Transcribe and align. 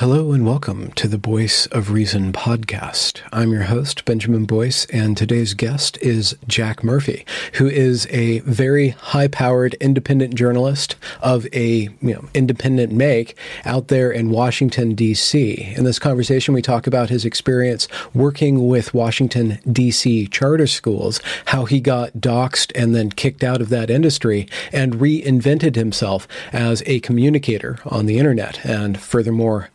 Hello 0.00 0.30
and 0.30 0.46
welcome 0.46 0.92
to 0.92 1.08
the 1.08 1.18
Voice 1.18 1.66
of 1.72 1.90
Reason 1.90 2.32
podcast. 2.32 3.20
I'm 3.32 3.50
your 3.50 3.64
host, 3.64 4.04
Benjamin 4.04 4.44
Boyce, 4.44 4.84
and 4.92 5.16
today's 5.16 5.54
guest 5.54 5.98
is 6.00 6.36
Jack 6.46 6.84
Murphy, 6.84 7.26
who 7.54 7.66
is 7.66 8.06
a 8.10 8.38
very 8.42 8.90
high 8.90 9.26
powered 9.26 9.74
independent 9.80 10.36
journalist 10.36 10.94
of 11.20 11.48
a 11.52 11.88
you 12.00 12.14
know, 12.14 12.28
independent 12.32 12.92
make 12.92 13.36
out 13.64 13.88
there 13.88 14.12
in 14.12 14.30
Washington, 14.30 14.94
D.C. 14.94 15.74
In 15.76 15.82
this 15.82 15.98
conversation, 15.98 16.54
we 16.54 16.62
talk 16.62 16.86
about 16.86 17.10
his 17.10 17.24
experience 17.24 17.88
working 18.14 18.68
with 18.68 18.94
Washington, 18.94 19.58
D.C. 19.68 20.28
charter 20.28 20.68
schools, 20.68 21.20
how 21.46 21.64
he 21.64 21.80
got 21.80 22.12
doxxed 22.12 22.70
and 22.80 22.94
then 22.94 23.10
kicked 23.10 23.42
out 23.42 23.60
of 23.60 23.68
that 23.70 23.90
industry, 23.90 24.48
and 24.72 24.94
reinvented 24.94 25.74
himself 25.74 26.28
as 26.52 26.84
a 26.86 27.00
communicator 27.00 27.80
on 27.84 28.06
the 28.06 28.18
internet, 28.18 28.64
and 28.64 29.00
furthermore, 29.00 29.70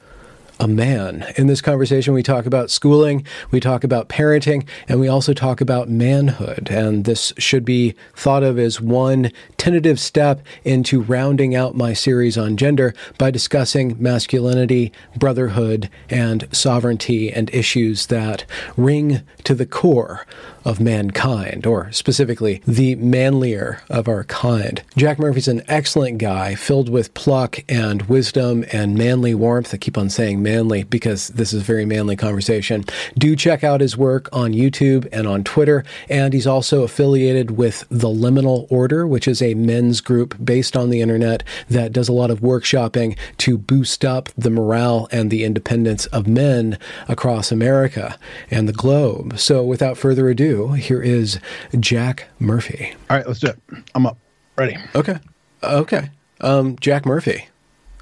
a 0.63 0.67
man. 0.67 1.25
In 1.35 1.47
this 1.47 1.59
conversation, 1.59 2.13
we 2.13 2.23
talk 2.23 2.45
about 2.45 2.71
schooling, 2.71 3.25
we 3.51 3.59
talk 3.59 3.83
about 3.83 4.07
parenting, 4.07 4.65
and 4.87 4.97
we 5.01 5.09
also 5.09 5.33
talk 5.33 5.59
about 5.59 5.89
manhood. 5.89 6.69
And 6.71 7.03
this 7.03 7.33
should 7.37 7.65
be 7.65 7.95
thought 8.15 8.43
of 8.43 8.57
as 8.57 8.79
one 8.79 9.29
tentative 9.57 9.99
step 9.99 10.39
into 10.63 11.01
rounding 11.01 11.53
out 11.53 11.75
my 11.75 11.91
series 11.91 12.37
on 12.37 12.55
gender 12.55 12.93
by 13.17 13.29
discussing 13.29 14.01
masculinity, 14.01 14.93
brotherhood, 15.17 15.89
and 16.09 16.47
sovereignty 16.53 17.29
and 17.29 17.53
issues 17.53 18.05
that 18.05 18.45
ring 18.77 19.21
to 19.43 19.53
the 19.53 19.65
core 19.65 20.25
of 20.63 20.79
mankind, 20.79 21.65
or 21.65 21.91
specifically 21.91 22.61
the 22.65 22.95
manlier 22.95 23.81
of 23.89 24.07
our 24.07 24.23
kind. 24.23 24.81
Jack 24.95 25.19
Murphy's 25.19 25.49
an 25.49 25.61
excellent 25.67 26.19
guy, 26.19 26.55
filled 26.55 26.87
with 26.87 27.13
pluck 27.13 27.59
and 27.67 28.03
wisdom 28.03 28.63
and 28.71 28.95
manly 28.95 29.35
warmth. 29.35 29.73
I 29.73 29.77
keep 29.77 29.97
on 29.97 30.09
saying 30.09 30.41
manly 30.41 30.52
because 30.89 31.29
this 31.29 31.53
is 31.53 31.61
a 31.61 31.65
very 31.65 31.85
manly 31.85 32.15
conversation. 32.15 32.83
Do 33.17 33.35
check 33.35 33.63
out 33.63 33.81
his 33.81 33.97
work 33.97 34.29
on 34.31 34.53
YouTube 34.53 35.07
and 35.11 35.27
on 35.27 35.43
Twitter, 35.43 35.83
and 36.09 36.33
he's 36.33 36.47
also 36.47 36.83
affiliated 36.83 37.51
with 37.51 37.85
the 37.89 38.07
Liminal 38.07 38.67
Order, 38.69 39.07
which 39.07 39.27
is 39.27 39.41
a 39.41 39.53
men's 39.55 40.01
group 40.01 40.35
based 40.43 40.77
on 40.77 40.89
the 40.89 41.01
internet 41.01 41.43
that 41.69 41.91
does 41.91 42.07
a 42.07 42.13
lot 42.13 42.31
of 42.31 42.41
workshopping 42.41 43.17
to 43.39 43.57
boost 43.57 44.05
up 44.05 44.29
the 44.37 44.49
morale 44.49 45.07
and 45.11 45.31
the 45.31 45.43
independence 45.43 46.05
of 46.07 46.27
men 46.27 46.77
across 47.07 47.51
America 47.51 48.17
and 48.51 48.67
the 48.67 48.73
globe. 48.73 49.39
So, 49.39 49.63
without 49.63 49.97
further 49.97 50.29
ado, 50.29 50.73
here 50.73 51.01
is 51.01 51.39
Jack 51.79 52.27
Murphy. 52.39 52.93
All 53.09 53.17
right, 53.17 53.27
let's 53.27 53.39
do 53.39 53.47
it. 53.47 53.59
I'm 53.95 54.05
up. 54.05 54.17
Ready. 54.57 54.77
Okay. 54.95 55.17
Okay. 55.63 56.09
Um, 56.41 56.77
Jack 56.79 57.05
Murphy. 57.05 57.47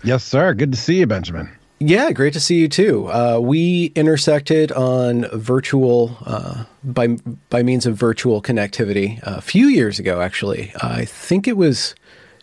Yes, 0.04 0.24
sir. 0.24 0.54
Good 0.54 0.72
to 0.72 0.78
see 0.78 1.00
you, 1.00 1.08
Benjamin. 1.08 1.50
Yeah, 1.84 2.12
great 2.12 2.34
to 2.34 2.40
see 2.40 2.58
you 2.60 2.68
too. 2.68 3.08
Uh, 3.08 3.40
we 3.42 3.92
intersected 3.96 4.72
on 4.72 5.26
virtual 5.34 6.16
uh, 6.28 6.66
by 6.84 7.08
by 7.50 7.64
means 7.64 7.88
of 7.88 7.98
virtual 7.98 8.40
connectivity 8.40 9.20
a 9.24 9.42
few 9.42 9.66
years 9.66 9.98
ago. 9.98 10.22
Actually, 10.22 10.72
I 10.80 11.06
think 11.06 11.48
it 11.48 11.58
was 11.58 11.96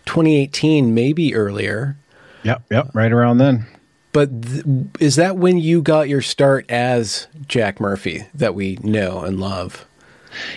2018, 0.06 0.92
maybe 0.92 1.36
earlier. 1.36 1.96
Yep, 2.42 2.64
yep, 2.68 2.90
right 2.94 3.12
around 3.12 3.38
then. 3.38 3.64
But 4.10 4.42
th- 4.42 4.64
is 4.98 5.14
that 5.14 5.36
when 5.36 5.58
you 5.58 5.82
got 5.82 6.08
your 6.08 6.22
start 6.22 6.68
as 6.68 7.28
Jack 7.46 7.78
Murphy 7.78 8.26
that 8.34 8.56
we 8.56 8.76
know 8.82 9.20
and 9.20 9.38
love? 9.38 9.86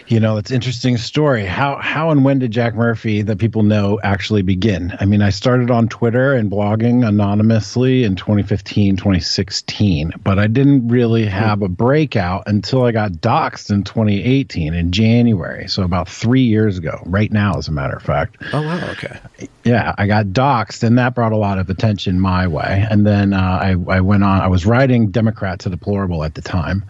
You 0.08 0.20
know, 0.20 0.38
it's 0.38 0.52
interesting 0.52 0.98
story. 0.98 1.46
How 1.46 1.78
how 1.78 2.10
and 2.10 2.24
when 2.24 2.40
did 2.40 2.52
Jack 2.52 2.76
Murphy 2.76 3.22
that 3.22 3.38
people 3.38 3.64
know 3.64 4.00
actually 4.04 4.42
begin? 4.42 4.96
I 5.00 5.06
mean, 5.06 5.22
I 5.22 5.30
started 5.30 5.72
on 5.72 5.88
Twitter 5.88 6.34
and 6.34 6.52
blogging 6.52 7.08
anonymously 7.08 8.04
in 8.04 8.16
2015, 8.16 8.98
2016, 8.98 10.14
but 10.24 10.40
I 10.40 10.48
didn't 10.48 10.88
really 10.88 11.26
have 11.26 11.62
a 11.62 11.70
breakout 11.70 12.44
until 12.48 12.84
I 12.84 12.92
got 12.92 13.14
doxxed 13.14 13.72
in 13.72 13.84
2018 13.84 14.74
in 14.74 14.92
January. 14.92 15.68
So 15.68 15.84
about 15.84 16.10
3 16.10 16.42
years 16.42 16.78
ago, 16.78 17.02
right 17.06 17.32
now 17.32 17.54
as 17.54 17.68
a 17.68 17.72
matter 17.72 17.96
of 17.96 18.04
fact. 18.04 18.38
Oh 18.54 18.62
wow, 18.62 18.90
okay. 18.92 19.20
Yeah, 19.64 19.94
I 19.98 20.08
got 20.08 20.28
doxxed 20.28 20.84
and 20.84 20.98
that 20.98 21.16
brought 21.16 21.32
a 21.32 21.38
lot 21.38 21.60
of 21.60 21.70
attention 21.70 22.20
my 22.20 22.48
way. 22.48 22.86
And 22.90 23.06
then 23.06 23.34
uh, 23.34 23.38
I 23.40 23.76
I 23.88 24.02
went 24.02 24.24
on 24.24 24.42
I 24.42 24.48
was 24.48 24.66
writing 24.66 25.12
Democrat 25.12 25.60
to 25.60 25.70
Deplorable 25.70 26.24
at 26.24 26.36
the 26.36 26.42
time 26.42 26.84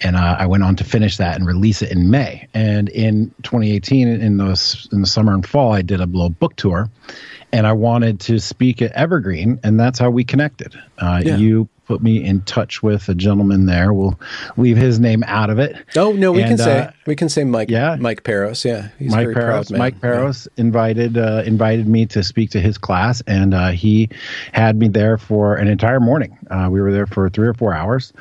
and 0.00 0.16
uh, 0.16 0.36
I 0.38 0.46
went 0.46 0.62
on 0.62 0.76
to 0.76 0.84
finish 0.84 1.16
that 1.16 1.36
and 1.36 1.46
release 1.46 1.82
it 1.82 1.90
in 1.90 2.10
May. 2.14 2.46
And 2.54 2.88
in 2.90 3.34
2018, 3.42 4.06
in 4.06 4.36
the 4.36 4.88
in 4.92 5.00
the 5.00 5.06
summer 5.06 5.34
and 5.34 5.44
fall, 5.44 5.72
I 5.72 5.82
did 5.82 6.00
a 6.00 6.06
little 6.06 6.30
book 6.30 6.54
tour, 6.54 6.88
and 7.52 7.66
I 7.66 7.72
wanted 7.72 8.20
to 8.20 8.38
speak 8.38 8.80
at 8.80 8.92
Evergreen, 8.92 9.58
and 9.64 9.80
that's 9.80 9.98
how 9.98 10.10
we 10.10 10.22
connected. 10.22 10.78
Uh, 10.98 11.20
yeah. 11.24 11.36
You 11.36 11.68
put 11.86 12.02
me 12.02 12.24
in 12.24 12.40
touch 12.42 12.84
with 12.84 13.08
a 13.08 13.16
gentleman 13.16 13.66
there. 13.66 13.92
We'll 13.92 14.18
leave 14.56 14.76
his 14.76 15.00
name 15.00 15.24
out 15.26 15.50
of 15.50 15.58
it. 15.58 15.76
Oh 15.96 16.12
no, 16.12 16.30
we 16.30 16.42
and, 16.42 16.50
can 16.50 16.58
say 16.58 16.78
uh, 16.82 16.90
we 17.04 17.16
can 17.16 17.28
say 17.28 17.42
Mike. 17.42 17.68
Yeah, 17.68 17.96
Mike 17.98 18.22
Paros. 18.22 18.64
Yeah, 18.64 18.90
he's 18.96 19.10
Mike 19.10 19.32
Paros. 19.34 19.72
Mike 19.72 20.00
Paros 20.00 20.46
yeah. 20.54 20.60
invited 20.62 21.18
uh, 21.18 21.42
invited 21.44 21.88
me 21.88 22.06
to 22.06 22.22
speak 22.22 22.50
to 22.50 22.60
his 22.60 22.78
class, 22.78 23.22
and 23.26 23.54
uh, 23.54 23.70
he 23.70 24.08
had 24.52 24.78
me 24.78 24.86
there 24.86 25.18
for 25.18 25.56
an 25.56 25.66
entire 25.66 25.98
morning. 25.98 26.38
Uh, 26.48 26.68
we 26.70 26.80
were 26.80 26.92
there 26.92 27.06
for 27.06 27.28
three 27.28 27.48
or 27.48 27.54
four 27.54 27.74
hours 27.74 28.12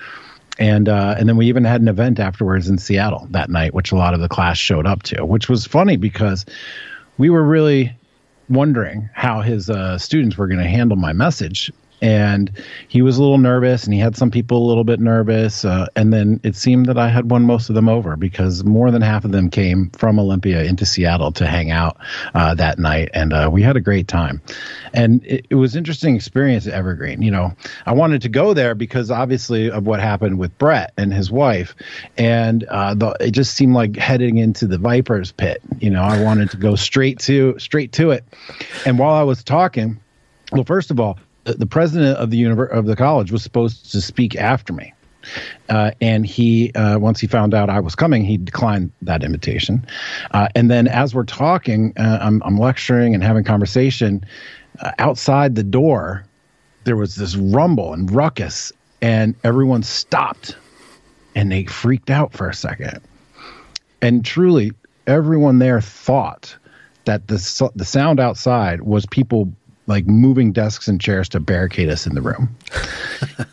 and 0.60 0.88
uh, 0.88 1.16
and 1.18 1.28
then 1.28 1.38
we 1.38 1.48
even 1.48 1.64
had 1.64 1.82
an 1.82 1.88
event 1.88 2.20
afterwards 2.20 2.70
in 2.70 2.78
Seattle 2.78 3.28
that 3.32 3.50
night, 3.50 3.74
which 3.74 3.92
a 3.92 3.96
lot 3.96 4.14
of 4.14 4.20
the 4.20 4.30
class 4.30 4.58
showed 4.58 4.86
up 4.86 5.04
to, 5.04 5.26
which 5.26 5.50
was 5.50 5.66
funny 5.66 5.98
because 5.98 6.46
we 7.18 7.30
were 7.30 7.44
really 7.44 7.96
wondering 8.50 9.10
how 9.14 9.42
his 9.42 9.70
uh, 9.70 9.98
students 9.98 10.38
were 10.38 10.48
going 10.48 10.60
to 10.60 10.68
handle 10.68 10.98
my 10.98 11.14
message 11.14 11.72
and 12.02 12.52
he 12.88 13.02
was 13.02 13.18
a 13.18 13.22
little 13.22 13.38
nervous 13.38 13.86
and 13.86 13.94
he 13.94 14.00
had 14.00 14.16
some 14.16 14.30
people 14.30 14.58
a 14.58 14.68
little 14.68 14.84
bit 14.84 15.00
nervous 15.00 15.64
uh, 15.66 15.88
and 15.96 16.12
then 16.12 16.40
it 16.44 16.56
seemed 16.56 16.86
that 16.86 16.98
i 16.98 17.08
had 17.08 17.32
won 17.32 17.44
most 17.44 17.70
of 17.70 17.76
them 17.76 17.88
over 17.88 18.16
because 18.16 18.64
more 18.64 18.92
than 18.92 19.02
half 19.02 19.26
of 19.26 19.32
them 19.32 19.50
came 19.50 19.90
from 19.92 20.20
olympia 20.20 20.64
into 20.64 20.86
seattle 20.86 21.32
to 21.32 21.48
hang 21.48 21.72
out 21.72 21.98
uh, 22.36 22.54
that 22.54 22.80
night 22.80 23.10
and 23.14 23.34
uh, 23.34 23.50
we 23.52 23.62
had 23.62 23.76
a 23.76 23.82
great 23.82 24.08
time. 24.08 24.42
And 24.94 25.24
it, 25.26 25.48
it, 25.50 25.56
was 25.56 25.76
interesting 25.76 26.16
experience 26.16 26.68
at 26.68 26.74
evergreen. 26.74 27.22
You 27.22 27.32
know 27.32 27.54
i 27.86 27.94
wanted 27.94 28.22
to 28.24 28.30
go 28.30 28.54
there 28.54 28.76
because 28.76 29.10
obviously 29.10 29.72
of 29.72 29.86
what 29.86 30.00
happened 30.00 30.40
with 30.40 30.58
bret 30.58 30.94
and 30.98 31.14
his 31.14 31.32
wife 31.32 31.76
and 32.18 32.64
uh, 32.66 32.94
the, 32.94 33.16
it 33.20 33.32
just 33.32 33.56
seemed 33.56 33.74
like 33.74 33.96
heading 33.96 34.38
into 34.38 34.68
the 34.68 34.78
viper's 34.78 35.32
pit. 35.32 35.62
You 35.80 35.90
know 35.90 36.04
i 36.04 36.22
wanted 36.22 36.52
to 36.52 36.58
go 36.58 36.76
straight 36.76 37.20
to 37.20 37.58
straight 37.60 37.92
to 37.94 38.12
it. 38.12 38.26
And 38.86 39.00
while 39.00 39.14
i 39.14 39.24
was 39.24 39.44
talking 39.44 40.00
well 40.52 40.66
first 40.66 40.92
of 40.92 41.00
all 41.00 41.18
the 41.46 41.66
president 41.66 42.18
of 42.18 42.30
the 42.30 42.42
univer- 42.42 42.72
of 42.72 42.86
the 42.86 42.96
college 42.96 43.32
was 43.32 43.44
supposed 43.44 43.92
to 43.92 44.02
speak 44.02 44.36
after 44.36 44.74
me. 44.74 44.94
Uh, 45.70 45.92
and 46.02 46.26
he, 46.26 46.72
uh, 46.74 47.00
once 47.00 47.20
he 47.20 47.28
found 47.28 47.54
out 47.54 47.70
I 47.70 47.80
was 47.80 47.96
coming, 47.96 48.26
he 48.26 48.38
declined 48.38 48.92
that 49.02 49.24
invitation. 49.24 49.86
Uh, 50.32 50.50
and 50.56 50.70
then, 50.70 50.88
as 50.88 51.16
we're 51.16 51.24
talking, 51.24 51.94
uh, 51.98 52.20
I'm, 52.22 52.42
I'm, 52.44 52.58
lecturing 52.58 53.14
and 53.14 53.24
having 53.24 53.44
conversation. 53.44 54.26
Uh, 54.80 54.92
outside 55.00 55.56
the 55.56 55.64
door, 55.64 56.26
there 56.84 56.98
was 56.98 57.16
this 57.16 57.36
rumble 57.36 57.94
and 57.94 58.12
ruckus, 58.12 58.74
and 59.02 59.36
everyone 59.44 59.84
stopped, 59.84 60.58
and 61.36 61.52
they 61.52 61.66
freaked 61.66 62.10
out 62.10 62.34
for 62.34 62.50
a 62.50 62.54
second. 62.54 63.00
And 64.02 64.26
truly, 64.26 64.74
everyone 65.08 65.60
there 65.60 65.80
thought 65.80 66.56
that 67.06 67.28
the 67.28 67.72
the 67.76 67.86
sound 67.86 68.20
outside 68.20 68.82
was 68.82 69.06
people 69.06 69.52
like 69.88 70.08
moving 70.08 70.52
desks 70.52 70.88
and 70.88 71.00
chairs 71.02 71.28
to 71.30 71.40
barricade 71.40 71.90
us 71.90 72.08
in 72.08 72.16
the 72.16 72.22
room. 72.22 72.56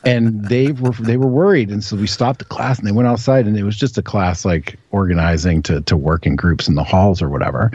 and 0.04 0.44
they 0.48 0.72
were 0.72 0.92
they 0.92 1.16
were 1.16 1.26
worried, 1.26 1.70
and 1.70 1.82
so 1.82 1.96
we 1.96 2.06
stopped 2.06 2.38
the 2.38 2.44
class 2.44 2.78
and 2.78 2.86
they 2.86 2.92
went 2.92 3.08
outside, 3.08 3.46
and 3.46 3.56
it 3.56 3.64
was 3.64 3.76
just 3.76 3.98
a 3.98 4.02
class 4.02 4.44
like 4.44 4.78
organizing 4.90 5.62
to 5.62 5.80
to 5.82 5.96
work 5.96 6.26
in 6.26 6.36
groups 6.36 6.68
in 6.68 6.74
the 6.74 6.84
halls 6.84 7.20
or 7.20 7.28
whatever. 7.28 7.70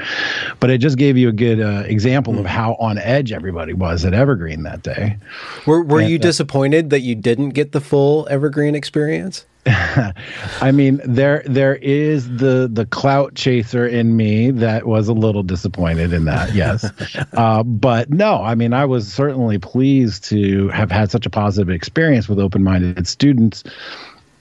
But 0.59 0.69
it 0.69 0.77
just 0.77 0.97
gave 0.97 1.17
you 1.17 1.29
a 1.29 1.33
good 1.33 1.59
uh, 1.59 1.83
example 1.85 2.39
of 2.39 2.45
how 2.45 2.75
on 2.75 2.97
edge 2.97 3.31
everybody 3.31 3.73
was 3.73 4.05
at 4.05 4.13
Evergreen 4.13 4.63
that 4.63 4.83
day. 4.83 5.17
Were 5.65 5.83
Were 5.83 5.99
and, 5.99 6.09
you 6.09 6.17
uh, 6.17 6.21
disappointed 6.21 6.89
that 6.91 7.01
you 7.01 7.15
didn't 7.15 7.49
get 7.49 7.71
the 7.71 7.81
full 7.81 8.27
Evergreen 8.29 8.75
experience? 8.75 9.45
I 9.67 10.71
mean, 10.71 11.01
there 11.03 11.41
there 11.45 11.75
is 11.75 12.37
the 12.37 12.69
the 12.71 12.85
clout 12.85 13.33
chaser 13.35 13.87
in 13.87 14.15
me 14.15 14.51
that 14.51 14.85
was 14.85 15.07
a 15.07 15.13
little 15.13 15.43
disappointed 15.43 16.13
in 16.13 16.25
that. 16.25 16.53
Yes, 16.53 16.85
uh, 17.33 17.63
but 17.63 18.09
no, 18.09 18.43
I 18.43 18.55
mean, 18.55 18.73
I 18.73 18.85
was 18.85 19.11
certainly 19.11 19.57
pleased 19.57 20.23
to 20.25 20.67
have 20.69 20.91
had 20.91 21.09
such 21.09 21.25
a 21.25 21.29
positive 21.29 21.69
experience 21.69 22.29
with 22.29 22.39
open 22.39 22.63
minded 22.63 23.07
students 23.07 23.63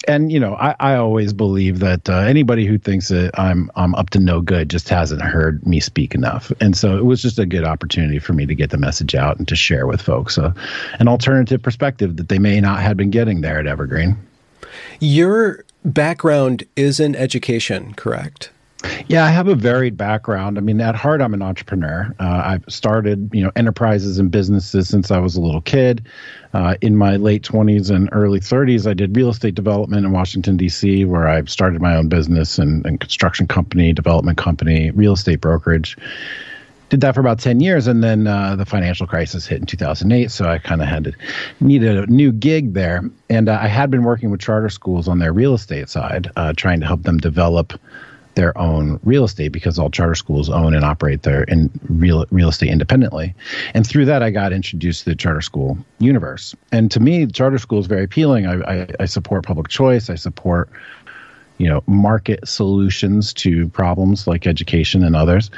and 0.07 0.31
you 0.33 0.41
know, 0.41 0.55
I, 0.57 0.75
I 0.81 0.95
always 0.97 1.33
believe 1.33 1.81
that 1.81 2.09
uh, 2.09 2.19
anybody 2.19 2.67
who 2.67 2.79
thinks 2.79 3.09
that 3.09 3.39
I'm 3.39 3.71
I'm 3.77 3.95
up 3.95 4.11
to 4.11 4.19
no 4.19 4.41
good 4.41 4.69
just 4.69 4.89
hasn't 4.89 5.23
heard 5.23 5.67
me 5.67 5.81
speak 5.81 6.15
enough. 6.15 6.53
And 6.61 6.77
so 6.77 6.97
it 6.97 7.05
was 7.05 7.23
just 7.23 7.39
a 7.39 7.47
good 7.47 7.65
opportunity 7.65 8.19
for 8.19 8.33
me 8.33 8.47
to 8.47 8.55
get 8.55 8.71
the 8.71 8.79
message 8.79 9.15
out 9.15 9.39
and 9.39 9.49
to 9.49 9.57
share 9.57 9.87
with 9.87 10.01
folks 10.01 10.39
uh, 10.39 10.53
an 10.99 11.09
alternative 11.09 11.63
perspective 11.63 12.17
that 12.17 12.29
they 12.29 12.39
may 12.39 12.61
not 12.61 12.81
have 12.81 12.97
been 12.97 13.11
getting 13.11 13.41
there 13.41 13.59
at 13.59 13.67
Evergreen. 13.67 14.17
Your 15.01 15.65
background 15.85 16.65
is 16.77 17.01
in 17.01 17.15
education, 17.15 17.95
correct? 17.95 18.51
Yeah, 19.07 19.25
I 19.25 19.31
have 19.31 19.49
a 19.49 19.55
varied 19.55 19.97
background. 19.97 20.59
I 20.59 20.61
mean, 20.61 20.81
at 20.81 20.95
heart, 20.95 21.21
I'm 21.21 21.35
an 21.35 21.43
entrepreneur. 21.43 22.15
Uh, 22.21 22.43
I've 22.45 22.65
started, 22.69 23.31
you 23.33 23.43
know, 23.43 23.51
enterprises 23.57 24.19
and 24.19 24.31
businesses 24.31 24.89
since 24.89 25.11
I 25.11 25.19
was 25.19 25.37
a 25.37 25.41
little 25.41 25.61
kid. 25.61 26.07
Uh, 26.53 26.75
in 26.81 26.97
my 26.97 27.17
late 27.17 27.43
20s 27.43 27.91
and 27.91 28.09
early 28.13 28.41
30s, 28.41 28.89
I 28.89 28.95
did 28.95 29.17
real 29.17 29.31
estate 29.31 29.55
development 29.55 30.05
in 30.05 30.13
Washington, 30.13 30.57
D.C., 30.57 31.05
where 31.05 31.29
I 31.29 31.45
started 31.45 31.81
my 31.81 31.97
own 31.97 32.09
business 32.09 32.59
and, 32.59 32.85
and 32.87 33.01
construction 33.01 33.47
company, 33.47 33.93
development 33.93 34.39
company, 34.39 34.91
real 34.91 35.15
estate 35.15 35.41
brokerage. 35.41 35.97
Did 36.91 37.01
that 37.01 37.15
for 37.15 37.21
about 37.21 37.39
10 37.39 37.61
years, 37.61 37.87
and 37.87 38.05
then 38.05 38.27
uh, 38.27 38.57
the 38.57 38.67
financial 38.67 39.07
crisis 39.07 39.47
hit 39.47 39.61
in 39.61 39.67
2008. 39.67 40.31
So 40.31 40.49
I 40.49 40.59
kind 40.59 40.83
of 40.83 40.89
had 40.89 41.05
to 41.05 41.13
needed 41.61 41.97
a 41.97 42.07
new 42.07 42.31
gig 42.31 42.75
there. 42.75 43.03
And 43.31 43.49
uh, 43.49 43.59
I 43.61 43.69
had 43.69 43.91
been 43.91 44.05
working 44.05 44.31
with 44.31 44.41
charter 44.41 44.69
schools 44.69 45.09
on 45.09 45.19
their 45.19 45.33
real 45.33 45.55
estate 45.55 45.89
side, 45.89 46.31
uh, 46.37 46.53
trying 46.57 46.81
to 46.81 46.87
help 46.87 47.03
them 47.03 47.19
develop 47.19 47.73
their 48.35 48.57
own 48.59 48.99
real 49.05 49.25
estate 49.25 49.49
because 49.49 49.79
all 49.79 49.91
charter 49.91 50.15
schools 50.15 50.51
own 50.51 50.75
and 50.75 50.85
operate 50.85 51.23
their 51.23 51.45
in 51.45 51.71
real 51.89 52.27
real 52.31 52.49
estate 52.49 52.71
independently. 52.71 53.35
And 53.75 53.87
through 53.87 54.07
that, 54.07 54.23
I 54.23 54.31
got 54.31 54.53
introduced 54.53 55.05
to 55.05 55.11
the 55.11 55.17
charter 55.17 55.41
school 55.41 55.79
universe. 55.99 56.55
And 56.73 56.91
to 56.91 57.01
me, 57.01 57.27
charter 57.27 57.59
school 57.59 57.79
is 57.79 57.87
very 57.87 58.05
appealing. 58.05 58.47
I, 58.47 58.61
I, 58.63 58.87
I 59.01 59.05
support 59.07 59.45
public 59.45 59.69
choice. 59.69 60.11
I 60.11 60.17
support 60.17 60.69
you 61.59 61.69
know 61.69 61.83
market 61.87 62.47
solutions 62.47 63.33
to 63.33 63.69
problems 63.69 64.27
like 64.27 64.47
education 64.47 65.05
and 65.05 65.15
others. 65.15 65.51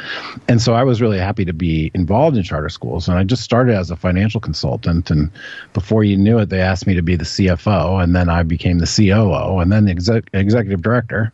And 0.48 0.60
so 0.60 0.74
i 0.74 0.82
was 0.82 1.00
really 1.00 1.18
happy 1.18 1.44
to 1.44 1.52
be 1.52 1.90
involved 1.94 2.36
in 2.36 2.42
charter 2.42 2.68
schools. 2.68 3.08
And 3.08 3.18
i 3.18 3.24
just 3.24 3.42
started 3.42 3.74
as 3.74 3.90
a 3.90 3.96
financial 3.96 4.40
consultant. 4.40 5.10
And 5.10 5.30
before 5.72 6.04
you 6.04 6.16
knew 6.16 6.38
it 6.38 6.50
they 6.50 6.60
asked 6.60 6.86
me 6.86 6.94
to 6.94 7.02
be 7.02 7.16
the 7.16 7.24
cfo 7.24 8.02
and 8.02 8.14
then 8.14 8.28
i 8.28 8.42
became 8.42 8.78
the 8.78 8.86
coo 8.86 9.58
and 9.58 9.72
then 9.72 9.84
the 9.84 9.90
exec- 9.90 10.30
executive 10.32 10.82
director 10.82 11.32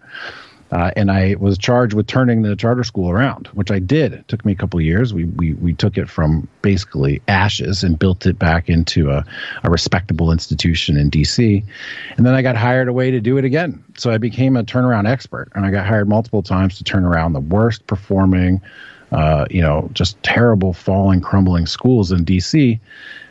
uh, 0.73 0.91
and 0.97 1.11
I 1.11 1.37
was 1.39 1.59
charged 1.59 1.93
with 1.93 2.07
turning 2.07 2.41
the 2.41 2.57
charter 2.57 2.83
school 2.83 3.11
around, 3.11 3.49
which 3.49 3.71
I 3.71 3.79
did. 3.79 4.15
It 4.15 4.27
took 4.27 4.43
me 4.47 4.53
a 4.53 4.55
couple 4.57 4.81
years. 4.81 5.13
We, 5.13 5.25
we, 5.25 5.53
we 5.55 5.75
took 5.75 5.99
it 5.99 6.09
from 6.09 6.49
basically 6.63 7.21
ashes 7.29 7.85
and 7.85 7.99
built 7.99 8.25
it 8.25 8.39
back 8.39 8.71
into 8.71 9.11
a, 9.11 9.23
a 9.65 9.71
respectable 9.71 10.33
institution 10.33 10.97
in 10.97 11.11
DC. 11.11 11.63
And 12.17 12.25
then 12.25 12.35
I 12.35 12.41
got 12.41 12.57
hired 12.57 12.89
away 12.89 13.11
to 13.11 13.21
do 13.21 13.37
it 13.37 13.45
again. 13.45 13.85
So 13.99 14.11
I 14.11 14.17
became 14.17 14.57
a 14.57 14.65
turnaround 14.65 15.07
expert, 15.07 15.51
and 15.55 15.67
I 15.67 15.71
got 15.71 15.87
hired 15.87 16.09
multiple 16.09 16.43
times 16.43 16.79
to 16.79 16.85
turn 16.85 17.05
around 17.05 17.35
the 17.35 17.41
worst 17.41 17.87
performing, 17.87 18.59
uh, 19.13 19.45
you 19.51 19.61
know, 19.61 19.91
just 19.93 20.21
terrible, 20.23 20.73
falling, 20.73 21.21
crumbling 21.21 21.67
schools 21.67 22.11
in 22.11 22.25
DC. 22.25 22.81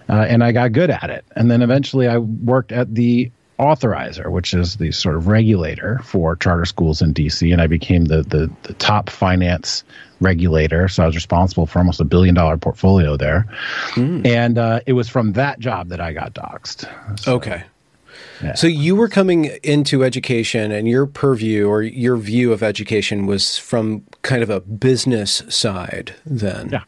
Uh, 0.09 0.25
and 0.29 0.43
I 0.43 0.51
got 0.51 0.73
good 0.73 0.91
at 0.91 1.09
it. 1.09 1.25
And 1.35 1.49
then 1.49 1.63
eventually 1.63 2.07
I 2.07 2.19
worked 2.19 2.71
at 2.71 2.93
the 2.93 3.31
authorizer, 3.61 4.31
which 4.31 4.53
is 4.53 4.77
the 4.77 4.91
sort 4.91 5.15
of 5.15 5.27
regulator 5.27 5.99
for 6.03 6.35
charter 6.35 6.65
schools 6.65 7.01
in 7.01 7.13
DC, 7.13 7.51
and 7.53 7.61
I 7.61 7.67
became 7.67 8.05
the 8.05 8.23
the, 8.23 8.49
the 8.63 8.73
top 8.73 9.09
finance 9.09 9.83
regulator. 10.19 10.87
So 10.87 11.03
I 11.03 11.05
was 11.05 11.15
responsible 11.15 11.67
for 11.67 11.79
almost 11.79 12.01
a 12.01 12.05
billion 12.05 12.33
dollar 12.33 12.57
portfolio 12.57 13.15
there, 13.15 13.45
mm. 13.91 14.25
and 14.25 14.57
uh, 14.57 14.79
it 14.87 14.93
was 14.93 15.07
from 15.07 15.33
that 15.33 15.59
job 15.59 15.89
that 15.89 16.01
I 16.01 16.11
got 16.11 16.33
doxxed. 16.33 16.89
So, 17.19 17.35
okay. 17.35 17.63
Yeah. 18.41 18.55
So 18.55 18.65
you 18.65 18.95
were 18.95 19.07
coming 19.07 19.45
into 19.63 20.03
education, 20.03 20.71
and 20.71 20.87
your 20.87 21.05
purview 21.05 21.67
or 21.67 21.83
your 21.83 22.17
view 22.17 22.51
of 22.51 22.63
education 22.63 23.27
was 23.27 23.57
from 23.57 24.03
kind 24.23 24.41
of 24.41 24.49
a 24.49 24.59
business 24.61 25.43
side. 25.47 26.15
Then, 26.25 26.69
yeah, 26.71 26.83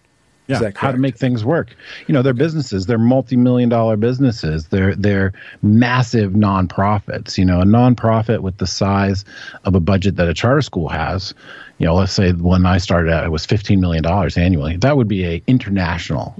yeah, 0.48 0.72
how 0.76 0.92
to 0.92 0.98
make 0.98 1.18
things 1.18 1.46
work. 1.46 1.76
You 2.08 2.14
know, 2.14 2.22
they're 2.22 2.34
businesses. 2.34 2.86
They're 2.86 2.98
multi-million 2.98 3.70
dollar 3.70 3.96
businesses. 3.96 4.68
They're 4.68 4.96
they're 4.96 5.34
massive 5.62 6.34
nonprofits. 6.34 7.38
You 7.38 7.46
know, 7.46 7.62
a 7.62 7.66
nonprofit 7.66 8.40
with 8.40 8.58
the 8.58 8.68
size 8.68 9.24
of 9.64 9.76
a 9.76 9.80
budget 9.80 10.16
that 10.18 10.28
a 10.28 10.34
charter 10.34 10.62
school 10.62 10.90
has. 10.90 11.34
You 11.78 11.86
know, 11.86 11.96
let's 11.96 12.14
say 12.14 12.34
when 12.34 12.66
I 12.66 12.78
started 12.78 13.12
out, 13.12 13.26
it 13.26 13.30
was 13.30 13.46
fifteen 13.46 13.80
million 13.80 14.04
dollars 14.04 14.38
annually. 14.38 14.78
That 14.78 14.98
would 14.98 15.08
be 15.08 15.26
a 15.26 15.42
international 15.48 16.36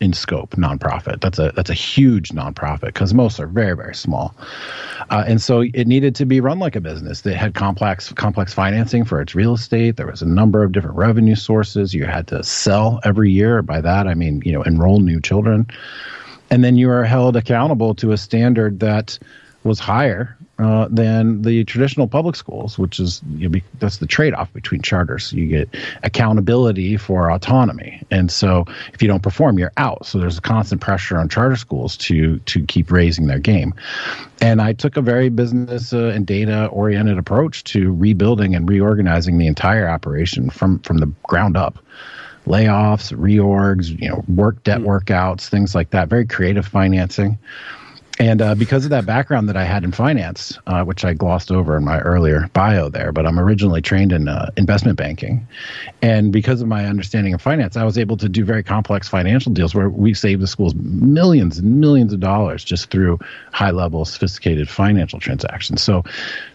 in 0.00 0.14
scope 0.14 0.52
nonprofit. 0.56 1.20
That's 1.20 1.38
a 1.38 1.52
that's 1.54 1.70
a 1.70 1.74
huge 1.74 2.30
nonprofit 2.30 2.86
because 2.86 3.12
most 3.12 3.38
are 3.38 3.46
very 3.46 3.76
very 3.76 3.94
small, 3.94 4.34
uh, 5.10 5.24
and 5.26 5.40
so 5.40 5.60
it 5.60 5.86
needed 5.86 6.14
to 6.16 6.24
be 6.24 6.40
run 6.40 6.58
like 6.58 6.74
a 6.74 6.80
business. 6.80 7.20
That 7.20 7.36
had 7.36 7.54
complex 7.54 8.12
complex 8.12 8.52
financing 8.52 9.04
for 9.04 9.20
its 9.20 9.34
real 9.34 9.54
estate. 9.54 9.96
There 9.96 10.06
was 10.06 10.22
a 10.22 10.26
number 10.26 10.64
of 10.64 10.72
different 10.72 10.96
revenue 10.96 11.34
sources. 11.34 11.94
You 11.94 12.06
had 12.06 12.26
to 12.28 12.42
sell 12.42 13.00
every 13.04 13.30
year. 13.30 13.62
By 13.62 13.80
that 13.80 14.06
I 14.06 14.14
mean 14.14 14.42
you 14.44 14.52
know 14.52 14.62
enroll 14.62 15.00
new 15.00 15.20
children, 15.20 15.66
and 16.50 16.64
then 16.64 16.76
you 16.76 16.90
are 16.90 17.04
held 17.04 17.36
accountable 17.36 17.94
to 17.96 18.12
a 18.12 18.16
standard 18.16 18.80
that 18.80 19.18
was 19.64 19.78
higher 19.78 20.36
uh, 20.60 20.88
than 20.90 21.42
the 21.42 21.64
traditional 21.64 22.06
public 22.06 22.36
schools, 22.36 22.78
which 22.78 23.00
is 23.00 23.22
you 23.36 23.48
know, 23.48 23.60
that's 23.78 23.96
the 23.98 24.06
trade-off 24.06 24.52
between 24.52 24.82
charters. 24.82 25.32
You 25.32 25.46
get 25.46 25.74
accountability 26.02 26.96
for 26.96 27.30
autonomy, 27.30 28.02
and 28.10 28.30
so 28.30 28.66
if 28.92 29.00
you 29.00 29.08
don't 29.08 29.22
perform, 29.22 29.58
you're 29.58 29.72
out. 29.78 30.04
So 30.04 30.18
there's 30.18 30.38
a 30.38 30.42
constant 30.42 30.80
pressure 30.80 31.18
on 31.18 31.28
charter 31.28 31.56
schools 31.56 31.96
to 31.98 32.38
to 32.40 32.64
keep 32.66 32.90
raising 32.90 33.26
their 33.26 33.38
game. 33.38 33.74
And 34.42 34.60
I 34.60 34.72
took 34.72 34.96
a 34.96 35.02
very 35.02 35.28
business 35.28 35.92
uh, 35.92 36.12
and 36.14 36.26
data 36.26 36.66
oriented 36.66 37.18
approach 37.18 37.64
to 37.64 37.92
rebuilding 37.92 38.54
and 38.54 38.68
reorganizing 38.68 39.38
the 39.38 39.46
entire 39.46 39.88
operation 39.88 40.50
from 40.50 40.80
from 40.80 40.98
the 40.98 41.10
ground 41.22 41.56
up 41.56 41.78
layoffs, 42.46 43.14
reorgs, 43.16 43.88
you 44.00 44.08
know, 44.08 44.24
work 44.28 44.62
debt 44.64 44.80
hmm. 44.80 44.86
workouts, 44.86 45.48
things 45.48 45.74
like 45.74 45.90
that. 45.90 46.08
Very 46.08 46.26
creative 46.26 46.66
financing. 46.66 47.38
And 48.20 48.42
uh, 48.42 48.54
because 48.54 48.84
of 48.84 48.90
that 48.90 49.06
background 49.06 49.48
that 49.48 49.56
I 49.56 49.64
had 49.64 49.82
in 49.82 49.92
finance, 49.92 50.58
uh, 50.66 50.84
which 50.84 51.06
I 51.06 51.14
glossed 51.14 51.50
over 51.50 51.74
in 51.78 51.84
my 51.86 52.00
earlier 52.00 52.50
bio 52.52 52.90
there, 52.90 53.12
but 53.12 53.24
I'm 53.24 53.40
originally 53.40 53.80
trained 53.80 54.12
in 54.12 54.28
uh, 54.28 54.50
investment 54.58 54.98
banking. 54.98 55.46
And 56.02 56.30
because 56.30 56.60
of 56.60 56.68
my 56.68 56.84
understanding 56.84 57.32
of 57.32 57.40
finance, 57.40 57.78
I 57.78 57.84
was 57.84 57.96
able 57.96 58.18
to 58.18 58.28
do 58.28 58.44
very 58.44 58.62
complex 58.62 59.08
financial 59.08 59.52
deals 59.52 59.74
where 59.74 59.88
we 59.88 60.12
saved 60.12 60.42
the 60.42 60.46
schools 60.46 60.74
millions 60.74 61.58
and 61.58 61.80
millions 61.80 62.12
of 62.12 62.20
dollars 62.20 62.62
just 62.62 62.90
through 62.90 63.18
high 63.52 63.70
level, 63.70 64.04
sophisticated 64.04 64.68
financial 64.68 65.18
transactions. 65.18 65.82
So 65.82 66.04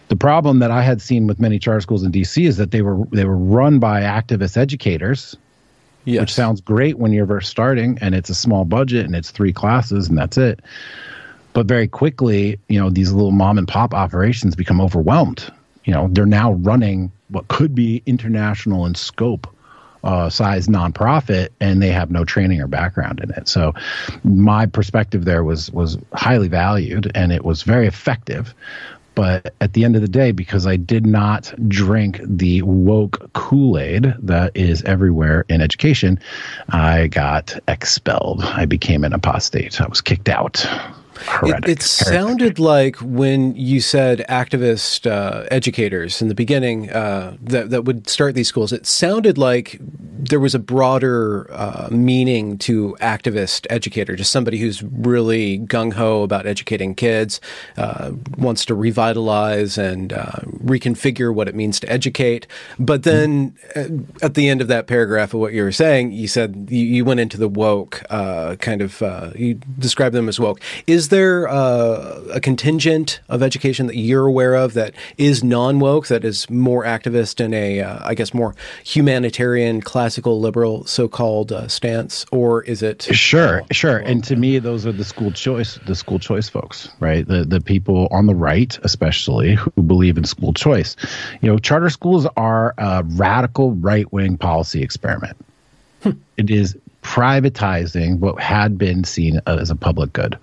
the 0.06 0.16
problem 0.16 0.60
that 0.60 0.70
I 0.70 0.82
had 0.82 1.02
seen 1.02 1.26
with 1.26 1.40
many 1.40 1.58
charter 1.58 1.80
schools 1.80 2.04
in 2.04 2.12
DC 2.12 2.46
is 2.46 2.58
that 2.58 2.70
they 2.70 2.82
were 2.82 3.04
they 3.10 3.24
were 3.24 3.36
run 3.36 3.80
by 3.80 4.02
activist 4.02 4.56
educators 4.56 5.36
Yes. 6.04 6.20
which 6.20 6.32
sounds 6.32 6.60
great 6.60 6.98
when 6.98 7.12
you're 7.12 7.26
first 7.26 7.50
starting 7.50 7.98
and 8.00 8.14
it's 8.14 8.30
a 8.30 8.34
small 8.34 8.64
budget 8.64 9.06
and 9.06 9.16
it's 9.16 9.32
three 9.32 9.52
classes 9.52 10.08
and 10.08 10.16
that's 10.16 10.38
it. 10.38 10.60
But 11.56 11.68
very 11.68 11.88
quickly, 11.88 12.60
you 12.68 12.78
know, 12.78 12.90
these 12.90 13.12
little 13.12 13.30
mom 13.30 13.56
and 13.56 13.66
pop 13.66 13.94
operations 13.94 14.54
become 14.54 14.78
overwhelmed. 14.78 15.50
You 15.86 15.94
know, 15.94 16.08
they're 16.12 16.26
now 16.26 16.52
running 16.52 17.10
what 17.28 17.48
could 17.48 17.74
be 17.74 18.02
international 18.04 18.84
in 18.84 18.94
scope 18.94 19.46
uh, 20.04 20.28
size 20.28 20.68
nonprofit 20.68 21.48
and 21.58 21.80
they 21.80 21.88
have 21.88 22.10
no 22.10 22.26
training 22.26 22.60
or 22.60 22.66
background 22.66 23.20
in 23.20 23.30
it. 23.30 23.48
So 23.48 23.72
my 24.22 24.66
perspective 24.66 25.24
there 25.24 25.44
was 25.44 25.70
was 25.70 25.96
highly 26.12 26.48
valued 26.48 27.10
and 27.14 27.32
it 27.32 27.42
was 27.42 27.62
very 27.62 27.86
effective. 27.86 28.52
But 29.14 29.54
at 29.62 29.72
the 29.72 29.86
end 29.86 29.96
of 29.96 30.02
the 30.02 30.08
day, 30.08 30.32
because 30.32 30.66
I 30.66 30.76
did 30.76 31.06
not 31.06 31.54
drink 31.70 32.20
the 32.22 32.60
woke 32.60 33.32
Kool 33.32 33.78
Aid 33.78 34.12
that 34.18 34.54
is 34.54 34.82
everywhere 34.82 35.46
in 35.48 35.62
education, 35.62 36.20
I 36.68 37.06
got 37.06 37.58
expelled. 37.66 38.42
I 38.42 38.66
became 38.66 39.04
an 39.04 39.14
apostate. 39.14 39.80
I 39.80 39.88
was 39.88 40.02
kicked 40.02 40.28
out. 40.28 40.66
It, 41.42 41.68
it 41.68 41.82
sounded 41.82 42.58
like 42.58 42.96
when 42.96 43.54
you 43.56 43.80
said 43.80 44.24
activist 44.28 45.10
uh, 45.10 45.46
educators 45.50 46.20
in 46.22 46.28
the 46.28 46.34
beginning 46.34 46.90
uh, 46.90 47.36
that 47.40 47.70
that 47.70 47.84
would 47.84 48.08
start 48.08 48.34
these 48.34 48.48
schools. 48.48 48.72
It 48.72 48.86
sounded 48.86 49.38
like 49.38 49.78
there 49.80 50.40
was 50.40 50.54
a 50.54 50.58
broader 50.58 51.46
uh, 51.52 51.88
meaning 51.90 52.58
to 52.58 52.96
activist 53.00 53.66
educator, 53.70 54.16
just 54.16 54.32
somebody 54.32 54.58
who's 54.58 54.82
really 54.82 55.58
gung 55.58 55.92
ho 55.92 56.22
about 56.22 56.46
educating 56.46 56.94
kids, 56.94 57.40
uh, 57.76 58.12
wants 58.36 58.64
to 58.64 58.74
revitalize 58.74 59.78
and 59.78 60.12
uh, 60.12 60.40
reconfigure 60.64 61.32
what 61.32 61.48
it 61.48 61.54
means 61.54 61.78
to 61.80 61.90
educate. 61.90 62.46
But 62.78 63.02
then 63.02 63.54
mm-hmm. 63.74 64.24
at 64.24 64.34
the 64.34 64.48
end 64.48 64.60
of 64.60 64.68
that 64.68 64.86
paragraph 64.86 65.34
of 65.34 65.40
what 65.40 65.52
you 65.52 65.62
were 65.62 65.72
saying, 65.72 66.12
you 66.12 66.28
said 66.28 66.68
you, 66.70 66.84
you 66.84 67.04
went 67.04 67.20
into 67.20 67.38
the 67.38 67.48
woke 67.48 68.02
kind 68.08 68.82
of. 68.82 69.02
you 69.36 69.54
described 69.78 70.14
them 70.14 70.28
as 70.28 70.40
woke. 70.40 70.60
Is 70.86 71.05
is 71.06 71.10
there 71.10 71.48
uh, 71.48 72.20
a 72.32 72.40
contingent 72.40 73.20
of 73.28 73.40
education 73.40 73.86
that 73.86 73.96
you're 73.96 74.26
aware 74.26 74.56
of 74.56 74.74
that 74.74 74.92
is 75.16 75.44
non 75.44 75.78
woke, 75.78 76.08
that 76.08 76.24
is 76.24 76.50
more 76.50 76.82
activist 76.82 77.38
in 77.38 77.54
a, 77.54 77.80
uh, 77.80 78.00
I 78.02 78.16
guess, 78.16 78.34
more 78.34 78.56
humanitarian, 78.82 79.80
classical, 79.80 80.40
liberal, 80.40 80.84
so 80.84 81.06
called 81.06 81.52
uh, 81.52 81.68
stance, 81.68 82.26
or 82.32 82.64
is 82.64 82.82
it? 82.82 83.04
Sure, 83.04 83.62
sure. 83.70 83.98
And 83.98 84.24
to 84.24 84.34
me, 84.34 84.58
those 84.58 84.84
are 84.84 84.90
the 84.90 85.04
school 85.04 85.30
choice, 85.30 85.78
the 85.86 85.94
school 85.94 86.18
choice 86.18 86.48
folks, 86.48 86.88
right? 86.98 87.24
The 87.24 87.44
the 87.44 87.60
people 87.60 88.08
on 88.10 88.26
the 88.26 88.34
right, 88.34 88.76
especially, 88.82 89.54
who 89.54 89.70
believe 89.82 90.18
in 90.18 90.24
school 90.24 90.52
choice. 90.52 90.96
You 91.40 91.48
know, 91.48 91.58
charter 91.58 91.90
schools 91.90 92.26
are 92.36 92.74
a 92.78 93.04
radical 93.04 93.74
right 93.76 94.12
wing 94.12 94.38
policy 94.38 94.82
experiment. 94.82 95.36
Hmm. 96.02 96.10
it 96.36 96.50
is 96.50 96.76
privatizing 97.06 98.18
what 98.18 98.38
had 98.40 98.76
been 98.76 99.04
seen 99.04 99.40
as 99.46 99.70
a 99.70 99.76
public 99.76 100.12
good. 100.12 100.36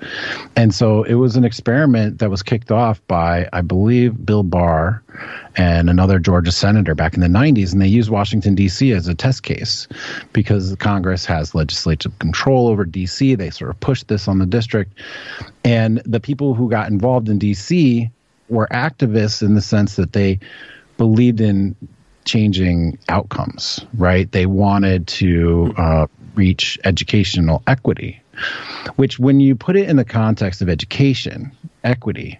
And 0.56 0.74
so 0.74 1.04
it 1.04 1.16
was 1.16 1.36
an 1.36 1.44
experiment 1.44 2.20
that 2.20 2.30
was 2.30 2.42
kicked 2.42 2.72
off 2.72 3.06
by, 3.08 3.50
I 3.52 3.60
believe, 3.60 4.26
Bill 4.26 4.44
Barr 4.44 5.04
and 5.58 5.90
another 5.90 6.20
Georgia 6.20 6.54
senator 6.54 6.96
back 6.96 7.16
in 7.16 7.20
the 7.20 7.28
90s. 7.28 7.74
And 7.74 7.82
they 7.82 7.88
used 7.88 8.10
Washington, 8.10 8.56
D.C. 8.56 8.94
as 8.94 9.10
a 9.10 9.14
test 9.14 9.44
case 9.44 9.90
because 10.32 10.74
Congress 10.78 11.26
has 11.26 11.54
legislative 11.54 12.18
control 12.20 12.70
over 12.70 12.86
D.C. 12.86 13.36
They 13.36 13.50
sort 13.50 13.70
of 13.70 13.80
pushed 13.82 14.08
this 14.08 14.30
on 14.30 14.40
the 14.40 14.46
district. 14.46 14.94
And 15.66 16.02
the 16.06 16.22
people 16.22 16.56
who 16.56 16.70
got 16.70 16.90
involved 16.90 17.28
in 17.28 17.40
D.C. 17.40 18.10
were 18.48 18.70
activists 18.72 19.44
in 19.44 19.56
the 19.56 19.62
sense 19.62 19.98
that 19.98 20.14
they 20.14 20.40
believed 20.98 21.42
in 21.42 21.76
changing 22.24 22.98
outcomes, 23.10 23.86
right? 23.98 24.32
They 24.32 24.46
wanted 24.46 25.08
to 25.08 25.74
uh, 25.78 26.08
reach 26.36 26.80
educational 26.84 27.64
equity, 27.68 28.22
which, 28.96 29.20
when 29.20 29.40
you 29.40 29.56
put 29.56 29.76
it 29.76 29.90
in 29.90 29.96
the 29.96 30.06
context 30.06 30.62
of 30.62 30.70
education 30.70 31.52
equity, 31.84 32.40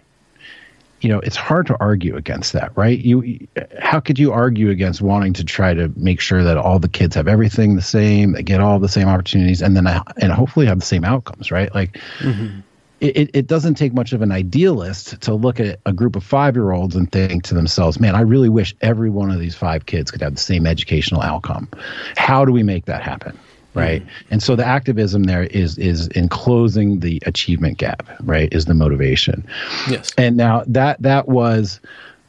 you 1.04 1.10
know 1.10 1.20
it's 1.20 1.36
hard 1.36 1.66
to 1.66 1.76
argue 1.80 2.16
against 2.16 2.54
that 2.54 2.72
right? 2.76 2.98
You 2.98 3.46
how 3.78 4.00
could 4.00 4.18
you 4.18 4.32
argue 4.32 4.70
against 4.70 5.02
wanting 5.02 5.34
to 5.34 5.44
try 5.44 5.74
to 5.74 5.92
make 5.96 6.18
sure 6.18 6.42
that 6.42 6.56
all 6.56 6.78
the 6.78 6.88
kids 6.88 7.14
have 7.14 7.28
everything 7.28 7.76
the 7.76 7.82
same 7.82 8.32
they 8.32 8.42
get 8.42 8.60
all 8.60 8.78
the 8.78 8.88
same 8.88 9.06
opportunities 9.06 9.60
and 9.60 9.76
then 9.76 9.86
and 9.86 10.32
hopefully 10.32 10.64
have 10.64 10.80
the 10.80 10.86
same 10.86 11.04
outcomes 11.04 11.50
right? 11.50 11.72
Like 11.74 12.00
mm-hmm. 12.20 12.60
it, 13.00 13.30
it 13.34 13.46
doesn't 13.46 13.74
take 13.74 13.92
much 13.92 14.14
of 14.14 14.22
an 14.22 14.32
idealist 14.32 15.20
to 15.22 15.34
look 15.34 15.60
at 15.60 15.78
a 15.84 15.92
group 15.92 16.16
of 16.16 16.24
five 16.24 16.56
year 16.56 16.72
olds 16.72 16.96
and 16.96 17.12
think 17.12 17.44
to 17.44 17.54
themselves 17.54 18.00
man 18.00 18.14
i 18.14 18.22
really 18.22 18.48
wish 18.48 18.74
every 18.80 19.10
one 19.10 19.30
of 19.30 19.38
these 19.38 19.54
five 19.54 19.84
kids 19.84 20.10
could 20.10 20.22
have 20.22 20.34
the 20.34 20.40
same 20.40 20.66
educational 20.66 21.20
outcome. 21.20 21.68
How 22.16 22.46
do 22.46 22.52
we 22.52 22.62
make 22.62 22.86
that 22.86 23.02
happen 23.02 23.38
right. 23.74 24.02
Mm-hmm. 24.02 24.32
and 24.32 24.42
so 24.42 24.56
the 24.56 24.64
activism 24.64 25.24
there 25.24 25.44
is 25.44 25.78
is 25.78 26.08
in 26.08 26.28
closing 26.28 27.00
the 27.00 27.22
achievement 27.26 27.78
gap 27.78 28.08
right 28.22 28.52
is 28.52 28.66
the 28.66 28.74
motivation. 28.74 29.46
Yes. 29.88 30.12
And 30.16 30.36
now 30.36 30.64
that 30.66 31.00
that 31.02 31.28
was 31.28 31.80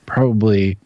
probably 0.05 0.77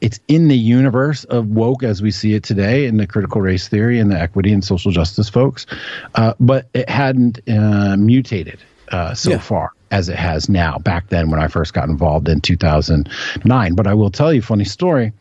it's 0.00 0.18
in 0.28 0.48
the 0.48 0.56
universe 0.56 1.24
of 1.24 1.48
woke 1.48 1.82
as 1.82 2.00
we 2.00 2.10
see 2.10 2.34
it 2.34 2.42
today 2.42 2.86
in 2.86 2.96
the 2.96 3.06
critical 3.06 3.40
race 3.40 3.68
theory 3.68 3.98
and 3.98 4.10
the 4.10 4.18
equity 4.18 4.52
and 4.52 4.64
social 4.64 4.90
justice 4.90 5.28
folks 5.28 5.66
uh, 6.14 6.32
but 6.40 6.68
it 6.74 6.88
hadn't 6.88 7.40
uh, 7.48 7.96
mutated 7.98 8.58
uh, 8.92 9.12
so 9.12 9.30
yeah. 9.30 9.38
far 9.38 9.72
as 9.90 10.08
it 10.08 10.16
has 10.16 10.48
now 10.48 10.78
back 10.78 11.08
then 11.08 11.30
when 11.30 11.40
i 11.40 11.48
first 11.48 11.74
got 11.74 11.88
involved 11.88 12.28
in 12.28 12.40
2009 12.40 13.74
but 13.74 13.86
i 13.86 13.92
will 13.92 14.10
tell 14.10 14.32
you 14.32 14.42
funny 14.42 14.64
story. 14.64 15.12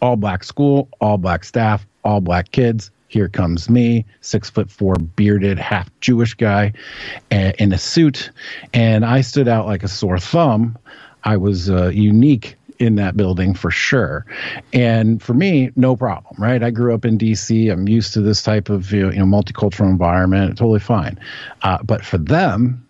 All 0.00 0.14
black 0.14 0.44
school 0.44 0.88
all 1.00 1.18
black 1.18 1.42
staff 1.42 1.84
all 2.04 2.20
black 2.20 2.52
kids 2.52 2.92
here 3.08 3.28
comes 3.28 3.68
me, 3.68 4.04
six 4.20 4.48
foot 4.50 4.70
four, 4.70 4.94
bearded, 4.94 5.58
half 5.58 5.88
Jewish 6.00 6.34
guy, 6.34 6.72
in 7.30 7.72
a 7.72 7.78
suit, 7.78 8.30
and 8.72 9.04
I 9.04 9.22
stood 9.22 9.48
out 9.48 9.66
like 9.66 9.82
a 9.82 9.88
sore 9.88 10.18
thumb. 10.18 10.78
I 11.24 11.36
was 11.36 11.68
uh, 11.68 11.88
unique 11.88 12.56
in 12.78 12.94
that 12.94 13.16
building 13.16 13.54
for 13.54 13.70
sure. 13.70 14.24
And 14.72 15.22
for 15.22 15.34
me, 15.34 15.70
no 15.74 15.96
problem, 15.96 16.36
right? 16.38 16.62
I 16.62 16.70
grew 16.70 16.94
up 16.94 17.04
in 17.04 17.18
DC. 17.18 17.72
I'm 17.72 17.88
used 17.88 18.12
to 18.14 18.20
this 18.20 18.42
type 18.42 18.68
of 18.68 18.92
you 18.92 19.10
know, 19.10 19.24
multicultural 19.24 19.90
environment. 19.90 20.56
Totally 20.56 20.78
fine. 20.78 21.18
Uh, 21.62 21.82
but 21.82 22.04
for 22.04 22.18
them, 22.18 22.86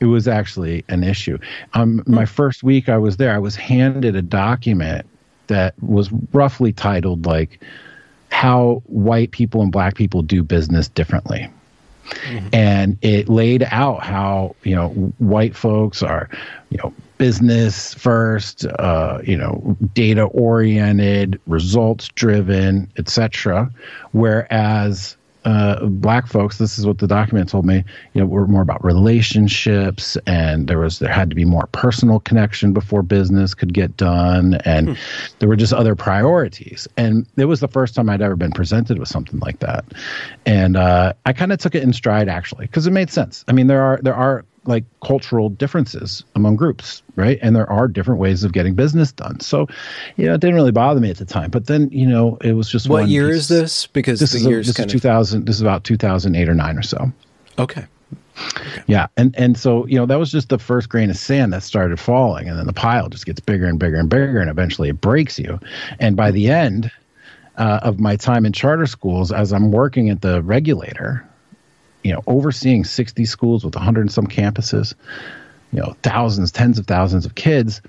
it 0.00 0.06
was 0.06 0.26
actually 0.26 0.84
an 0.88 1.04
issue. 1.04 1.38
Um, 1.74 2.02
my 2.06 2.24
first 2.24 2.62
week 2.62 2.88
I 2.88 2.98
was 2.98 3.18
there, 3.18 3.34
I 3.34 3.38
was 3.38 3.54
handed 3.54 4.16
a 4.16 4.22
document 4.22 5.06
that 5.46 5.74
was 5.82 6.10
roughly 6.32 6.72
titled 6.72 7.26
like 7.26 7.60
how 8.40 8.82
white 8.86 9.32
people 9.32 9.60
and 9.60 9.70
black 9.70 9.94
people 9.94 10.22
do 10.22 10.42
business 10.42 10.88
differently. 10.88 11.46
Mm-hmm. 12.06 12.48
And 12.54 12.98
it 13.02 13.28
laid 13.28 13.64
out 13.64 14.02
how, 14.02 14.56
you 14.62 14.74
know, 14.74 14.88
white 15.18 15.54
folks 15.54 16.02
are, 16.02 16.30
you 16.70 16.78
know, 16.78 16.94
business 17.18 17.92
first, 17.92 18.64
uh, 18.64 19.18
you 19.22 19.36
know, 19.36 19.76
data 19.92 20.22
oriented, 20.22 21.38
results 21.46 22.08
driven, 22.14 22.90
etc. 22.96 23.70
Whereas 24.12 25.18
uh, 25.44 25.86
black 25.86 26.26
folks, 26.26 26.58
this 26.58 26.78
is 26.78 26.86
what 26.86 26.98
the 26.98 27.06
document 27.06 27.48
told 27.48 27.64
me, 27.64 27.84
you 28.12 28.20
know, 28.20 28.26
were 28.26 28.46
more 28.46 28.62
about 28.62 28.84
relationships 28.84 30.16
and 30.26 30.68
there 30.68 30.78
was, 30.78 30.98
there 30.98 31.12
had 31.12 31.30
to 31.30 31.36
be 31.36 31.44
more 31.44 31.66
personal 31.72 32.20
connection 32.20 32.72
before 32.72 33.02
business 33.02 33.54
could 33.54 33.72
get 33.72 33.96
done. 33.96 34.54
And 34.64 34.90
hmm. 34.90 34.94
there 35.38 35.48
were 35.48 35.56
just 35.56 35.72
other 35.72 35.94
priorities. 35.94 36.86
And 36.96 37.26
it 37.36 37.46
was 37.46 37.60
the 37.60 37.68
first 37.68 37.94
time 37.94 38.10
I'd 38.10 38.22
ever 38.22 38.36
been 38.36 38.52
presented 38.52 38.98
with 38.98 39.08
something 39.08 39.38
like 39.40 39.60
that. 39.60 39.84
And 40.44 40.76
uh, 40.76 41.14
I 41.24 41.32
kind 41.32 41.52
of 41.52 41.58
took 41.58 41.74
it 41.74 41.82
in 41.82 41.92
stride 41.92 42.28
actually, 42.28 42.66
because 42.66 42.86
it 42.86 42.92
made 42.92 43.10
sense. 43.10 43.44
I 43.48 43.52
mean, 43.52 43.66
there 43.66 43.82
are, 43.82 43.98
there 44.02 44.14
are 44.14 44.44
like 44.64 44.84
cultural 45.02 45.48
differences 45.48 46.22
among 46.34 46.56
groups, 46.56 47.02
right? 47.16 47.38
And 47.42 47.56
there 47.56 47.70
are 47.70 47.88
different 47.88 48.20
ways 48.20 48.44
of 48.44 48.52
getting 48.52 48.74
business 48.74 49.10
done. 49.12 49.40
So, 49.40 49.66
you 50.16 50.26
know, 50.26 50.34
it 50.34 50.40
didn't 50.40 50.56
really 50.56 50.72
bother 50.72 51.00
me 51.00 51.10
at 51.10 51.16
the 51.16 51.24
time. 51.24 51.50
But 51.50 51.66
then, 51.66 51.90
you 51.90 52.06
know, 52.06 52.36
it 52.42 52.52
was 52.52 52.70
just 52.70 52.88
what 52.88 53.08
year 53.08 53.28
piece. 53.28 53.36
is 53.36 53.48
this? 53.48 53.86
Because 53.86 54.20
this 54.20 54.34
is 54.34 54.46
a, 54.46 54.50
this 54.50 54.78
is 54.78 54.86
two 54.86 54.98
thousand. 54.98 55.46
This 55.46 55.56
is 55.56 55.62
about 55.62 55.84
two 55.84 55.96
thousand 55.96 56.36
eight 56.36 56.48
or 56.48 56.54
nine 56.54 56.76
or 56.76 56.82
so. 56.82 57.10
Okay. 57.58 57.86
okay. 58.36 58.82
Yeah, 58.86 59.06
and 59.16 59.34
and 59.36 59.58
so 59.58 59.86
you 59.86 59.96
know 59.96 60.06
that 60.06 60.18
was 60.18 60.30
just 60.30 60.48
the 60.48 60.58
first 60.58 60.88
grain 60.88 61.10
of 61.10 61.16
sand 61.16 61.52
that 61.52 61.62
started 61.62 61.98
falling, 61.98 62.48
and 62.48 62.58
then 62.58 62.66
the 62.66 62.72
pile 62.72 63.08
just 63.08 63.26
gets 63.26 63.40
bigger 63.40 63.66
and 63.66 63.78
bigger 63.78 63.96
and 63.96 64.08
bigger, 64.08 64.40
and 64.40 64.50
eventually 64.50 64.88
it 64.90 65.00
breaks 65.00 65.38
you. 65.38 65.58
And 65.98 66.16
by 66.16 66.30
the 66.30 66.48
end 66.48 66.90
uh, 67.56 67.80
of 67.82 67.98
my 67.98 68.16
time 68.16 68.46
in 68.46 68.52
charter 68.52 68.86
schools, 68.86 69.32
as 69.32 69.52
I'm 69.52 69.72
working 69.72 70.10
at 70.10 70.22
the 70.22 70.42
regulator, 70.42 71.26
you 72.02 72.12
know, 72.12 72.22
overseeing 72.26 72.84
60 72.84 73.24
schools 73.24 73.64
with 73.64 73.74
100 73.74 74.00
and 74.02 74.12
some 74.12 74.26
campuses, 74.26 74.94
you 75.72 75.80
know, 75.80 75.94
thousands, 76.02 76.50
tens 76.50 76.78
of 76.78 76.86
thousands 76.86 77.26
of 77.26 77.34
kids, 77.34 77.80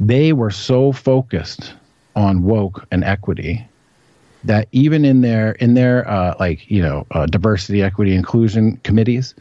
they 0.00 0.32
were 0.32 0.50
so 0.50 0.92
focused 0.92 1.74
on 2.16 2.42
woke 2.42 2.86
and 2.90 3.04
equity 3.04 3.66
that 4.44 4.68
even 4.72 5.04
in 5.04 5.22
their 5.22 5.52
in 5.52 5.74
their 5.74 6.08
uh, 6.08 6.34
like 6.38 6.70
you 6.70 6.82
know 6.82 7.06
uh, 7.12 7.26
diversity, 7.26 7.82
equity, 7.82 8.14
inclusion 8.14 8.76
committees, 8.78 9.34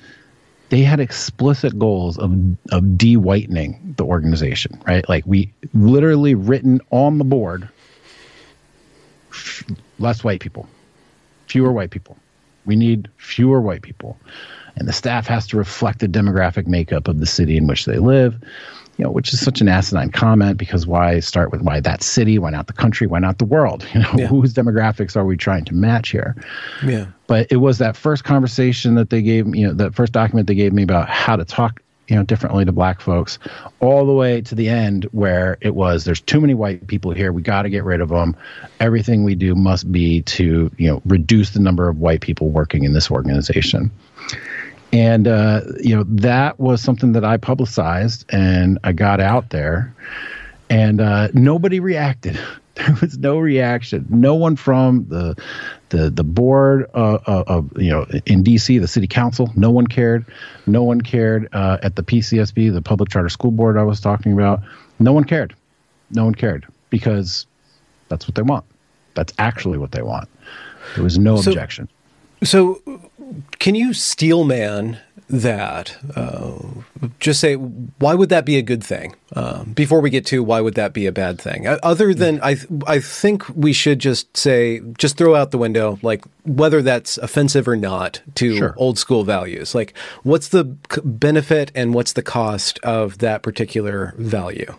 they 0.69 0.81
had 0.81 0.99
explicit 0.99 1.77
goals 1.77 2.17
of 2.17 2.31
of 2.71 2.97
de-whitening 2.97 3.95
the 3.97 4.05
organization. 4.05 4.81
Right, 4.87 5.07
like 5.09 5.25
we 5.25 5.51
literally 5.73 6.35
written 6.35 6.81
on 6.91 7.17
the 7.17 7.25
board, 7.25 7.67
less 9.99 10.23
white 10.23 10.39
people, 10.39 10.67
fewer 11.47 11.71
white 11.71 11.91
people. 11.91 12.17
We 12.65 12.75
need 12.75 13.09
fewer 13.17 13.61
white 13.61 13.81
people. 13.81 14.17
And 14.75 14.87
the 14.87 14.93
staff 14.93 15.27
has 15.27 15.45
to 15.47 15.57
reflect 15.57 15.99
the 15.99 16.07
demographic 16.07 16.65
makeup 16.67 17.07
of 17.07 17.19
the 17.19 17.25
city 17.25 17.57
in 17.57 17.67
which 17.67 17.85
they 17.85 17.99
live, 17.99 18.35
you 18.97 19.05
know, 19.05 19.11
which 19.11 19.31
is 19.31 19.39
such 19.39 19.61
an 19.61 19.67
asinine 19.67 20.11
comment 20.11 20.57
because 20.57 20.87
why 20.87 21.19
start 21.19 21.51
with 21.51 21.61
why 21.61 21.79
that 21.79 22.01
city? 22.01 22.39
Why 22.39 22.49
not 22.49 22.65
the 22.67 22.73
country? 22.73 23.05
Why 23.05 23.19
not 23.19 23.37
the 23.37 23.45
world? 23.45 23.85
You 23.93 23.99
know, 23.99 24.13
yeah. 24.15 24.25
whose 24.25 24.53
demographics 24.55 25.15
are 25.15 25.25
we 25.25 25.37
trying 25.37 25.65
to 25.65 25.75
match 25.75 26.09
here? 26.09 26.35
Yeah. 26.83 27.05
But 27.27 27.51
it 27.51 27.57
was 27.57 27.77
that 27.77 27.95
first 27.95 28.23
conversation 28.23 28.95
that 28.95 29.11
they 29.11 29.21
gave, 29.21 29.45
me, 29.45 29.59
you 29.59 29.67
know, 29.67 29.73
that 29.75 29.93
first 29.93 30.13
document 30.13 30.47
they 30.47 30.55
gave 30.55 30.73
me 30.73 30.81
about 30.81 31.09
how 31.09 31.35
to 31.35 31.45
talk 31.45 31.82
you 32.07 32.15
know 32.15 32.23
differently 32.23 32.65
to 32.65 32.71
black 32.71 32.99
folks 32.99 33.39
all 33.79 34.05
the 34.05 34.13
way 34.13 34.41
to 34.41 34.55
the 34.55 34.67
end 34.67 35.05
where 35.11 35.57
it 35.61 35.75
was 35.75 36.03
there's 36.03 36.21
too 36.21 36.41
many 36.41 36.53
white 36.53 36.85
people 36.87 37.11
here 37.11 37.31
we 37.31 37.41
got 37.41 37.61
to 37.61 37.69
get 37.69 37.83
rid 37.83 38.01
of 38.01 38.09
them 38.09 38.35
everything 38.79 39.23
we 39.23 39.35
do 39.35 39.55
must 39.55 39.91
be 39.91 40.21
to 40.23 40.69
you 40.77 40.87
know 40.87 41.01
reduce 41.05 41.51
the 41.51 41.59
number 41.59 41.87
of 41.87 41.99
white 41.99 42.21
people 42.21 42.49
working 42.49 42.83
in 42.83 42.93
this 42.93 43.09
organization. 43.09 43.91
And 44.91 45.27
uh, 45.27 45.61
you 45.79 45.95
know 45.95 46.03
that 46.07 46.59
was 46.59 46.81
something 46.81 47.13
that 47.13 47.25
i 47.25 47.37
publicized 47.37 48.25
and 48.29 48.77
i 48.83 48.91
got 48.91 49.19
out 49.19 49.49
there 49.49 49.93
and 50.69 51.01
uh, 51.01 51.29
nobody 51.33 51.79
reacted 51.79 52.39
there 52.75 52.95
was 53.01 53.17
no 53.19 53.37
reaction. 53.37 54.05
No 54.09 54.33
one 54.33 54.55
from 54.55 55.05
the 55.07 55.35
the 55.89 56.09
the 56.09 56.23
board 56.23 56.89
uh, 56.95 57.19
uh, 57.27 57.43
of 57.45 57.71
you 57.77 57.91
know 57.91 58.03
in 58.25 58.43
DC, 58.43 58.79
the 58.79 58.87
city 58.87 59.07
council. 59.07 59.51
No 59.55 59.69
one 59.69 59.85
cared. 59.85 60.25
No 60.65 60.83
one 60.83 61.01
cared 61.01 61.49
uh, 61.53 61.77
at 61.83 61.95
the 61.95 62.03
PCSB, 62.03 62.73
the 62.73 62.81
public 62.81 63.09
charter 63.09 63.29
school 63.29 63.51
board 63.51 63.77
I 63.77 63.83
was 63.83 63.99
talking 63.99 64.33
about. 64.33 64.61
No 64.99 65.13
one 65.13 65.23
cared. 65.23 65.55
No 66.11 66.25
one 66.25 66.33
cared 66.33 66.65
because 66.89 67.45
that's 68.09 68.27
what 68.27 68.35
they 68.35 68.41
want. 68.41 68.65
That's 69.13 69.33
actually 69.37 69.77
what 69.77 69.91
they 69.91 70.01
want. 70.01 70.27
There 70.95 71.03
was 71.03 71.19
no 71.19 71.37
so, 71.37 71.51
objection. 71.51 71.89
So 72.43 72.81
can 73.59 73.75
you 73.75 73.93
steel 73.93 74.43
man 74.43 74.99
that? 75.29 75.97
Uh, 76.15 76.53
just 77.19 77.39
say, 77.39 77.55
why 77.55 78.13
would 78.13 78.29
that 78.29 78.45
be 78.45 78.57
a 78.57 78.61
good 78.61 78.83
thing? 78.83 79.15
Uh, 79.35 79.63
before 79.63 79.99
we 79.99 80.09
get 80.09 80.25
to 80.27 80.43
why 80.43 80.61
would 80.61 80.75
that 80.75 80.93
be 80.93 81.05
a 81.05 81.11
bad 81.11 81.39
thing? 81.39 81.67
Uh, 81.67 81.79
other 81.81 82.13
than 82.13 82.39
I, 82.41 82.57
I 82.85 82.99
think 82.99 83.47
we 83.49 83.73
should 83.73 83.99
just 83.99 84.35
say, 84.37 84.81
just 84.97 85.17
throw 85.17 85.35
out 85.35 85.51
the 85.51 85.57
window, 85.57 85.97
like 86.01 86.23
whether 86.45 86.81
that's 86.81 87.17
offensive 87.17 87.67
or 87.67 87.75
not 87.75 88.21
to 88.35 88.57
sure. 88.57 88.73
old 88.77 88.97
school 88.97 89.23
values. 89.23 89.73
Like, 89.73 89.93
what's 90.23 90.49
the 90.49 90.65
benefit 91.03 91.71
and 91.73 91.93
what's 91.93 92.13
the 92.13 92.23
cost 92.23 92.79
of 92.79 93.19
that 93.19 93.41
particular 93.41 94.13
value? 94.17 94.75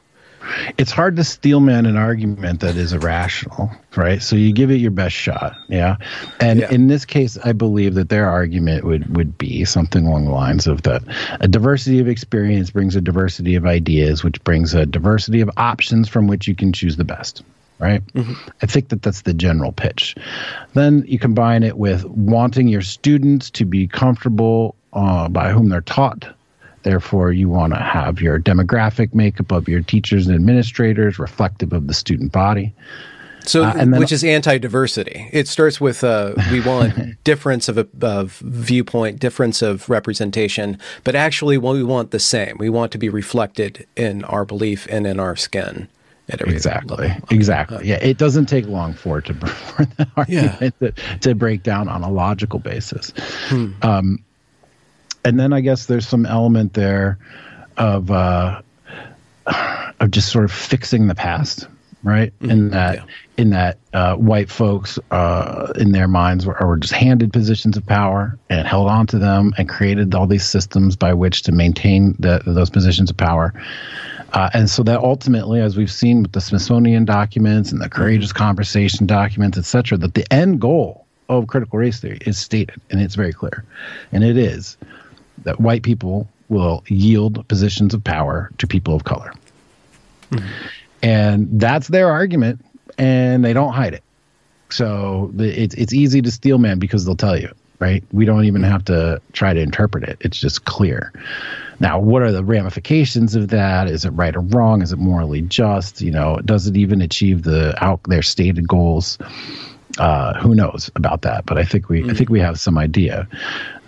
It's 0.78 0.90
hard 0.90 1.16
to 1.16 1.24
steelman 1.24 1.86
an 1.86 1.96
argument 1.96 2.60
that 2.60 2.76
is 2.76 2.92
irrational, 2.92 3.70
right? 3.96 4.22
So 4.22 4.36
you 4.36 4.52
give 4.52 4.70
it 4.70 4.76
your 4.76 4.90
best 4.90 5.14
shot, 5.14 5.56
yeah. 5.68 5.96
And 6.40 6.60
yeah. 6.60 6.70
in 6.70 6.88
this 6.88 7.04
case, 7.04 7.38
I 7.44 7.52
believe 7.52 7.94
that 7.94 8.08
their 8.08 8.28
argument 8.28 8.84
would 8.84 9.16
would 9.16 9.36
be 9.38 9.64
something 9.64 10.06
along 10.06 10.26
the 10.26 10.32
lines 10.32 10.66
of 10.66 10.82
that 10.82 11.02
a 11.40 11.48
diversity 11.48 11.98
of 11.98 12.08
experience 12.08 12.70
brings 12.70 12.96
a 12.96 13.00
diversity 13.00 13.54
of 13.54 13.66
ideas, 13.66 14.24
which 14.24 14.42
brings 14.44 14.74
a 14.74 14.86
diversity 14.86 15.40
of 15.40 15.50
options 15.56 16.08
from 16.08 16.26
which 16.26 16.46
you 16.48 16.54
can 16.54 16.72
choose 16.72 16.96
the 16.96 17.04
best. 17.04 17.42
Right. 17.80 18.06
Mm-hmm. 18.14 18.34
I 18.62 18.66
think 18.66 18.90
that 18.90 19.02
that's 19.02 19.22
the 19.22 19.34
general 19.34 19.72
pitch. 19.72 20.14
Then 20.74 21.04
you 21.08 21.18
combine 21.18 21.64
it 21.64 21.76
with 21.76 22.04
wanting 22.04 22.68
your 22.68 22.82
students 22.82 23.50
to 23.50 23.64
be 23.64 23.88
comfortable 23.88 24.76
uh, 24.92 25.28
by 25.28 25.50
whom 25.50 25.68
they're 25.68 25.80
taught 25.80 26.24
Therefore, 26.84 27.32
you 27.32 27.48
want 27.48 27.72
to 27.72 27.80
have 27.80 28.20
your 28.20 28.38
demographic 28.38 29.14
makeup 29.14 29.50
of 29.50 29.68
your 29.68 29.80
teachers 29.80 30.26
and 30.26 30.34
administrators 30.34 31.18
reflective 31.18 31.72
of 31.72 31.86
the 31.86 31.94
student 31.94 32.30
body. 32.30 32.72
So, 33.46 33.64
uh, 33.64 33.72
then, 33.74 33.90
which 33.92 34.12
is 34.12 34.24
anti-diversity. 34.24 35.28
It 35.32 35.48
starts 35.48 35.80
with 35.80 36.02
uh, 36.02 36.34
we 36.50 36.60
want 36.60 36.94
difference 37.24 37.68
of, 37.68 37.78
of 38.02 38.38
viewpoint, 38.38 39.18
difference 39.18 39.62
of 39.62 39.88
representation, 39.88 40.78
but 41.04 41.14
actually, 41.14 41.58
well, 41.58 41.74
we 41.74 41.84
want 41.84 42.10
the 42.10 42.18
same. 42.18 42.56
We 42.58 42.70
want 42.70 42.92
to 42.92 42.98
be 42.98 43.08
reflected 43.08 43.86
in 43.96 44.24
our 44.24 44.44
belief 44.44 44.86
and 44.90 45.06
in 45.06 45.20
our 45.20 45.36
skin. 45.36 45.88
exactly. 46.28 47.08
Level. 47.08 47.28
Exactly. 47.30 47.76
Uh, 47.78 47.82
yeah. 47.82 47.96
It 47.96 48.18
doesn't 48.18 48.46
take 48.46 48.66
long 48.66 48.94
for 48.94 49.18
it 49.18 49.26
to 49.26 49.34
for 49.46 49.84
the 49.84 50.08
argument 50.16 50.74
yeah. 50.80 50.90
to, 50.90 51.18
to 51.20 51.34
break 51.34 51.62
down 51.62 51.88
on 51.88 52.02
a 52.02 52.10
logical 52.10 52.58
basis. 52.58 53.12
Hmm. 53.48 53.72
Um, 53.82 54.24
and 55.24 55.40
then 55.40 55.52
I 55.52 55.60
guess 55.60 55.86
there's 55.86 56.06
some 56.06 56.26
element 56.26 56.74
there 56.74 57.18
of 57.76 58.10
uh, 58.10 58.60
of 60.00 60.10
just 60.10 60.30
sort 60.30 60.44
of 60.44 60.52
fixing 60.52 61.06
the 61.06 61.14
past, 61.14 61.66
right? 62.02 62.32
Mm-hmm. 62.38 62.50
In 62.50 62.70
that 62.70 62.96
yeah. 62.96 63.04
in 63.38 63.50
that 63.50 63.78
uh, 63.92 64.16
white 64.16 64.50
folks 64.50 64.98
uh, 65.10 65.72
in 65.76 65.92
their 65.92 66.08
minds 66.08 66.46
were, 66.46 66.56
were 66.60 66.76
just 66.76 66.92
handed 66.92 67.32
positions 67.32 67.76
of 67.76 67.86
power 67.86 68.38
and 68.50 68.66
held 68.66 68.88
on 68.88 69.06
to 69.08 69.18
them 69.18 69.52
and 69.58 69.68
created 69.68 70.14
all 70.14 70.26
these 70.26 70.44
systems 70.44 70.96
by 70.96 71.12
which 71.14 71.42
to 71.42 71.52
maintain 71.52 72.14
the, 72.18 72.42
those 72.46 72.70
positions 72.70 73.10
of 73.10 73.16
power. 73.16 73.52
Uh, 74.32 74.50
and 74.52 74.68
so 74.68 74.82
that 74.82 74.98
ultimately, 74.98 75.60
as 75.60 75.76
we've 75.76 75.92
seen 75.92 76.22
with 76.22 76.32
the 76.32 76.40
Smithsonian 76.40 77.04
documents 77.04 77.70
and 77.70 77.80
the 77.80 77.88
Courageous 77.88 78.32
Conversation 78.32 79.06
documents, 79.06 79.56
et 79.56 79.64
cetera, 79.64 79.96
that 79.96 80.14
the 80.14 80.26
end 80.32 80.60
goal 80.60 81.06
of 81.28 81.46
critical 81.46 81.78
race 81.78 82.00
theory 82.00 82.18
is 82.26 82.36
stated, 82.36 82.80
and 82.90 83.00
it's 83.00 83.14
very 83.14 83.32
clear, 83.32 83.64
and 84.10 84.24
it 84.24 84.36
is 84.36 84.76
that 85.42 85.60
white 85.60 85.82
people 85.82 86.28
will 86.48 86.84
yield 86.88 87.46
positions 87.48 87.94
of 87.94 88.04
power 88.04 88.50
to 88.58 88.66
people 88.66 88.94
of 88.94 89.04
color. 89.04 89.32
Mm-hmm. 90.30 90.66
And 91.02 91.60
that's 91.60 91.88
their 91.88 92.10
argument, 92.10 92.64
and 92.96 93.44
they 93.44 93.52
don't 93.52 93.72
hide 93.72 93.94
it. 93.94 94.02
So 94.70 95.30
it's 95.38 95.74
it's 95.74 95.92
easy 95.92 96.22
to 96.22 96.30
steel 96.30 96.58
man 96.58 96.78
because 96.78 97.04
they'll 97.04 97.16
tell 97.16 97.38
you, 97.38 97.52
right? 97.78 98.02
We 98.12 98.24
don't 98.24 98.44
even 98.44 98.62
have 98.62 98.84
to 98.86 99.20
try 99.32 99.52
to 99.52 99.60
interpret 99.60 100.04
it. 100.04 100.16
It's 100.20 100.38
just 100.38 100.64
clear. 100.64 101.12
Now, 101.80 101.98
what 101.98 102.22
are 102.22 102.32
the 102.32 102.44
ramifications 102.44 103.34
of 103.34 103.48
that? 103.48 103.88
Is 103.88 104.04
it 104.04 104.10
right 104.10 104.34
or 104.34 104.40
wrong? 104.40 104.80
Is 104.82 104.92
it 104.92 104.98
morally 104.98 105.42
just? 105.42 106.00
You 106.00 106.10
know, 106.10 106.38
does 106.44 106.66
it 106.66 106.76
even 106.76 107.02
achieve 107.02 107.42
the 107.42 107.74
out 107.84 108.02
their 108.04 108.22
stated 108.22 108.66
goals? 108.66 109.18
Uh, 109.98 110.34
who 110.34 110.54
knows 110.54 110.90
about 110.96 111.22
that? 111.22 111.46
But 111.46 111.58
I 111.58 111.64
think 111.64 111.88
we 111.88 112.02
mm. 112.02 112.10
I 112.10 112.14
think 112.14 112.30
we 112.30 112.40
have 112.40 112.58
some 112.58 112.78
idea. 112.78 113.28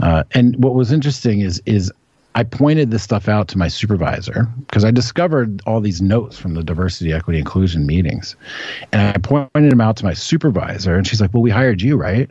Uh, 0.00 0.25
and 0.32 0.62
what 0.62 0.75
was 0.75 0.92
interesting 0.92 1.40
is 1.40 1.62
is 1.66 1.92
I 2.34 2.44
pointed 2.44 2.90
this 2.90 3.02
stuff 3.02 3.28
out 3.28 3.48
to 3.48 3.58
my 3.58 3.68
supervisor 3.68 4.46
because 4.66 4.84
I 4.84 4.90
discovered 4.90 5.62
all 5.66 5.80
these 5.80 6.02
notes 6.02 6.38
from 6.38 6.54
the 6.54 6.62
diversity, 6.62 7.12
equity, 7.12 7.38
inclusion 7.38 7.86
meetings, 7.86 8.36
and 8.92 9.00
I 9.02 9.19
pointed 9.19 9.73
them 9.73 9.80
out 9.80 9.97
to 9.99 10.04
my 10.04 10.14
supervisor, 10.14 10.95
and 10.95 11.06
she's 11.06 11.21
like, 11.21 11.32
"Well, 11.32 11.42
we 11.42 11.50
hired 11.50 11.80
you, 11.82 11.97
right?" 11.97 12.28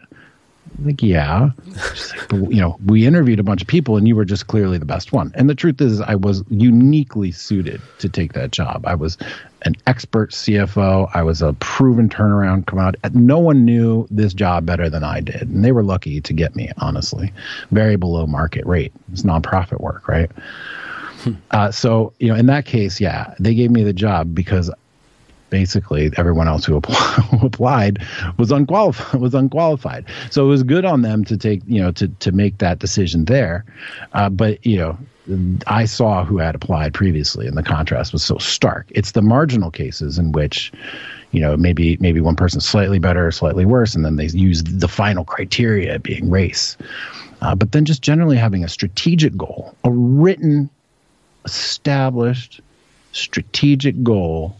like, 0.83 1.01
yeah. 1.01 1.49
Like, 1.67 2.31
you 2.31 2.61
know, 2.61 2.77
we 2.85 3.05
interviewed 3.05 3.39
a 3.39 3.43
bunch 3.43 3.61
of 3.61 3.67
people 3.67 3.97
and 3.97 4.07
you 4.07 4.15
were 4.15 4.25
just 4.25 4.47
clearly 4.47 4.77
the 4.77 4.85
best 4.85 5.11
one. 5.11 5.31
And 5.35 5.49
the 5.49 5.55
truth 5.55 5.79
is, 5.81 6.01
I 6.01 6.15
was 6.15 6.43
uniquely 6.49 7.31
suited 7.31 7.81
to 7.99 8.09
take 8.09 8.33
that 8.33 8.51
job. 8.51 8.85
I 8.85 8.95
was 8.95 9.17
an 9.65 9.75
expert 9.87 10.31
CFO. 10.31 11.09
I 11.13 11.23
was 11.23 11.41
a 11.41 11.53
proven 11.53 12.07
turnaround 12.07 12.67
come 12.67 12.79
out. 12.79 12.95
No 13.13 13.39
one 13.39 13.65
knew 13.65 14.07
this 14.11 14.33
job 14.33 14.65
better 14.65 14.89
than 14.89 15.03
I 15.03 15.19
did. 15.19 15.41
And 15.43 15.65
they 15.65 15.71
were 15.71 15.83
lucky 15.83 16.21
to 16.21 16.33
get 16.33 16.55
me, 16.55 16.71
honestly. 16.77 17.33
Very 17.71 17.95
below 17.95 18.27
market 18.27 18.65
rate. 18.65 18.93
It's 19.11 19.23
nonprofit 19.23 19.81
work, 19.81 20.07
right? 20.07 20.31
Hmm. 21.23 21.33
Uh, 21.51 21.71
so, 21.71 22.13
you 22.19 22.27
know, 22.27 22.35
in 22.35 22.45
that 22.45 22.65
case, 22.65 23.01
yeah, 23.01 23.33
they 23.39 23.55
gave 23.55 23.71
me 23.71 23.83
the 23.83 23.93
job 23.93 24.35
because 24.35 24.71
basically 25.49 26.11
everyone 26.17 26.47
else 26.47 26.65
who, 26.65 26.79
who 26.79 27.45
applied 27.45 28.03
was 28.37 28.51
unqualified 28.51 29.19
was 29.21 29.33
unqualified. 29.33 30.05
So 30.29 30.45
it 30.45 30.49
was 30.49 30.63
good 30.63 30.85
on 30.85 31.01
them 31.01 31.23
to 31.25 31.37
take 31.37 31.61
you 31.67 31.81
know 31.81 31.91
to 31.93 32.07
to 32.07 32.31
make 32.31 32.57
that 32.59 32.79
decision 32.79 33.25
there, 33.25 33.65
uh, 34.13 34.29
but 34.29 34.65
you 34.65 34.77
know. 34.77 34.97
I 35.65 35.85
saw 35.85 36.23
who 36.23 36.37
had 36.37 36.53
applied 36.53 36.93
previously, 36.93 37.47
and 37.47 37.57
the 37.57 37.63
contrast 37.63 38.13
was 38.13 38.23
so 38.23 38.37
stark. 38.37 38.85
It's 38.91 39.13
the 39.13 39.23
marginal 39.23 39.71
cases 39.71 40.19
in 40.19 40.33
which, 40.33 40.71
you 41.31 41.41
know, 41.41 41.57
maybe 41.57 41.97
maybe 41.99 42.21
one 42.21 42.35
person's 42.35 42.67
slightly 42.67 42.99
better 42.99 43.25
or 43.25 43.31
slightly 43.31 43.65
worse, 43.65 43.95
and 43.95 44.05
then 44.05 44.17
they 44.17 44.27
use 44.27 44.61
the 44.61 44.87
final 44.87 45.25
criteria 45.25 45.97
being 45.97 46.29
race. 46.29 46.77
Uh, 47.41 47.55
but 47.55 47.71
then 47.71 47.85
just 47.85 48.03
generally 48.03 48.37
having 48.37 48.63
a 48.63 48.67
strategic 48.67 49.35
goal, 49.35 49.75
a 49.83 49.89
written, 49.89 50.69
established 51.43 52.61
strategic 53.11 54.03
goal 54.03 54.55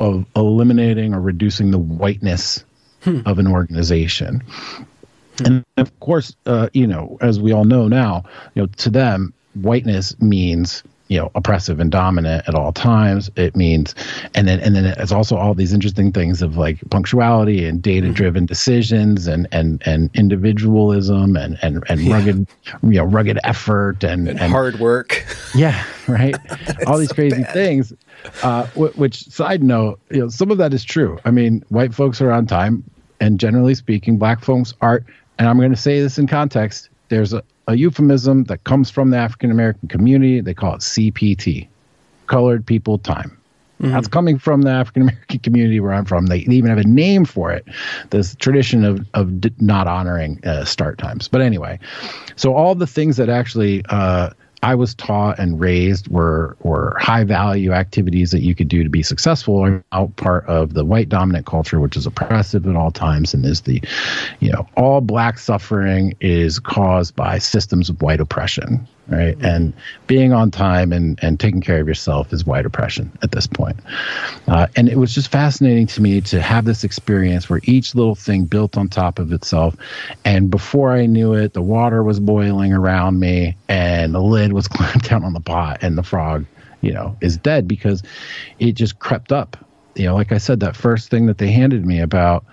of 0.00 0.26
eliminating 0.34 1.14
or 1.14 1.20
reducing 1.20 1.70
the 1.70 1.78
whiteness 1.78 2.64
hmm. 3.02 3.20
of 3.26 3.38
an 3.38 3.46
organization. 3.46 4.42
Hmm. 5.38 5.46
And 5.46 5.64
of 5.76 6.00
course, 6.00 6.34
uh, 6.46 6.68
you 6.72 6.86
know, 6.86 7.18
as 7.20 7.40
we 7.40 7.52
all 7.52 7.64
know 7.64 7.88
now, 7.88 8.24
you 8.54 8.62
know, 8.62 8.66
to 8.78 8.90
them, 8.90 9.32
whiteness 9.54 10.18
means 10.20 10.82
you 11.10 11.18
know 11.18 11.30
oppressive 11.34 11.80
and 11.80 11.90
dominant 11.90 12.48
at 12.48 12.54
all 12.54 12.72
times 12.72 13.30
it 13.34 13.56
means 13.56 13.96
and 14.36 14.46
then 14.46 14.60
and 14.60 14.76
then 14.76 14.84
it's 14.86 15.10
also 15.10 15.36
all 15.36 15.54
these 15.54 15.72
interesting 15.72 16.12
things 16.12 16.40
of 16.40 16.56
like 16.56 16.78
punctuality 16.90 17.66
and 17.66 17.82
data 17.82 18.10
driven 18.10 18.44
mm-hmm. 18.44 18.46
decisions 18.46 19.26
and 19.26 19.48
and 19.50 19.82
and 19.84 20.08
individualism 20.14 21.36
and 21.36 21.58
and 21.62 21.82
and 21.88 22.00
yeah. 22.00 22.14
rugged 22.14 22.46
you 22.84 22.90
know 22.90 23.04
rugged 23.04 23.40
effort 23.42 24.04
and, 24.04 24.28
and, 24.28 24.40
and 24.40 24.52
hard 24.52 24.78
work 24.78 25.26
yeah 25.52 25.84
right 26.06 26.36
all 26.86 26.96
these 26.96 27.08
so 27.08 27.14
crazy 27.16 27.42
bad. 27.42 27.52
things 27.52 27.92
uh, 28.42 28.66
which 28.74 29.24
side 29.24 29.62
note, 29.62 30.00
you 30.10 30.20
know, 30.20 30.28
some 30.28 30.50
of 30.50 30.58
that 30.58 30.74
is 30.74 30.84
true. 30.84 31.18
I 31.24 31.30
mean, 31.30 31.64
white 31.68 31.94
folks 31.94 32.20
are 32.20 32.30
on 32.30 32.46
time, 32.46 32.84
and 33.20 33.38
generally 33.38 33.74
speaking, 33.74 34.18
black 34.18 34.42
folks 34.42 34.74
are. 34.80 35.04
And 35.38 35.48
I'm 35.48 35.56
going 35.56 35.70
to 35.70 35.76
say 35.76 36.00
this 36.00 36.18
in 36.18 36.26
context. 36.26 36.90
There's 37.08 37.32
a, 37.32 37.42
a 37.66 37.74
euphemism 37.74 38.44
that 38.44 38.64
comes 38.64 38.90
from 38.90 39.10
the 39.10 39.16
African 39.16 39.50
American 39.50 39.88
community. 39.88 40.40
They 40.40 40.54
call 40.54 40.74
it 40.74 40.80
CPT, 40.80 41.68
Colored 42.26 42.66
People 42.66 42.98
Time. 42.98 43.36
Mm-hmm. 43.80 43.92
That's 43.92 44.08
coming 44.08 44.38
from 44.38 44.62
the 44.62 44.70
African 44.70 45.02
American 45.02 45.38
community 45.38 45.80
where 45.80 45.92
I'm 45.92 46.04
from. 46.04 46.26
They, 46.26 46.40
even 46.40 46.68
have 46.68 46.78
a 46.78 46.84
name 46.84 47.24
for 47.24 47.50
it. 47.50 47.64
This 48.10 48.34
tradition 48.36 48.84
of 48.84 49.06
of 49.14 49.32
not 49.60 49.86
honoring 49.86 50.44
uh, 50.44 50.64
start 50.66 50.98
times. 50.98 51.28
But 51.28 51.40
anyway, 51.40 51.78
so 52.36 52.54
all 52.54 52.74
the 52.74 52.86
things 52.86 53.16
that 53.16 53.30
actually 53.30 53.82
uh, 53.88 54.30
I 54.62 54.74
was 54.74 54.94
taught 54.94 55.38
and 55.38 55.58
raised 55.58 56.08
were 56.08 56.56
were 56.60 56.96
high 57.00 57.24
value 57.24 57.72
activities 57.72 58.30
that 58.32 58.42
you 58.42 58.54
could 58.54 58.68
do 58.68 58.84
to 58.84 58.90
be 58.90 59.02
successful 59.02 59.58
are 59.64 59.82
out 59.92 60.14
part 60.16 60.46
of 60.46 60.74
the 60.74 60.84
white 60.84 61.08
dominant 61.08 61.46
culture, 61.46 61.80
which 61.80 61.96
is 61.96 62.06
oppressive 62.06 62.66
at 62.66 62.76
all 62.76 62.90
times 62.90 63.32
and 63.32 63.44
is 63.46 63.62
the, 63.62 63.82
you 64.40 64.52
know, 64.52 64.66
all 64.76 65.00
black 65.00 65.38
suffering 65.38 66.14
is 66.20 66.58
caused 66.58 67.16
by 67.16 67.38
systems 67.38 67.88
of 67.88 68.02
white 68.02 68.20
oppression 68.20 68.86
right? 69.10 69.36
Mm-hmm. 69.36 69.44
And 69.44 69.72
being 70.06 70.32
on 70.32 70.50
time 70.50 70.92
and, 70.92 71.18
and 71.22 71.38
taking 71.38 71.60
care 71.60 71.80
of 71.80 71.88
yourself 71.88 72.32
is 72.32 72.46
white 72.46 72.64
oppression 72.64 73.10
at 73.22 73.32
this 73.32 73.46
point. 73.46 73.76
Uh, 74.46 74.68
and 74.76 74.88
it 74.88 74.96
was 74.96 75.14
just 75.14 75.30
fascinating 75.30 75.86
to 75.88 76.02
me 76.02 76.20
to 76.22 76.40
have 76.40 76.64
this 76.64 76.84
experience 76.84 77.50
where 77.50 77.60
each 77.64 77.94
little 77.94 78.14
thing 78.14 78.44
built 78.44 78.78
on 78.78 78.88
top 78.88 79.18
of 79.18 79.32
itself. 79.32 79.76
And 80.24 80.50
before 80.50 80.92
I 80.92 81.06
knew 81.06 81.34
it, 81.34 81.52
the 81.52 81.62
water 81.62 82.02
was 82.02 82.20
boiling 82.20 82.72
around 82.72 83.18
me 83.18 83.56
and 83.68 84.14
the 84.14 84.22
lid 84.22 84.52
was 84.52 84.68
clamped 84.68 85.10
down 85.10 85.24
on 85.24 85.32
the 85.32 85.40
pot 85.40 85.78
and 85.82 85.98
the 85.98 86.02
frog, 86.02 86.46
you 86.80 86.92
know, 86.92 87.16
is 87.20 87.36
dead 87.36 87.66
because 87.66 88.02
it 88.58 88.72
just 88.72 88.98
crept 88.98 89.32
up. 89.32 89.56
You 89.96 90.06
know, 90.06 90.14
like 90.14 90.30
I 90.30 90.38
said, 90.38 90.60
that 90.60 90.76
first 90.76 91.10
thing 91.10 91.26
that 91.26 91.38
they 91.38 91.50
handed 91.50 91.84
me 91.84 92.00
about 92.00 92.44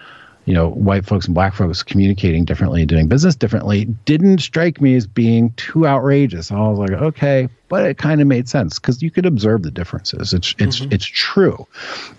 you 0.47 0.53
know, 0.53 0.69
white 0.69 1.05
folks 1.05 1.25
and 1.25 1.35
black 1.35 1.53
folks 1.53 1.83
communicating 1.83 2.45
differently, 2.45 2.85
doing 2.85 3.07
business 3.07 3.35
differently, 3.35 3.83
didn't 4.05 4.39
strike 4.39 4.79
me 4.79 4.95
as 4.95 5.05
being 5.05 5.51
too 5.57 5.85
outrageous. 5.85 6.51
I 6.51 6.59
was 6.59 6.79
like, 6.79 6.91
okay, 6.91 7.49
but 7.69 7.85
it 7.85 7.97
kind 7.97 8.21
of 8.21 8.27
made 8.27 8.47
sense 8.47 8.79
because 8.79 9.01
you 9.01 9.11
could 9.11 9.25
observe 9.25 9.63
the 9.63 9.71
differences. 9.71 10.33
It's 10.33 10.55
it's 10.57 10.79
mm-hmm. 10.79 10.93
it's 10.93 11.05
true, 11.05 11.67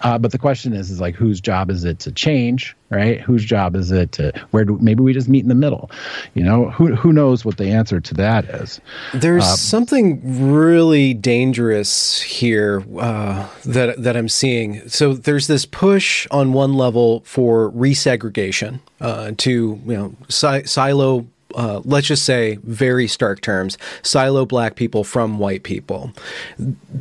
uh, 0.02 0.18
but 0.18 0.32
the 0.32 0.38
question 0.38 0.72
is 0.72 0.90
is 0.90 1.00
like 1.00 1.14
whose 1.14 1.40
job 1.40 1.70
is 1.70 1.84
it 1.84 1.98
to 2.00 2.12
change, 2.12 2.76
right? 2.90 3.20
Whose 3.20 3.44
job 3.44 3.74
is 3.74 3.90
it 3.90 4.12
to 4.12 4.32
where 4.50 4.64
do 4.64 4.78
maybe 4.80 5.02
we 5.02 5.12
just 5.12 5.28
meet 5.28 5.42
in 5.42 5.48
the 5.48 5.54
middle? 5.54 5.90
You 6.34 6.44
know, 6.44 6.70
who 6.70 6.94
who 6.94 7.12
knows 7.12 7.44
what 7.44 7.56
the 7.56 7.70
answer 7.70 8.00
to 8.00 8.14
that 8.14 8.44
is? 8.46 8.80
There's 9.14 9.44
uh, 9.44 9.56
something 9.56 10.52
really 10.52 11.14
dangerous 11.14 12.20
here 12.20 12.84
uh, 12.98 13.48
that 13.64 14.02
that 14.02 14.16
I'm 14.16 14.28
seeing. 14.28 14.88
So 14.88 15.14
there's 15.14 15.46
this 15.46 15.64
push 15.64 16.26
on 16.30 16.52
one 16.52 16.74
level 16.74 17.20
for 17.24 17.70
resegregation 17.72 18.80
uh, 19.00 19.32
to 19.38 19.80
you 19.84 19.96
know 19.96 20.14
si- 20.28 20.64
silo 20.64 21.26
uh, 21.54 21.80
let's 21.84 22.06
just 22.06 22.24
say 22.24 22.58
very 22.62 23.06
stark 23.06 23.40
terms 23.40 23.78
silo 24.02 24.44
black 24.44 24.76
people 24.76 25.04
from 25.04 25.38
white 25.38 25.62
people. 25.62 26.12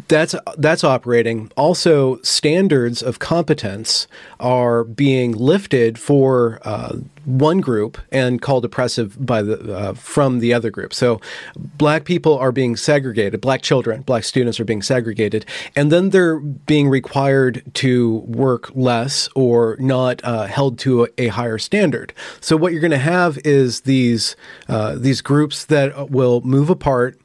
That's 0.08 0.36
that's 0.58 0.84
operating. 0.84 1.52
Also 1.58 2.22
standards 2.22 3.02
of 3.02 3.20
competence 3.20 4.08
are 4.40 4.84
being 4.84 5.34
lifted 5.34 6.00
for 6.00 6.60
uh, 6.64 6.98
one 7.28 7.60
group 7.60 7.98
and 8.10 8.42
called 8.42 8.64
oppressive 8.64 9.24
by 9.24 9.42
the 9.42 9.76
uh, 9.76 9.94
from 9.94 10.40
the 10.40 10.54
other 10.54 10.72
group. 10.72 10.94
So 10.94 11.20
black 11.58 12.06
people 12.06 12.38
are 12.38 12.54
being 12.54 12.78
segregated, 12.78 13.42
black 13.42 13.62
children, 13.62 14.02
black 14.02 14.24
students 14.24 14.60
are 14.62 14.66
being 14.66 14.82
segregated, 14.82 15.46
and 15.76 15.92
then 15.92 16.12
they're 16.12 16.40
being 16.40 16.88
required 16.88 17.64
to 17.76 18.20
work 18.20 18.72
less 18.74 19.28
or 19.36 19.76
not 19.78 20.24
uh, 20.24 20.46
held 20.46 20.80
to 20.80 21.04
a, 21.04 21.08
a, 21.18 21.28
higher 21.28 21.58
standard. 21.58 22.14
So 22.40 22.56
what 22.56 22.72
you're 22.72 22.82
going 22.82 22.92
to 22.92 22.98
have 22.98 23.38
is 23.40 23.82
these 23.82 24.38
uh, 24.70 24.96
these 24.96 25.22
groups 25.22 25.66
that 25.66 26.10
will 26.10 26.40
move 26.42 26.70
apart 26.70 27.20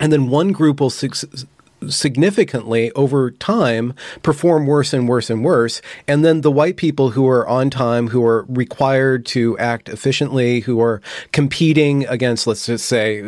and 0.00 0.10
then 0.10 0.28
one 0.28 0.52
group 0.52 0.80
will 0.80 0.90
su- 0.90 1.10
significantly 1.88 2.90
over 2.92 3.30
time 3.30 3.94
perform 4.22 4.66
worse 4.66 4.92
and 4.92 5.08
worse 5.08 5.30
and 5.30 5.44
worse. 5.44 5.80
And 6.06 6.24
then 6.24 6.42
the 6.42 6.50
white 6.50 6.76
people 6.76 7.10
who 7.10 7.26
are 7.28 7.46
on 7.48 7.70
time, 7.70 8.08
who 8.08 8.24
are 8.24 8.44
required 8.48 9.26
to 9.26 9.56
act 9.58 9.88
efficiently, 9.88 10.60
who 10.60 10.80
are 10.80 11.00
competing 11.32 12.06
against, 12.06 12.46
let's 12.46 12.66
just 12.66 12.86
say, 12.86 13.20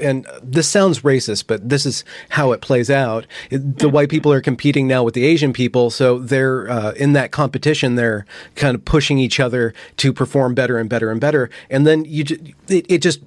and 0.00 0.26
this 0.42 0.68
sounds 0.68 1.00
racist, 1.00 1.46
but 1.46 1.68
this 1.68 1.86
is 1.86 2.04
how 2.30 2.52
it 2.52 2.60
plays 2.60 2.90
out. 2.90 3.26
The 3.50 3.88
white 3.88 4.08
people 4.08 4.32
are 4.32 4.40
competing 4.40 4.86
now 4.86 5.02
with 5.02 5.14
the 5.14 5.24
Asian 5.24 5.52
people. 5.52 5.90
So 5.90 6.18
they're 6.18 6.68
uh, 6.70 6.92
in 6.92 7.12
that 7.12 7.30
competition, 7.30 7.94
they're 7.94 8.26
kind 8.54 8.74
of 8.74 8.84
pushing 8.84 9.18
each 9.18 9.40
other 9.40 9.72
to 9.98 10.12
perform 10.12 10.54
better 10.54 10.78
and 10.78 10.88
better 10.88 11.10
and 11.10 11.20
better. 11.20 11.50
And 11.68 11.86
then 11.86 12.04
you, 12.04 12.24
it, 12.68 12.86
it 12.88 13.02
just 13.02 13.20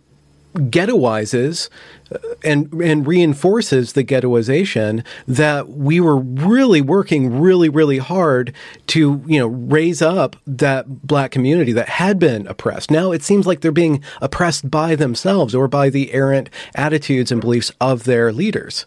ghettoizes 0.54 1.70
uh, 2.12 2.18
and 2.44 2.72
and 2.82 3.08
reinforces 3.08 3.94
the 3.94 4.04
ghettoization 4.04 5.04
that 5.28 5.70
we 5.70 6.00
were 6.00 6.18
really 6.18 6.82
working 6.82 7.39
really 7.39 7.70
really 7.70 7.98
hard 7.98 8.54
to 8.88 9.24
you 9.26 9.39
know 9.39 9.48
raise 9.48 10.02
up 10.02 10.36
that 10.46 11.08
black 11.08 11.32
community 11.32 11.72
that 11.72 11.89
had 11.89 12.20
been 12.20 12.48
oppressed. 12.48 12.92
Now 12.92 13.12
it 13.12 13.24
seems 13.24 13.48
like 13.48 13.62
they're 13.62 13.72
being 13.72 14.04
oppressed 14.22 14.70
by 14.70 14.96
themselves 14.96 15.56
or 15.56 15.68
by 15.68 15.89
the 15.89 16.13
errant 16.13 16.50
attitudes 16.76 17.32
and 17.32 17.42
beliefs 17.42 17.72
of 17.82 18.04
their 18.04 18.32
leaders. 18.32 18.86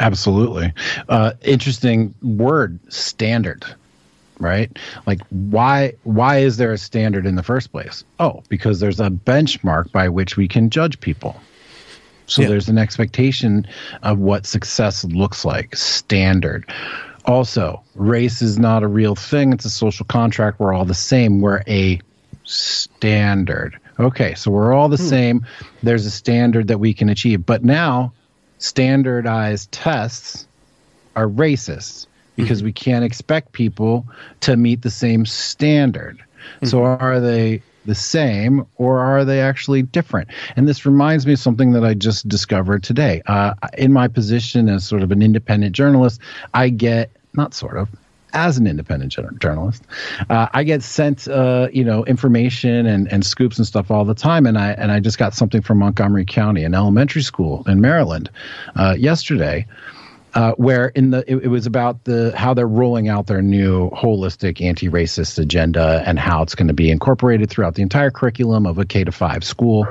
Absolutely. 0.00 0.72
Uh, 1.08 1.32
interesting 1.42 2.14
word 2.22 2.78
standard 2.92 3.64
right? 4.38 4.76
Like 5.06 5.20
why 5.28 5.94
why 6.04 6.38
is 6.38 6.56
there 6.56 6.72
a 6.72 6.78
standard 6.78 7.26
in 7.26 7.34
the 7.36 7.42
first 7.42 7.72
place? 7.72 8.04
Oh, 8.20 8.42
because 8.48 8.80
there's 8.80 9.00
a 9.00 9.10
benchmark 9.10 9.92
by 9.92 10.08
which 10.08 10.36
we 10.36 10.48
can 10.48 10.70
judge 10.70 11.00
people. 11.00 11.40
So 12.26 12.42
yeah. 12.42 12.48
there's 12.48 12.68
an 12.68 12.78
expectation 12.78 13.66
of 14.02 14.18
what 14.18 14.46
success 14.46 15.04
looks 15.04 15.44
like, 15.44 15.76
standard. 15.76 16.64
Also, 17.26 17.82
race 17.94 18.42
is 18.42 18.58
not 18.58 18.82
a 18.82 18.88
real 18.88 19.14
thing. 19.14 19.52
It's 19.52 19.64
a 19.64 19.70
social 19.70 20.06
contract. 20.06 20.58
We're 20.58 20.72
all 20.72 20.84
the 20.84 20.94
same. 20.94 21.40
We're 21.40 21.62
a 21.66 22.00
standard. 22.44 23.78
Okay, 23.98 24.34
so 24.34 24.50
we're 24.50 24.72
all 24.72 24.88
the 24.88 24.96
hmm. 24.96 25.08
same. 25.08 25.46
There's 25.82 26.06
a 26.06 26.10
standard 26.10 26.68
that 26.68 26.78
we 26.78 26.94
can 26.94 27.08
achieve. 27.08 27.46
But 27.46 27.64
now, 27.64 28.12
standardized 28.58 29.70
tests 29.72 30.46
are 31.16 31.28
racist 31.28 32.06
because 32.36 32.58
mm-hmm. 32.58 32.66
we 32.66 32.72
can't 32.72 33.04
expect 33.04 33.52
people 33.52 34.06
to 34.40 34.56
meet 34.56 34.82
the 34.82 34.90
same 34.90 35.26
standard. 35.26 36.18
Mm-hmm. 36.18 36.66
So 36.66 36.84
are 36.84 37.20
they 37.20 37.62
the 37.86 37.94
same 37.94 38.66
or 38.76 39.00
are 39.00 39.24
they 39.24 39.40
actually 39.40 39.82
different? 39.82 40.28
And 40.56 40.68
this 40.68 40.86
reminds 40.86 41.26
me 41.26 41.34
of 41.34 41.38
something 41.38 41.72
that 41.72 41.84
I 41.84 41.94
just 41.94 42.28
discovered 42.28 42.82
today. 42.82 43.22
Uh, 43.26 43.54
in 43.76 43.92
my 43.92 44.08
position 44.08 44.68
as 44.68 44.86
sort 44.86 45.02
of 45.02 45.12
an 45.12 45.22
independent 45.22 45.74
journalist, 45.74 46.20
I 46.52 46.70
get 46.70 47.10
not 47.34 47.54
sort 47.54 47.76
of 47.76 47.88
as 48.34 48.58
an 48.58 48.66
independent 48.66 49.12
journalist, 49.40 49.84
uh, 50.28 50.48
I 50.52 50.64
get 50.64 50.82
sent 50.82 51.28
uh, 51.28 51.68
you 51.72 51.84
know 51.84 52.04
information 52.04 52.86
and, 52.86 53.10
and 53.10 53.24
scoops 53.24 53.58
and 53.58 53.66
stuff 53.66 53.90
all 53.90 54.04
the 54.04 54.14
time. 54.14 54.46
And 54.46 54.58
I 54.58 54.72
and 54.72 54.90
I 54.90 55.00
just 55.00 55.18
got 55.18 55.34
something 55.34 55.62
from 55.62 55.78
Montgomery 55.78 56.24
County, 56.24 56.64
an 56.64 56.74
elementary 56.74 57.22
school 57.22 57.62
in 57.66 57.80
Maryland, 57.80 58.30
uh, 58.76 58.96
yesterday, 58.98 59.66
uh, 60.34 60.52
where 60.52 60.88
in 60.88 61.10
the 61.10 61.18
it, 61.30 61.44
it, 61.44 61.48
was 61.48 61.64
about 61.64 62.04
the 62.04 62.32
how 62.36 62.52
they're 62.52 62.66
rolling 62.66 63.08
out 63.08 63.28
their 63.28 63.40
new 63.40 63.88
holistic 63.90 64.60
anti-racist 64.60 65.38
agenda 65.38 66.02
and 66.06 66.18
how 66.18 66.42
it's 66.42 66.56
going 66.56 66.66
to 66.66 66.74
be 66.74 66.90
incorporated 66.90 67.48
throughout 67.48 67.76
the 67.76 67.82
entire 67.82 68.10
curriculum 68.10 68.66
of 68.66 68.76
a 68.78 68.84
K 68.84 69.04
to 69.04 69.12
five 69.12 69.44
school. 69.44 69.86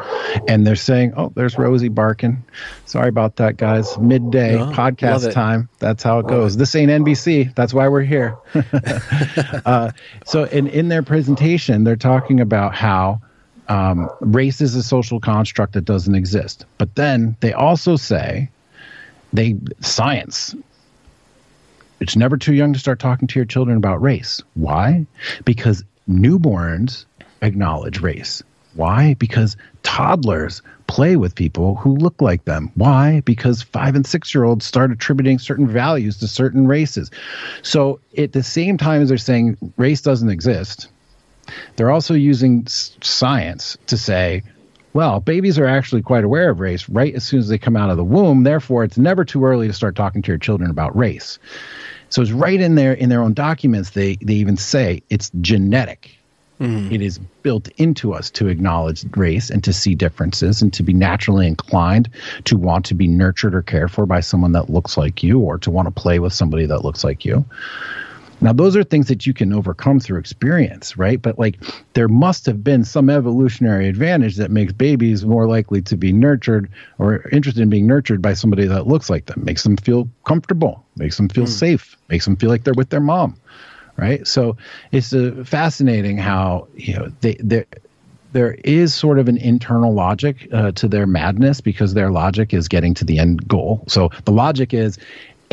And 0.49 0.67
they're 0.67 0.75
saying, 0.75 1.13
"Oh, 1.15 1.31
there's 1.35 1.57
Rosie 1.57 1.87
barking. 1.87 2.43
Sorry 2.85 3.07
about 3.07 3.37
that, 3.37 3.55
guys. 3.55 3.97
Midday 3.97 4.57
no, 4.57 4.71
podcast 4.71 5.31
time. 5.31 5.69
That's 5.79 6.03
how 6.03 6.19
it 6.19 6.27
goes. 6.27 6.57
This 6.57 6.75
ain't 6.75 6.91
NBC. 6.91 7.55
That's 7.55 7.73
why 7.73 7.87
we're 7.87 8.01
here." 8.01 8.37
uh, 9.65 9.91
so, 10.25 10.43
in 10.45 10.67
in 10.67 10.89
their 10.89 11.03
presentation, 11.03 11.83
they're 11.83 11.95
talking 11.95 12.41
about 12.41 12.75
how. 12.75 13.21
Um, 13.69 14.09
race 14.19 14.59
is 14.59 14.75
a 14.75 14.83
social 14.83 15.21
construct 15.21 15.71
that 15.71 15.85
doesn't 15.85 16.15
exist. 16.15 16.65
But 16.77 16.95
then 16.95 17.37
they 17.39 17.53
also 17.53 17.95
say 17.95 18.49
they 19.33 19.55
science. 19.81 20.55
It's 21.99 22.15
never 22.15 22.37
too 22.37 22.53
young 22.53 22.73
to 22.73 22.79
start 22.79 22.99
talking 22.99 23.27
to 23.27 23.39
your 23.39 23.45
children 23.45 23.77
about 23.77 24.01
race. 24.01 24.41
Why? 24.55 25.05
Because 25.45 25.83
newborns 26.09 27.05
acknowledge 27.41 28.01
race. 28.01 28.43
Why? 28.75 29.15
Because 29.15 29.57
toddlers 29.83 30.61
play 30.87 31.15
with 31.15 31.35
people 31.35 31.75
who 31.75 31.95
look 31.95 32.21
like 32.21 32.45
them. 32.45 32.71
Why? 32.75 33.21
Because 33.21 33.61
five 33.61 33.95
and 33.95 34.05
six 34.05 34.33
year 34.33 34.43
olds 34.43 34.65
start 34.65 34.91
attributing 34.91 35.39
certain 35.39 35.67
values 35.67 36.17
to 36.17 36.27
certain 36.27 36.67
races. 36.67 37.11
So 37.61 37.99
at 38.17 38.33
the 38.33 38.43
same 38.43 38.77
time 38.77 39.01
as 39.01 39.09
they're 39.09 39.17
saying 39.17 39.57
race 39.77 40.01
doesn't 40.01 40.29
exist 40.29 40.87
they're 41.75 41.91
also 41.91 42.13
using 42.13 42.67
science 42.67 43.77
to 43.87 43.97
say 43.97 44.43
well, 44.93 45.19
babies 45.19 45.57
are 45.57 45.65
actually 45.65 46.01
quite 46.01 46.23
aware 46.23 46.49
of 46.49 46.59
race 46.59 46.87
right 46.87 47.13
as 47.15 47.23
soon 47.23 47.39
as 47.39 47.47
they 47.49 47.57
come 47.57 47.75
out 47.75 47.89
of 47.89 47.97
the 47.97 48.03
womb. 48.03 48.43
Therefore, 48.43 48.83
it's 48.83 48.97
never 48.97 49.25
too 49.25 49.43
early 49.43 49.67
to 49.67 49.73
start 49.73 49.95
talking 49.95 50.21
to 50.21 50.31
your 50.31 50.37
children 50.37 50.69
about 50.69 50.95
race. 50.95 51.39
So 52.09 52.21
it's 52.21 52.31
right 52.31 52.59
in 52.59 52.75
there 52.75 52.93
in 52.93 53.09
their 53.09 53.21
own 53.21 53.33
documents. 53.33 53.91
They 53.91 54.17
they 54.17 54.35
even 54.35 54.55
say 54.57 55.01
it's 55.09 55.31
genetic. 55.41 56.15
Mm. 56.59 56.91
It 56.91 57.01
is 57.01 57.17
built 57.41 57.67
into 57.77 58.13
us 58.13 58.29
to 58.31 58.47
acknowledge 58.47 59.03
race 59.17 59.49
and 59.49 59.63
to 59.63 59.73
see 59.73 59.95
differences 59.95 60.61
and 60.61 60.71
to 60.73 60.83
be 60.83 60.93
naturally 60.93 61.47
inclined 61.47 62.09
to 62.45 62.55
want 62.55 62.85
to 62.85 62.93
be 62.93 63.07
nurtured 63.07 63.55
or 63.55 63.63
cared 63.63 63.91
for 63.91 64.05
by 64.05 64.19
someone 64.19 64.51
that 64.51 64.69
looks 64.69 64.95
like 64.95 65.23
you 65.23 65.39
or 65.39 65.57
to 65.57 65.71
want 65.71 65.87
to 65.87 65.91
play 65.91 66.19
with 66.19 66.31
somebody 66.31 66.67
that 66.67 66.85
looks 66.85 67.03
like 67.03 67.25
you. 67.25 67.43
Now, 68.43 68.51
those 68.51 68.75
are 68.75 68.83
things 68.83 69.07
that 69.07 69.25
you 69.25 69.33
can 69.33 69.53
overcome 69.53 70.01
through 70.01 70.19
experience, 70.19 70.97
right? 70.97 71.21
But 71.21 71.39
like 71.39 71.55
there 71.93 72.09
must 72.09 72.45
have 72.45 72.61
been 72.61 72.83
some 72.83 73.09
evolutionary 73.09 73.87
advantage 73.87 74.35
that 74.35 74.51
makes 74.51 74.73
babies 74.73 75.25
more 75.25 75.47
likely 75.47 75.81
to 75.83 75.95
be 75.95 76.11
nurtured 76.11 76.69
or 76.99 77.29
interested 77.29 77.61
in 77.61 77.69
being 77.69 77.87
nurtured 77.87 78.21
by 78.21 78.33
somebody 78.33 78.67
that 78.67 78.85
looks 78.85 79.09
like 79.09 79.27
them, 79.27 79.45
makes 79.45 79.63
them 79.63 79.77
feel 79.77 80.09
comfortable, 80.25 80.83
makes 80.97 81.15
them 81.15 81.29
feel 81.29 81.45
mm. 81.45 81.49
safe, 81.49 81.95
makes 82.09 82.25
them 82.25 82.35
feel 82.35 82.49
like 82.49 82.65
they're 82.65 82.73
with 82.73 82.89
their 82.89 82.99
mom, 82.99 83.37
right? 83.95 84.27
So 84.27 84.57
it's 84.91 85.13
uh, 85.13 85.43
fascinating 85.45 86.17
how, 86.17 86.67
you 86.75 86.95
know, 86.95 87.13
they, 87.21 87.35
they 87.35 87.65
there 88.33 88.53
is 88.63 88.93
sort 88.93 89.19
of 89.19 89.27
an 89.27 89.37
internal 89.37 89.93
logic 89.93 90.47
uh, 90.51 90.71
to 90.71 90.87
their 90.87 91.05
madness 91.05 91.61
because 91.61 91.93
their 91.93 92.11
logic 92.11 92.53
is 92.53 92.67
getting 92.67 92.95
to 92.95 93.05
the 93.05 93.19
end 93.19 93.47
goal. 93.47 93.83
So 93.87 94.09
the 94.25 94.31
logic 94.31 94.73
is 94.73 94.97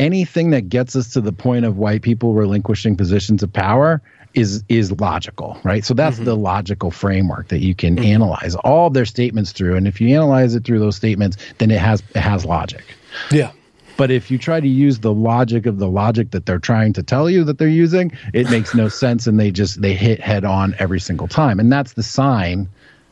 anything 0.01 0.49
that 0.49 0.67
gets 0.67 0.95
us 0.95 1.13
to 1.13 1.21
the 1.21 1.31
point 1.31 1.63
of 1.63 1.77
white 1.77 2.01
people 2.01 2.33
relinquishing 2.33 2.97
positions 2.97 3.43
of 3.43 3.53
power 3.53 4.01
is 4.33 4.63
is 4.67 4.91
logical, 4.99 5.59
right? 5.63 5.85
So 5.85 5.93
that's 5.93 6.15
mm-hmm. 6.15 6.25
the 6.25 6.35
logical 6.35 6.89
framework 6.89 7.49
that 7.49 7.59
you 7.59 7.75
can 7.75 7.95
mm-hmm. 7.95 8.05
analyze 8.05 8.55
all 8.55 8.89
their 8.89 9.05
statements 9.05 9.51
through, 9.51 9.75
and 9.75 9.87
if 9.87 10.01
you 10.01 10.09
analyze 10.09 10.55
it 10.55 10.63
through 10.63 10.79
those 10.79 10.95
statements, 10.95 11.37
then 11.59 11.71
it 11.71 11.79
has 11.79 12.01
it 12.15 12.19
has 12.19 12.45
logic. 12.45 12.83
Yeah. 13.29 13.51
But 13.97 14.09
if 14.09 14.31
you 14.31 14.37
try 14.37 14.59
to 14.59 14.67
use 14.67 14.99
the 14.99 15.13
logic 15.13 15.65
of 15.65 15.77
the 15.77 15.87
logic 15.87 16.31
that 16.31 16.45
they're 16.45 16.59
trying 16.59 16.93
to 16.93 17.03
tell 17.03 17.29
you 17.29 17.43
that 17.43 17.59
they're 17.59 17.67
using, 17.67 18.11
it 18.33 18.49
makes 18.49 18.73
no 18.73 18.87
sense, 19.03 19.27
and 19.27 19.39
they 19.39 19.51
just 19.51 19.81
they 19.81 19.93
hit 19.93 20.19
head 20.19 20.45
on 20.45 20.75
every 20.79 20.99
single 20.99 21.27
time, 21.27 21.59
and 21.59 21.71
that's 21.71 21.93
the 21.93 22.03
sign 22.03 22.67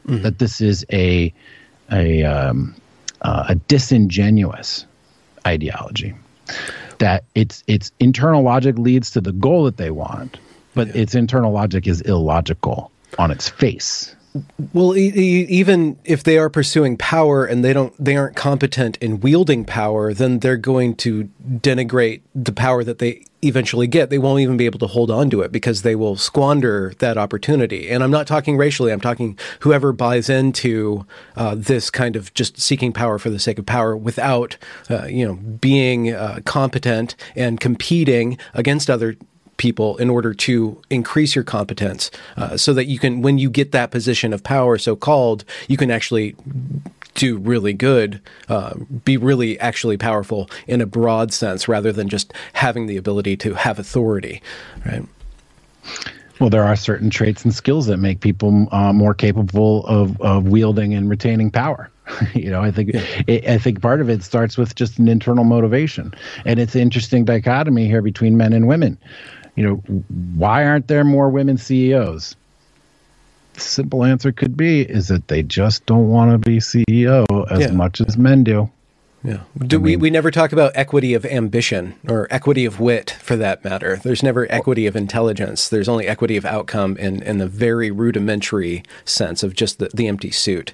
mm-hmm. 0.07 0.23
that 0.23 0.39
this 0.39 0.61
is 0.61 0.85
a 0.91 1.33
a 1.91 2.23
um, 2.23 2.73
uh, 3.21 3.45
a 3.49 3.55
disingenuous 3.55 4.85
ideology. 5.45 6.15
That 6.99 7.23
its 7.35 7.63
its 7.67 7.91
internal 7.99 8.43
logic 8.43 8.77
leads 8.77 9.11
to 9.11 9.21
the 9.21 9.31
goal 9.31 9.63
that 9.65 9.77
they 9.77 9.91
want, 9.91 10.37
but 10.73 10.87
yeah. 10.87 11.01
its 11.01 11.15
internal 11.15 11.51
logic 11.51 11.87
is 11.87 12.01
illogical 12.01 12.91
on 13.17 13.31
its 13.31 13.47
face. 13.47 14.15
Well, 14.73 14.95
e- 14.95 15.11
e- 15.15 15.47
even 15.49 15.97
if 16.05 16.23
they 16.23 16.37
are 16.37 16.49
pursuing 16.49 16.97
power 16.97 17.45
and 17.45 17.63
they 17.63 17.73
don't, 17.73 17.93
they 18.03 18.15
aren't 18.15 18.35
competent 18.35 18.97
in 18.97 19.21
wielding 19.21 19.65
power, 19.65 20.13
then 20.13 20.39
they're 20.39 20.57
going 20.57 20.95
to 20.97 21.29
denigrate 21.47 22.21
the 22.35 22.51
power 22.51 22.83
that 22.83 22.99
they 22.99 23.25
eventually 23.41 23.87
get. 23.87 24.09
They 24.09 24.17
won't 24.17 24.41
even 24.41 24.57
be 24.57 24.65
able 24.65 24.79
to 24.79 24.87
hold 24.87 25.09
on 25.09 25.29
to 25.31 25.41
it 25.41 25.51
because 25.51 25.81
they 25.81 25.95
will 25.95 26.15
squander 26.15 26.93
that 26.99 27.17
opportunity. 27.17 27.89
And 27.89 28.03
I'm 28.03 28.11
not 28.11 28.27
talking 28.27 28.57
racially. 28.57 28.91
I'm 28.91 29.01
talking 29.01 29.37
whoever 29.61 29.91
buys 29.93 30.29
into 30.29 31.05
uh, 31.35 31.55
this 31.55 31.89
kind 31.89 32.15
of 32.15 32.33
just 32.33 32.59
seeking 32.59 32.93
power 32.93 33.17
for 33.17 33.29
the 33.29 33.39
sake 33.39 33.57
of 33.57 33.65
power 33.65 33.95
without, 33.95 34.57
uh, 34.89 35.05
you 35.05 35.25
know, 35.25 35.35
being 35.35 36.13
uh, 36.13 36.41
competent 36.45 37.15
and 37.35 37.59
competing 37.59 38.37
against 38.53 38.89
other 38.89 39.15
people 39.59 39.97
in 39.97 40.09
order 40.09 40.33
to 40.33 40.81
increase 40.89 41.35
your 41.35 41.43
competence 41.43 42.09
uh, 42.37 42.57
so 42.57 42.73
that 42.73 42.85
you 42.85 42.97
can, 42.97 43.21
when 43.21 43.37
you 43.37 43.51
get 43.51 43.71
that 43.73 43.91
position 43.91 44.33
of 44.33 44.41
power, 44.41 44.79
so 44.79 44.95
called, 44.95 45.45
you 45.67 45.77
can 45.77 45.91
actually 45.91 46.35
do 47.13 47.37
really 47.37 47.73
good, 47.73 48.21
uh, 48.47 48.73
be 49.05 49.17
really 49.17 49.59
actually 49.59 49.97
powerful 49.97 50.49
in 50.67 50.81
a 50.81 50.87
broad 50.87 51.31
sense 51.31 51.67
rather 51.67 51.91
than 51.91 52.09
just 52.09 52.33
having 52.53 52.87
the 52.87 52.97
ability 52.97 53.37
to 53.37 53.53
have 53.53 53.77
authority, 53.77 54.41
right? 54.85 55.03
Well, 56.39 56.49
there 56.49 56.63
are 56.63 56.77
certain 56.77 57.09
traits 57.09 57.43
and 57.43 57.53
skills 57.53 57.87
that 57.87 57.97
make 57.97 58.21
people 58.21 58.69
uh, 58.71 58.93
more 58.93 59.13
capable 59.13 59.85
of, 59.85 60.19
of 60.21 60.47
wielding 60.47 60.93
and 60.93 61.09
retaining 61.09 61.51
power. 61.51 61.91
you 62.33 62.49
know, 62.49 62.61
I 62.61 62.71
think 62.71 62.93
yeah. 62.93 63.03
it, 63.27 63.45
I 63.45 63.57
think 63.57 63.81
part 63.81 63.99
of 63.99 64.09
it 64.09 64.23
starts 64.23 64.57
with 64.57 64.73
just 64.75 64.97
an 64.97 65.09
internal 65.09 65.43
motivation, 65.43 66.13
and 66.45 66.59
it's 66.59 66.73
an 66.75 66.81
interesting 66.81 67.25
dichotomy 67.25 67.87
here 67.87 68.01
between 68.01 68.37
men 68.37 68.53
and 68.53 68.67
women 68.67 68.97
you 69.55 69.63
know, 69.63 69.75
why 70.35 70.65
aren't 70.65 70.87
there 70.87 71.03
more 71.03 71.29
women 71.29 71.57
CEOs? 71.57 72.35
Simple 73.53 74.05
answer 74.05 74.31
could 74.31 74.55
be 74.55 74.81
is 74.81 75.09
that 75.09 75.27
they 75.27 75.43
just 75.43 75.85
don't 75.85 76.09
want 76.09 76.31
to 76.31 76.37
be 76.37 76.57
CEO 76.57 77.25
as 77.51 77.59
yeah. 77.59 77.71
much 77.71 77.99
as 78.01 78.17
men 78.17 78.43
do. 78.43 78.69
Yeah. 79.23 79.41
Do 79.57 79.75
I 79.75 79.79
mean, 79.79 79.83
we, 79.83 79.95
we 79.97 80.09
never 80.09 80.31
talk 80.31 80.53
about 80.53 80.71
equity 80.75 81.13
of 81.13 81.25
ambition 81.25 81.95
or 82.07 82.27
equity 82.29 82.63
of 82.63 82.79
wit 82.79 83.17
for 83.21 83.35
that 83.35 83.65
matter. 83.65 83.97
There's 83.97 84.23
never 84.23 84.49
equity 84.49 84.87
of 84.87 84.95
intelligence. 84.95 85.67
There's 85.67 85.89
only 85.89 86.07
equity 86.07 86.37
of 86.37 86.45
outcome 86.45 86.95
in, 86.95 87.21
in 87.23 87.37
the 87.37 87.47
very 87.47 87.91
rudimentary 87.91 88.83
sense 89.03 89.43
of 89.43 89.53
just 89.55 89.79
the, 89.79 89.89
the 89.93 90.07
empty 90.07 90.31
suit. 90.31 90.73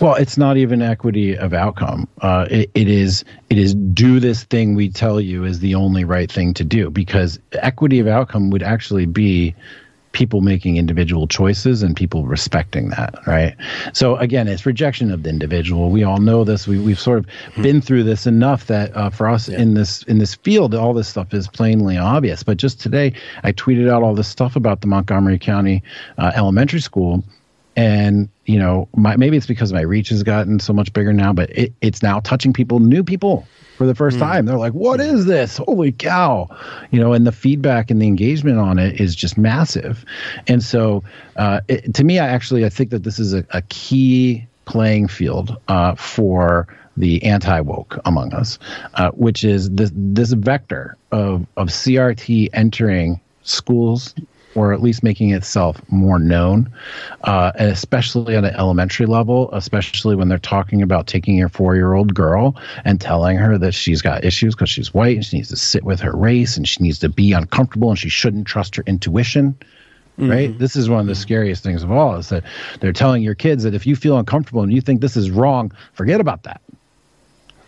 Well, 0.00 0.14
it's 0.14 0.36
not 0.36 0.56
even 0.56 0.82
equity 0.82 1.36
of 1.36 1.52
outcome. 1.52 2.08
Uh, 2.20 2.46
it, 2.50 2.70
it 2.74 2.88
is 2.88 3.24
it 3.50 3.58
is 3.58 3.74
do 3.74 4.20
this 4.20 4.44
thing 4.44 4.74
we 4.74 4.88
tell 4.88 5.20
you 5.20 5.44
is 5.44 5.60
the 5.60 5.74
only 5.74 6.04
right 6.04 6.30
thing 6.30 6.54
to 6.54 6.64
do 6.64 6.90
because 6.90 7.38
equity 7.52 8.00
of 8.00 8.06
outcome 8.06 8.50
would 8.50 8.62
actually 8.62 9.06
be 9.06 9.54
people 10.12 10.40
making 10.40 10.76
individual 10.76 11.28
choices 11.28 11.82
and 11.84 11.94
people 11.94 12.26
respecting 12.26 12.88
that 12.88 13.14
right 13.28 13.54
so 13.92 14.16
again 14.16 14.48
it's 14.48 14.66
rejection 14.66 15.10
of 15.12 15.22
the 15.22 15.28
individual 15.28 15.88
we 15.90 16.02
all 16.02 16.18
know 16.18 16.42
this 16.42 16.66
we, 16.66 16.80
we've 16.80 16.98
sort 16.98 17.18
of 17.18 17.26
hmm. 17.54 17.62
been 17.62 17.80
through 17.80 18.02
this 18.02 18.26
enough 18.26 18.66
that 18.66 18.94
uh, 18.96 19.08
for 19.08 19.28
us 19.28 19.48
yeah. 19.48 19.60
in 19.60 19.74
this 19.74 20.02
in 20.04 20.18
this 20.18 20.34
field 20.34 20.74
all 20.74 20.92
this 20.92 21.06
stuff 21.06 21.32
is 21.32 21.46
plainly 21.46 21.96
obvious 21.96 22.42
but 22.42 22.56
just 22.56 22.80
today 22.80 23.12
i 23.44 23.52
tweeted 23.52 23.88
out 23.88 24.02
all 24.02 24.14
this 24.14 24.26
stuff 24.26 24.56
about 24.56 24.80
the 24.80 24.88
montgomery 24.88 25.38
county 25.38 25.80
uh, 26.18 26.32
elementary 26.34 26.80
school 26.80 27.22
and 27.76 28.28
you 28.50 28.58
know 28.58 28.88
my, 28.96 29.16
maybe 29.16 29.36
it's 29.36 29.46
because 29.46 29.72
my 29.72 29.80
reach 29.80 30.08
has 30.08 30.24
gotten 30.24 30.58
so 30.58 30.72
much 30.72 30.92
bigger 30.92 31.12
now 31.12 31.32
but 31.32 31.48
it, 31.50 31.72
it's 31.80 32.02
now 32.02 32.18
touching 32.20 32.52
people 32.52 32.80
new 32.80 33.04
people 33.04 33.46
for 33.76 33.86
the 33.86 33.94
first 33.94 34.18
mm. 34.18 34.20
time. 34.20 34.44
They're 34.44 34.58
like 34.58 34.74
what 34.74 35.00
is 35.00 35.24
this? 35.24 35.56
Holy 35.56 35.92
cow. 35.92 36.48
You 36.90 37.00
know 37.00 37.12
and 37.12 37.26
the 37.26 37.32
feedback 37.32 37.90
and 37.90 38.02
the 38.02 38.06
engagement 38.06 38.58
on 38.58 38.78
it 38.78 39.00
is 39.00 39.14
just 39.14 39.38
massive. 39.38 40.04
And 40.48 40.62
so 40.62 41.02
uh, 41.36 41.60
it, 41.68 41.94
to 41.94 42.04
me 42.04 42.18
i 42.18 42.26
actually 42.26 42.64
i 42.64 42.68
think 42.68 42.90
that 42.90 43.04
this 43.04 43.18
is 43.18 43.32
a, 43.32 43.44
a 43.50 43.62
key 43.62 44.46
playing 44.64 45.08
field 45.08 45.56
uh, 45.68 45.94
for 45.94 46.66
the 46.96 47.22
anti-woke 47.22 47.98
among 48.04 48.34
us 48.34 48.58
uh, 48.94 49.10
which 49.12 49.44
is 49.44 49.70
this 49.70 49.92
this 49.94 50.32
vector 50.32 50.96
of 51.12 51.46
of 51.56 51.68
crt 51.68 52.48
entering 52.52 53.20
schools 53.42 54.14
or 54.54 54.72
at 54.72 54.82
least 54.82 55.02
making 55.02 55.30
itself 55.30 55.80
more 55.90 56.18
known, 56.18 56.70
uh, 57.24 57.52
and 57.56 57.70
especially 57.70 58.36
at 58.36 58.44
an 58.44 58.54
elementary 58.54 59.06
level, 59.06 59.48
especially 59.52 60.16
when 60.16 60.28
they're 60.28 60.38
talking 60.38 60.82
about 60.82 61.06
taking 61.06 61.36
your 61.36 61.48
four 61.48 61.76
year 61.76 61.94
old 61.94 62.14
girl 62.14 62.56
and 62.84 63.00
telling 63.00 63.36
her 63.36 63.56
that 63.58 63.72
she's 63.72 64.02
got 64.02 64.24
issues 64.24 64.54
because 64.54 64.70
she's 64.70 64.92
white 64.92 65.16
and 65.16 65.24
she 65.24 65.36
needs 65.36 65.48
to 65.48 65.56
sit 65.56 65.84
with 65.84 66.00
her 66.00 66.16
race 66.16 66.56
and 66.56 66.66
she 66.66 66.82
needs 66.82 66.98
to 66.98 67.08
be 67.08 67.32
uncomfortable 67.32 67.90
and 67.90 67.98
she 67.98 68.08
shouldn't 68.08 68.46
trust 68.46 68.74
her 68.76 68.82
intuition. 68.86 69.56
Mm-hmm. 70.18 70.30
Right. 70.30 70.58
This 70.58 70.76
is 70.76 70.90
one 70.90 71.00
of 71.00 71.06
the 71.06 71.14
scariest 71.14 71.62
things 71.62 71.82
of 71.82 71.90
all 71.90 72.16
is 72.16 72.28
that 72.28 72.44
they're 72.80 72.92
telling 72.92 73.22
your 73.22 73.34
kids 73.34 73.62
that 73.62 73.74
if 73.74 73.86
you 73.86 73.96
feel 73.96 74.18
uncomfortable 74.18 74.62
and 74.62 74.72
you 74.72 74.80
think 74.80 75.00
this 75.00 75.16
is 75.16 75.30
wrong, 75.30 75.72
forget 75.92 76.20
about 76.20 76.42
that. 76.42 76.60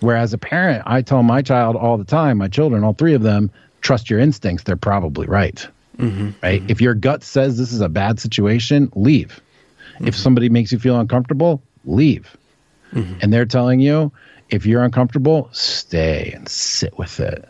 Whereas 0.00 0.32
a 0.32 0.38
parent, 0.38 0.82
I 0.84 1.00
tell 1.00 1.22
my 1.22 1.42
child 1.42 1.76
all 1.76 1.96
the 1.96 2.04
time, 2.04 2.38
my 2.38 2.48
children, 2.48 2.82
all 2.82 2.92
three 2.92 3.14
of 3.14 3.22
them, 3.22 3.50
trust 3.82 4.10
your 4.10 4.18
instincts. 4.18 4.64
They're 4.64 4.76
probably 4.76 5.26
right. 5.28 5.66
Mm-hmm. 5.98 6.30
Right? 6.42 6.60
Mm-hmm. 6.60 6.70
If 6.70 6.80
your 6.80 6.94
gut 6.94 7.22
says 7.22 7.58
this 7.58 7.72
is 7.72 7.80
a 7.80 7.88
bad 7.88 8.18
situation, 8.18 8.90
leave. 8.94 9.40
Mm-hmm. 9.94 10.08
If 10.08 10.16
somebody 10.16 10.48
makes 10.48 10.72
you 10.72 10.78
feel 10.78 10.98
uncomfortable, 10.98 11.62
leave. 11.84 12.36
Mm-hmm. 12.92 13.18
And 13.20 13.32
they're 13.32 13.46
telling 13.46 13.80
you, 13.80 14.12
if 14.50 14.66
you're 14.66 14.82
uncomfortable, 14.82 15.48
stay 15.52 16.32
and 16.34 16.48
sit 16.48 16.98
with 16.98 17.20
it. 17.20 17.48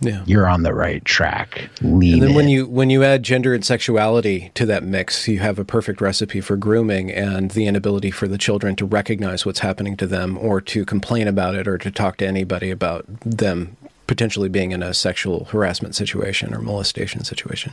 Yeah. 0.00 0.24
You're 0.26 0.48
on 0.48 0.64
the 0.64 0.74
right 0.74 1.04
track. 1.04 1.70
Lean 1.80 2.14
and 2.14 2.22
then 2.22 2.30
in. 2.30 2.34
when 2.34 2.48
you 2.48 2.66
when 2.66 2.90
you 2.90 3.04
add 3.04 3.22
gender 3.22 3.54
and 3.54 3.64
sexuality 3.64 4.50
to 4.54 4.66
that 4.66 4.82
mix, 4.82 5.28
you 5.28 5.38
have 5.38 5.60
a 5.60 5.64
perfect 5.64 6.00
recipe 6.00 6.40
for 6.40 6.56
grooming 6.56 7.12
and 7.12 7.52
the 7.52 7.66
inability 7.66 8.10
for 8.10 8.26
the 8.26 8.36
children 8.36 8.74
to 8.76 8.84
recognize 8.84 9.46
what's 9.46 9.60
happening 9.60 9.96
to 9.98 10.06
them 10.08 10.36
or 10.38 10.60
to 10.60 10.84
complain 10.84 11.28
about 11.28 11.54
it 11.54 11.68
or 11.68 11.78
to 11.78 11.90
talk 11.90 12.16
to 12.16 12.26
anybody 12.26 12.70
about 12.70 13.04
them 13.20 13.76
potentially 14.06 14.48
being 14.48 14.72
in 14.72 14.82
a 14.82 14.92
sexual 14.92 15.44
harassment 15.44 15.94
situation 15.94 16.52
or 16.54 16.60
molestation 16.60 17.24
situation. 17.24 17.72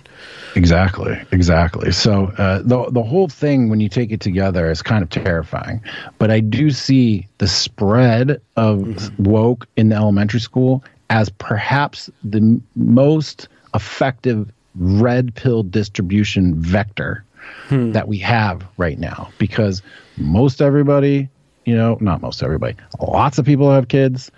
Exactly, 0.56 1.20
exactly. 1.32 1.92
So 1.92 2.28
uh, 2.38 2.62
the 2.64 2.90
the 2.92 3.04
whole 3.04 3.28
thing, 3.28 3.70
when 3.70 3.80
you 3.80 3.90
take 3.90 4.12
it 4.12 4.22
together, 4.22 4.70
is 4.70 4.82
kind 4.82 5.04
of 5.04 5.10
terrifying. 5.10 5.82
But 6.18 6.32
I 6.32 6.40
do 6.40 6.72
see 6.72 7.28
the 7.40 7.48
spread 7.48 8.42
of 8.56 8.80
mm-hmm. 8.80 9.24
woke 9.24 9.68
in 9.76 9.90
the 9.90 9.96
elementary 9.96 10.40
school 10.40 10.84
as 11.10 11.30
perhaps 11.30 12.10
the 12.24 12.62
most 12.76 13.48
effective 13.74 14.52
red 14.76 15.34
pill 15.36 15.64
distribution 15.64 16.56
vector 16.56 17.24
hmm. 17.68 17.92
that 17.92 18.08
we 18.08 18.18
have 18.18 18.66
right 18.78 19.00
now 19.00 19.30
because 19.38 19.82
most 20.18 20.62
everybody 20.62 21.28
you 21.66 21.76
know 21.76 21.98
not 22.00 22.22
most 22.22 22.44
everybody 22.44 22.76
lots 23.00 23.38
of 23.38 23.46
people 23.46 23.72
have 23.72 23.88
kids 23.88 24.32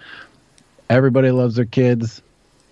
everybody 0.91 1.31
loves 1.31 1.55
their 1.55 1.65
kids. 1.65 2.21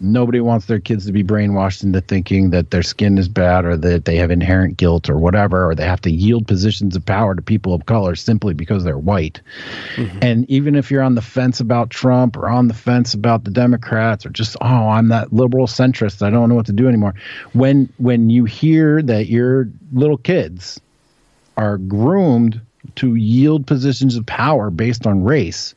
Nobody 0.01 0.39
wants 0.39 0.65
their 0.65 0.79
kids 0.79 1.05
to 1.07 1.11
be 1.11 1.25
brainwashed 1.25 1.83
into 1.83 1.99
thinking 1.99 2.51
that 2.51 2.71
their 2.71 2.83
skin 2.83 3.17
is 3.17 3.27
bad 3.27 3.65
or 3.65 3.75
that 3.75 4.05
they 4.05 4.15
have 4.15 4.31
inherent 4.31 4.77
guilt 4.77 5.09
or 5.09 5.17
whatever, 5.17 5.69
or 5.69 5.75
they 5.75 5.83
have 5.83 5.99
to 6.01 6.11
yield 6.11 6.47
positions 6.47 6.95
of 6.95 7.05
power 7.05 7.35
to 7.35 7.41
people 7.41 7.73
of 7.73 7.85
color 7.85 8.15
simply 8.15 8.53
because 8.53 8.85
they're 8.85 8.97
white. 8.97 9.41
Mm-hmm. 9.95 10.19
And 10.21 10.49
even 10.49 10.75
if 10.75 10.89
you're 10.89 11.03
on 11.03 11.15
the 11.15 11.21
fence 11.21 11.59
about 11.59 11.89
Trump 11.89 12.37
or 12.37 12.47
on 12.47 12.69
the 12.69 12.73
fence 12.73 13.13
about 13.13 13.43
the 13.43 13.51
Democrats 13.51 14.25
or 14.25 14.29
just, 14.29 14.55
oh, 14.61 14.89
I'm 14.89 15.09
that 15.09 15.33
liberal 15.33 15.67
centrist, 15.67 16.21
I 16.21 16.29
don't 16.29 16.47
know 16.47 16.55
what 16.55 16.67
to 16.67 16.73
do 16.73 16.87
anymore. 16.87 17.15
When 17.51 17.91
when 17.97 18.29
you 18.29 18.45
hear 18.45 19.01
that 19.01 19.27
your 19.27 19.67
little 19.91 20.17
kids 20.17 20.79
are 21.57 21.77
groomed 21.77 22.61
to 22.95 23.15
yield 23.15 23.67
positions 23.67 24.15
of 24.15 24.25
power 24.25 24.69
based 24.69 25.05
on 25.05 25.25
race, 25.25 25.75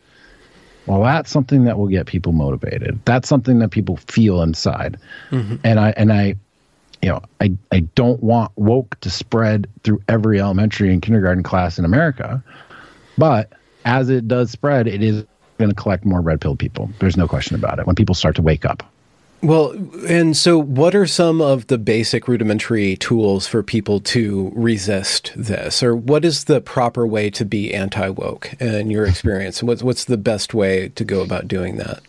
well 0.86 1.02
that's 1.02 1.30
something 1.30 1.64
that 1.64 1.78
will 1.78 1.88
get 1.88 2.06
people 2.06 2.32
motivated. 2.32 2.98
That's 3.04 3.28
something 3.28 3.58
that 3.60 3.70
people 3.70 3.96
feel 3.96 4.42
inside. 4.42 4.98
Mm-hmm. 5.30 5.56
and 5.64 5.80
i 5.80 5.90
and 5.96 6.12
i 6.12 6.34
you 7.00 7.08
know 7.08 7.20
i 7.40 7.52
i 7.70 7.80
don't 7.94 8.22
want 8.22 8.52
woke 8.56 8.98
to 9.00 9.10
spread 9.10 9.68
through 9.82 10.02
every 10.08 10.40
elementary 10.40 10.92
and 10.92 11.02
kindergarten 11.02 11.42
class 11.42 11.78
in 11.78 11.84
america. 11.84 12.42
But 13.18 13.52
as 13.84 14.08
it 14.08 14.28
does 14.28 14.50
spread 14.50 14.86
it 14.86 15.02
is 15.02 15.24
going 15.58 15.70
to 15.70 15.76
collect 15.76 16.04
more 16.04 16.20
red 16.20 16.40
pill 16.40 16.56
people. 16.56 16.90
There's 16.98 17.16
no 17.16 17.28
question 17.28 17.54
about 17.54 17.78
it. 17.78 17.86
When 17.86 17.94
people 17.94 18.14
start 18.14 18.36
to 18.36 18.42
wake 18.42 18.64
up 18.64 18.82
well, 19.42 19.72
and 20.06 20.36
so 20.36 20.56
what 20.56 20.94
are 20.94 21.06
some 21.06 21.40
of 21.40 21.66
the 21.66 21.78
basic 21.78 22.28
rudimentary 22.28 22.96
tools 22.96 23.46
for 23.46 23.62
people 23.62 24.00
to 24.00 24.52
resist 24.54 25.32
this? 25.34 25.82
Or 25.82 25.96
what 25.96 26.24
is 26.24 26.44
the 26.44 26.60
proper 26.60 27.06
way 27.06 27.28
to 27.30 27.44
be 27.44 27.74
anti 27.74 28.08
woke 28.08 28.54
in 28.60 28.90
your 28.90 29.04
experience? 29.04 29.62
What's, 29.62 29.82
what's 29.82 30.04
the 30.04 30.16
best 30.16 30.54
way 30.54 30.90
to 30.90 31.04
go 31.04 31.22
about 31.22 31.48
doing 31.48 31.76
that? 31.76 32.02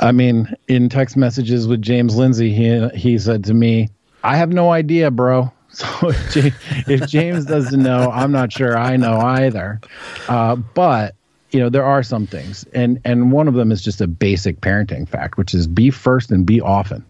I 0.00 0.12
mean, 0.12 0.54
in 0.68 0.88
text 0.88 1.16
messages 1.16 1.66
with 1.66 1.82
James 1.82 2.16
Lindsay, 2.16 2.52
he 2.52 2.88
he 2.88 3.18
said 3.18 3.44
to 3.44 3.54
me, 3.54 3.88
"I 4.22 4.36
have 4.36 4.52
no 4.52 4.70
idea, 4.70 5.10
bro." 5.10 5.52
So 5.74 6.10
if, 6.10 6.88
if 6.88 7.08
James 7.08 7.46
doesn't 7.46 7.82
know, 7.82 8.08
I'm 8.12 8.30
not 8.30 8.52
sure 8.52 8.78
I 8.78 8.96
know 8.96 9.18
either. 9.18 9.80
Uh, 10.28 10.54
but 10.54 11.16
you 11.54 11.60
know, 11.60 11.68
there 11.68 11.84
are 11.84 12.02
some 12.02 12.26
things, 12.26 12.64
and 12.74 13.00
and 13.04 13.30
one 13.30 13.46
of 13.46 13.54
them 13.54 13.70
is 13.70 13.80
just 13.80 14.00
a 14.00 14.08
basic 14.08 14.60
parenting 14.60 15.08
fact, 15.08 15.36
which 15.36 15.54
is 15.54 15.68
be 15.68 15.88
first 15.88 16.32
and 16.32 16.44
be 16.44 16.60
often, 16.60 17.04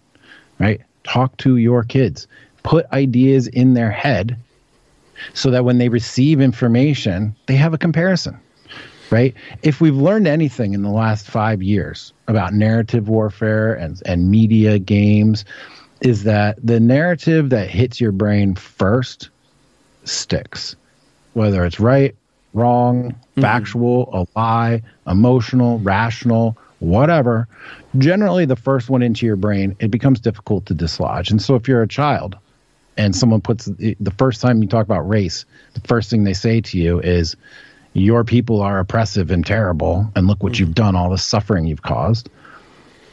right? 0.58 0.82
Talk 1.04 1.34
to 1.38 1.56
your 1.56 1.82
kids, 1.82 2.28
put 2.62 2.84
ideas 2.92 3.46
in 3.48 3.72
their 3.72 3.90
head, 3.90 4.36
so 5.32 5.50
that 5.50 5.64
when 5.64 5.78
they 5.78 5.88
receive 5.88 6.42
information, 6.42 7.34
they 7.46 7.56
have 7.56 7.72
a 7.72 7.78
comparison 7.78 8.38
right? 9.10 9.34
If 9.62 9.80
we've 9.80 9.94
learned 9.94 10.26
anything 10.26 10.72
in 10.72 10.82
the 10.82 10.90
last 10.90 11.26
five 11.26 11.62
years 11.62 12.12
about 12.26 12.54
narrative 12.54 13.08
warfare 13.08 13.74
and, 13.74 14.02
and 14.06 14.30
media 14.30 14.78
games, 14.78 15.44
is 16.00 16.24
that 16.24 16.58
the 16.60 16.80
narrative 16.80 17.50
that 17.50 17.68
hits 17.68 18.00
your 18.00 18.12
brain 18.12 18.54
first 18.54 19.28
sticks, 20.04 20.74
whether 21.34 21.64
it's 21.64 21.78
right, 21.78 22.16
wrong, 22.54 23.10
mm-hmm. 23.10 23.40
factual, 23.40 24.08
a 24.12 24.38
lie, 24.38 24.82
emotional, 25.06 25.78
rational, 25.80 26.56
whatever. 26.78 27.46
Generally, 27.98 28.46
the 28.46 28.56
first 28.56 28.88
one 28.88 29.02
into 29.02 29.26
your 29.26 29.36
brain, 29.36 29.76
it 29.80 29.90
becomes 29.90 30.20
difficult 30.20 30.66
to 30.66 30.74
dislodge. 30.74 31.30
And 31.30 31.42
so, 31.42 31.54
if 31.54 31.68
you're 31.68 31.82
a 31.82 31.88
child 31.88 32.38
and 32.96 33.14
someone 33.14 33.40
puts 33.40 33.66
the 33.66 34.14
first 34.16 34.40
time 34.40 34.62
you 34.62 34.68
talk 34.68 34.84
about 34.86 35.08
race, 35.08 35.44
the 35.74 35.80
first 35.80 36.10
thing 36.10 36.24
they 36.24 36.34
say 36.34 36.60
to 36.60 36.78
you 36.78 37.00
is, 37.00 37.36
your 37.94 38.24
people 38.24 38.60
are 38.60 38.80
oppressive 38.80 39.30
and 39.30 39.46
terrible, 39.46 40.10
and 40.16 40.26
look 40.26 40.42
what 40.42 40.54
mm. 40.54 40.58
you've 40.60 40.74
done, 40.74 40.96
all 40.96 41.10
the 41.10 41.18
suffering 41.18 41.64
you've 41.64 41.82
caused. 41.82 42.28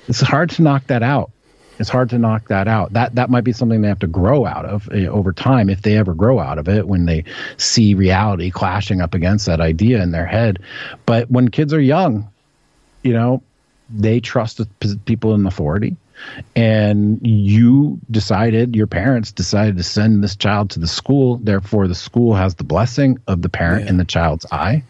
It's 0.07 0.21
hard 0.21 0.49
to 0.51 0.63
knock 0.63 0.87
that 0.87 1.03
out. 1.03 1.31
It's 1.81 1.89
hard 1.89 2.11
to 2.11 2.19
knock 2.19 2.47
that 2.49 2.67
out. 2.67 2.93
That 2.93 3.15
that 3.15 3.31
might 3.31 3.43
be 3.43 3.51
something 3.51 3.81
they 3.81 3.87
have 3.87 3.99
to 3.99 4.07
grow 4.07 4.45
out 4.45 4.65
of 4.65 4.87
uh, 4.93 5.07
over 5.07 5.33
time, 5.33 5.67
if 5.67 5.81
they 5.81 5.97
ever 5.97 6.13
grow 6.13 6.39
out 6.39 6.59
of 6.59 6.69
it, 6.69 6.87
when 6.87 7.07
they 7.07 7.23
see 7.57 7.95
reality 7.95 8.51
clashing 8.51 9.01
up 9.01 9.15
against 9.15 9.47
that 9.47 9.59
idea 9.59 10.01
in 10.01 10.11
their 10.11 10.27
head. 10.27 10.59
But 11.07 11.29
when 11.31 11.49
kids 11.49 11.73
are 11.73 11.81
young, 11.81 12.29
you 13.01 13.13
know, 13.13 13.41
they 13.89 14.19
trust 14.19 14.57
the 14.57 14.99
people 15.05 15.33
in 15.33 15.45
authority 15.47 15.97
and 16.55 17.19
you 17.25 17.99
decided 18.09 18.75
your 18.75 18.87
parents 18.87 19.31
decided 19.31 19.77
to 19.77 19.83
send 19.83 20.23
this 20.23 20.35
child 20.35 20.69
to 20.71 20.79
the 20.79 20.87
school. 20.87 21.37
Therefore 21.37 21.87
the 21.87 21.95
school 21.95 22.33
has 22.35 22.55
the 22.55 22.63
blessing 22.63 23.17
of 23.27 23.41
the 23.41 23.49
parent 23.49 23.85
yeah. 23.85 23.91
in 23.91 23.97
the 23.97 24.05
child's 24.05 24.45
eye. 24.51 24.83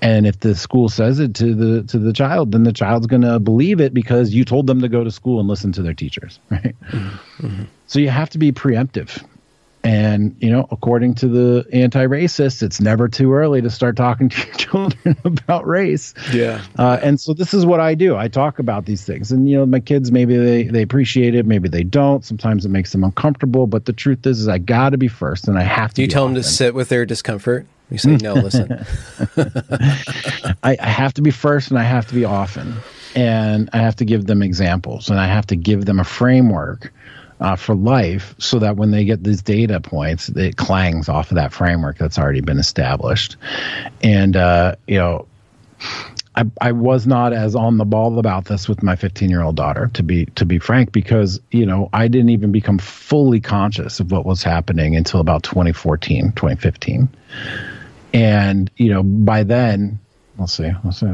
And 0.00 0.26
if 0.26 0.40
the 0.40 0.54
school 0.54 0.88
says 0.88 1.20
it 1.20 1.34
to 1.34 1.54
the 1.54 1.82
to 1.84 1.98
the 1.98 2.12
child 2.12 2.52
then 2.52 2.64
the 2.64 2.72
child's 2.72 3.06
going 3.06 3.22
to 3.22 3.38
believe 3.38 3.80
it 3.80 3.92
because 3.92 4.32
you 4.34 4.44
told 4.44 4.66
them 4.66 4.80
to 4.80 4.88
go 4.88 5.04
to 5.04 5.10
school 5.10 5.40
and 5.40 5.48
listen 5.48 5.72
to 5.72 5.82
their 5.82 5.94
teachers 5.94 6.38
right? 6.50 6.74
Mm-hmm. 6.90 7.64
so 7.86 7.98
you 7.98 8.08
have 8.08 8.30
to 8.30 8.38
be 8.38 8.52
preemptive 8.52 9.24
and, 9.84 10.34
you 10.40 10.50
know, 10.50 10.66
according 10.70 11.14
to 11.16 11.28
the 11.28 11.66
anti 11.70 12.06
racists, 12.06 12.62
it's 12.62 12.80
never 12.80 13.06
too 13.06 13.34
early 13.34 13.60
to 13.60 13.68
start 13.68 13.96
talking 13.96 14.30
to 14.30 14.46
your 14.46 14.54
children 14.56 15.16
about 15.24 15.66
race. 15.66 16.14
Yeah. 16.32 16.64
Uh, 16.78 16.98
and 17.02 17.20
so 17.20 17.34
this 17.34 17.52
is 17.52 17.66
what 17.66 17.80
I 17.80 17.94
do. 17.94 18.16
I 18.16 18.28
talk 18.28 18.58
about 18.58 18.86
these 18.86 19.04
things. 19.04 19.30
And, 19.30 19.46
you 19.46 19.58
know, 19.58 19.66
my 19.66 19.80
kids, 19.80 20.10
maybe 20.10 20.38
they, 20.38 20.64
they 20.64 20.80
appreciate 20.80 21.34
it, 21.34 21.44
maybe 21.44 21.68
they 21.68 21.84
don't. 21.84 22.24
Sometimes 22.24 22.64
it 22.64 22.70
makes 22.70 22.92
them 22.92 23.04
uncomfortable. 23.04 23.66
But 23.66 23.84
the 23.84 23.92
truth 23.92 24.26
is, 24.26 24.40
is 24.40 24.48
I 24.48 24.56
got 24.56 24.90
to 24.90 24.98
be 24.98 25.08
first 25.08 25.48
and 25.48 25.58
I 25.58 25.62
have 25.62 25.90
to. 25.90 25.96
Do 25.96 26.02
you 26.02 26.08
tell 26.08 26.24
often. 26.24 26.34
them 26.34 26.42
to 26.42 26.48
sit 26.48 26.74
with 26.74 26.88
their 26.88 27.04
discomfort? 27.04 27.66
You 27.90 27.98
say, 27.98 28.16
no, 28.16 28.32
listen. 28.32 28.86
I, 30.62 30.78
I 30.80 30.88
have 30.88 31.12
to 31.14 31.22
be 31.22 31.30
first 31.30 31.68
and 31.70 31.78
I 31.78 31.82
have 31.82 32.06
to 32.06 32.14
be 32.14 32.24
often. 32.24 32.74
And 33.14 33.68
I 33.74 33.78
have 33.78 33.96
to 33.96 34.06
give 34.06 34.26
them 34.26 34.42
examples 34.42 35.10
and 35.10 35.20
I 35.20 35.26
have 35.26 35.46
to 35.48 35.56
give 35.56 35.84
them 35.84 36.00
a 36.00 36.04
framework 36.04 36.90
uh, 37.44 37.56
for 37.56 37.74
life 37.74 38.34
so 38.38 38.58
that 38.58 38.76
when 38.76 38.90
they 38.90 39.04
get 39.04 39.22
these 39.22 39.42
data 39.42 39.78
points, 39.78 40.30
it 40.30 40.56
clangs 40.56 41.10
off 41.10 41.30
of 41.30 41.34
that 41.34 41.52
framework 41.52 41.98
that's 41.98 42.18
already 42.18 42.40
been 42.40 42.58
established. 42.58 43.36
And, 44.02 44.34
uh, 44.34 44.76
you 44.86 44.96
know, 44.96 45.26
I, 46.34 46.44
I 46.62 46.72
was 46.72 47.06
not 47.06 47.34
as 47.34 47.54
on 47.54 47.76
the 47.76 47.84
ball 47.84 48.18
about 48.18 48.46
this 48.46 48.66
with 48.66 48.82
my 48.82 48.96
15 48.96 49.28
year 49.28 49.42
old 49.42 49.56
daughter, 49.56 49.90
to 49.92 50.02
be 50.02 50.24
to 50.36 50.46
be 50.46 50.58
frank, 50.58 50.90
because 50.90 51.38
you 51.50 51.66
know 51.66 51.90
I 51.92 52.08
didn't 52.08 52.30
even 52.30 52.50
become 52.50 52.78
fully 52.78 53.40
conscious 53.40 54.00
of 54.00 54.10
what 54.10 54.24
was 54.24 54.42
happening 54.42 54.96
until 54.96 55.20
about 55.20 55.42
2014, 55.44 56.32
2015, 56.32 57.08
and 58.14 58.70
you 58.76 58.88
know 58.88 59.04
by 59.04 59.44
then, 59.44 60.00
let's 60.38 60.54
see, 60.54 60.72
let's 60.82 60.98
see, 60.98 61.06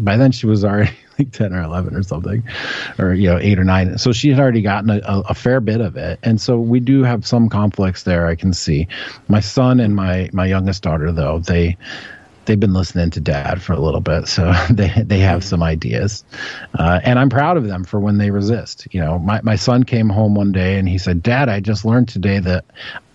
by 0.00 0.18
then 0.18 0.32
she 0.32 0.46
was 0.46 0.62
already 0.62 0.90
like 1.20 1.32
10 1.32 1.52
or 1.52 1.62
11 1.62 1.94
or 1.94 2.02
something 2.02 2.42
or 2.98 3.12
you 3.12 3.28
know 3.28 3.38
8 3.38 3.58
or 3.58 3.64
9 3.64 3.98
so 3.98 4.12
she 4.12 4.30
had 4.30 4.40
already 4.40 4.62
gotten 4.62 4.90
a, 4.90 5.00
a, 5.04 5.34
fair 5.34 5.60
bit 5.60 5.80
of 5.80 5.96
it. 5.96 6.18
And 6.22 6.40
so 6.40 6.58
we 6.58 6.80
do 6.80 7.02
have 7.02 7.26
some 7.26 7.48
conflicts 7.48 8.02
there 8.04 8.26
i 8.26 8.34
can 8.34 8.52
see. 8.52 8.88
My 9.28 9.40
son 9.40 9.80
and 9.80 9.94
my 9.94 10.30
my 10.32 10.46
youngest 10.46 10.82
daughter 10.82 11.12
though 11.12 11.38
they 11.38 11.76
they've 12.46 12.58
been 12.58 12.72
listening 12.72 13.10
to 13.10 13.20
dad 13.20 13.62
for 13.62 13.74
a 13.74 13.80
little 13.80 14.00
bit 14.00 14.26
so 14.26 14.52
they 14.70 14.88
they 15.04 15.18
have 15.20 15.44
some 15.44 15.62
ideas. 15.62 16.24
Uh, 16.78 17.00
and 17.04 17.18
i'm 17.18 17.28
proud 17.28 17.56
of 17.56 17.66
them 17.66 17.84
for 17.84 18.00
when 18.00 18.18
they 18.18 18.30
resist. 18.30 18.88
You 18.90 19.00
know 19.00 19.18
my, 19.18 19.40
my 19.42 19.56
son 19.56 19.84
came 19.84 20.08
home 20.08 20.34
one 20.34 20.52
day 20.52 20.78
and 20.78 20.88
he 20.88 20.98
said 20.98 21.22
dad 21.22 21.48
i 21.48 21.60
just 21.60 21.84
learned 21.84 22.08
today 22.08 22.38
that 22.38 22.64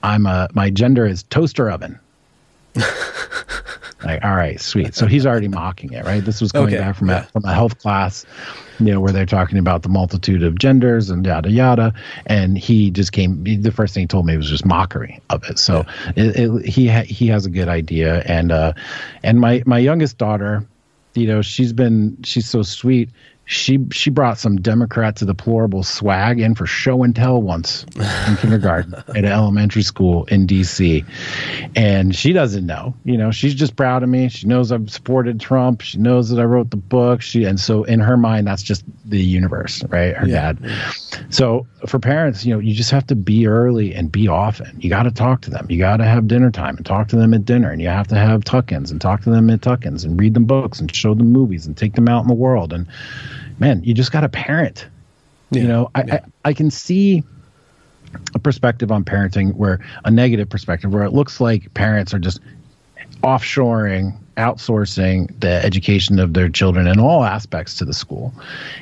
i'm 0.03 0.25
a 0.25 0.47
my 0.53 0.69
gender 0.69 1.05
is 1.05 1.23
toaster 1.23 1.69
oven 1.71 1.99
like, 4.05 4.23
all 4.23 4.35
right, 4.35 4.59
sweet. 4.59 4.95
So 4.95 5.07
he's 5.07 5.25
already 5.25 5.47
mocking 5.47 5.91
it, 5.93 6.05
right? 6.05 6.23
This 6.23 6.41
was 6.41 6.51
coming 6.51 6.75
okay, 6.75 6.83
back 6.83 6.95
from 6.95 7.09
a, 7.09 7.23
from 7.23 7.43
a 7.45 7.53
health 7.53 7.79
class, 7.79 8.25
you 8.79 8.93
know, 8.93 8.99
where 8.99 9.11
they're 9.11 9.25
talking 9.25 9.57
about 9.57 9.81
the 9.81 9.89
multitude 9.89 10.43
of 10.43 10.57
genders 10.57 11.09
and 11.09 11.25
yada 11.25 11.49
yada. 11.49 11.93
And 12.25 12.57
he 12.57 12.91
just 12.91 13.11
came. 13.11 13.43
The 13.43 13.71
first 13.71 13.93
thing 13.93 14.03
he 14.03 14.07
told 14.07 14.25
me 14.25 14.37
was 14.37 14.49
just 14.49 14.65
mockery 14.65 15.19
of 15.29 15.43
it. 15.49 15.59
So 15.59 15.85
yeah. 16.15 16.23
it, 16.23 16.35
it, 16.35 16.65
he 16.65 16.87
ha, 16.87 17.01
he 17.01 17.27
has 17.27 17.45
a 17.45 17.49
good 17.49 17.67
idea. 17.67 18.21
And 18.25 18.51
uh, 18.51 18.73
and 19.23 19.39
my 19.39 19.63
my 19.65 19.79
youngest 19.79 20.17
daughter, 20.17 20.65
you 21.15 21.27
know, 21.27 21.41
she's 21.41 21.73
been 21.73 22.17
she's 22.23 22.47
so 22.47 22.61
sweet 22.61 23.09
she 23.45 23.79
she 23.91 24.09
brought 24.09 24.39
some 24.39 24.57
Democrat 24.57 25.15
to 25.17 25.25
deplorable 25.25 25.83
swag 25.83 26.39
in 26.39 26.55
for 26.55 26.65
show 26.65 27.03
and 27.03 27.15
tell 27.15 27.39
once 27.41 27.85
in 27.95 28.37
kindergarten 28.37 28.95
at 28.95 29.17
an 29.17 29.25
elementary 29.25 29.83
school 29.83 30.25
in 30.25 30.47
D.C. 30.47 31.05
And 31.75 32.15
she 32.15 32.33
doesn't 32.33 32.65
know, 32.65 32.95
you 33.03 33.17
know, 33.17 33.29
she's 33.29 33.53
just 33.53 33.75
proud 33.75 34.01
of 34.01 34.09
me. 34.09 34.29
She 34.29 34.47
knows 34.47 34.71
I've 34.71 34.89
supported 34.89 35.39
Trump. 35.39 35.81
She 35.81 35.99
knows 35.99 36.29
that 36.29 36.39
I 36.39 36.43
wrote 36.43 36.71
the 36.71 36.77
book. 36.77 37.21
She 37.21 37.43
and 37.43 37.59
so 37.59 37.83
in 37.83 37.99
her 37.99 38.17
mind, 38.17 38.47
that's 38.47 38.63
just 38.63 38.83
the 39.05 39.21
universe, 39.21 39.83
right? 39.89 40.15
Her 40.15 40.27
yeah. 40.27 40.53
dad. 40.53 40.71
So 41.29 41.67
for 41.85 41.99
parents, 41.99 42.45
you 42.45 42.53
know, 42.53 42.59
you 42.59 42.73
just 42.73 42.91
have 42.91 43.05
to 43.07 43.15
be 43.15 43.45
early 43.45 43.93
and 43.93 44.11
be 44.11 44.27
often. 44.27 44.75
You 44.79 44.89
got 44.89 45.03
to 45.03 45.11
talk 45.11 45.41
to 45.41 45.51
them. 45.51 45.67
You 45.69 45.77
got 45.77 45.97
to 45.97 46.05
have 46.05 46.27
dinner 46.27 46.49
time 46.49 46.77
and 46.77 46.85
talk 46.85 47.09
to 47.09 47.15
them 47.15 47.33
at 47.35 47.45
dinner, 47.45 47.69
and 47.69 47.79
you 47.79 47.89
have 47.89 48.07
to 48.07 48.15
have 48.15 48.43
tuck-ins 48.43 48.89
and 48.89 48.99
talk 48.99 49.21
to 49.21 49.29
them 49.29 49.51
at 49.51 49.61
tuck-ins 49.61 50.03
and 50.03 50.19
read 50.19 50.33
them 50.33 50.45
books 50.45 50.79
and 50.79 50.93
show 50.93 51.13
them 51.13 51.31
movies 51.31 51.67
and 51.67 51.77
take 51.77 51.93
them 51.93 52.07
out 52.07 52.23
in 52.23 52.27
the 52.27 52.33
world 52.33 52.73
and 52.73 52.87
man, 53.59 53.83
you 53.83 53.93
just 53.93 54.11
got 54.11 54.21
to 54.21 54.29
parent. 54.29 54.87
Yeah. 55.51 55.61
You 55.61 55.67
know, 55.67 55.91
I, 55.95 56.03
yeah. 56.03 56.13
I, 56.43 56.49
I 56.49 56.53
can 56.53 56.71
see 56.71 57.23
a 58.33 58.39
perspective 58.39 58.91
on 58.91 59.03
parenting 59.03 59.53
where 59.55 59.79
a 60.03 60.11
negative 60.11 60.49
perspective 60.49 60.93
where 60.93 61.03
it 61.03 61.13
looks 61.13 61.39
like 61.39 61.73
parents 61.73 62.13
are 62.13 62.19
just 62.19 62.39
offshoring 63.23 64.17
outsourcing 64.37 65.39
the 65.39 65.63
education 65.65 66.19
of 66.19 66.33
their 66.33 66.49
children 66.49 66.87
in 66.87 66.99
all 66.99 67.23
aspects 67.23 67.75
to 67.75 67.85
the 67.85 67.93
school 67.93 68.33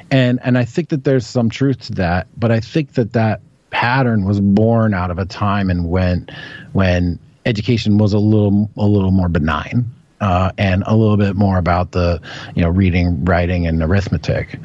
and 0.09 0.39
and 0.43 0.57
i 0.57 0.65
think 0.65 0.89
that 0.89 1.03
there's 1.03 1.27
some 1.27 1.49
truth 1.49 1.79
to 1.79 1.93
that 1.93 2.27
but 2.37 2.51
i 2.51 2.59
think 2.59 2.93
that 2.93 3.13
that 3.13 3.39
pattern 3.69 4.25
was 4.25 4.39
born 4.39 4.93
out 4.93 5.11
of 5.11 5.19
a 5.19 5.25
time 5.25 5.69
and 5.69 5.89
when 5.89 6.27
when 6.73 7.19
education 7.45 7.97
was 7.97 8.13
a 8.13 8.19
little 8.19 8.69
a 8.77 8.85
little 8.85 9.11
more 9.11 9.29
benign 9.29 9.85
uh, 10.23 10.53
and 10.57 10.83
a 10.87 10.95
little 10.95 11.17
bit 11.17 11.35
more 11.35 11.57
about 11.57 11.91
the 11.91 12.21
you 12.55 12.61
know 12.61 12.69
reading, 12.69 13.25
writing, 13.25 13.67
and 13.67 13.83
arithmetic, 13.83 14.57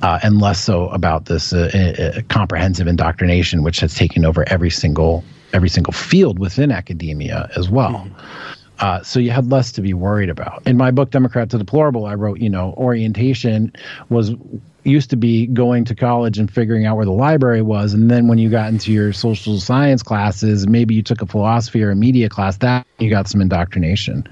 uh, 0.00 0.18
and 0.22 0.40
less 0.40 0.58
so 0.58 0.88
about 0.88 1.26
this 1.26 1.52
uh, 1.52 1.70
uh, 2.16 2.22
comprehensive 2.30 2.86
indoctrination, 2.86 3.62
which 3.62 3.80
has 3.80 3.94
taken 3.94 4.24
over 4.24 4.48
every 4.48 4.70
single 4.70 5.22
every 5.52 5.68
single 5.68 5.92
field 5.92 6.38
within 6.38 6.72
academia 6.72 7.50
as 7.56 7.68
well. 7.68 8.06
Mm-hmm. 8.06 8.48
Uh, 8.78 9.02
so 9.02 9.20
you 9.20 9.30
had 9.30 9.50
less 9.50 9.70
to 9.70 9.82
be 9.82 9.92
worried 9.92 10.30
about. 10.30 10.66
In 10.66 10.78
my 10.78 10.90
book, 10.90 11.10
Democrat 11.10 11.50
to 11.50 11.58
Deplorable, 11.58 12.06
I 12.06 12.14
wrote, 12.14 12.40
you 12.40 12.48
know, 12.48 12.74
orientation 12.76 13.70
was 14.08 14.34
used 14.82 15.10
to 15.10 15.16
be 15.16 15.46
going 15.46 15.84
to 15.84 15.94
college 15.94 16.38
and 16.38 16.50
figuring 16.50 16.86
out 16.86 16.96
where 16.96 17.04
the 17.04 17.12
library 17.12 17.62
was 17.62 17.94
and 17.94 18.10
then 18.10 18.26
when 18.26 18.38
you 18.38 18.50
got 18.50 18.68
into 18.68 18.90
your 18.90 19.12
social 19.12 19.60
science 19.60 20.02
classes 20.02 20.66
maybe 20.66 20.92
you 20.92 21.02
took 21.02 21.22
a 21.22 21.26
philosophy 21.26 21.80
or 21.84 21.92
a 21.92 21.94
media 21.94 22.28
class 22.28 22.56
that 22.56 22.84
you 22.98 23.08
got 23.08 23.28
some 23.28 23.40
indoctrination 23.40 24.26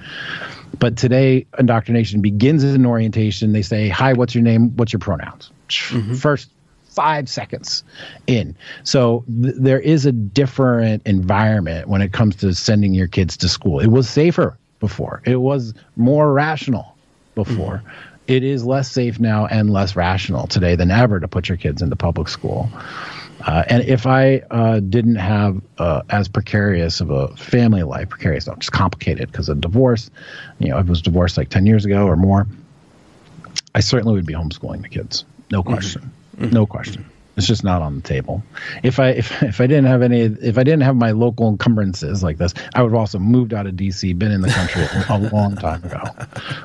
but 0.79 0.97
today, 0.97 1.47
indoctrination 1.59 2.21
begins 2.21 2.65
an 2.65 2.87
orientation. 2.87 3.53
They 3.53 3.63
say, 3.63 3.89
Hi, 3.89 4.13
what's 4.13 4.35
your 4.35 4.45
name? 4.45 4.77
What's 4.77 4.93
your 4.93 5.01
pronouns? 5.01 5.51
Mm-hmm. 5.69 6.15
First 6.15 6.51
five 6.85 7.29
seconds 7.29 7.85
in. 8.27 8.57
So 8.85 9.25
th- 9.43 9.55
there 9.57 9.81
is 9.81 10.07
a 10.07 10.13
different 10.13 11.07
environment 11.07 11.89
when 11.89 12.03
it 12.03 12.13
comes 12.13 12.37
to 12.37 12.55
sending 12.55 12.95
your 12.95 13.09
kids 13.09 13.37
to 13.39 13.49
school. 13.49 13.81
It 13.81 13.89
was 13.89 14.09
safer 14.09 14.59
before, 14.81 15.23
it 15.25 15.37
was 15.37 15.75
more 15.97 16.33
rational 16.33 16.97
before. 17.35 17.79
Mm-hmm 17.79 18.07
it 18.31 18.45
is 18.45 18.65
less 18.65 18.89
safe 18.89 19.19
now 19.19 19.47
and 19.47 19.71
less 19.71 19.97
rational 19.97 20.47
today 20.47 20.77
than 20.77 20.93
ever 20.93 21.19
to 21.19 21.27
put 21.27 21.49
your 21.49 21.59
kids 21.59 21.83
into 21.83 21.97
public 21.97 22.29
school. 22.29 22.71
Uh, 23.47 23.65
and 23.69 23.83
if 23.85 24.07
I 24.07 24.43
uh, 24.51 24.81
didn't 24.81 25.17
have 25.17 25.61
uh, 25.79 26.03
as 26.11 26.29
precarious 26.29 27.01
of 27.01 27.11
a 27.11 27.29
family 27.37 27.83
life, 27.83 28.09
precarious, 28.09 28.47
not 28.47 28.59
just 28.59 28.73
complicated 28.73 29.31
because 29.31 29.49
of 29.49 29.61
divorce, 29.61 30.11
you 30.59 30.69
know, 30.69 30.77
I 30.77 30.83
was 30.83 31.01
divorced 31.03 31.37
like 31.37 31.49
10 31.49 31.67
years 31.67 31.85
ago 31.85 32.07
or 32.07 32.17
more, 32.17 32.47
I 33.75 33.81
certainly 33.81 34.15
would 34.15 34.27
be 34.27 34.35
homeschooling 34.35 34.83
the 34.83 34.89
kids. 34.89 35.25
No 35.51 35.63
mm-hmm. 35.63 35.73
question. 35.73 36.13
Mm-hmm. 36.37 36.55
No 36.55 36.67
question. 36.67 37.05
It's 37.37 37.47
just 37.47 37.65
not 37.65 37.81
on 37.81 37.97
the 37.97 38.03
table. 38.03 38.43
If 38.83 38.99
I 38.99 39.11
if 39.11 39.43
if 39.43 39.61
I 39.61 39.67
didn't 39.67 39.87
have 39.87 40.03
any 40.03 40.21
if 40.21 40.59
I 40.59 40.63
didn't 40.63 40.83
have 40.83 40.97
my 40.97 41.13
local 41.13 41.49
encumbrances 41.49 42.23
like 42.23 42.37
this, 42.37 42.53
I 42.75 42.83
would 42.83 42.93
have 42.93 42.99
also 42.99 43.19
moved 43.19 43.55
out 43.55 43.67
of 43.67 43.75
DC, 43.75 44.19
been 44.19 44.31
in 44.31 44.43
the 44.43 44.51
country 44.51 44.85
a 45.09 45.19
long 45.33 45.57
time 45.57 45.83
ago, 45.85 46.03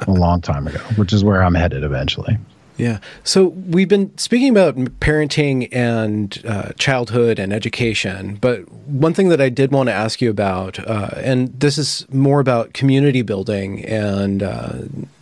a 0.08 0.12
long 0.12 0.42
time 0.42 0.68
ago, 0.68 0.80
which 0.98 1.14
is 1.14 1.24
where 1.24 1.44
I'm 1.44 1.56
headed 1.56 1.84
eventually. 1.84 2.38
Yeah. 2.78 3.00
So 3.24 3.46
we've 3.46 3.88
been 3.88 4.18
speaking 4.18 4.50
about 4.50 4.76
parenting 5.00 5.70
and 5.72 6.44
uh, 6.46 6.74
childhood 6.74 7.40
and 7.40 7.54
education, 7.54 8.36
but 8.36 8.70
one 8.86 9.14
thing 9.14 9.30
that 9.30 9.40
I 9.40 9.48
did 9.48 9.72
want 9.72 9.88
to 9.88 9.94
ask 9.94 10.22
you 10.22 10.30
about, 10.30 10.78
uh, 10.80 11.12
and 11.16 11.58
this 11.58 11.78
is 11.78 12.06
more 12.12 12.42
about 12.42 12.74
community 12.74 13.22
building 13.22 13.84
and 13.86 14.44
uh, 14.44 14.74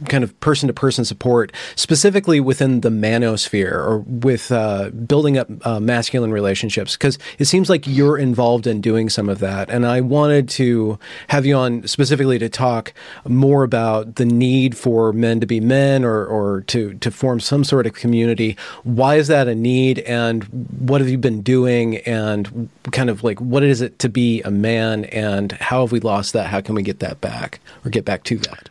kind 0.10 0.24
of 0.24 0.38
person 0.40 0.66
to 0.66 0.74
person 0.74 1.06
support, 1.06 1.52
specifically 1.76 2.40
within 2.40 2.82
the 2.82 2.90
manosphere 2.90 3.74
or 3.74 4.00
with 4.00 4.52
uh, 4.52 4.90
building 4.90 5.38
up 5.38 5.48
uh, 5.66 5.80
masculine 5.80 6.32
relationships, 6.32 6.98
because 6.98 7.20
it 7.38 7.46
seems 7.46 7.70
like 7.70 7.86
you're 7.86 8.18
involved 8.18 8.66
in 8.66 8.82
doing 8.82 9.10
some 9.10 9.30
of 9.30 9.38
that. 9.40 9.70
And 9.70 9.86
I 9.86 10.02
wanted 10.02 10.50
to 10.50 10.98
have 11.28 11.46
you 11.46 11.56
on 11.56 11.86
specifically 11.88 12.40
to 12.40 12.50
talk 12.50 12.94
more 13.28 13.64
about 13.64 14.16
the 14.16 14.26
need 14.26 14.76
for 14.76 15.14
men 15.14 15.40
to 15.40 15.46
be 15.46 15.60
men 15.60 16.04
or, 16.04 16.26
or 16.26 16.62
to, 16.62 16.96
to 16.96 17.12
form 17.12 17.40
some 17.44 17.64
sort 17.64 17.86
of 17.86 17.94
community. 17.94 18.58
Why 18.84 19.16
is 19.16 19.28
that 19.28 19.48
a 19.48 19.56
need, 19.56 20.00
and 20.00 20.44
what 20.80 21.02
have 21.02 21.10
you 21.10 21.18
been 21.18 21.42
doing, 21.42 21.98
and 21.98 22.70
kind 22.92 23.10
of 23.10 23.24
like 23.24 23.40
what 23.40 23.64
is 23.64 23.82
it 23.82 24.00
to 24.00 24.10
be 24.10 24.42
a 24.42 24.52
man, 24.52 25.06
and 25.06 25.52
how 25.54 25.82
have 25.82 25.92
we 25.92 26.00
lost 26.00 26.34
that? 26.34 26.48
How 26.48 26.62
can 26.62 26.76
we 26.76 26.84
get 26.84 27.00
that 27.00 27.22
back 27.22 27.60
or 27.86 27.90
get 27.90 28.06
back 28.06 28.24
to 28.26 28.38
that? 28.40 28.70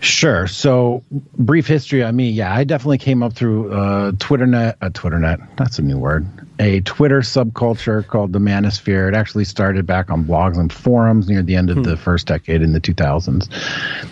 Sure. 0.00 0.48
So, 0.48 1.04
brief 1.38 1.68
history 1.68 2.02
on 2.02 2.16
me. 2.16 2.28
Yeah, 2.28 2.52
I 2.52 2.64
definitely 2.64 2.98
came 2.98 3.22
up 3.22 3.34
through 3.34 3.72
uh, 3.72 4.10
TwitterNet. 4.12 4.74
Uh, 4.80 4.90
TwitterNet. 4.90 5.56
That's 5.56 5.78
a 5.78 5.82
new 5.82 5.96
word 5.96 6.26
a 6.58 6.80
Twitter 6.82 7.20
subculture 7.20 8.06
called 8.06 8.32
the 8.32 8.38
Manosphere. 8.38 9.08
It 9.08 9.14
actually 9.14 9.44
started 9.44 9.86
back 9.86 10.10
on 10.10 10.24
blogs 10.24 10.58
and 10.58 10.72
forums 10.72 11.28
near 11.28 11.42
the 11.42 11.56
end 11.56 11.70
of 11.70 11.78
hmm. 11.78 11.82
the 11.82 11.96
first 11.96 12.26
decade 12.26 12.62
in 12.62 12.72
the 12.72 12.80
2000s. 12.80 13.48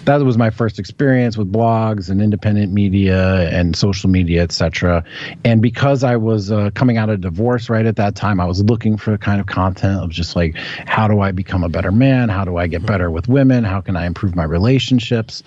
That 0.05 0.20
was 0.22 0.38
my 0.38 0.51
first 0.51 0.78
experience 0.78 1.36
with 1.36 1.53
blogs 1.53 2.11
and 2.11 2.20
independent 2.20 2.72
media 2.72 3.49
and 3.51 3.76
social 3.76 4.11
media, 4.11 4.43
etc. 4.43 5.05
And 5.45 5.62
because 5.62 6.03
I 6.03 6.16
was 6.16 6.51
uh, 6.51 6.70
coming 6.74 6.97
out 6.97 7.11
of 7.11 7.20
divorce 7.20 7.68
right 7.68 7.86
at 7.86 7.97
that 7.97 8.16
time, 8.16 8.41
I 8.41 8.47
was 8.47 8.62
looking 8.62 8.97
for 8.97 9.12
the 9.12 9.18
kind 9.18 9.41
of 9.41 9.47
content 9.47 10.03
of 10.03 10.11
just 10.11 10.34
like, 10.34 10.57
how 10.57 11.09
do 11.09 11.20
I 11.20 11.32
become 11.32 11.62
a 11.62 11.68
better 11.68 11.93
man? 11.93 12.28
How 12.28 12.45
do 12.45 12.57
I 12.57 12.66
get 12.66 12.84
better 12.84 13.11
with 13.11 13.28
women? 13.28 13.64
How 13.64 13.80
can 13.80 13.97
I 13.97 14.07
improve 14.07 14.34
my 14.34 14.45
relationships? 14.45 15.43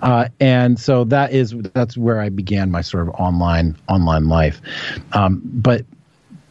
Uh, 0.00 0.28
and 0.40 0.78
so 0.78 1.04
that 1.04 1.32
is 1.32 1.54
that's 1.74 1.96
where 1.96 2.20
I 2.20 2.28
began 2.28 2.70
my 2.70 2.82
sort 2.82 3.08
of 3.08 3.14
online 3.14 3.76
online 3.88 4.28
life. 4.28 4.60
Um, 5.12 5.40
but 5.44 5.84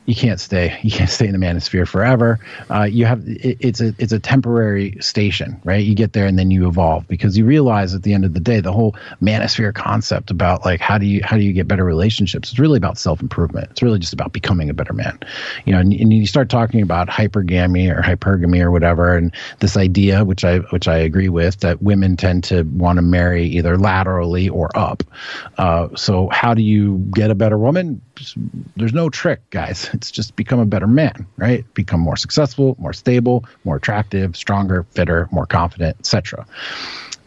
you 0.06 0.16
can't 0.16 0.40
stay 0.40 0.78
you 0.84 0.92
can't 0.92 1.10
stay 1.10 1.28
in 1.28 1.32
the 1.32 1.46
manosphere 1.46 1.88
forever. 1.88 2.40
Uh, 2.70 2.84
you 2.84 3.06
have 3.06 3.28
it, 3.28 3.58
it's 3.60 3.82
a 3.82 3.94
it's 3.98 4.14
a 4.14 4.20
temporary 4.20 4.98
station 5.00 5.60
right? 5.64 5.84
You 5.84 5.96
get 5.96 6.14
there 6.14 6.26
and 6.26 6.38
then 6.38 6.52
you 6.52 6.68
evolve 6.68 7.08
because 7.08 7.38
you 7.38 7.46
realize 7.46 7.94
at 7.94 8.04
the 8.04 8.14
end 8.14 8.26
of 8.26 8.34
the 8.34 8.40
day 8.40 8.60
the 8.60 8.72
whole 8.72 8.96
manosphere 9.22 9.74
concept 9.74 10.32
about 10.32 10.66
like 10.66 10.80
how 10.80 10.98
do 10.98 11.06
you 11.06 11.22
how 11.24 11.38
do 11.38 11.44
you 11.44 11.54
get 11.54 11.68
better 11.68 11.84
relationships? 11.84 12.52
It's 12.52 12.60
really 12.60 12.78
about 12.78 12.98
self-improvement. 12.98 13.70
It's 13.72 13.82
really 13.82 14.00
just 14.00 14.14
about 14.14 14.32
becoming 14.34 14.70
a 14.70 14.74
better 14.74 14.94
man. 14.94 15.20
You 15.66 15.74
know 15.74 15.80
and, 15.80 15.94
and 15.94 16.14
you 16.14 16.28
start 16.28 16.50
talking 16.50 16.82
about 16.82 17.08
hypergamy 17.08 17.90
or 17.96 18.02
hypergamy 18.02 18.62
or 18.62 18.72
whatever 18.72 19.16
and 19.16 19.34
this 19.60 19.78
idea 19.78 20.24
which 20.24 20.44
i 20.44 20.58
which 20.58 20.88
i 20.88 20.98
agree 20.98 21.30
with 21.30 21.60
that 21.62 21.82
women 21.82 22.16
tend 22.16 22.44
to 22.44 22.64
want 22.64 22.98
to 22.98 23.02
marry 23.02 23.46
either 23.46 23.78
laterally 23.78 24.50
or 24.50 24.70
up. 24.76 25.04
Uh, 25.58 25.90
so 25.96 26.30
how 26.30 26.54
do 26.54 26.62
you 26.62 26.98
get 27.14 27.32
a 27.32 27.36
better 27.36 27.58
woman? 27.58 28.02
There's 28.76 28.94
no 28.94 29.10
trick 29.10 29.50
guys 29.50 29.90
it's 29.96 30.12
just 30.12 30.36
become 30.36 30.60
a 30.60 30.66
better 30.66 30.88
man, 30.88 31.26
right? 31.38 31.66
Become 31.74 32.02
more 32.02 32.18
successful, 32.18 32.76
more 32.78 32.94
stable, 32.94 33.46
more 33.64 33.78
attractive, 33.78 34.36
stronger, 34.36 34.84
fitter, 34.92 35.28
more 35.32 35.46
confident, 35.46 35.98
etc. 36.00 36.46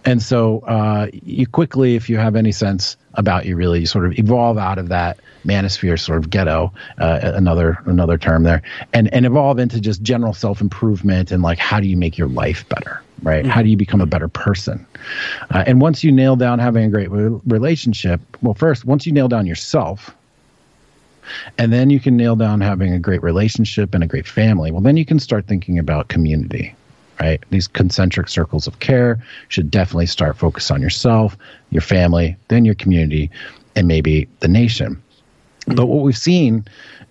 And 0.04 0.22
so 0.22 0.60
uh, 0.60 1.08
you 1.12 1.46
quickly, 1.46 1.96
if 1.96 2.08
you 2.08 2.18
have 2.18 2.36
any 2.36 2.52
sense 2.52 2.96
about 3.14 3.46
you, 3.46 3.56
really, 3.56 3.80
you 3.80 3.86
sort 3.86 4.06
of 4.06 4.18
evolve 4.18 4.56
out 4.56 4.78
of 4.78 4.88
that 4.88 5.18
manosphere 5.44 5.98
sort 5.98 6.18
of 6.18 6.30
ghetto, 6.30 6.72
uh, 6.98 7.20
another 7.22 7.78
another 7.84 8.16
term 8.16 8.42
there, 8.44 8.62
and 8.92 9.12
and 9.12 9.26
evolve 9.26 9.58
into 9.58 9.80
just 9.80 10.02
general 10.02 10.32
self 10.32 10.60
improvement 10.60 11.32
and 11.32 11.42
like 11.42 11.58
how 11.58 11.80
do 11.80 11.88
you 11.88 11.96
make 11.96 12.16
your 12.16 12.28
life 12.28 12.68
better, 12.68 13.02
right? 13.22 13.42
Mm-hmm. 13.42 13.50
How 13.50 13.62
do 13.62 13.68
you 13.68 13.76
become 13.76 14.00
a 14.00 14.06
better 14.06 14.28
person? 14.28 14.86
Uh, 15.50 15.64
and 15.66 15.80
once 15.80 16.04
you 16.04 16.12
nail 16.12 16.36
down 16.36 16.58
having 16.58 16.84
a 16.84 16.88
great 16.88 17.10
re- 17.10 17.40
relationship, 17.46 18.20
well, 18.40 18.54
first 18.54 18.84
once 18.84 19.04
you 19.04 19.12
nail 19.12 19.28
down 19.28 19.46
yourself, 19.46 20.14
and 21.58 21.72
then 21.72 21.90
you 21.90 22.00
can 22.00 22.16
nail 22.16 22.36
down 22.36 22.60
having 22.60 22.92
a 22.92 22.98
great 22.98 23.22
relationship 23.22 23.94
and 23.94 24.04
a 24.04 24.06
great 24.06 24.26
family, 24.26 24.70
well, 24.70 24.80
then 24.80 24.96
you 24.96 25.04
can 25.04 25.18
start 25.18 25.46
thinking 25.46 25.78
about 25.78 26.08
community, 26.08 26.74
right? 27.20 27.42
These 27.50 27.68
concentric 27.68 28.28
circles 28.28 28.66
of 28.66 28.78
care 28.80 29.18
should 29.48 29.70
definitely 29.70 30.06
start 30.06 30.36
focus 30.36 30.70
on 30.70 30.82
yourself, 30.82 31.36
your 31.70 31.82
family, 31.82 32.36
then 32.48 32.64
your 32.64 32.74
community, 32.74 33.30
and 33.76 33.86
maybe 33.86 34.28
the 34.40 34.48
nation. 34.48 35.02
But 35.66 35.86
what 35.86 36.02
we've 36.02 36.16
seen 36.16 36.64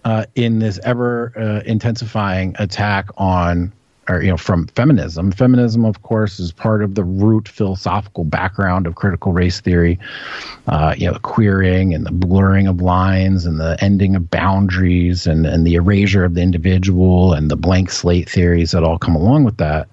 uh, 0.04 0.26
in 0.36 0.60
this 0.60 0.80
ever 0.84 1.34
uh, 1.38 1.62
intensifying 1.66 2.56
attack 2.60 3.10
on 3.18 3.72
or 4.10 4.22
you 4.22 4.30
know 4.30 4.38
from 4.38 4.68
feminism. 4.68 5.32
Feminism 5.32 5.86
of 5.86 6.02
course 6.02 6.40
is 6.40 6.52
part 6.52 6.84
of 6.84 6.96
the 6.96 7.04
root 7.04 7.48
philosophical 7.48 8.24
background 8.24 8.88
of 8.88 8.96
critical 8.96 9.34
race 9.34 9.60
theory. 9.62 10.00
Uh, 10.68 10.94
you 10.98 11.08
know 11.08 11.14
the 11.14 11.20
queering 11.20 11.94
and 11.94 12.06
the 12.06 12.12
blurring 12.12 12.68
of 12.68 12.82
lines 12.82 13.46
and 13.46 13.60
the 13.60 13.78
ending 13.82 14.16
of 14.16 14.30
boundaries 14.30 15.28
and, 15.28 15.46
and 15.46 15.66
the 15.66 15.76
erasure 15.76 16.24
of 16.24 16.34
the 16.34 16.42
individual 16.42 17.34
and 17.34 17.50
the 17.52 17.56
blank 17.56 17.90
slate 17.90 18.30
theories 18.30 18.72
that 18.72 18.84
all 18.84 18.98
come 18.98 19.16
along 19.16 19.44
with 19.44 19.58
that. 19.58 19.88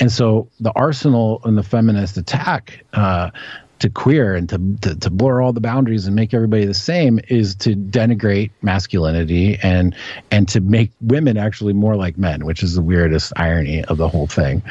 And 0.00 0.10
so 0.10 0.48
the 0.60 0.72
arsenal 0.72 1.40
in 1.44 1.54
the 1.54 1.62
feminist 1.62 2.16
attack 2.16 2.84
uh, 2.92 3.30
to 3.78 3.90
queer 3.90 4.34
and 4.34 4.48
to, 4.48 4.58
to, 4.80 4.94
to 4.98 5.10
blur 5.10 5.42
all 5.42 5.52
the 5.52 5.60
boundaries 5.60 6.06
and 6.06 6.16
make 6.16 6.32
everybody 6.32 6.64
the 6.64 6.74
same 6.74 7.20
is 7.28 7.54
to 7.56 7.74
denigrate 7.74 8.50
masculinity 8.62 9.58
and 9.62 9.94
and 10.30 10.48
to 10.48 10.60
make 10.60 10.90
women 11.00 11.36
actually 11.36 11.72
more 11.72 11.96
like 11.96 12.16
men, 12.16 12.46
which 12.46 12.62
is 12.62 12.74
the 12.74 12.82
weirdest 12.82 13.32
irony 13.36 13.84
of 13.84 13.98
the 13.98 14.08
whole 14.08 14.26
thing. 14.26 14.62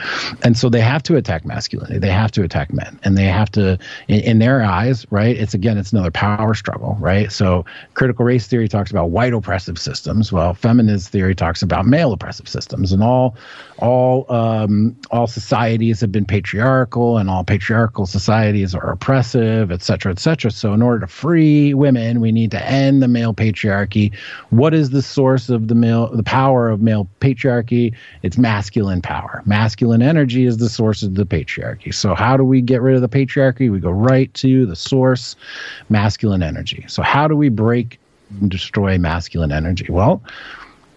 And 0.44 0.58
so 0.58 0.70
they 0.70 0.82
have 0.82 1.04
to 1.04 1.16
attack 1.16 1.46
masculinity. 1.46 2.00
They 2.00 2.12
have 2.12 2.32
to 2.32 2.44
attack 2.44 2.74
men, 2.74 3.00
and 3.04 3.18
they 3.18 3.26
have 3.26 3.52
to, 3.52 3.78
in, 4.08 4.22
in 4.22 4.40
their 4.40 4.64
eyes, 4.64 5.06
right? 5.12 5.36
It's 5.36 5.54
again, 5.54 5.78
it's 5.78 5.92
another 5.92 6.12
power 6.12 6.54
struggle, 6.54 6.98
right? 7.00 7.32
So 7.32 7.66
critical 7.94 8.26
race 8.26 8.48
theory 8.48 8.68
talks 8.68 8.92
about 8.92 9.12
white 9.12 9.34
oppressive 9.34 9.78
systems, 9.78 10.32
Well, 10.32 10.54
feminist 10.54 11.10
theory 11.10 11.36
talks 11.36 11.62
about 11.62 11.86
male 11.86 12.12
oppressive 12.12 12.48
systems, 12.48 12.92
and 12.92 13.04
all 13.04 13.36
all 13.78 14.32
um, 14.32 14.96
all 15.12 15.28
societies 15.28 16.02
have 16.02 16.12
been 16.12 16.26
patriarchal, 16.26 17.18
and 17.18 17.30
all 17.30 17.44
patriarchal 17.44 18.06
societies 18.06 18.74
are 18.74 18.95
oppressive, 18.96 19.72
et 19.72 19.82
cetera, 19.82 20.12
et 20.12 20.20
cetera. 20.20 20.50
So, 20.50 20.74
in 20.74 20.82
order 20.82 21.02
to 21.02 21.08
free 21.08 21.74
women, 21.74 22.22
we 22.22 22.32
need 22.32 22.52
to 22.52 22.66
end 22.66 23.04
the 23.04 23.08
male 23.08 23.34
patriarchy. 23.34 24.16
What 24.50 24.74
is 24.74 24.90
the 24.90 25.02
source 25.02 25.50
of 25.50 25.68
the 25.68 25.76
male, 25.76 26.10
the 26.16 26.24
power 26.24 26.70
of 26.70 26.82
male 26.82 27.08
patriarchy? 27.20 27.94
It's 28.24 28.38
masculine 28.38 29.02
power. 29.02 29.42
Masculine 29.46 30.02
energy 30.02 30.46
is 30.46 30.58
the 30.58 30.70
source 30.70 31.04
of 31.04 31.16
the 31.16 31.26
patriarchy. 31.26 31.94
So, 31.94 32.16
how 32.16 32.38
do 32.38 32.44
we 32.44 32.62
get 32.62 32.82
rid 32.82 32.96
of 32.96 33.02
the 33.02 33.10
patriarchy? 33.10 33.72
We 33.72 33.80
go 33.80 33.92
right 33.92 34.34
to 34.36 34.66
the 34.66 34.76
source, 34.76 35.36
masculine 35.90 36.42
energy. 36.42 36.86
So, 36.88 37.04
how 37.04 37.28
do 37.28 37.36
we 37.36 37.50
break 37.50 38.00
and 38.40 38.50
destroy 38.50 38.98
masculine 38.98 39.52
energy? 39.52 39.88
Well, 39.90 40.22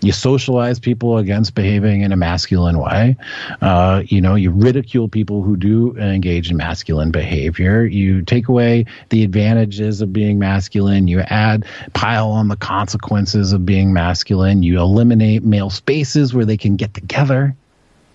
you 0.00 0.12
socialize 0.12 0.78
people 0.78 1.18
against 1.18 1.54
behaving 1.54 2.02
in 2.02 2.12
a 2.12 2.16
masculine 2.16 2.78
way. 2.78 3.16
Uh, 3.60 4.02
you 4.06 4.20
know, 4.20 4.36
you 4.36 4.50
ridicule 4.50 5.08
people 5.08 5.42
who 5.42 5.56
do 5.56 5.96
engage 5.96 6.50
in 6.50 6.56
masculine 6.56 7.10
behavior. 7.10 7.84
You 7.84 8.22
take 8.22 8.48
away 8.48 8.86
the 9.10 9.24
advantages 9.24 10.00
of 10.00 10.12
being 10.12 10.38
masculine. 10.38 11.08
You 11.08 11.20
add, 11.20 11.66
pile 11.94 12.30
on 12.30 12.48
the 12.48 12.56
consequences 12.56 13.52
of 13.52 13.66
being 13.66 13.92
masculine. 13.92 14.62
You 14.62 14.78
eliminate 14.78 15.42
male 15.42 15.70
spaces 15.70 16.32
where 16.32 16.44
they 16.44 16.56
can 16.56 16.76
get 16.76 16.94
together 16.94 17.56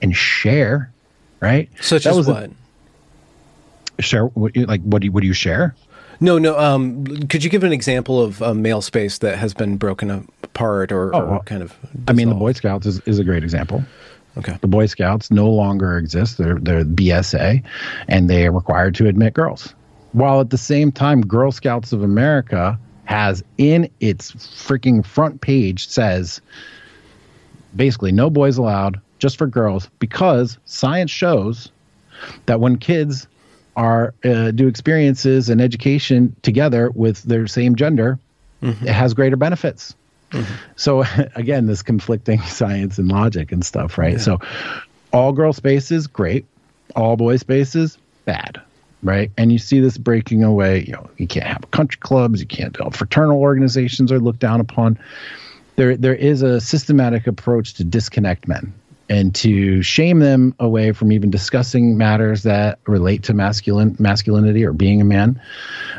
and 0.02 0.16
share. 0.16 0.92
Right. 1.42 1.70
Such 1.82 2.06
that 2.06 2.16
as 2.16 2.28
what? 2.28 2.52
A, 3.98 4.02
share 4.02 4.30
like 4.36 4.82
what 4.84 5.02
do 5.02 5.08
you, 5.08 5.12
what 5.12 5.22
do 5.22 5.28
you 5.28 5.34
share? 5.34 5.76
No, 6.22 6.38
no. 6.38 6.58
Um, 6.58 7.28
could 7.28 7.44
you 7.44 7.50
give 7.50 7.66
an 7.66 7.74
example 7.74 8.22
of 8.22 8.42
a 8.42 8.54
male 8.54 8.82
space 8.82 9.18
that 9.18 9.40
has 9.40 9.54
been 9.54 9.76
broken 9.76 10.28
apart 10.54 10.92
or, 10.92 11.16
oh, 11.16 11.22
or 11.22 11.40
kind 11.44 11.64
of? 11.64 11.70
Dissolved? 11.70 12.10
I 12.10 12.14
mean, 12.14 12.30
the 12.30 12.36
Boy 12.36 12.54
Scouts 12.54 12.86
is, 12.86 13.00
is 13.02 13.20
a 13.20 13.24
great 13.24 13.44
example. 13.44 13.84
Okay. 14.38 14.58
The 14.62 14.68
Boy 14.68 14.86
Scouts 14.86 15.32
no 15.32 15.50
longer 15.50 15.98
exist. 15.98 16.38
They're 16.38 16.58
they're 16.60 16.84
BSA, 16.84 17.64
and 18.08 18.30
they 18.30 18.48
are 18.48 18.52
required 18.52 18.96
to 18.96 19.08
admit 19.08 19.34
girls. 19.34 19.74
while 20.14 20.42
at 20.42 20.50
the 20.50 20.58
same 20.58 20.92
time, 20.92 21.22
Girl 21.22 21.52
Scouts 21.52 21.92
of 21.92 22.04
America 22.04 22.80
has 23.06 23.44
in 23.58 23.90
its 24.00 24.32
freaking 24.32 25.06
front 25.06 25.42
page 25.42 25.88
says 25.88 26.40
basically 27.76 28.12
no 28.12 28.30
boys 28.30 28.58
allowed, 28.58 29.00
just 29.20 29.38
for 29.38 29.48
girls, 29.48 29.90
because 30.00 30.58
science 30.66 31.12
shows 31.12 31.72
that 32.46 32.60
when 32.60 32.78
kids 32.78 33.28
are 33.76 34.14
uh, 34.24 34.52
do 34.52 34.68
experiences 34.68 35.50
and 35.50 35.60
education 35.62 36.36
together 36.44 36.92
with 36.92 37.24
their 37.24 37.48
same 37.48 37.76
gender, 37.76 38.20
mm-hmm. 38.62 38.88
it 38.88 38.94
has 38.94 39.14
greater 39.14 39.36
benefits. 39.36 39.96
Mm-hmm. 40.34 40.54
So 40.76 41.04
again, 41.36 41.66
this 41.68 41.82
conflicting 41.82 42.42
science 42.44 42.98
and 42.98 43.10
logic 43.10 43.52
and 43.52 43.66
stuff, 43.66 43.98
right? 43.98 44.14
Yeah. 44.14 44.20
So 44.20 44.40
all 45.12 45.32
girl 45.32 45.54
spaces, 45.54 46.08
great. 46.08 46.46
All 46.96 47.16
boy 47.16 47.38
spaces, 47.38 47.98
bad. 48.26 48.62
Right. 49.02 49.32
And 49.38 49.52
you 49.52 49.58
see 49.58 49.80
this 49.80 49.98
breaking 49.98 50.44
away. 50.44 50.86
You 50.86 50.94
know, 50.94 51.10
you 51.18 51.28
can't 51.28 51.46
have 51.46 51.70
country 51.72 52.00
clubs, 52.00 52.40
you 52.40 52.48
can't 52.48 52.76
fraternal 52.96 53.40
organizations 53.40 54.12
are 54.12 54.20
looked 54.20 54.40
down 54.40 54.62
upon. 54.62 54.98
There 55.76 55.98
there 55.98 56.16
is 56.16 56.42
a 56.42 56.62
systematic 56.62 57.28
approach 57.28 57.74
to 57.76 57.84
disconnect 57.84 58.48
men 58.48 58.74
and 59.10 59.36
to 59.36 59.82
shame 59.82 60.20
them 60.20 60.56
away 60.60 60.92
from 60.92 61.12
even 61.12 61.30
discussing 61.30 61.98
matters 61.98 62.44
that 62.44 62.80
relate 62.88 63.22
to 63.24 63.34
masculine 63.34 63.96
masculinity 64.00 64.64
or 64.64 64.72
being 64.72 65.02
a 65.02 65.06
man. 65.06 65.40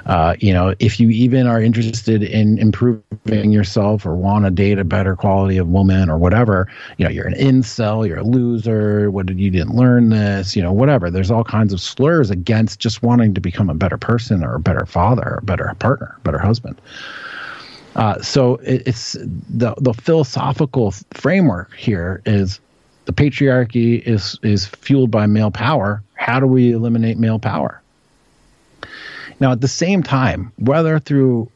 Uh, 0.06 0.34
you 0.40 0.52
know, 0.52 0.74
if 0.78 0.98
you 0.98 1.10
even 1.10 1.46
are 1.46 1.60
interested 1.60 2.22
in 2.22 2.58
improving 2.58 3.52
yourself 3.52 4.06
or 4.06 4.14
want 4.14 4.44
to 4.44 4.50
date 4.50 4.78
a 4.78 4.84
better 4.84 5.16
quality 5.16 5.58
of 5.58 5.68
woman 5.68 6.08
or 6.08 6.16
whatever, 6.18 6.66
you 6.96 7.04
know, 7.04 7.10
you're 7.10 7.26
an 7.26 7.34
incel, 7.34 8.06
you're 8.06 8.18
a 8.18 8.24
loser. 8.24 9.10
What 9.10 9.26
did 9.26 9.38
you 9.38 9.50
didn't 9.50 9.76
learn 9.76 10.08
this? 10.08 10.56
You 10.56 10.62
know, 10.62 10.72
whatever. 10.72 11.10
There's 11.10 11.30
all 11.30 11.44
kinds 11.44 11.72
of 11.72 11.80
slurs 11.80 12.30
against 12.30 12.80
just 12.80 13.02
wanting 13.02 13.34
to 13.34 13.40
become 13.40 13.68
a 13.68 13.74
better 13.74 13.98
person 13.98 14.42
or 14.42 14.54
a 14.54 14.60
better 14.60 14.86
father 14.86 15.22
or 15.22 15.38
a 15.38 15.44
better 15.44 15.74
partner, 15.78 16.16
better 16.24 16.38
husband. 16.38 16.80
Uh, 17.96 18.20
so 18.20 18.56
it, 18.56 18.82
it's 18.86 19.12
the 19.12 19.74
the 19.78 19.94
philosophical 19.94 20.92
framework 21.12 21.74
here 21.76 22.20
is 22.26 22.58
the 23.04 23.12
patriarchy 23.12 24.00
is 24.00 24.38
is 24.42 24.66
fueled 24.66 25.10
by 25.10 25.26
male 25.26 25.50
power. 25.50 26.02
How 26.14 26.40
do 26.40 26.46
we 26.46 26.72
eliminate 26.72 27.18
male 27.18 27.38
power? 27.38 27.80
Now, 29.40 29.52
at 29.52 29.60
the 29.60 29.68
same 29.68 30.02
time, 30.02 30.52
whether 30.56 30.98
through 30.98 31.50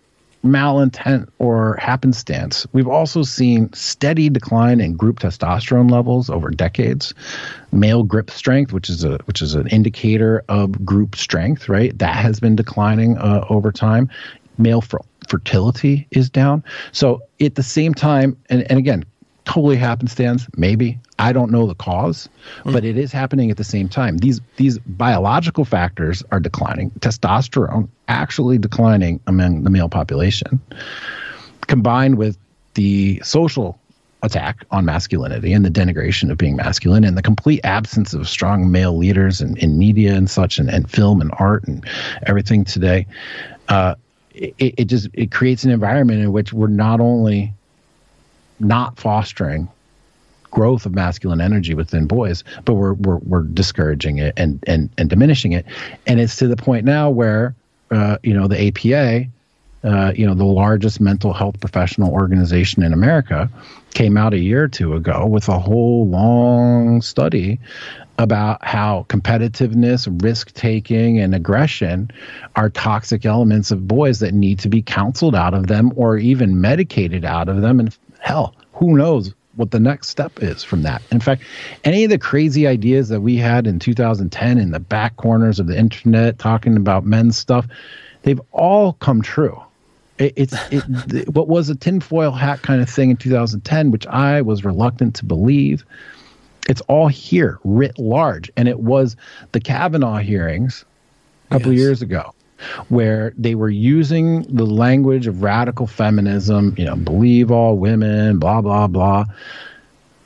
malintent 0.44 1.28
or 1.38 1.76
happenstance, 1.76 2.66
we've 2.72 2.88
also 2.88 3.22
seen 3.22 3.72
steady 3.72 4.28
decline 4.28 4.80
in 4.80 4.94
group 4.94 5.20
testosterone 5.20 5.90
levels 5.90 6.30
over 6.30 6.50
decades. 6.50 7.14
Male 7.72 8.02
grip 8.02 8.30
strength, 8.30 8.72
which 8.72 8.88
is 8.88 9.04
a 9.04 9.18
which 9.24 9.42
is 9.42 9.54
an 9.54 9.68
indicator 9.68 10.44
of 10.48 10.84
group 10.84 11.16
strength, 11.16 11.68
right? 11.68 11.96
That 11.98 12.16
has 12.16 12.40
been 12.40 12.56
declining 12.56 13.16
uh, 13.18 13.44
over 13.48 13.72
time. 13.72 14.10
Male 14.58 14.82
fertility 15.28 16.06
is 16.10 16.28
down. 16.30 16.64
So 16.92 17.22
at 17.40 17.54
the 17.54 17.62
same 17.62 17.94
time, 17.94 18.36
and, 18.50 18.68
and 18.70 18.78
again, 18.78 19.04
totally 19.48 19.76
happenstance, 19.76 20.46
maybe. 20.56 20.98
I 21.18 21.32
don't 21.32 21.50
know 21.50 21.66
the 21.66 21.74
cause, 21.74 22.28
mm. 22.64 22.72
but 22.72 22.84
it 22.84 22.96
is 22.96 23.10
happening 23.10 23.50
at 23.50 23.56
the 23.56 23.64
same 23.64 23.88
time. 23.88 24.18
These 24.18 24.40
these 24.56 24.78
biological 24.78 25.64
factors 25.64 26.22
are 26.30 26.38
declining. 26.38 26.90
Testosterone 27.00 27.88
actually 28.06 28.58
declining 28.58 29.20
among 29.26 29.64
the 29.64 29.70
male 29.70 29.88
population, 29.88 30.60
combined 31.66 32.18
with 32.18 32.38
the 32.74 33.20
social 33.24 33.80
attack 34.22 34.64
on 34.70 34.84
masculinity 34.84 35.52
and 35.52 35.64
the 35.64 35.70
denigration 35.70 36.30
of 36.30 36.36
being 36.36 36.56
masculine 36.56 37.04
and 37.04 37.16
the 37.16 37.22
complete 37.22 37.60
absence 37.64 38.14
of 38.14 38.28
strong 38.28 38.70
male 38.70 38.96
leaders 38.96 39.40
in, 39.40 39.56
in 39.58 39.78
media 39.78 40.12
and 40.14 40.28
such 40.28 40.58
and, 40.58 40.68
and 40.68 40.90
film 40.90 41.20
and 41.20 41.30
art 41.38 41.64
and 41.66 41.84
everything 42.26 42.64
today. 42.64 43.06
Uh, 43.68 43.94
it, 44.34 44.74
it 44.76 44.84
just 44.84 45.08
it 45.14 45.32
creates 45.32 45.64
an 45.64 45.70
environment 45.70 46.20
in 46.20 46.32
which 46.32 46.52
we're 46.52 46.66
not 46.66 47.00
only 47.00 47.52
not 48.60 48.98
fostering 48.98 49.68
growth 50.50 50.86
of 50.86 50.94
masculine 50.94 51.40
energy 51.40 51.74
within 51.74 52.06
boys, 52.06 52.42
but 52.64 52.74
we're 52.74 52.94
we're, 52.94 53.18
we're 53.18 53.42
discouraging 53.42 54.18
it 54.18 54.34
and, 54.36 54.62
and 54.66 54.90
and 54.98 55.10
diminishing 55.10 55.52
it, 55.52 55.66
and 56.06 56.20
it's 56.20 56.36
to 56.36 56.48
the 56.48 56.56
point 56.56 56.84
now 56.84 57.10
where 57.10 57.54
uh, 57.90 58.18
you 58.22 58.34
know 58.34 58.48
the 58.48 58.68
APA, 58.68 59.26
uh, 59.84 60.12
you 60.14 60.26
know 60.26 60.34
the 60.34 60.44
largest 60.44 61.00
mental 61.00 61.32
health 61.32 61.60
professional 61.60 62.12
organization 62.12 62.82
in 62.82 62.92
America, 62.92 63.50
came 63.94 64.16
out 64.16 64.34
a 64.34 64.38
year 64.38 64.64
or 64.64 64.68
two 64.68 64.94
ago 64.94 65.26
with 65.26 65.48
a 65.48 65.58
whole 65.58 66.06
long 66.08 67.02
study 67.02 67.58
about 68.18 68.64
how 68.64 69.06
competitiveness, 69.08 70.08
risk 70.22 70.52
taking, 70.54 71.20
and 71.20 71.36
aggression 71.36 72.10
are 72.56 72.68
toxic 72.68 73.24
elements 73.24 73.70
of 73.70 73.86
boys 73.86 74.18
that 74.18 74.34
need 74.34 74.58
to 74.58 74.68
be 74.68 74.82
counseled 74.82 75.36
out 75.36 75.54
of 75.54 75.68
them 75.68 75.92
or 75.94 76.18
even 76.18 76.60
medicated 76.60 77.24
out 77.24 77.48
of 77.48 77.60
them. 77.60 77.78
And 77.78 77.96
hell, 78.20 78.54
who 78.72 78.96
knows 78.96 79.34
what 79.56 79.72
the 79.72 79.80
next 79.80 80.08
step 80.08 80.40
is 80.40 80.62
from 80.62 80.82
that. 80.82 81.02
In 81.10 81.18
fact, 81.18 81.42
any 81.82 82.04
of 82.04 82.10
the 82.10 82.18
crazy 82.18 82.66
ideas 82.66 83.08
that 83.08 83.20
we 83.20 83.36
had 83.36 83.66
in 83.66 83.80
2010 83.80 84.56
in 84.58 84.70
the 84.70 84.78
back 84.78 85.16
corners 85.16 85.58
of 85.58 85.66
the 85.66 85.76
internet 85.76 86.38
talking 86.38 86.76
about 86.76 87.04
men's 87.04 87.36
stuff, 87.36 87.66
they've 88.22 88.40
all 88.52 88.92
come 88.94 89.20
true. 89.20 89.60
It, 90.18 90.32
it's 90.36 90.54
it, 90.70 91.28
what 91.28 91.48
was 91.48 91.68
a 91.70 91.74
tinfoil 91.74 92.30
hat 92.30 92.62
kind 92.62 92.80
of 92.80 92.88
thing 92.88 93.10
in 93.10 93.16
2010, 93.16 93.90
which 93.90 94.06
I 94.06 94.42
was 94.42 94.64
reluctant 94.64 95.16
to 95.16 95.24
believe. 95.24 95.84
It's 96.68 96.80
all 96.82 97.08
here, 97.08 97.58
writ 97.64 97.98
large, 97.98 98.50
and 98.56 98.68
it 98.68 98.80
was 98.80 99.16
the 99.52 99.60
Kavanaugh 99.60 100.18
hearings 100.18 100.84
a 101.50 101.54
couple 101.54 101.72
yes. 101.72 101.80
years 101.80 102.02
ago 102.02 102.32
where 102.88 103.32
they 103.36 103.54
were 103.54 103.70
using 103.70 104.42
the 104.54 104.66
language 104.66 105.26
of 105.26 105.42
radical 105.42 105.86
feminism, 105.86 106.74
you 106.76 106.84
know, 106.84 106.96
believe 106.96 107.50
all 107.50 107.76
women, 107.76 108.38
blah, 108.38 108.60
blah, 108.60 108.86
blah, 108.86 109.24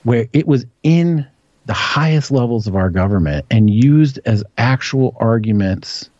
where 0.04 0.26
it 0.32 0.46
was 0.46 0.66
in 0.82 1.26
the 1.66 1.72
highest 1.72 2.30
levels 2.30 2.66
of 2.66 2.74
our 2.74 2.90
government 2.90 3.46
and 3.50 3.70
used 3.70 4.18
as 4.24 4.42
actual 4.58 5.16
arguments 5.20 6.10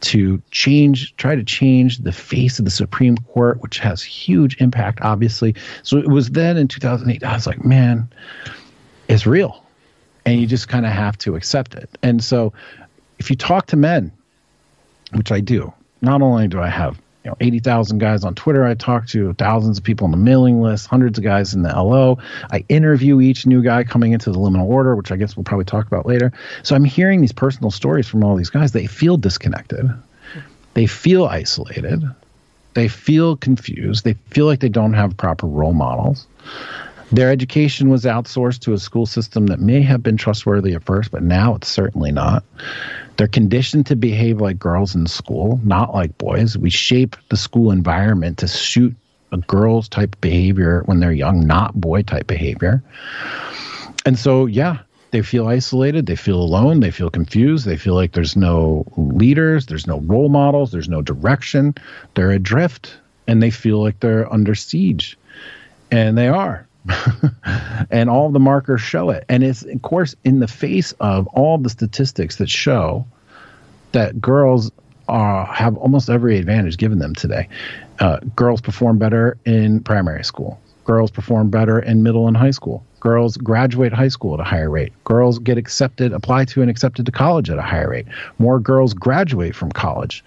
to 0.00 0.40
change, 0.50 1.14
try 1.16 1.34
to 1.34 1.44
change 1.44 1.98
the 1.98 2.12
face 2.12 2.58
of 2.58 2.64
the 2.64 2.70
Supreme 2.70 3.18
Court, 3.18 3.60
which 3.60 3.78
has 3.78 4.02
huge 4.02 4.56
impact, 4.60 5.00
obviously. 5.02 5.54
So 5.82 5.98
it 5.98 6.08
was 6.08 6.30
then 6.30 6.56
in 6.56 6.68
2008, 6.68 7.22
I 7.22 7.34
was 7.34 7.46
like, 7.46 7.64
man, 7.64 8.08
it's 9.08 9.26
real. 9.26 9.62
And 10.24 10.40
you 10.40 10.46
just 10.46 10.68
kind 10.68 10.86
of 10.86 10.92
have 10.92 11.18
to 11.18 11.36
accept 11.36 11.74
it. 11.74 11.90
And 12.02 12.24
so 12.24 12.52
if 13.18 13.28
you 13.28 13.36
talk 13.36 13.66
to 13.66 13.76
men, 13.76 14.10
which 15.12 15.32
I 15.32 15.40
do. 15.40 15.72
Not 16.02 16.22
only 16.22 16.48
do 16.48 16.60
I 16.60 16.68
have 16.68 17.00
you 17.24 17.30
know 17.30 17.36
80,000 17.40 17.98
guys 17.98 18.24
on 18.24 18.34
Twitter 18.34 18.64
I 18.64 18.74
talk 18.74 19.06
to, 19.08 19.34
thousands 19.34 19.78
of 19.78 19.84
people 19.84 20.06
on 20.06 20.10
the 20.10 20.16
mailing 20.16 20.60
list, 20.60 20.86
hundreds 20.86 21.18
of 21.18 21.24
guys 21.24 21.52
in 21.54 21.62
the 21.62 21.68
LO. 21.68 22.18
I 22.50 22.64
interview 22.68 23.20
each 23.20 23.46
new 23.46 23.62
guy 23.62 23.84
coming 23.84 24.12
into 24.12 24.32
the 24.32 24.38
liminal 24.38 24.66
order, 24.66 24.96
which 24.96 25.12
I 25.12 25.16
guess 25.16 25.36
we'll 25.36 25.44
probably 25.44 25.66
talk 25.66 25.86
about 25.86 26.06
later. 26.06 26.32
So 26.62 26.74
I'm 26.74 26.84
hearing 26.84 27.20
these 27.20 27.32
personal 27.32 27.70
stories 27.70 28.08
from 28.08 28.24
all 28.24 28.36
these 28.36 28.50
guys. 28.50 28.72
They 28.72 28.86
feel 28.86 29.16
disconnected. 29.16 29.90
They 30.74 30.86
feel 30.86 31.26
isolated. 31.26 32.02
They 32.74 32.88
feel 32.88 33.36
confused. 33.36 34.04
They 34.04 34.14
feel 34.30 34.46
like 34.46 34.60
they 34.60 34.68
don't 34.68 34.92
have 34.94 35.16
proper 35.16 35.46
role 35.46 35.72
models. 35.72 36.26
Their 37.12 37.30
education 37.30 37.90
was 37.90 38.04
outsourced 38.04 38.60
to 38.60 38.72
a 38.72 38.78
school 38.78 39.06
system 39.06 39.46
that 39.46 39.60
may 39.60 39.82
have 39.82 40.02
been 40.02 40.16
trustworthy 40.16 40.74
at 40.74 40.84
first, 40.84 41.10
but 41.10 41.22
now 41.22 41.56
it's 41.56 41.68
certainly 41.68 42.12
not. 42.12 42.44
They're 43.16 43.26
conditioned 43.26 43.86
to 43.86 43.96
behave 43.96 44.40
like 44.40 44.58
girls 44.58 44.94
in 44.94 45.06
school, 45.06 45.60
not 45.64 45.92
like 45.92 46.16
boys. 46.18 46.56
We 46.56 46.70
shape 46.70 47.16
the 47.28 47.36
school 47.36 47.70
environment 47.70 48.38
to 48.38 48.48
suit 48.48 48.94
a 49.32 49.38
girl's 49.38 49.88
type 49.88 50.16
behavior 50.20 50.82
when 50.86 51.00
they're 51.00 51.12
young, 51.12 51.46
not 51.46 51.80
boy 51.80 52.02
type 52.02 52.26
behavior. 52.26 52.82
And 54.06 54.18
so, 54.18 54.46
yeah, 54.46 54.78
they 55.10 55.22
feel 55.22 55.48
isolated, 55.48 56.06
they 56.06 56.16
feel 56.16 56.40
alone, 56.40 56.80
they 56.80 56.90
feel 56.90 57.10
confused, 57.10 57.66
they 57.66 57.76
feel 57.76 57.94
like 57.94 58.12
there's 58.12 58.36
no 58.36 58.84
leaders, 58.96 59.66
there's 59.66 59.86
no 59.86 60.00
role 60.00 60.28
models, 60.28 60.72
there's 60.72 60.88
no 60.88 61.02
direction. 61.02 61.74
They're 62.14 62.30
adrift 62.30 62.96
and 63.26 63.42
they 63.42 63.50
feel 63.50 63.82
like 63.82 64.00
they're 64.00 64.32
under 64.32 64.54
siege. 64.54 65.18
And 65.90 66.16
they 66.16 66.28
are. 66.28 66.66
and 67.90 68.08
all 68.08 68.30
the 68.30 68.40
markers 68.40 68.80
show 68.80 69.10
it. 69.10 69.24
And 69.28 69.42
it's, 69.42 69.62
of 69.62 69.82
course, 69.82 70.14
in 70.24 70.40
the 70.40 70.48
face 70.48 70.92
of 71.00 71.26
all 71.28 71.58
the 71.58 71.70
statistics 71.70 72.36
that 72.36 72.48
show 72.48 73.06
that 73.92 74.20
girls 74.20 74.70
uh, 75.08 75.44
have 75.46 75.76
almost 75.76 76.08
every 76.08 76.38
advantage 76.38 76.76
given 76.76 76.98
them 76.98 77.14
today. 77.14 77.48
Uh, 77.98 78.18
girls 78.36 78.60
perform 78.60 78.98
better 78.98 79.36
in 79.44 79.80
primary 79.82 80.24
school. 80.24 80.60
Girls 80.84 81.10
perform 81.10 81.50
better 81.50 81.78
in 81.78 82.02
middle 82.02 82.26
and 82.26 82.36
high 82.36 82.50
school. 82.52 82.84
Girls 83.00 83.36
graduate 83.36 83.92
high 83.92 84.08
school 84.08 84.34
at 84.34 84.40
a 84.40 84.44
higher 84.44 84.70
rate. 84.70 84.92
Girls 85.04 85.38
get 85.38 85.58
accepted, 85.58 86.12
apply 86.12 86.44
to 86.46 86.62
and 86.62 86.70
accepted 86.70 87.06
to 87.06 87.12
college 87.12 87.50
at 87.50 87.58
a 87.58 87.62
higher 87.62 87.90
rate. 87.90 88.06
More 88.38 88.58
girls 88.58 88.94
graduate 88.94 89.54
from 89.54 89.72
college 89.72 90.24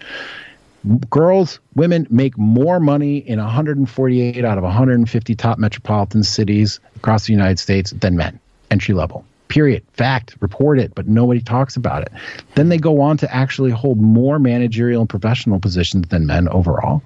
girls, 1.10 1.60
women 1.74 2.06
make 2.10 2.36
more 2.36 2.80
money 2.80 3.18
in 3.18 3.38
148 3.38 4.44
out 4.44 4.58
of 4.58 4.64
150 4.64 5.34
top 5.34 5.58
metropolitan 5.58 6.22
cities 6.22 6.80
across 6.96 7.26
the 7.26 7.32
United 7.32 7.58
States 7.58 7.92
than 7.92 8.16
men, 8.16 8.38
entry 8.70 8.94
level, 8.94 9.24
Period. 9.48 9.84
Fact. 9.92 10.36
Report 10.40 10.80
it, 10.80 10.96
but 10.96 11.06
nobody 11.06 11.40
talks 11.40 11.76
about 11.76 12.02
it. 12.02 12.12
Then 12.56 12.70
they 12.70 12.76
go 12.78 13.00
on 13.00 13.16
to 13.18 13.32
actually 13.32 13.70
hold 13.70 14.00
more 14.00 14.40
managerial 14.40 15.02
and 15.02 15.08
professional 15.08 15.60
positions 15.60 16.08
than 16.08 16.26
men 16.26 16.48
overall. 16.48 17.02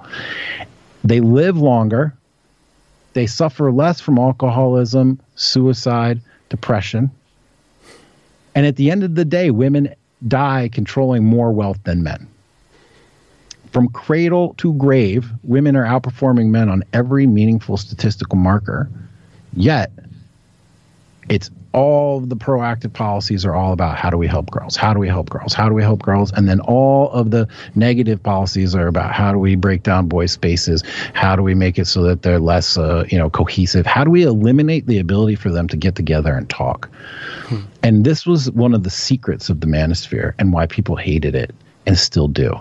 They 1.04 1.20
live 1.20 1.58
longer. 1.58 2.14
They 3.12 3.26
suffer 3.26 3.70
less 3.70 4.00
from 4.00 4.18
alcoholism, 4.18 5.20
suicide, 5.34 6.22
depression. 6.48 7.10
And 8.54 8.64
at 8.64 8.76
the 8.76 8.90
end 8.90 9.04
of 9.04 9.14
the 9.14 9.26
day, 9.26 9.50
women 9.50 9.94
die 10.26 10.70
controlling 10.72 11.24
more 11.24 11.52
wealth 11.52 11.80
than 11.84 12.02
men. 12.02 12.28
From 13.72 13.88
cradle 13.88 14.54
to 14.58 14.72
grave, 14.74 15.30
women 15.42 15.76
are 15.76 15.84
outperforming 15.84 16.48
men 16.48 16.68
on 16.68 16.82
every 16.92 17.26
meaningful 17.26 17.76
statistical 17.76 18.38
marker. 18.38 18.88
Yet, 19.54 19.92
it's 21.28 21.50
all 21.74 22.20
the 22.20 22.36
proactive 22.36 22.92
policies 22.92 23.44
are 23.44 23.54
all 23.54 23.72
about 23.72 23.98
how 23.98 24.08
do 24.08 24.16
we 24.16 24.26
help 24.26 24.50
girls? 24.50 24.74
How 24.74 24.94
do 24.94 24.98
we 24.98 25.08
help 25.08 25.28
girls? 25.28 25.52
How 25.52 25.68
do 25.68 25.74
we 25.74 25.82
help 25.82 26.02
girls? 26.02 26.32
And 26.32 26.48
then 26.48 26.60
all 26.60 27.10
of 27.10 27.30
the 27.30 27.46
negative 27.74 28.22
policies 28.22 28.74
are 28.74 28.86
about 28.86 29.12
how 29.12 29.32
do 29.32 29.38
we 29.38 29.54
break 29.54 29.82
down 29.82 30.08
boys' 30.08 30.32
spaces? 30.32 30.82
How 31.12 31.36
do 31.36 31.42
we 31.42 31.54
make 31.54 31.78
it 31.78 31.84
so 31.86 32.02
that 32.04 32.22
they're 32.22 32.40
less, 32.40 32.78
uh, 32.78 33.04
you 33.10 33.18
know, 33.18 33.28
cohesive? 33.28 33.84
How 33.84 34.02
do 34.02 34.10
we 34.10 34.22
eliminate 34.22 34.86
the 34.86 34.98
ability 34.98 35.34
for 35.34 35.50
them 35.50 35.68
to 35.68 35.76
get 35.76 35.94
together 35.94 36.34
and 36.34 36.48
talk? 36.48 36.88
Hmm. 37.44 37.60
And 37.82 38.04
this 38.04 38.26
was 38.26 38.50
one 38.52 38.74
of 38.74 38.82
the 38.82 38.90
secrets 38.90 39.50
of 39.50 39.60
the 39.60 39.66
manosphere 39.66 40.32
and 40.38 40.52
why 40.52 40.66
people 40.66 40.96
hated 40.96 41.34
it 41.34 41.54
and 41.86 41.98
still 41.98 42.28
do, 42.28 42.58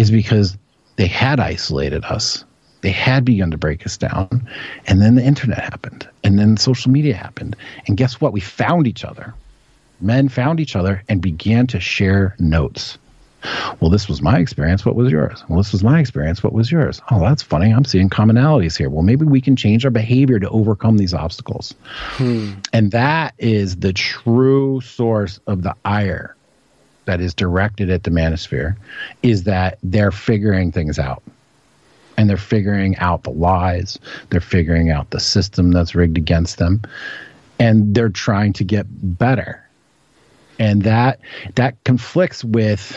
is 0.00 0.10
because 0.10 0.56
they 0.96 1.06
had 1.06 1.40
isolated 1.40 2.04
us 2.04 2.44
they 2.82 2.90
had 2.90 3.24
begun 3.24 3.50
to 3.50 3.58
break 3.58 3.84
us 3.86 3.96
down. 3.96 4.48
And 4.86 5.02
then 5.02 5.14
the 5.14 5.24
internet 5.24 5.58
happened. 5.58 6.08
And 6.24 6.38
then 6.38 6.56
social 6.56 6.90
media 6.90 7.14
happened. 7.14 7.56
And 7.86 7.96
guess 7.96 8.20
what? 8.20 8.32
We 8.32 8.40
found 8.40 8.86
each 8.86 9.04
other. 9.04 9.34
Men 10.00 10.28
found 10.28 10.60
each 10.60 10.76
other 10.76 11.02
and 11.08 11.20
began 11.20 11.66
to 11.68 11.80
share 11.80 12.34
notes. 12.38 12.96
Well, 13.80 13.90
this 13.90 14.08
was 14.08 14.20
my 14.20 14.38
experience. 14.38 14.84
What 14.84 14.96
was 14.96 15.10
yours? 15.10 15.42
Well, 15.48 15.58
this 15.58 15.72
was 15.72 15.82
my 15.82 15.98
experience. 15.98 16.42
What 16.42 16.52
was 16.52 16.70
yours? 16.70 17.00
Oh, 17.10 17.20
that's 17.20 17.42
funny. 17.42 17.70
I'm 17.70 17.84
seeing 17.84 18.10
commonalities 18.10 18.76
here. 18.76 18.90
Well, 18.90 19.02
maybe 19.02 19.24
we 19.24 19.40
can 19.40 19.56
change 19.56 19.84
our 19.84 19.90
behavior 19.90 20.38
to 20.38 20.48
overcome 20.50 20.98
these 20.98 21.14
obstacles. 21.14 21.74
Hmm. 22.16 22.52
And 22.72 22.92
that 22.92 23.34
is 23.38 23.76
the 23.76 23.94
true 23.94 24.82
source 24.82 25.40
of 25.46 25.62
the 25.62 25.74
ire 25.84 26.36
that 27.10 27.20
is 27.20 27.34
directed 27.34 27.90
at 27.90 28.04
the 28.04 28.10
manosphere 28.10 28.76
is 29.24 29.42
that 29.42 29.78
they're 29.82 30.12
figuring 30.12 30.70
things 30.70 30.96
out 30.96 31.24
and 32.16 32.30
they're 32.30 32.36
figuring 32.36 32.96
out 32.98 33.24
the 33.24 33.30
lies, 33.30 33.98
they're 34.28 34.40
figuring 34.40 34.90
out 34.90 35.10
the 35.10 35.18
system 35.18 35.72
that's 35.72 35.92
rigged 35.92 36.16
against 36.16 36.58
them, 36.58 36.80
and 37.58 37.96
they're 37.96 38.10
trying 38.10 38.52
to 38.52 38.62
get 38.62 38.86
better. 39.18 39.60
And 40.60 40.82
that 40.82 41.18
that 41.56 41.82
conflicts 41.82 42.44
with 42.44 42.96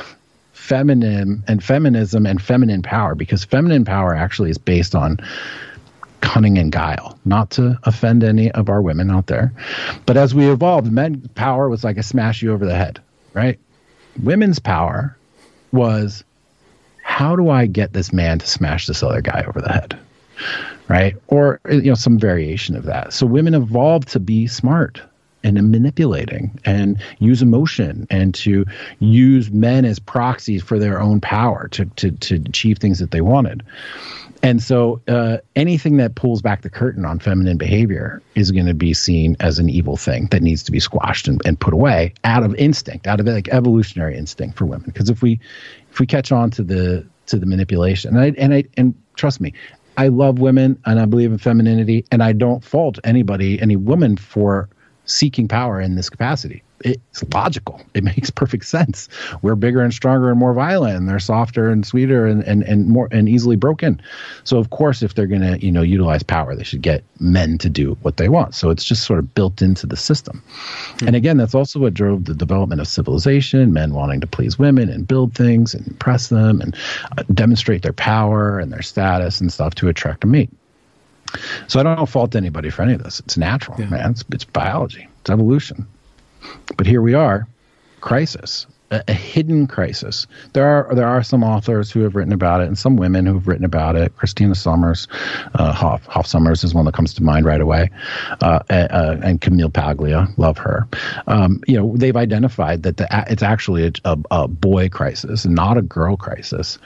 feminine 0.51 1.43
and 1.47 1.63
feminism 1.63 2.27
and 2.27 2.39
feminine 2.39 2.83
power 2.83 3.15
because 3.15 3.43
feminine 3.43 3.83
power 3.83 4.13
actually 4.13 4.51
is 4.51 4.59
based 4.59 4.93
on 4.93 5.17
cunning 6.21 6.59
and 6.59 6.71
guile, 6.71 7.17
not 7.25 7.49
to 7.49 7.79
offend 7.83 8.23
any 8.23 8.51
of 8.51 8.69
our 8.69 8.81
women 8.81 9.09
out 9.09 9.25
there. 9.25 9.51
But 10.05 10.17
as 10.17 10.35
we 10.35 10.51
evolved, 10.51 10.91
men's 10.91 11.27
power 11.29 11.67
was 11.67 11.83
like 11.83 11.97
a 11.97 12.03
smash 12.03 12.43
you 12.43 12.53
over 12.53 12.63
the 12.63 12.75
head, 12.75 13.01
right? 13.33 13.59
Women's 14.21 14.59
power 14.59 15.17
was 15.71 16.23
how 17.03 17.35
do 17.35 17.49
I 17.49 17.65
get 17.65 17.93
this 17.93 18.13
man 18.13 18.39
to 18.39 18.47
smash 18.47 18.87
this 18.87 19.03
other 19.03 19.21
guy 19.21 19.43
over 19.47 19.61
the 19.61 19.71
head? 19.71 19.99
Right? 20.87 21.15
Or, 21.27 21.59
you 21.69 21.83
know, 21.83 21.95
some 21.95 22.19
variation 22.19 22.75
of 22.75 22.83
that. 22.83 23.13
So 23.13 23.25
women 23.25 23.53
evolved 23.53 24.09
to 24.09 24.19
be 24.19 24.47
smart 24.47 25.01
and 25.43 25.55
manipulating 25.71 26.57
and 26.65 27.01
use 27.19 27.41
emotion 27.41 28.07
and 28.09 28.33
to 28.35 28.65
use 28.99 29.51
men 29.51 29.85
as 29.85 29.99
proxies 29.99 30.63
for 30.63 30.79
their 30.79 31.01
own 31.01 31.19
power 31.19 31.67
to, 31.69 31.85
to, 31.85 32.11
to 32.11 32.35
achieve 32.35 32.77
things 32.77 32.99
that 32.99 33.11
they 33.11 33.21
wanted. 33.21 33.63
And 34.43 34.61
so 34.61 35.01
uh, 35.07 35.37
anything 35.55 35.95
that 35.97 36.15
pulls 36.15 36.41
back 36.41 36.63
the 36.63 36.69
curtain 36.69 37.05
on 37.05 37.17
feminine 37.19 37.57
behavior 37.57 38.21
is 38.35 38.51
going 38.51 38.65
to 38.65 38.73
be 38.73 38.93
seen 38.93 39.37
as 39.39 39.57
an 39.57 39.69
evil 39.69 39.95
thing 39.95 40.27
that 40.31 40.43
needs 40.43 40.63
to 40.63 40.71
be 40.71 40.81
squashed 40.81 41.29
and, 41.29 41.41
and 41.45 41.57
put 41.57 41.73
away 41.73 42.13
out 42.25 42.43
of 42.43 42.53
instinct, 42.55 43.07
out 43.07 43.21
of 43.21 43.25
like 43.25 43.47
evolutionary 43.47 44.17
instinct 44.17 44.57
for 44.57 44.65
women. 44.65 44.87
Because 44.87 45.09
if 45.09 45.21
we 45.21 45.39
if 45.91 45.99
we 45.99 46.05
catch 46.05 46.33
on 46.33 46.51
to 46.51 46.63
the 46.63 47.07
to 47.27 47.39
the 47.39 47.45
manipulation, 47.45 48.17
and 48.17 48.23
I 48.23 48.33
and 48.37 48.53
I 48.53 48.65
and 48.75 48.93
trust 49.15 49.39
me, 49.39 49.53
I 49.97 50.09
love 50.09 50.39
women 50.39 50.77
and 50.85 50.99
I 50.99 51.05
believe 51.05 51.31
in 51.31 51.37
femininity, 51.37 52.05
and 52.11 52.21
I 52.21 52.33
don't 52.33 52.65
fault 52.65 52.99
anybody, 53.05 53.61
any 53.61 53.77
woman 53.77 54.17
for 54.17 54.67
seeking 55.05 55.47
power 55.47 55.79
in 55.79 55.95
this 55.95 56.09
capacity 56.09 56.63
it's 56.83 57.23
logical. 57.33 57.81
It 57.93 58.03
makes 58.15 58.29
perfect 58.29 58.65
sense. 58.65 59.09
We're 59.41 59.55
bigger 59.55 59.81
and 59.81 59.93
stronger 59.93 60.29
and 60.29 60.39
more 60.39 60.53
violent, 60.53 60.97
and 60.97 61.09
they're 61.09 61.19
softer 61.19 61.69
and 61.69 61.85
sweeter 61.85 62.25
and, 62.27 62.43
and, 62.43 62.63
and 62.63 62.87
more 62.87 63.07
and 63.11 63.27
easily 63.27 63.55
broken. 63.55 64.01
So 64.43 64.57
of 64.57 64.69
course, 64.69 65.01
if 65.01 65.15
they're 65.15 65.27
going 65.27 65.41
to 65.41 65.63
you 65.63 65.71
know 65.71 65.81
utilize 65.81 66.23
power, 66.23 66.55
they 66.55 66.63
should 66.63 66.81
get 66.81 67.03
men 67.19 67.57
to 67.59 67.69
do 67.69 67.97
what 68.01 68.17
they 68.17 68.29
want. 68.29 68.55
So 68.55 68.69
it's 68.69 68.83
just 68.83 69.03
sort 69.03 69.19
of 69.19 69.33
built 69.33 69.61
into 69.61 69.87
the 69.87 69.97
system. 69.97 70.43
Mm-hmm. 70.45 71.07
And 71.07 71.15
again, 71.15 71.37
that's 71.37 71.55
also 71.55 71.79
what 71.79 71.93
drove 71.93 72.25
the 72.25 72.33
development 72.33 72.81
of 72.81 72.87
civilization. 72.87 73.73
Men 73.73 73.93
wanting 73.93 74.21
to 74.21 74.27
please 74.27 74.59
women 74.59 74.89
and 74.89 75.07
build 75.07 75.33
things 75.33 75.73
and 75.73 75.87
impress 75.87 76.27
them 76.27 76.61
and 76.61 76.75
uh, 77.17 77.23
demonstrate 77.33 77.81
their 77.81 77.93
power 77.93 78.59
and 78.59 78.71
their 78.71 78.81
status 78.81 79.41
and 79.41 79.51
stuff 79.51 79.75
to 79.75 79.87
attract 79.87 80.23
a 80.23 80.27
mate. 80.27 80.49
So 81.67 81.79
I 81.79 81.83
don't 81.83 82.07
fault 82.07 82.35
anybody 82.35 82.69
for 82.69 82.83
any 82.83 82.93
of 82.93 83.03
this. 83.03 83.19
It's 83.21 83.37
natural, 83.37 83.79
yeah. 83.79 83.87
man. 83.87 84.11
It's, 84.11 84.23
it's 84.31 84.43
biology. 84.43 85.07
It's 85.21 85.29
evolution. 85.29 85.87
But 86.77 86.87
here 86.87 87.01
we 87.01 87.13
are, 87.13 87.47
crisis, 88.01 88.67
a, 88.91 89.03
a, 89.07 89.13
hidden 89.13 89.67
crisis. 89.67 90.27
There 90.53 90.65
are 90.65 90.93
there 90.95 91.07
are 91.07 91.23
some 91.23 91.43
authors 91.43 91.91
who 91.91 92.01
have 92.01 92.15
written 92.15 92.33
about 92.33 92.61
it, 92.61 92.67
and 92.67 92.77
some 92.77 92.95
women 92.95 93.25
who 93.25 93.33
have 93.35 93.47
written 93.47 93.65
about 93.65 93.95
it. 93.95 94.15
Christina 94.17 94.53
Sommers, 94.53 95.07
uh, 95.55 95.73
Hoff, 95.73 96.05
Hoff 96.05 96.27
Sommers 96.27 96.63
is 96.63 96.73
one 96.73 96.85
that 96.85 96.93
comes 96.93 97.13
to 97.15 97.23
mind 97.23 97.45
right 97.45 97.61
away, 97.61 97.89
uh, 98.41 98.59
uh, 98.69 99.17
and 99.23 99.41
Camille 99.41 99.69
Paglia, 99.69 100.27
love 100.37 100.57
her. 100.57 100.87
Um, 101.27 101.61
you 101.67 101.77
know, 101.77 101.95
they've 101.97 102.15
identified 102.15 102.83
that 102.83 102.97
the, 102.97 103.07
it's 103.29 103.43
actually 103.43 103.87
a, 103.87 103.91
a, 104.05 104.17
a 104.31 104.47
boy 104.47 104.89
crisis, 104.89 105.45
not 105.45 105.77
a 105.77 105.81
girl 105.81 106.17
crisis, 106.17 106.77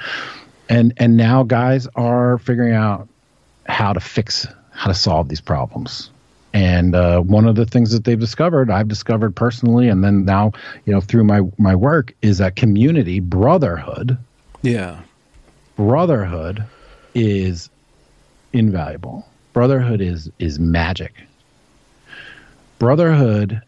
and 0.69 0.93
and 0.97 1.17
now 1.17 1.43
guys 1.43 1.87
are 1.95 2.37
figuring 2.39 2.73
out 2.73 3.07
how 3.67 3.93
to 3.93 3.99
fix 3.99 4.47
how 4.71 4.87
to 4.87 4.93
solve 4.93 5.27
these 5.27 5.41
problems 5.41 6.11
and 6.57 6.95
uh, 6.95 7.19
one 7.21 7.47
of 7.47 7.53
the 7.55 7.67
things 7.67 7.91
that 7.91 8.03
they've 8.03 8.19
discovered, 8.19 8.71
I've 8.71 8.87
discovered 8.87 9.35
personally, 9.35 9.89
and 9.89 10.03
then 10.03 10.25
now, 10.25 10.53
you 10.85 10.93
know, 10.93 10.99
through 10.99 11.23
my 11.23 11.41
my 11.59 11.75
work, 11.75 12.15
is 12.23 12.39
that 12.39 12.55
community 12.55 13.19
brotherhood. 13.19 14.17
Yeah, 14.63 15.01
brotherhood 15.75 16.63
is 17.13 17.69
invaluable. 18.53 19.27
Brotherhood 19.53 20.01
is 20.01 20.31
is 20.39 20.57
magic. 20.57 21.13
Brotherhood 22.79 23.61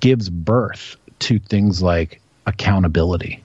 gives 0.00 0.28
birth 0.28 0.96
to 1.20 1.38
things 1.38 1.82
like 1.82 2.20
accountability. 2.46 3.44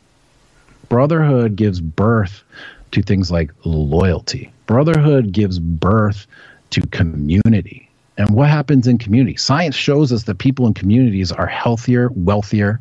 Brotherhood 0.90 1.56
gives 1.56 1.80
birth 1.80 2.44
to 2.90 3.04
things 3.04 3.30
like 3.30 3.52
loyalty. 3.66 4.52
Brotherhood 4.66 5.32
gives 5.32 5.60
birth 5.60 6.26
to 6.72 6.82
community 6.88 7.88
and 8.18 8.30
what 8.30 8.50
happens 8.50 8.88
in 8.88 8.98
community? 8.98 9.36
Science 9.36 9.76
shows 9.76 10.12
us 10.12 10.24
that 10.24 10.38
people 10.38 10.68
in 10.68 10.74
communities 10.74 11.32
are 11.32 11.48
healthier, 11.48 12.10
wealthier, 12.16 12.80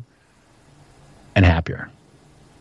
and 1.35 1.45
happier. 1.45 1.89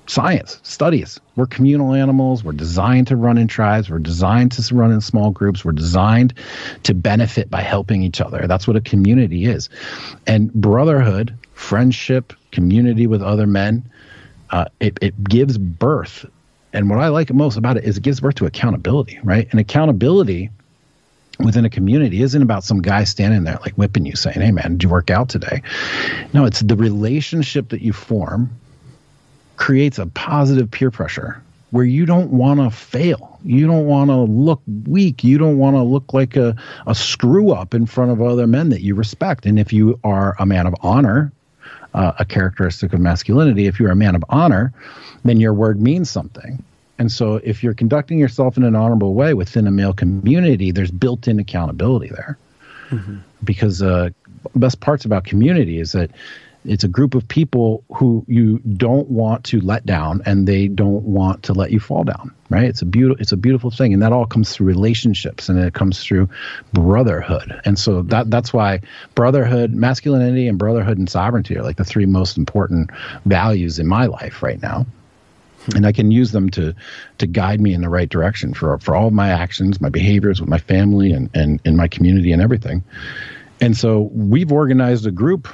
Science 0.07 0.61
studies. 0.65 1.19
We're 1.37 1.47
communal 1.47 1.95
animals. 1.95 2.45
We're 2.45 2.53
designed 2.53 3.07
to 3.07 3.17
run 3.17 3.39
in 3.39 3.49
tribes. 3.49 3.89
We're 3.89 4.01
designed 4.01 4.53
to 4.53 4.75
run 4.75 4.93
in 4.93 5.01
small 5.01 5.31
groups. 5.31 5.65
We're 5.65 5.73
designed 5.73 6.35
to 6.83 6.95
benefit 6.95 7.51
by 7.51 7.63
helping 7.63 8.03
each 8.03 8.21
other. 8.21 8.47
That's 8.47 8.67
what 8.67 8.77
a 8.77 8.83
community 8.83 9.47
is. 9.47 9.71
And 10.27 10.53
brotherhood, 10.53 11.35
friendship, 11.55 12.35
community 12.53 13.07
with 13.07 13.23
other 13.23 13.47
men, 13.47 13.89
uh, 14.51 14.67
it, 14.81 14.99
it 15.01 15.25
gives 15.25 15.57
birth. 15.57 16.27
And 16.75 16.91
what 16.91 16.99
I 16.99 17.09
like 17.09 17.33
most 17.33 17.57
about 17.57 17.79
it 17.79 17.85
is 17.85 17.97
it 17.97 18.03
gives 18.03 18.21
birth 18.21 18.35
to 18.37 18.47
accountability, 18.47 19.19
right? 19.23 19.49
And 19.53 19.61
accountability 19.61 20.51
within 21.39 21.65
a 21.65 21.71
community 21.71 22.23
isn't 22.23 22.43
about 22.43 22.65
some 22.65 22.81
guy 22.81 23.05
standing 23.05 23.45
there 23.45 23.59
like 23.63 23.75
whipping 23.75 24.07
you 24.07 24.15
saying 24.15 24.41
hey 24.41 24.53
man 24.53 24.73
did 24.73 24.83
you 24.85 24.89
work 24.89 25.11
out 25.11 25.29
today? 25.29 25.63
No 26.33 26.45
it's 26.45 26.61
the 26.61 26.77
relationship 26.77 27.71
that 27.71 27.83
you 27.83 27.93
form 27.93 28.51
creates 29.57 29.99
a 29.99 30.07
positive 30.07 30.71
peer 30.71 30.91
pressure 30.91 31.43
where 31.71 31.85
you 31.85 32.07
don't 32.07 32.31
want 32.31 32.61
to 32.61 32.71
fail. 32.71 33.39
You 33.43 33.67
don't 33.67 33.87
want 33.87 34.11
to 34.11 34.17
look 34.17 34.63
weak. 34.87 35.25
You 35.25 35.39
don't 35.39 35.59
want 35.59 35.75
to 35.75 35.83
look 35.83 36.13
like 36.13 36.37
a, 36.37 36.55
a 36.87 36.95
screw 36.95 37.51
up 37.51 37.75
in 37.75 37.87
front 37.87 38.13
of 38.13 38.23
other 38.23 38.47
men 38.47 38.69
that 38.69 38.83
you 38.83 38.95
respect. 38.95 39.45
And 39.45 39.59
if 39.59 39.73
you 39.73 39.99
are 40.05 40.37
a 40.39 40.47
man 40.47 40.69
of 40.69 40.75
honor 40.83 41.33
uh, 41.95 42.13
a 42.19 42.25
characteristic 42.25 42.93
of 42.93 43.01
masculinity 43.01 43.67
if 43.67 43.79
you're 43.79 43.91
a 43.91 43.97
man 43.97 44.15
of 44.15 44.25
honor 44.29 44.73
then 45.25 45.41
your 45.41 45.55
word 45.55 45.81
means 45.81 46.11
something 46.11 46.63
and 46.99 47.11
so, 47.11 47.37
if 47.37 47.63
you're 47.63 47.75
conducting 47.75 48.19
yourself 48.19 48.57
in 48.57 48.63
an 48.63 48.77
honorable 48.77 49.15
way 49.15 49.35
within 49.35 49.67
a 49.67 49.71
male 49.71 49.93
community, 49.93 50.71
there's 50.71 50.91
built 50.91 51.27
in 51.27 51.39
accountability 51.39 52.09
there. 52.09 52.39
Mm-hmm. 52.91 53.19
Because 53.43 53.83
uh, 53.83 54.11
best 54.55 54.81
parts 54.81 55.05
about 55.05 55.25
community 55.25 55.81
is 55.81 55.93
that 55.93 56.11
it's 56.65 56.85
a 56.85 56.89
group 56.89 57.15
of 57.15 57.27
people 57.27 57.85
who 57.95 58.25
you 58.29 58.59
don't 58.77 59.09
want 59.09 59.45
to 59.45 59.61
let 59.61 59.85
down 59.85 60.23
and 60.25 60.47
they 60.47 60.69
don't 60.69 61.03
want 61.05 61.43
to 61.45 61.53
let 61.53 61.71
you 61.73 61.81
fall 61.81 62.05
down 62.05 62.35
right? 62.55 62.65
It's 62.65 62.83
a 62.83 62.87
beautiful 62.87 63.21
it's 63.21 63.33
a 63.33 63.37
beautiful 63.37 63.71
thing. 63.71 63.93
And 63.93 64.03
that 64.03 64.13
all 64.13 64.27
comes 64.27 64.53
through 64.53 64.67
relationships 64.67 65.49
and 65.49 65.59
it 65.59 65.75
comes 65.75 66.03
through 66.03 66.29
brotherhood. 66.73 67.61
And 67.65 67.79
so 67.79 68.03
that 68.03 68.31
that's 68.31 68.53
why 68.53 68.81
brotherhood 69.15 69.75
masculinity 69.75 70.47
and 70.47 70.59
brotherhood 70.59 70.99
and 70.99 71.11
sovereignty 71.11 71.57
are 71.57 71.63
like 71.63 71.77
the 71.77 71.85
three 71.85 72.07
most 72.07 72.37
important 72.39 72.91
values 73.25 73.79
in 73.79 73.87
my 73.87 74.07
life 74.07 74.43
right 74.43 74.63
now 74.63 74.87
and 75.75 75.87
I 75.87 75.93
can 75.93 76.11
use 76.11 76.33
them 76.33 76.51
to 76.51 76.75
to 77.19 77.27
guide 77.27 77.61
me 77.61 77.75
in 77.75 77.81
the 77.81 77.89
right 77.89 78.09
direction 78.09 78.55
for 78.55 78.79
for 78.79 78.95
all 78.95 79.11
my 79.11 79.29
actions, 79.29 79.81
my 79.81 79.89
behaviors 79.89 80.41
with 80.41 80.49
my 80.49 80.59
family 80.59 81.13
and 81.13 81.31
and 81.35 81.61
in 81.65 81.77
my 81.77 81.89
community 81.89 82.33
and 82.33 82.43
everything. 82.43 82.83
And 83.61 83.77
so 83.77 84.11
we've 84.13 84.53
organized 84.53 85.07
a 85.07 85.11
group 85.11 85.49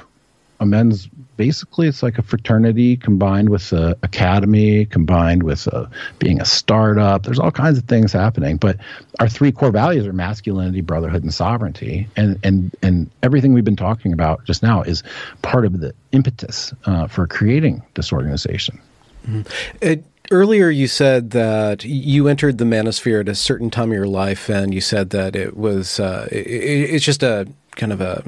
a 0.61 0.65
men's 0.65 1.09
basically 1.37 1.87
it's 1.87 2.03
like 2.03 2.19
a 2.19 2.21
fraternity 2.21 2.95
combined 2.95 3.49
with 3.49 3.73
a 3.73 3.97
academy 4.03 4.85
combined 4.85 5.41
with 5.41 5.65
a, 5.67 5.89
being 6.19 6.39
a 6.39 6.45
startup. 6.45 7.23
There's 7.23 7.39
all 7.39 7.51
kinds 7.51 7.79
of 7.79 7.85
things 7.85 8.13
happening 8.13 8.57
but 8.57 8.77
our 9.19 9.27
three 9.27 9.51
core 9.51 9.71
values 9.71 10.05
are 10.05 10.13
masculinity 10.13 10.81
brotherhood 10.81 11.23
and 11.23 11.33
sovereignty. 11.33 12.07
And 12.15 12.39
and 12.43 12.75
and 12.83 13.09
everything 13.23 13.53
we've 13.53 13.65
been 13.65 13.75
talking 13.75 14.13
about 14.13 14.45
just 14.45 14.61
now 14.61 14.83
is 14.83 15.03
part 15.41 15.65
of 15.65 15.79
the 15.79 15.93
impetus 16.11 16.73
uh, 16.85 17.07
for 17.07 17.25
creating 17.25 17.81
this 17.95 18.13
organization 18.13 18.79
mm-hmm. 19.25 19.41
it, 19.81 20.05
earlier 20.31 20.69
you 20.69 20.87
said 20.87 21.31
that 21.31 21.83
you 21.83 22.27
entered 22.27 22.57
the 22.57 22.65
manosphere 22.65 23.19
at 23.19 23.29
a 23.29 23.35
certain 23.35 23.69
time 23.69 23.89
of 23.89 23.95
your 23.95 24.07
life 24.07 24.49
and 24.49 24.73
you 24.73 24.81
said 24.81 25.09
that 25.09 25.35
it 25.35 25.57
was 25.57 25.99
uh, 25.99 26.27
it, 26.31 26.45
it's 26.45 27.05
just 27.05 27.21
a 27.23 27.47
kind 27.75 27.91
of 27.91 28.01
a 28.01 28.23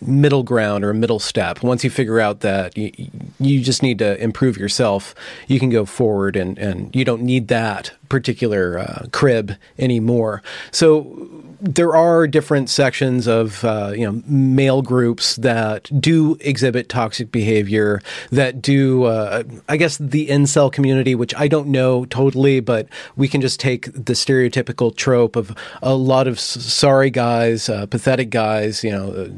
middle 0.00 0.42
ground 0.42 0.84
or 0.84 0.90
a 0.90 0.94
middle 0.94 1.18
step. 1.18 1.62
Once 1.62 1.82
you 1.84 1.90
figure 1.90 2.20
out 2.20 2.40
that 2.40 2.76
you, 2.76 2.92
you 3.40 3.60
just 3.60 3.82
need 3.82 3.98
to 3.98 4.22
improve 4.22 4.56
yourself, 4.56 5.14
you 5.48 5.58
can 5.58 5.70
go 5.70 5.84
forward 5.84 6.36
and, 6.36 6.58
and 6.58 6.94
you 6.94 7.04
don't 7.04 7.22
need 7.22 7.48
that 7.48 7.92
particular 8.08 8.78
uh, 8.78 9.06
crib 9.12 9.52
anymore. 9.78 10.42
So 10.70 11.36
there 11.60 11.96
are 11.96 12.26
different 12.26 12.68
sections 12.68 13.26
of 13.26 13.64
uh, 13.64 13.92
you 13.94 14.04
know 14.04 14.22
male 14.26 14.82
groups 14.82 15.36
that 15.36 15.88
do 16.00 16.36
exhibit 16.40 16.88
toxic 16.88 17.32
behavior 17.32 18.02
that 18.30 18.60
do 18.60 19.04
uh, 19.04 19.42
I 19.68 19.76
guess 19.76 19.98
the 19.98 20.28
incel 20.28 20.72
community, 20.72 21.14
which 21.14 21.34
I 21.34 21.48
don't 21.48 21.68
know 21.68 22.04
totally, 22.06 22.60
but 22.60 22.88
we 23.16 23.28
can 23.28 23.40
just 23.40 23.60
take 23.60 23.86
the 23.92 24.12
stereotypical 24.12 24.94
trope 24.94 25.36
of 25.36 25.56
a 25.82 25.94
lot 25.94 26.26
of 26.26 26.38
sorry 26.38 27.10
guys, 27.10 27.68
uh, 27.68 27.86
pathetic 27.86 28.30
guys, 28.30 28.84
you 28.84 28.90
know, 28.90 29.12
uh, 29.12 29.28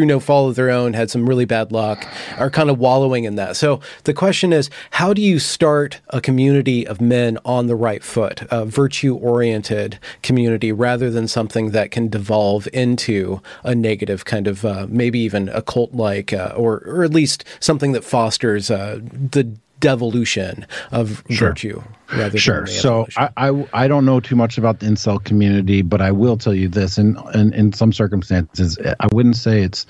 through 0.00 0.06
no 0.06 0.18
fault 0.18 0.48
of 0.48 0.56
their 0.56 0.70
own, 0.70 0.94
had 0.94 1.10
some 1.10 1.28
really 1.28 1.44
bad 1.44 1.72
luck, 1.72 2.06
are 2.38 2.48
kind 2.48 2.70
of 2.70 2.78
wallowing 2.78 3.24
in 3.24 3.34
that. 3.34 3.54
So 3.54 3.82
the 4.04 4.14
question 4.14 4.50
is, 4.50 4.70
how 4.92 5.12
do 5.12 5.20
you 5.20 5.38
start 5.38 6.00
a 6.08 6.22
community 6.22 6.86
of 6.86 7.02
men 7.02 7.36
on 7.44 7.66
the 7.66 7.76
right 7.76 8.02
foot, 8.02 8.44
a 8.50 8.64
virtue 8.64 9.14
oriented 9.14 9.98
community, 10.22 10.72
rather 10.72 11.10
than 11.10 11.28
something 11.28 11.72
that 11.72 11.90
can 11.90 12.08
devolve 12.08 12.66
into 12.72 13.42
a 13.62 13.74
negative 13.74 14.24
kind 14.24 14.46
of 14.46 14.64
uh, 14.64 14.86
maybe 14.88 15.18
even 15.18 15.50
a 15.50 15.60
cult 15.60 15.92
like, 15.92 16.32
uh, 16.32 16.54
or, 16.56 16.78
or 16.86 17.04
at 17.04 17.12
least 17.12 17.44
something 17.60 17.92
that 17.92 18.02
fosters 18.02 18.70
uh, 18.70 19.00
the 19.02 19.54
devolution 19.80 20.66
of 20.92 21.22
sure. 21.30 21.48
virtue 21.48 21.82
rather 22.16 22.38
sure. 22.38 22.66
so 22.66 23.06
I, 23.16 23.30
I, 23.36 23.68
I 23.72 23.88
don't 23.88 24.04
know 24.04 24.20
too 24.20 24.36
much 24.36 24.58
about 24.58 24.80
the 24.80 24.86
incel 24.86 25.22
community, 25.22 25.82
but 25.82 26.00
I 26.00 26.10
will 26.10 26.36
tell 26.36 26.54
you 26.54 26.68
this: 26.68 26.98
in, 26.98 27.16
in 27.34 27.52
in 27.52 27.72
some 27.72 27.92
circumstances, 27.92 28.78
I 29.00 29.08
wouldn't 29.12 29.36
say 29.36 29.62
it's 29.62 29.86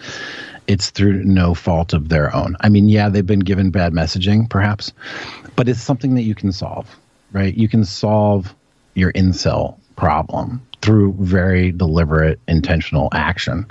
it's 0.67 0.91
through 0.91 1.25
no 1.25 1.55
fault 1.55 1.93
of 1.93 2.09
their 2.09 2.35
own. 2.35 2.57
I 2.61 2.69
mean, 2.69 2.89
yeah, 2.89 3.09
they've 3.09 3.27
been 3.27 3.41
given 3.41 3.71
bad 3.71 3.93
messaging, 3.93 4.49
perhaps, 4.49 4.93
but 5.57 5.69
it's 5.69 5.81
something 5.81 6.15
that 6.15 6.23
you 6.23 6.35
can 6.35 6.53
solve, 6.53 6.89
right? 7.33 7.55
You 7.55 7.69
can 7.69 7.85
solve 7.85 8.55
your 8.95 9.13
incel 9.13 9.79
problem 9.97 10.65
through 10.83 11.15
very 11.19 11.73
deliberate, 11.73 12.41
intentional 12.49 13.09
action. 13.13 13.67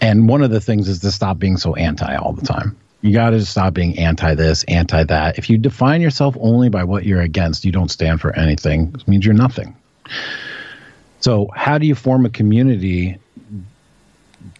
And 0.00 0.28
one 0.28 0.42
of 0.42 0.50
the 0.50 0.60
things 0.60 0.88
is 0.88 1.00
to 1.00 1.12
stop 1.12 1.38
being 1.38 1.56
so 1.56 1.74
anti 1.74 2.16
all 2.16 2.32
the 2.32 2.44
time. 2.44 2.76
You 3.04 3.12
got 3.12 3.30
to 3.30 3.44
stop 3.44 3.74
being 3.74 3.98
anti 3.98 4.34
this, 4.34 4.64
anti 4.64 5.04
that. 5.04 5.36
If 5.36 5.50
you 5.50 5.58
define 5.58 6.00
yourself 6.00 6.38
only 6.40 6.70
by 6.70 6.84
what 6.84 7.04
you're 7.04 7.20
against, 7.20 7.66
you 7.66 7.70
don't 7.70 7.90
stand 7.90 8.22
for 8.22 8.34
anything. 8.34 8.94
It 8.94 9.06
means 9.06 9.26
you're 9.26 9.34
nothing. 9.34 9.76
So, 11.20 11.50
how 11.54 11.76
do 11.76 11.86
you 11.86 11.94
form 11.94 12.24
a 12.24 12.30
community 12.30 13.18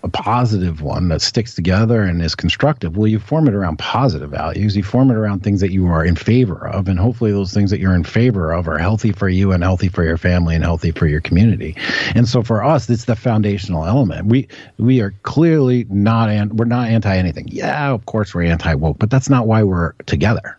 a 0.03 0.09
positive 0.09 0.82
one 0.82 1.09
that 1.09 1.22
sticks 1.22 1.55
together 1.55 2.03
and 2.03 2.22
is 2.22 2.35
constructive, 2.35 2.97
well, 2.97 3.07
you 3.07 3.18
form 3.18 3.49
it 3.49 3.55
around 3.55 3.78
positive 3.78 4.30
values. 4.30 4.76
You 4.76 4.82
form 4.82 5.11
it 5.11 5.16
around 5.16 5.43
things 5.43 5.61
that 5.61 5.72
you 5.72 5.87
are 5.87 6.05
in 6.05 6.14
favor 6.14 6.68
of. 6.68 6.89
And 6.89 6.99
hopefully, 6.99 7.32
those 7.32 7.55
things 7.55 7.70
that 7.70 7.80
you're 7.80 7.95
in 7.95 8.05
favor 8.05 8.53
of 8.53 8.68
are 8.68 8.78
healthy 8.78 9.12
for 9.12 9.28
you 9.28 9.53
and 9.53 9.62
healthy 9.62 9.89
for 9.89 10.05
your 10.05 10.18
family 10.18 10.55
and 10.55 10.62
healthy 10.62 10.91
for 10.91 11.07
your 11.07 11.20
community. 11.20 11.76
And 12.14 12.28
so, 12.28 12.43
for 12.43 12.62
us, 12.62 12.89
it's 12.91 13.07
the 13.07 13.16
foundational 13.16 13.87
element. 13.87 14.26
We 14.26 14.49
we 14.78 15.01
are 15.01 15.14
clearly 15.22 15.87
not, 15.89 16.28
and 16.28 16.59
we're 16.59 16.66
not 16.66 16.89
anti 16.89 17.16
anything. 17.16 17.49
Yeah, 17.49 17.91
of 17.91 18.07
course, 18.07 18.35
we're 18.35 18.43
anti 18.43 18.74
woke, 18.74 18.99
but 18.99 19.11
that's 19.11 19.30
not 19.30 19.47
why 19.47 19.62
we're 19.62 19.93
together, 20.07 20.59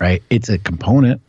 right? 0.00 0.22
It's 0.30 0.48
a 0.48 0.58
component 0.58 1.20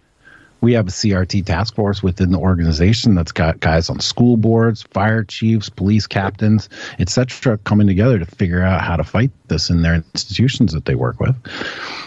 we 0.61 0.73
have 0.73 0.87
a 0.87 0.91
CRT 0.91 1.45
task 1.45 1.75
force 1.75 2.03
within 2.03 2.31
the 2.31 2.37
organization 2.37 3.15
that's 3.15 3.31
got 3.31 3.59
guys 3.59 3.89
on 3.89 3.99
school 3.99 4.37
boards, 4.37 4.83
fire 4.83 5.23
chiefs, 5.23 5.69
police 5.69 6.07
captains, 6.07 6.69
etc., 6.99 7.57
coming 7.59 7.87
together 7.87 8.19
to 8.19 8.25
figure 8.25 8.61
out 8.61 8.81
how 8.81 8.95
to 8.95 9.03
fight 9.03 9.31
this 9.47 9.69
in 9.69 9.81
their 9.81 9.95
institutions 9.95 10.73
that 10.73 10.85
they 10.85 10.95
work 10.95 11.19
with. 11.19 11.35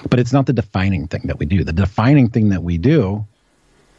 But 0.09 0.21
it's 0.21 0.33
not 0.33 0.47
the 0.47 0.53
defining 0.53 1.09
thing 1.09 1.23
that 1.25 1.39
we 1.39 1.47
do. 1.47 1.65
The 1.65 1.73
defining 1.73 2.29
thing 2.29 2.51
that 2.51 2.63
we 2.63 2.79
do 2.79 3.25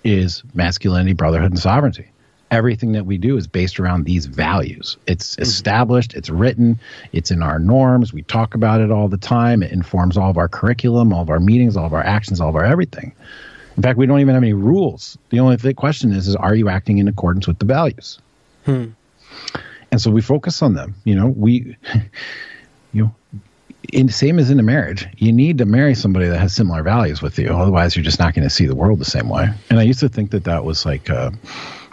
is 0.04 0.44
masculinity, 0.54 1.14
brotherhood, 1.14 1.52
and 1.52 1.60
sovereignty. 1.60 2.10
Everything 2.52 2.92
that 2.92 3.08
we 3.08 3.18
do 3.18 3.36
is 3.36 3.48
based 3.48 3.80
around 3.80 4.04
these 4.04 4.28
values. 4.28 4.98
It's 5.08 5.34
mm-hmm. 5.34 5.42
established, 5.42 6.14
it's 6.14 6.30
written, 6.30 6.80
it's 7.12 7.32
in 7.32 7.42
our 7.42 7.58
norms. 7.58 8.14
We 8.14 8.22
talk 8.22 8.54
about 8.54 8.80
it 8.80 8.92
all 8.92 9.08
the 9.08 9.18
time. 9.18 9.64
It 9.64 9.72
informs 9.72 10.18
all 10.18 10.30
of 10.30 10.38
our 10.38 10.48
curriculum, 10.48 11.12
all 11.12 11.24
of 11.24 11.32
our 11.32 11.40
meetings, 11.40 11.76
all 11.76 11.88
of 11.88 11.94
our 11.94 12.04
actions, 12.04 12.40
all 12.40 12.50
of 12.50 12.56
our 12.56 12.66
everything. 12.66 13.14
In 13.76 13.84
fact, 13.84 13.98
we 13.98 14.06
don't 14.06 14.20
even 14.20 14.34
have 14.34 14.44
any 14.44 14.54
rules. 14.54 15.18
The 15.30 15.40
only 15.40 15.58
th- 15.58 15.76
question 15.76 16.12
is, 16.12 16.28
is 16.28 16.36
are 16.36 16.56
you 16.56 16.70
acting 16.70 17.00
in 17.00 17.08
accordance 17.08 17.48
with 17.48 17.60
the 17.60 17.66
values? 17.66 18.20
Hmm. 18.66 18.90
And 19.92 20.02
so 20.02 20.12
we 20.12 20.22
focus 20.22 20.62
on 20.62 20.74
them. 20.74 20.96
You 21.04 21.16
know, 21.16 21.28
we, 21.28 21.76
you 22.94 23.04
know, 23.04 23.16
in 23.92 24.10
same 24.10 24.40
as 24.40 24.50
in 24.50 24.60
a 24.60 24.64
marriage, 24.64 25.08
you 25.18 25.32
need 25.32 25.58
to 25.58 25.66
marry 25.66 25.96
somebody 25.96 26.28
that 26.28 26.40
has 26.40 26.54
similar 26.54 26.84
values 26.84 27.22
with 27.22 27.38
you. 27.38 27.50
Otherwise, 27.50 27.96
you're 27.96 28.04
just 28.04 28.20
not 28.20 28.34
going 28.34 28.44
to 28.44 28.50
see 28.50 28.66
the 28.66 28.76
world 28.76 29.00
the 29.00 29.06
same 29.06 29.30
way. 29.30 29.50
And 29.70 29.80
I 29.80 29.84
used 29.84 30.00
to 30.00 30.10
think 30.10 30.32
that 30.32 30.46
that 30.46 30.64
was 30.64 30.86
like, 30.86 31.10
uh, 31.10 31.32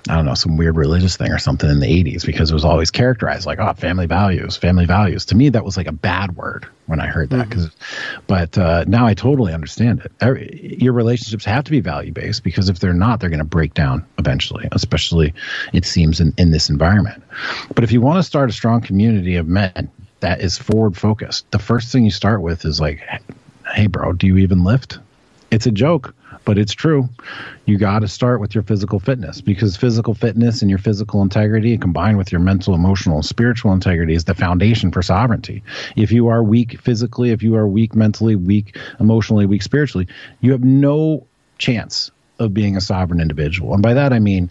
I 0.08 0.16
don't 0.16 0.24
know, 0.24 0.34
some 0.34 0.56
weird 0.56 0.76
religious 0.76 1.16
thing 1.16 1.30
or 1.30 1.38
something 1.38 1.68
in 1.68 1.80
the 1.80 1.86
80s 1.86 2.24
because 2.24 2.50
it 2.50 2.54
was 2.54 2.64
always 2.64 2.90
characterized 2.90 3.44
like, 3.44 3.58
oh, 3.58 3.72
family 3.74 4.06
values, 4.06 4.56
family 4.56 4.86
values. 4.86 5.26
To 5.26 5.34
me, 5.34 5.50
that 5.50 5.64
was 5.64 5.76
like 5.76 5.86
a 5.86 5.92
bad 5.92 6.36
word 6.36 6.66
when 6.86 7.00
I 7.00 7.06
heard 7.06 7.30
that. 7.30 7.50
Cause, 7.50 7.66
mm-hmm. 7.66 8.20
But 8.26 8.56
uh, 8.56 8.84
now 8.86 9.06
I 9.06 9.12
totally 9.12 9.52
understand 9.52 10.00
it. 10.00 10.12
Every, 10.20 10.78
your 10.80 10.94
relationships 10.94 11.44
have 11.44 11.64
to 11.64 11.70
be 11.70 11.80
value 11.80 12.12
based 12.12 12.44
because 12.44 12.70
if 12.70 12.78
they're 12.78 12.94
not, 12.94 13.20
they're 13.20 13.28
going 13.28 13.40
to 13.40 13.44
break 13.44 13.74
down 13.74 14.06
eventually, 14.18 14.68
especially 14.72 15.34
it 15.74 15.84
seems 15.84 16.18
in, 16.18 16.32
in 16.38 16.50
this 16.50 16.70
environment. 16.70 17.22
But 17.74 17.84
if 17.84 17.92
you 17.92 18.00
want 18.00 18.18
to 18.18 18.22
start 18.22 18.48
a 18.48 18.54
strong 18.54 18.80
community 18.80 19.36
of 19.36 19.48
men 19.48 19.90
that 20.20 20.40
is 20.40 20.56
forward 20.56 20.96
focused, 20.96 21.50
the 21.50 21.58
first 21.58 21.92
thing 21.92 22.04
you 22.04 22.10
start 22.10 22.40
with 22.40 22.64
is 22.64 22.80
like, 22.80 23.00
hey, 23.74 23.86
bro, 23.86 24.14
do 24.14 24.26
you 24.26 24.38
even 24.38 24.64
lift? 24.64 24.98
It's 25.50 25.66
a 25.66 25.70
joke 25.70 26.14
but 26.44 26.58
it's 26.58 26.72
true. 26.72 27.08
You 27.66 27.78
got 27.78 28.00
to 28.00 28.08
start 28.08 28.40
with 28.40 28.54
your 28.54 28.64
physical 28.64 28.98
fitness 28.98 29.40
because 29.40 29.76
physical 29.76 30.14
fitness 30.14 30.62
and 30.62 30.70
your 30.70 30.78
physical 30.78 31.22
integrity 31.22 31.76
combined 31.78 32.18
with 32.18 32.32
your 32.32 32.40
mental, 32.40 32.74
emotional, 32.74 33.16
and 33.16 33.24
spiritual 33.24 33.72
integrity 33.72 34.14
is 34.14 34.24
the 34.24 34.34
foundation 34.34 34.90
for 34.90 35.02
sovereignty. 35.02 35.62
If 35.96 36.12
you 36.12 36.28
are 36.28 36.42
weak 36.42 36.80
physically, 36.80 37.30
if 37.30 37.42
you 37.42 37.56
are 37.56 37.66
weak 37.66 37.94
mentally, 37.94 38.36
weak 38.36 38.76
emotionally, 38.98 39.46
weak 39.46 39.62
spiritually, 39.62 40.08
you 40.40 40.52
have 40.52 40.64
no 40.64 41.26
chance 41.58 42.10
of 42.38 42.54
being 42.54 42.76
a 42.76 42.80
sovereign 42.80 43.20
individual. 43.20 43.74
And 43.74 43.82
by 43.82 43.94
that 43.94 44.12
I 44.12 44.18
mean 44.18 44.50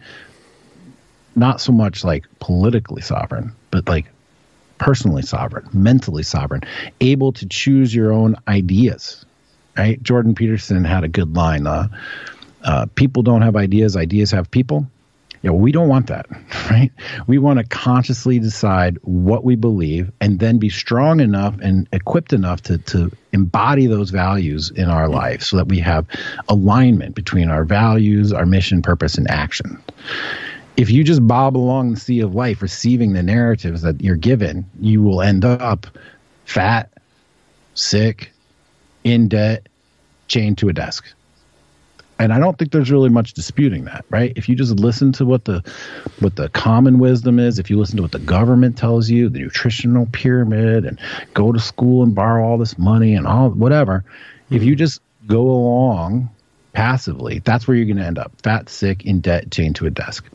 not 1.35 1.61
so 1.61 1.71
much 1.71 2.03
like 2.03 2.25
politically 2.39 3.01
sovereign, 3.01 3.53
but 3.71 3.87
like 3.87 4.05
personally 4.77 5.21
sovereign, 5.21 5.67
mentally 5.73 6.23
sovereign, 6.23 6.61
able 7.01 7.31
to 7.33 7.47
choose 7.47 7.93
your 7.93 8.11
own 8.11 8.35
ideas, 8.47 9.25
right? 9.77 10.01
Jordan 10.03 10.35
Peterson 10.35 10.83
had 10.83 11.03
a 11.03 11.07
good 11.07 11.35
line. 11.35 11.67
Uh, 11.67 11.87
uh, 12.63 12.85
people 12.95 13.23
don't 13.23 13.41
have 13.41 13.55
ideas; 13.55 13.95
ideas 13.95 14.31
have 14.31 14.49
people. 14.51 14.87
Yeah, 15.41 15.51
we 15.51 15.71
don't 15.71 15.87
want 15.87 16.07
that, 16.07 16.25
right? 16.69 16.91
We 17.27 17.37
want 17.37 17.59
to 17.59 17.65
consciously 17.65 18.39
decide 18.39 18.97
what 19.03 19.43
we 19.43 19.55
believe 19.55 20.11
and 20.19 20.39
then 20.39 20.57
be 20.57 20.69
strong 20.69 21.19
enough 21.19 21.55
and 21.61 21.87
equipped 21.93 22.33
enough 22.33 22.61
to, 22.63 22.77
to 22.77 23.11
embody 23.31 23.87
those 23.87 24.09
values 24.09 24.71
in 24.71 24.89
our 24.89 25.07
life 25.07 25.41
so 25.41 25.57
that 25.57 25.67
we 25.67 25.79
have 25.79 26.05
alignment 26.49 27.15
between 27.15 27.49
our 27.49 27.63
values, 27.63 28.33
our 28.33 28.45
mission, 28.45 28.81
purpose, 28.81 29.17
and 29.17 29.29
action. 29.31 29.81
If 30.75 30.89
you 30.89 31.03
just 31.03 31.25
bob 31.25 31.57
along 31.57 31.93
the 31.93 31.99
sea 31.99 32.19
of 32.21 32.35
life 32.35 32.61
receiving 32.61 33.13
the 33.13 33.23
narratives 33.23 33.81
that 33.81 34.01
you're 34.01 34.15
given, 34.15 34.65
you 34.79 35.01
will 35.01 35.21
end 35.21 35.45
up 35.45 35.87
fat, 36.45 36.91
sick, 37.73 38.31
in 39.03 39.27
debt, 39.27 39.67
chained 40.27 40.57
to 40.59 40.69
a 40.69 40.73
desk. 40.73 41.05
And 42.19 42.33
I 42.33 42.39
don't 42.39 42.57
think 42.57 42.73
there's 42.73 42.91
really 42.91 43.09
much 43.09 43.33
disputing 43.33 43.85
that, 43.85 44.03
right? 44.09 44.33
If 44.35 44.49
you 44.49 44.55
just 44.55 44.75
listen 44.77 45.13
to 45.13 45.25
what 45.25 45.45
the 45.45 45.63
what 46.19 46.35
the 46.35 46.49
common 46.49 46.99
wisdom 46.99 47.39
is, 47.39 47.59
if 47.59 47.69
you 47.69 47.79
listen 47.79 47.95
to 47.95 48.01
what 48.01 48.11
the 48.11 48.19
government 48.19 48.77
tells 48.77 49.09
you, 49.09 49.29
the 49.29 49.39
nutritional 49.39 50.05
pyramid 50.11 50.83
and 50.83 50.99
go 51.33 51.53
to 51.53 51.59
school 51.59 52.03
and 52.03 52.13
borrow 52.13 52.45
all 52.45 52.57
this 52.57 52.77
money 52.77 53.15
and 53.15 53.25
all 53.25 53.49
whatever, 53.51 54.03
if 54.49 54.61
you 54.61 54.73
mm-hmm. 54.73 54.79
just 54.79 55.01
go 55.27 55.41
along 55.41 56.29
passively, 56.73 57.39
that's 57.39 57.67
where 57.67 57.77
you're 57.77 57.85
going 57.85 57.97
to 57.97 58.05
end 58.05 58.19
up. 58.19 58.33
Fat, 58.43 58.67
sick, 58.67 59.05
in 59.05 59.21
debt, 59.21 59.49
chained 59.49 59.77
to 59.77 59.85
a 59.85 59.89
desk. 59.89 60.25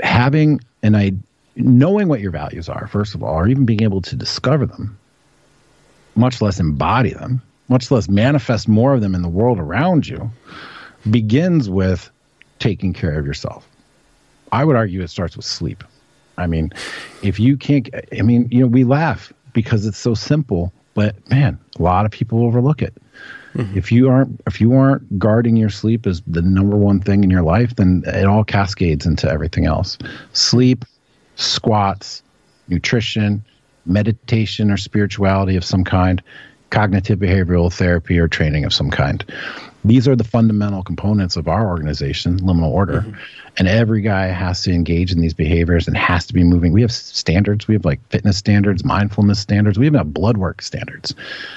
Having 0.00 0.60
an 0.82 0.94
I 0.94 1.12
knowing 1.56 2.08
what 2.08 2.20
your 2.20 2.30
values 2.30 2.68
are, 2.68 2.86
first 2.88 3.14
of 3.14 3.22
all, 3.22 3.34
or 3.34 3.48
even 3.48 3.64
being 3.64 3.82
able 3.82 4.02
to 4.02 4.16
discover 4.16 4.66
them, 4.66 4.98
much 6.14 6.40
less 6.40 6.60
embody 6.60 7.10
them, 7.10 7.42
much 7.68 7.90
less 7.90 8.08
manifest 8.08 8.68
more 8.68 8.94
of 8.94 9.00
them 9.00 9.14
in 9.14 9.22
the 9.22 9.28
world 9.28 9.58
around 9.58 10.06
you, 10.06 10.30
begins 11.10 11.68
with 11.68 12.10
taking 12.58 12.92
care 12.92 13.18
of 13.18 13.26
yourself. 13.26 13.68
I 14.52 14.64
would 14.64 14.76
argue 14.76 15.02
it 15.02 15.08
starts 15.08 15.36
with 15.36 15.46
sleep. 15.46 15.82
I 16.38 16.46
mean, 16.46 16.72
if 17.22 17.40
you 17.40 17.56
can't, 17.56 17.88
I 18.16 18.22
mean, 18.22 18.48
you 18.50 18.60
know, 18.60 18.66
we 18.66 18.84
laugh 18.84 19.32
because 19.52 19.86
it's 19.86 19.98
so 19.98 20.14
simple, 20.14 20.72
but 20.94 21.16
man, 21.30 21.58
a 21.78 21.82
lot 21.82 22.04
of 22.04 22.10
people 22.10 22.44
overlook 22.44 22.82
it. 22.82 22.94
Mm-hmm. 23.54 23.76
If 23.76 23.92
you 23.92 24.08
aren't 24.08 24.40
if 24.46 24.60
you 24.60 24.74
aren't 24.74 25.18
guarding 25.18 25.56
your 25.56 25.68
sleep 25.68 26.06
as 26.06 26.22
the 26.26 26.40
number 26.40 26.76
one 26.76 27.00
thing 27.00 27.22
in 27.22 27.30
your 27.30 27.42
life, 27.42 27.76
then 27.76 28.02
it 28.06 28.24
all 28.24 28.44
cascades 28.44 29.04
into 29.04 29.30
everything 29.30 29.66
else. 29.66 29.98
Sleep, 30.32 30.84
squats, 31.36 32.22
nutrition, 32.68 33.44
meditation 33.84 34.70
or 34.70 34.76
spirituality 34.76 35.56
of 35.56 35.64
some 35.64 35.84
kind, 35.84 36.22
cognitive 36.70 37.18
behavioral 37.18 37.72
therapy 37.72 38.18
or 38.18 38.28
training 38.28 38.64
of 38.64 38.72
some 38.72 38.90
kind. 38.90 39.24
These 39.84 40.06
are 40.06 40.14
the 40.14 40.24
fundamental 40.24 40.82
components 40.82 41.36
of 41.36 41.48
our 41.48 41.68
organization, 41.68 42.38
Liminal 42.38 42.70
Order. 42.70 43.00
Mm-hmm. 43.00 43.20
And 43.58 43.68
every 43.68 44.00
guy 44.00 44.28
has 44.28 44.62
to 44.62 44.72
engage 44.72 45.12
in 45.12 45.20
these 45.20 45.34
behaviors 45.34 45.86
and 45.86 45.96
has 45.96 46.26
to 46.26 46.34
be 46.34 46.44
moving. 46.44 46.72
We 46.72 46.80
have 46.82 46.92
standards. 46.92 47.68
We 47.68 47.74
have 47.74 47.84
like 47.84 48.00
fitness 48.08 48.38
standards, 48.38 48.84
mindfulness 48.84 49.40
standards. 49.40 49.78
We 49.78 49.86
even 49.86 49.98
have 49.98 50.14
blood 50.14 50.38
work 50.38 50.62
standards. 50.62 51.14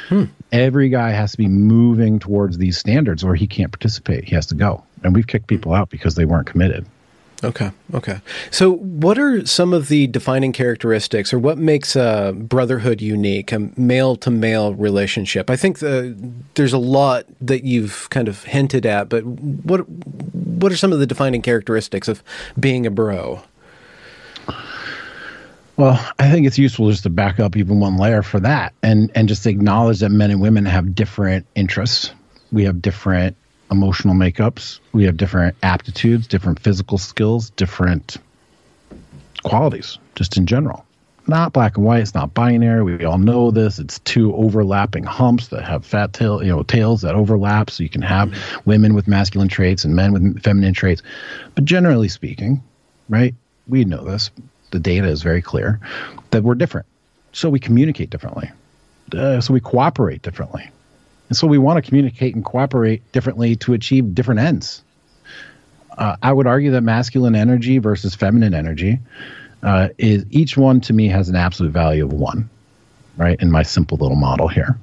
Hmm. 0.10 0.26
Every 0.52 0.90
guy 0.90 1.12
has 1.12 1.32
to 1.32 1.38
be 1.38 1.48
moving 1.48 2.20
towards 2.20 2.58
these 2.58 2.78
standards 2.78 3.24
or 3.24 3.36
he 3.36 3.48
can't 3.48 3.72
participate. 3.72 4.26
He 4.26 4.36
has 4.36 4.48
to 4.48 4.56
go. 4.56 4.84
And 5.04 5.16
we've 5.16 5.28
kicked 5.28 5.48
people 5.48 5.74
out 5.74 5.90
because 5.90 6.16
they 6.16 6.26
weren't 6.26 6.48
committed. 6.48 6.86
Okay. 7.46 7.72
Okay. 7.94 8.20
So, 8.50 8.74
what 8.78 9.20
are 9.20 9.46
some 9.46 9.72
of 9.72 9.88
the 9.88 10.08
defining 10.08 10.52
characteristics, 10.52 11.32
or 11.32 11.38
what 11.40 11.58
makes 11.58 11.96
a 11.96 12.34
brotherhood 12.36 13.02
unique, 13.02 13.52
a 13.52 13.60
male 13.78 14.16
to 14.18 14.32
male 14.32 14.74
relationship? 14.74 15.50
I 15.50 15.56
think 15.56 15.80
the, 15.80 16.18
there's 16.56 16.74
a 16.74 16.80
lot 16.80 17.26
that 17.40 17.64
you've 17.64 18.10
kind 18.10 18.28
of 18.28 18.44
hinted 18.46 18.86
at, 18.86 19.10
but 19.10 19.24
what 19.24 19.88
what 19.88 20.72
are 20.72 20.78
some 20.78 20.92
of 20.92 21.00
the 21.00 21.06
defining 21.06 21.44
characteristics 21.44 22.08
of 22.08 22.24
being 22.60 22.88
a 22.88 22.92
bro? 22.92 23.44
Well, 25.78 26.00
I 26.18 26.32
think 26.32 26.48
it's 26.48 26.58
useful 26.58 26.90
just 26.90 27.04
to 27.04 27.10
back 27.10 27.40
up 27.40 27.56
even 27.56 27.80
one 27.80 27.98
layer 27.98 28.24
for 28.24 28.40
that, 28.40 28.74
and 28.82 29.12
and 29.14 29.28
just 29.28 29.46
acknowledge 29.46 30.00
that 30.00 30.10
men 30.10 30.32
and 30.32 30.42
women 30.42 30.66
have 30.66 30.96
different 30.96 31.46
interests. 31.54 32.12
We 32.52 32.64
have 32.64 32.82
different 32.82 33.36
emotional 33.72 34.14
makeups. 34.14 34.80
We 34.94 35.04
have 35.06 35.18
different 35.18 35.56
aptitudes, 35.64 36.28
different 36.28 36.60
physical 36.60 36.98
skills, 36.98 37.50
different 37.52 38.18
qualities, 39.44 39.98
just 40.16 40.38
in 40.38 40.46
general. 40.46 40.86
Not 41.28 41.54
black 41.54 41.76
and 41.76 41.86
white. 41.86 42.02
It's 42.02 42.14
not 42.14 42.36
binary. 42.36 42.84
We 42.84 43.04
all 43.04 43.18
know 43.18 43.50
this. 43.50 43.80
It's 43.80 43.98
two 44.00 44.36
overlapping 44.36 45.04
humps 45.04 45.48
that 45.48 45.64
have 45.64 45.84
fat 45.84 46.14
tail, 46.14 46.44
you 46.44 46.50
know, 46.50 46.62
tails 46.62 47.02
that 47.02 47.16
overlap. 47.16 47.72
So 47.72 47.82
you 47.82 47.90
can 47.90 48.04
have 48.04 48.30
mm-hmm. 48.30 48.70
women 48.70 48.94
with 48.94 49.08
masculine 49.08 49.48
traits 49.48 49.84
and 49.84 49.96
men 49.96 50.14
with 50.14 50.44
feminine 50.44 50.76
traits. 50.76 51.02
But 51.56 51.66
generally 51.66 52.10
speaking, 52.10 52.64
right? 53.10 53.34
We 53.68 53.86
know 53.86 54.04
this. 54.04 54.30
The 54.70 54.80
data 54.80 55.08
is 55.08 55.24
very 55.24 55.42
clear 55.42 55.80
that 56.30 56.44
we're 56.44 56.56
different. 56.56 56.86
So 57.32 57.50
we 57.50 57.60
communicate 57.60 58.12
differently. 58.12 58.52
Uh, 59.12 59.42
so 59.42 59.52
we 59.54 59.60
cooperate 59.60 60.22
differently. 60.22 60.70
And 61.30 61.38
so 61.38 61.48
we 61.48 61.58
want 61.58 61.84
to 61.84 61.88
communicate 61.88 62.36
and 62.36 62.44
cooperate 62.44 63.12
differently 63.12 63.56
to 63.58 63.74
achieve 63.74 64.14
different 64.14 64.42
ends. 64.42 64.84
Uh, 65.98 66.18
I 66.22 66.32
would 66.32 66.46
argue 66.46 66.72
that 66.72 66.82
masculine 66.82 67.36
energy 67.36 67.78
versus 67.80 68.16
feminine 68.16 68.54
energy 68.54 69.00
uh, 69.64 69.90
is 69.98 70.26
each 70.30 70.58
one 70.58 70.82
to 70.82 70.94
me 70.94 71.08
has 71.08 71.30
an 71.30 71.36
absolute 71.36 71.72
value 71.72 72.06
of 72.06 72.14
one, 72.14 72.50
right? 73.18 73.40
In 73.40 73.50
my 73.50 73.64
simple 73.64 73.98
little 73.98 74.18
model 74.18 74.48
here. 74.48 74.78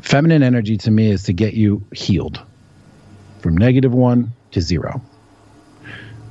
Feminine 0.00 0.42
energy 0.42 0.76
to 0.78 0.90
me 0.90 1.10
is 1.10 1.22
to 1.24 1.32
get 1.32 1.54
you 1.54 1.82
healed 1.94 2.40
from 3.38 3.56
negative 3.56 3.94
one 3.94 4.32
to 4.50 4.60
zero. 4.60 5.00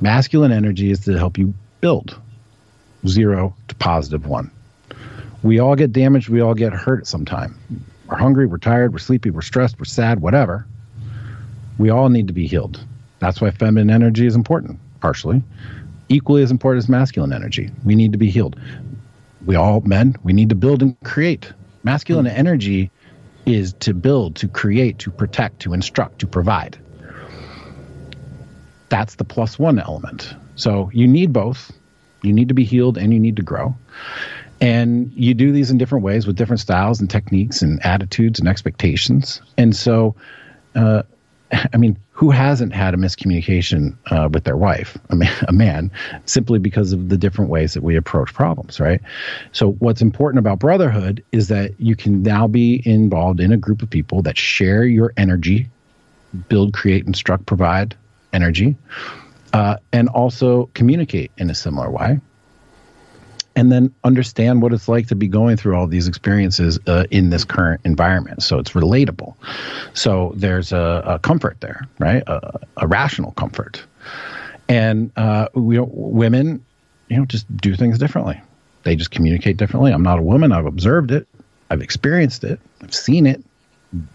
Masculine 0.01 0.51
energy 0.51 0.91
is 0.91 0.99
to 1.01 1.17
help 1.17 1.37
you 1.37 1.53
build 1.81 2.19
zero 3.07 3.55
to 3.69 3.75
positive 3.75 4.27
one. 4.27 4.51
We 5.41 5.59
all 5.59 5.75
get 5.75 5.91
damaged, 5.91 6.29
we 6.29 6.41
all 6.41 6.53
get 6.53 6.73
hurt 6.73 7.07
sometime 7.07 7.57
we're 8.13 8.19
hungry, 8.19 8.45
we're 8.45 8.59
tired, 8.59 8.93
we're 8.93 8.99
sleepy, 8.99 9.31
we're 9.31 9.41
stressed, 9.41 9.79
we're 9.79 9.85
sad, 9.85 10.21
whatever. 10.21 10.67
We 11.79 11.89
all 11.89 12.09
need 12.09 12.27
to 12.27 12.33
be 12.33 12.45
healed. 12.45 12.79
That's 13.17 13.41
why 13.41 13.49
feminine 13.49 13.89
energy 13.89 14.27
is 14.27 14.35
important, 14.35 14.79
partially. 14.99 15.41
Equally 16.09 16.43
as 16.43 16.51
important 16.51 16.83
as 16.83 16.89
masculine 16.89 17.33
energy. 17.33 17.71
We 17.83 17.95
need 17.95 18.11
to 18.11 18.19
be 18.19 18.29
healed. 18.29 18.59
We 19.47 19.55
all, 19.55 19.81
men, 19.81 20.15
we 20.21 20.31
need 20.31 20.49
to 20.49 20.55
build 20.55 20.83
and 20.83 20.95
create. 21.03 21.51
Masculine 21.81 22.27
mm-hmm. 22.27 22.37
energy 22.37 22.91
is 23.47 23.73
to 23.79 23.95
build, 23.95 24.35
to 24.35 24.47
create, 24.47 24.99
to 24.99 25.09
protect, 25.09 25.61
to 25.61 25.73
instruct, 25.73 26.19
to 26.19 26.27
provide. 26.27 26.77
That's 28.89 29.15
the 29.15 29.23
plus 29.23 29.57
one 29.57 29.79
element. 29.79 30.35
So 30.55 30.91
you 30.93 31.07
need 31.07 31.33
both. 31.33 31.71
You 32.21 32.31
need 32.31 32.49
to 32.49 32.53
be 32.53 32.63
healed 32.63 32.95
and 32.95 33.11
you 33.11 33.19
need 33.19 33.37
to 33.37 33.43
grow. 33.43 33.75
And 34.63 35.11
you 35.13 35.33
do 35.33 35.51
these 35.51 35.71
in 35.71 35.77
different 35.77 36.05
ways 36.05 36.25
with 36.25 36.37
different 36.37 36.61
styles 36.61 37.01
and 37.01 37.09
techniques 37.09 37.61
and 37.61 37.85
attitudes 37.85 38.39
and 38.39 38.47
expectations. 38.47 39.41
And 39.57 39.75
so, 39.75 40.15
uh, 40.73 41.03
I 41.73 41.75
mean, 41.75 41.99
who 42.11 42.31
hasn't 42.31 42.71
had 42.71 42.93
a 42.93 42.97
miscommunication 42.97 43.97
uh, 44.09 44.29
with 44.31 44.45
their 44.45 44.55
wife, 44.55 44.97
I 45.09 45.15
mean, 45.15 45.29
a 45.49 45.51
man, 45.51 45.91
simply 46.23 46.59
because 46.59 46.93
of 46.93 47.09
the 47.09 47.17
different 47.17 47.51
ways 47.51 47.73
that 47.73 47.83
we 47.83 47.97
approach 47.97 48.33
problems, 48.33 48.79
right? 48.79 49.01
So, 49.51 49.73
what's 49.73 50.01
important 50.01 50.39
about 50.39 50.59
brotherhood 50.59 51.21
is 51.33 51.49
that 51.49 51.77
you 51.77 51.97
can 51.97 52.23
now 52.23 52.47
be 52.47 52.81
involved 52.85 53.41
in 53.41 53.51
a 53.51 53.57
group 53.57 53.81
of 53.81 53.89
people 53.89 54.21
that 54.21 54.37
share 54.37 54.85
your 54.85 55.11
energy, 55.17 55.67
build, 56.47 56.73
create, 56.73 57.05
instruct, 57.05 57.47
provide 57.47 57.97
energy, 58.31 58.77
uh, 59.51 59.75
and 59.91 60.07
also 60.07 60.69
communicate 60.73 61.31
in 61.37 61.49
a 61.49 61.53
similar 61.53 61.91
way 61.91 62.21
and 63.55 63.71
then 63.71 63.93
understand 64.03 64.61
what 64.61 64.73
it's 64.73 64.87
like 64.87 65.07
to 65.07 65.15
be 65.15 65.27
going 65.27 65.57
through 65.57 65.75
all 65.75 65.87
these 65.87 66.07
experiences 66.07 66.79
uh, 66.87 67.05
in 67.11 67.29
this 67.29 67.45
current 67.45 67.81
environment. 67.85 68.41
So 68.41 68.57
it's 68.57 68.71
relatable. 68.71 69.35
So 69.93 70.33
there's 70.35 70.71
a, 70.71 71.03
a 71.05 71.19
comfort 71.19 71.57
there, 71.61 71.87
right? 71.99 72.23
A, 72.27 72.59
a 72.77 72.87
rational 72.87 73.31
comfort. 73.33 73.83
And 74.69 75.11
uh, 75.17 75.49
we 75.53 75.79
women, 75.79 76.65
you 77.09 77.17
know, 77.17 77.25
just 77.25 77.45
do 77.57 77.75
things 77.75 77.97
differently. 77.99 78.41
They 78.83 78.95
just 78.95 79.11
communicate 79.11 79.57
differently. 79.57 79.91
I'm 79.91 80.03
not 80.03 80.19
a 80.19 80.23
woman. 80.23 80.51
I've 80.51 80.65
observed 80.65 81.11
it. 81.11 81.27
I've 81.69 81.81
experienced 81.81 82.43
it. 82.43 82.59
I've 82.81 82.93
seen 82.93 83.25
it. 83.25 83.43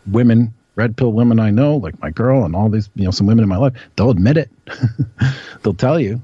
Women, 0.07 0.53
red 0.79 0.97
pill 0.97 1.13
women 1.13 1.41
I 1.41 1.51
know, 1.51 1.77
like 1.77 2.01
my 2.01 2.11
girl 2.11 2.45
and 2.45 2.55
all 2.55 2.69
these, 2.71 2.89
you 2.95 3.05
know, 3.05 3.11
some 3.11 3.27
women 3.27 3.43
in 3.43 3.49
my 3.49 3.57
life, 3.57 3.73
they'll 3.97 4.11
admit 4.11 4.37
it. 4.37 4.49
they'll 5.63 5.75
tell 5.75 5.99
you. 5.99 6.23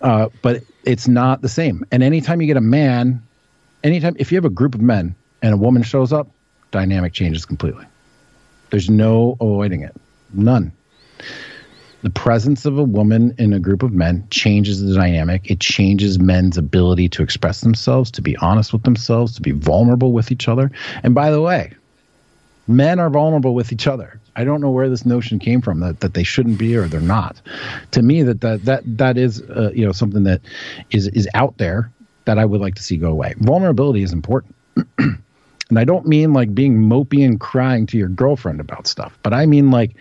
Uh, 0.00 0.28
but 0.40 0.62
it's 0.84 1.08
not 1.08 1.42
the 1.42 1.48
same. 1.48 1.84
And 1.90 2.04
anytime 2.04 2.40
you 2.40 2.46
get 2.46 2.56
a 2.56 2.62
man, 2.62 3.20
anytime 3.82 4.14
if 4.18 4.30
you 4.30 4.36
have 4.36 4.44
a 4.44 4.50
group 4.50 4.76
of 4.76 4.80
men 4.80 5.16
and 5.42 5.52
a 5.52 5.56
woman 5.56 5.82
shows 5.82 6.12
up, 6.12 6.30
dynamic 6.70 7.12
changes 7.12 7.44
completely. 7.44 7.84
There's 8.70 8.88
no 8.88 9.36
avoiding 9.40 9.82
it. 9.82 9.96
None. 10.32 10.72
The 12.02 12.10
presence 12.10 12.64
of 12.64 12.78
a 12.78 12.84
woman 12.84 13.34
in 13.36 13.52
a 13.52 13.58
group 13.58 13.82
of 13.82 13.92
men 13.92 14.24
changes 14.30 14.80
the 14.80 14.94
dynamic. 14.94 15.50
It 15.50 15.58
changes 15.58 16.20
men's 16.20 16.56
ability 16.56 17.08
to 17.08 17.24
express 17.24 17.62
themselves, 17.62 18.12
to 18.12 18.22
be 18.22 18.36
honest 18.36 18.72
with 18.72 18.84
themselves, 18.84 19.34
to 19.34 19.42
be 19.42 19.50
vulnerable 19.50 20.12
with 20.12 20.30
each 20.30 20.46
other. 20.46 20.70
And 21.02 21.16
by 21.16 21.32
the 21.32 21.40
way, 21.40 21.72
men 22.68 23.00
are 23.00 23.10
vulnerable 23.10 23.54
with 23.54 23.72
each 23.72 23.86
other. 23.86 24.20
I 24.36 24.44
don't 24.44 24.60
know 24.60 24.70
where 24.70 24.88
this 24.88 25.04
notion 25.04 25.38
came 25.38 25.62
from 25.62 25.80
that, 25.80 26.00
that 26.00 26.14
they 26.14 26.22
shouldn't 26.22 26.58
be 26.58 26.76
or 26.76 26.86
they're 26.86 27.00
not. 27.00 27.40
To 27.92 28.02
me, 28.02 28.22
that 28.22 28.40
that 28.42 28.64
that 28.66 28.98
that 28.98 29.18
is 29.18 29.40
uh, 29.42 29.72
you 29.74 29.84
know 29.84 29.92
something 29.92 30.24
that 30.24 30.42
is 30.90 31.08
is 31.08 31.28
out 31.34 31.58
there 31.58 31.90
that 32.26 32.38
I 32.38 32.44
would 32.44 32.60
like 32.60 32.76
to 32.76 32.82
see 32.82 32.96
go 32.98 33.10
away. 33.10 33.34
Vulnerability 33.38 34.02
is 34.02 34.12
important. 34.12 34.54
and 34.98 35.78
I 35.78 35.84
don't 35.84 36.06
mean 36.06 36.32
like 36.32 36.54
being 36.54 36.78
mopey 36.78 37.24
and 37.24 37.40
crying 37.40 37.86
to 37.86 37.98
your 37.98 38.08
girlfriend 38.08 38.60
about 38.60 38.86
stuff, 38.86 39.18
but 39.22 39.32
I 39.32 39.46
mean 39.46 39.70
like 39.70 39.96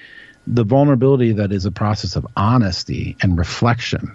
the 0.46 0.64
vulnerability 0.64 1.34
that 1.34 1.52
is 1.52 1.66
a 1.66 1.72
process 1.72 2.16
of 2.16 2.28
honesty 2.36 3.16
and 3.22 3.38
reflection 3.38 4.12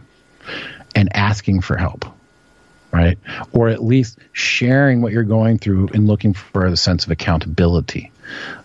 and 0.95 1.15
asking 1.17 1.63
for 1.63 1.77
help. 1.77 2.05
right? 2.93 3.19
Or 3.53 3.69
at 3.69 3.83
least 3.83 4.19
sharing 4.33 5.03
what 5.03 5.13
you're 5.13 5.25
going 5.25 5.59
through 5.59 5.89
and 5.95 6.07
looking 6.07 6.35
for 6.35 6.67
a 6.67 6.77
sense 6.77 7.05
of 7.05 7.11
accountability 7.11 8.12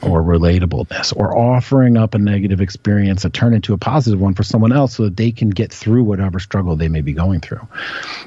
or 0.02 0.22
relatableness 0.22 1.16
or 1.16 1.38
offering 1.38 1.98
up 1.98 2.14
a 2.14 2.18
negative 2.18 2.62
experience 2.62 3.22
to 3.24 3.30
turn 3.30 3.54
into 3.54 3.74
a 3.74 3.78
positive 3.78 4.20
one 4.20 4.34
for 4.34 4.44
someone 4.44 4.72
else 4.72 4.96
so 4.96 5.04
that 5.04 5.18
they 5.18 5.32
can 5.32 5.50
get 5.50 5.72
through 5.72 6.04
whatever 6.04 6.40
struggle 6.40 6.76
they 6.76 6.88
may 6.88 7.02
be 7.02 7.14
going 7.14 7.40
through. 7.40 7.66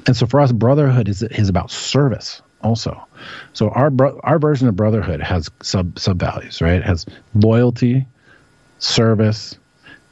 And 0.07 0.17
so 0.17 0.27
for 0.27 0.41
us, 0.41 0.53
brotherhood 0.53 1.09
is, 1.09 1.23
is 1.23 1.49
about 1.49 1.71
service 1.71 2.43
also. 2.63 3.07
So 3.53 3.71
our 3.71 3.91
bro- 3.91 4.21
our 4.23 4.39
version 4.39 4.69
of 4.69 4.77
brotherhood 4.77 5.21
has 5.21 5.51
sub 5.63 5.99
sub 5.99 6.19
values, 6.19 6.61
right? 6.61 6.75
It 6.75 6.85
has 6.85 7.07
loyalty, 7.35 8.07
service, 8.79 9.57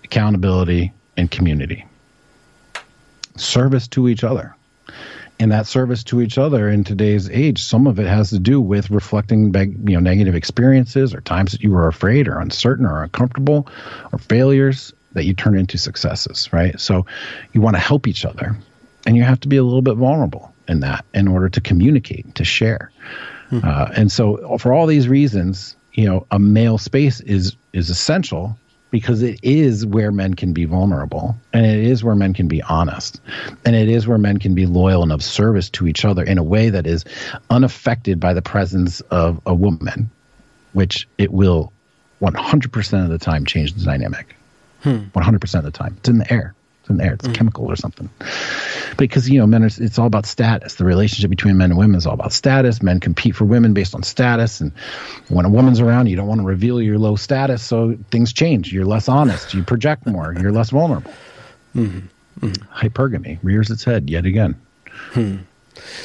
accountability, 0.04 0.92
and 1.16 1.30
community. 1.30 1.84
Service 3.36 3.86
to 3.88 4.08
each 4.08 4.24
other 4.24 4.54
and 5.38 5.52
that 5.52 5.66
service 5.66 6.02
to 6.04 6.20
each 6.20 6.38
other 6.38 6.68
in 6.68 6.84
today's 6.84 7.28
age 7.30 7.62
some 7.62 7.86
of 7.86 7.98
it 7.98 8.06
has 8.06 8.30
to 8.30 8.38
do 8.38 8.60
with 8.60 8.90
reflecting 8.90 9.54
you 9.88 9.94
know 9.94 10.00
negative 10.00 10.34
experiences 10.34 11.14
or 11.14 11.20
times 11.20 11.52
that 11.52 11.62
you 11.62 11.70
were 11.70 11.88
afraid 11.88 12.28
or 12.28 12.38
uncertain 12.38 12.86
or 12.86 13.02
uncomfortable 13.02 13.66
or 14.12 14.18
failures 14.18 14.92
that 15.12 15.24
you 15.24 15.34
turn 15.34 15.58
into 15.58 15.78
successes 15.78 16.52
right 16.52 16.78
so 16.80 17.06
you 17.52 17.60
want 17.60 17.76
to 17.76 17.80
help 17.80 18.06
each 18.06 18.24
other 18.24 18.56
and 19.06 19.16
you 19.16 19.22
have 19.22 19.40
to 19.40 19.48
be 19.48 19.56
a 19.56 19.62
little 19.62 19.82
bit 19.82 19.96
vulnerable 19.96 20.52
in 20.68 20.80
that 20.80 21.04
in 21.14 21.28
order 21.28 21.48
to 21.48 21.60
communicate 21.60 22.34
to 22.34 22.44
share 22.44 22.90
mm-hmm. 23.50 23.66
uh, 23.66 23.88
and 23.96 24.10
so 24.12 24.58
for 24.58 24.72
all 24.72 24.86
these 24.86 25.08
reasons 25.08 25.76
you 25.92 26.04
know 26.04 26.26
a 26.30 26.38
male 26.38 26.78
space 26.78 27.20
is 27.20 27.56
is 27.72 27.90
essential 27.90 28.56
because 28.90 29.22
it 29.22 29.40
is 29.42 29.84
where 29.84 30.10
men 30.10 30.34
can 30.34 30.52
be 30.52 30.64
vulnerable 30.64 31.36
and 31.52 31.66
it 31.66 31.84
is 31.84 32.02
where 32.02 32.14
men 32.14 32.32
can 32.34 32.48
be 32.48 32.62
honest 32.62 33.20
and 33.64 33.76
it 33.76 33.88
is 33.88 34.06
where 34.06 34.18
men 34.18 34.38
can 34.38 34.54
be 34.54 34.66
loyal 34.66 35.02
and 35.02 35.12
of 35.12 35.22
service 35.22 35.70
to 35.70 35.86
each 35.86 36.04
other 36.04 36.22
in 36.22 36.38
a 36.38 36.42
way 36.42 36.70
that 36.70 36.86
is 36.86 37.04
unaffected 37.50 38.18
by 38.18 38.32
the 38.34 38.42
presence 38.42 39.00
of 39.02 39.40
a 39.46 39.54
woman 39.54 40.10
which 40.72 41.08
it 41.18 41.32
will 41.32 41.72
100% 42.20 43.04
of 43.04 43.10
the 43.10 43.18
time 43.18 43.44
change 43.44 43.74
the 43.74 43.84
dynamic. 43.84 44.34
Hmm. 44.82 45.04
100% 45.14 45.58
of 45.58 45.64
the 45.64 45.70
time. 45.70 45.96
It's 45.98 46.08
in 46.08 46.18
the 46.18 46.32
air 46.32 46.54
in 46.90 46.96
there. 46.96 47.14
It's 47.14 47.26
mm. 47.26 47.34
chemical 47.34 47.66
or 47.66 47.76
something. 47.76 48.08
Because 48.96 49.28
you 49.28 49.38
know, 49.38 49.46
men 49.46 49.64
are, 49.64 49.70
it's 49.78 49.98
all 49.98 50.06
about 50.06 50.26
status. 50.26 50.74
The 50.74 50.84
relationship 50.84 51.30
between 51.30 51.56
men 51.56 51.70
and 51.70 51.78
women 51.78 51.96
is 51.96 52.06
all 52.06 52.14
about 52.14 52.32
status. 52.32 52.82
Men 52.82 53.00
compete 53.00 53.36
for 53.36 53.44
women 53.44 53.74
based 53.74 53.94
on 53.94 54.02
status, 54.02 54.60
and 54.60 54.72
when 55.28 55.44
a 55.44 55.50
woman's 55.50 55.80
around, 55.80 56.06
you 56.06 56.16
don't 56.16 56.26
want 56.26 56.40
to 56.40 56.46
reveal 56.46 56.80
your 56.80 56.98
low 56.98 57.16
status, 57.16 57.62
so 57.62 57.96
things 58.10 58.32
change. 58.32 58.72
You're 58.72 58.86
less 58.86 59.08
honest. 59.08 59.54
You 59.54 59.62
project 59.62 60.06
more. 60.06 60.34
You're 60.38 60.52
less 60.52 60.70
vulnerable. 60.70 61.12
Mm-hmm. 61.74 62.46
Mm-hmm. 62.46 62.72
Hypergamy 62.72 63.38
rears 63.42 63.70
its 63.70 63.84
head 63.84 64.08
yet 64.08 64.24
again. 64.24 64.54
Hmm. 65.12 65.38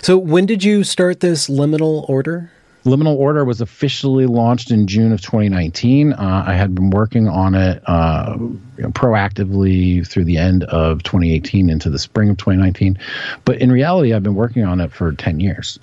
So, 0.01 0.17
when 0.17 0.45
did 0.45 0.63
you 0.63 0.83
start 0.83 1.19
this 1.19 1.47
liminal 1.47 2.07
order? 2.09 2.51
Liminal 2.85 3.15
Order 3.15 3.45
was 3.45 3.61
officially 3.61 4.25
launched 4.25 4.69
in 4.69 4.87
June 4.87 5.13
of 5.13 5.21
2019. 5.21 6.11
Uh, 6.11 6.43
I 6.45 6.53
had 6.53 6.75
been 6.75 6.89
working 6.89 7.29
on 7.29 7.55
it 7.55 7.81
uh, 7.87 8.35
you 8.37 8.59
know, 8.77 8.89
proactively 8.89 10.05
through 10.05 10.25
the 10.25 10.37
end 10.37 10.65
of 10.65 11.01
2018 11.03 11.69
into 11.69 11.89
the 11.89 11.99
spring 11.99 12.29
of 12.29 12.37
2019. 12.37 12.99
But 13.45 13.59
in 13.59 13.71
reality, 13.71 14.13
I've 14.13 14.23
been 14.23 14.35
working 14.35 14.65
on 14.65 14.81
it 14.81 14.91
for 14.91 15.13
10 15.13 15.39
years. 15.39 15.79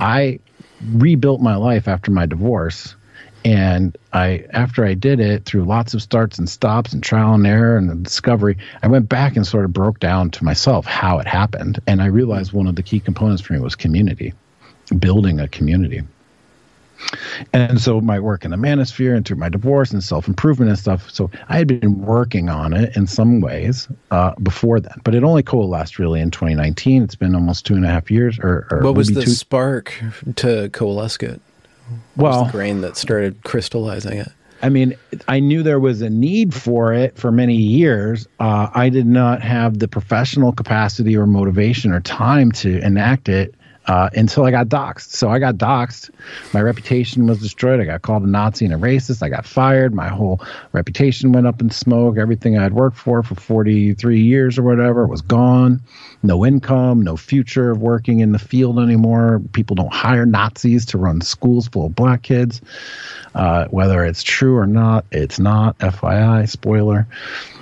I 0.00 0.40
rebuilt 0.92 1.40
my 1.40 1.54
life 1.54 1.86
after 1.86 2.10
my 2.10 2.26
divorce. 2.26 2.96
And 3.44 3.96
I, 4.12 4.44
after 4.50 4.84
I 4.84 4.94
did 4.94 5.18
it 5.20 5.44
through 5.44 5.64
lots 5.64 5.94
of 5.94 6.02
starts 6.02 6.38
and 6.38 6.48
stops 6.48 6.92
and 6.92 7.02
trial 7.02 7.34
and 7.34 7.46
error 7.46 7.76
and 7.76 8.04
discovery, 8.04 8.56
I 8.82 8.88
went 8.88 9.08
back 9.08 9.36
and 9.36 9.46
sort 9.46 9.64
of 9.64 9.72
broke 9.72 10.00
down 10.00 10.30
to 10.32 10.44
myself 10.44 10.86
how 10.86 11.18
it 11.18 11.26
happened. 11.26 11.80
And 11.86 12.02
I 12.02 12.06
realized 12.06 12.52
one 12.52 12.66
of 12.66 12.76
the 12.76 12.82
key 12.82 13.00
components 13.00 13.42
for 13.42 13.52
me 13.52 13.60
was 13.60 13.74
community, 13.74 14.32
building 14.98 15.38
a 15.38 15.48
community. 15.48 16.02
And 17.52 17.80
so 17.80 18.00
my 18.00 18.18
work 18.18 18.44
in 18.44 18.50
the 18.50 18.56
manosphere 18.56 19.16
and 19.16 19.26
through 19.26 19.36
my 19.36 19.48
divorce 19.48 19.90
and 19.90 20.02
self 20.02 20.28
improvement 20.28 20.70
and 20.70 20.78
stuff. 20.78 21.10
So 21.10 21.30
I 21.48 21.58
had 21.58 21.66
been 21.66 22.00
working 22.00 22.48
on 22.48 22.72
it 22.72 22.96
in 22.96 23.06
some 23.06 23.40
ways 23.40 23.88
uh, 24.10 24.34
before 24.42 24.80
then, 24.80 24.94
but 25.04 25.14
it 25.14 25.24
only 25.24 25.42
coalesced 25.42 25.98
really 25.98 26.20
in 26.20 26.30
2019. 26.30 27.02
It's 27.02 27.14
been 27.14 27.34
almost 27.34 27.66
two 27.66 27.74
and 27.74 27.84
a 27.84 27.88
half 27.88 28.10
years. 28.10 28.38
Or, 28.38 28.66
or 28.70 28.80
what 28.82 28.94
was 28.94 29.08
the 29.08 29.22
two... 29.22 29.30
spark 29.30 29.94
to 30.36 30.68
coalesce 30.70 31.16
it? 31.16 31.40
What 32.14 32.30
well, 32.30 32.44
the 32.44 32.52
grain 32.52 32.80
that 32.82 32.96
started 32.96 33.42
crystallizing 33.42 34.18
it. 34.18 34.32
I 34.62 34.68
mean, 34.68 34.94
I 35.26 35.40
knew 35.40 35.64
there 35.64 35.80
was 35.80 36.02
a 36.02 36.10
need 36.10 36.54
for 36.54 36.92
it 36.94 37.18
for 37.18 37.32
many 37.32 37.56
years. 37.56 38.28
Uh, 38.38 38.68
I 38.72 38.88
did 38.88 39.06
not 39.06 39.42
have 39.42 39.80
the 39.80 39.88
professional 39.88 40.52
capacity 40.52 41.16
or 41.16 41.26
motivation 41.26 41.90
or 41.90 42.00
time 42.00 42.52
to 42.52 42.78
enact 42.78 43.28
it 43.28 43.56
uh, 43.86 44.10
until 44.14 44.44
I 44.44 44.50
got 44.50 44.68
doxxed. 44.68 45.10
So 45.10 45.28
I 45.30 45.38
got 45.38 45.56
doxxed. 45.56 46.10
My 46.52 46.62
reputation 46.62 47.26
was 47.26 47.40
destroyed. 47.40 47.80
I 47.80 47.84
got 47.84 48.02
called 48.02 48.22
a 48.22 48.28
Nazi 48.28 48.64
and 48.64 48.74
a 48.74 48.76
racist. 48.76 49.22
I 49.22 49.28
got 49.28 49.44
fired. 49.44 49.94
My 49.94 50.08
whole 50.08 50.40
reputation 50.72 51.32
went 51.32 51.46
up 51.46 51.60
in 51.60 51.70
smoke. 51.70 52.16
Everything 52.16 52.58
I 52.58 52.62
had 52.62 52.74
worked 52.74 52.96
for 52.96 53.22
for 53.22 53.34
43 53.34 54.20
years 54.20 54.58
or 54.58 54.62
whatever 54.62 55.06
was 55.06 55.22
gone. 55.22 55.80
No 56.22 56.46
income, 56.46 57.02
no 57.02 57.16
future 57.16 57.72
of 57.72 57.80
working 57.80 58.20
in 58.20 58.30
the 58.30 58.38
field 58.38 58.78
anymore. 58.78 59.42
People 59.52 59.74
don't 59.74 59.92
hire 59.92 60.26
Nazis 60.26 60.86
to 60.86 60.98
run 60.98 61.20
schools 61.20 61.66
full 61.66 61.86
of 61.86 61.94
black 61.96 62.22
kids. 62.22 62.60
Uh, 63.34 63.66
whether 63.68 64.04
it's 64.04 64.22
true 64.22 64.56
or 64.56 64.66
not, 64.66 65.04
it's 65.10 65.38
not. 65.38 65.78
FYI, 65.78 66.48
spoiler. 66.48 67.08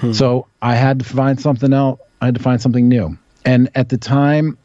Hmm. 0.00 0.12
So 0.12 0.46
I 0.60 0.74
had 0.74 0.98
to 0.98 1.04
find 1.04 1.40
something 1.40 1.72
else. 1.72 2.00
I 2.20 2.26
had 2.26 2.34
to 2.34 2.42
find 2.42 2.60
something 2.60 2.88
new. 2.88 3.16
And 3.44 3.70
at 3.74 3.88
the 3.88 3.96
time, 3.96 4.58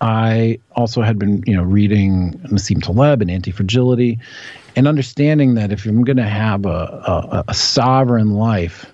I 0.00 0.58
also 0.72 1.02
had 1.02 1.18
been, 1.18 1.42
you 1.46 1.54
know, 1.54 1.62
reading 1.62 2.32
Nassim 2.50 2.82
Taleb 2.82 3.22
and 3.22 3.30
Anti-Fragility, 3.30 4.18
and 4.76 4.86
understanding 4.86 5.54
that 5.54 5.72
if 5.72 5.86
I'm 5.86 6.04
going 6.04 6.16
to 6.18 6.22
have 6.24 6.66
a, 6.66 6.68
a, 6.68 7.44
a 7.48 7.54
sovereign 7.54 8.32
life 8.32 8.86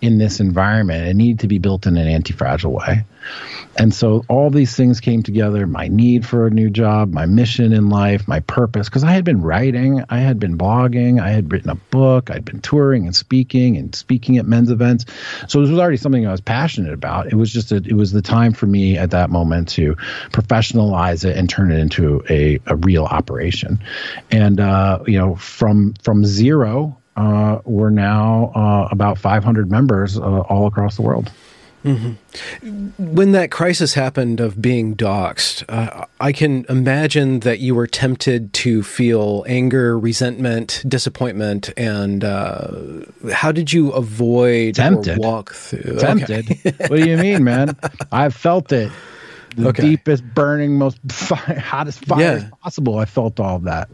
in 0.00 0.18
this 0.18 0.40
environment, 0.40 1.08
it 1.08 1.14
needed 1.14 1.40
to 1.40 1.48
be 1.48 1.58
built 1.58 1.86
in 1.86 1.96
an 1.96 2.06
anti-fragile 2.06 2.72
way. 2.72 3.04
And 3.76 3.94
so 3.94 4.24
all 4.28 4.50
these 4.50 4.74
things 4.74 5.00
came 5.00 5.22
together 5.22 5.66
my 5.66 5.88
need 5.88 6.26
for 6.26 6.46
a 6.46 6.50
new 6.50 6.70
job, 6.70 7.12
my 7.12 7.26
mission 7.26 7.72
in 7.72 7.90
life, 7.90 8.26
my 8.26 8.40
purpose. 8.40 8.88
Because 8.88 9.04
I 9.04 9.12
had 9.12 9.24
been 9.24 9.42
writing, 9.42 10.04
I 10.08 10.18
had 10.18 10.40
been 10.40 10.58
blogging, 10.58 11.20
I 11.20 11.30
had 11.30 11.52
written 11.52 11.70
a 11.70 11.76
book, 11.76 12.30
I'd 12.30 12.44
been 12.44 12.60
touring 12.60 13.06
and 13.06 13.14
speaking 13.14 13.76
and 13.76 13.94
speaking 13.94 14.38
at 14.38 14.46
men's 14.46 14.70
events. 14.70 15.04
So 15.46 15.60
this 15.60 15.70
was 15.70 15.78
already 15.78 15.96
something 15.96 16.26
I 16.26 16.32
was 16.32 16.40
passionate 16.40 16.92
about. 16.92 17.26
It 17.26 17.34
was 17.34 17.52
just, 17.52 17.70
a, 17.70 17.76
it 17.76 17.94
was 17.94 18.10
the 18.10 18.22
time 18.22 18.52
for 18.52 18.66
me 18.66 18.96
at 18.96 19.10
that 19.10 19.30
moment 19.30 19.68
to 19.70 19.94
professionalize 20.30 21.24
it 21.24 21.36
and 21.36 21.48
turn 21.48 21.70
it 21.70 21.78
into 21.78 22.24
a, 22.28 22.58
a 22.66 22.74
real 22.74 23.04
operation. 23.04 23.80
And, 24.30 24.58
uh, 24.58 25.00
you 25.06 25.18
know, 25.18 25.36
from, 25.36 25.94
from 26.02 26.24
zero, 26.24 26.97
uh, 27.18 27.60
we're 27.64 27.90
now 27.90 28.52
uh, 28.54 28.88
about 28.90 29.18
500 29.18 29.70
members 29.70 30.16
uh, 30.16 30.22
all 30.22 30.66
across 30.66 30.96
the 30.96 31.02
world. 31.02 31.32
Mm-hmm. 31.84 33.14
When 33.14 33.32
that 33.32 33.50
crisis 33.50 33.94
happened 33.94 34.40
of 34.40 34.60
being 34.60 34.96
doxxed, 34.96 35.64
uh, 35.68 36.06
I 36.20 36.32
can 36.32 36.64
imagine 36.68 37.40
that 37.40 37.60
you 37.60 37.74
were 37.74 37.86
tempted 37.86 38.52
to 38.54 38.82
feel 38.82 39.44
anger, 39.48 39.98
resentment, 39.98 40.82
disappointment, 40.86 41.70
and 41.76 42.24
uh, 42.24 42.70
how 43.32 43.52
did 43.52 43.72
you 43.72 43.90
avoid 43.92 44.74
tempted. 44.74 45.18
walk 45.18 45.54
through? 45.54 45.98
Tempted. 45.98 46.50
Okay. 46.50 46.74
what 46.88 46.96
do 46.96 47.08
you 47.08 47.16
mean, 47.16 47.44
man? 47.44 47.76
I've 48.12 48.34
felt 48.34 48.72
it 48.72 48.90
the 49.56 49.68
okay. 49.68 49.82
deepest, 49.82 50.24
burning, 50.34 50.76
most 50.78 50.98
fire, 51.10 51.58
hottest 51.64 52.04
fire 52.04 52.20
yeah. 52.20 52.48
possible. 52.62 52.98
I 52.98 53.04
felt 53.04 53.40
all 53.40 53.56
of 53.56 53.64
that. 53.64 53.88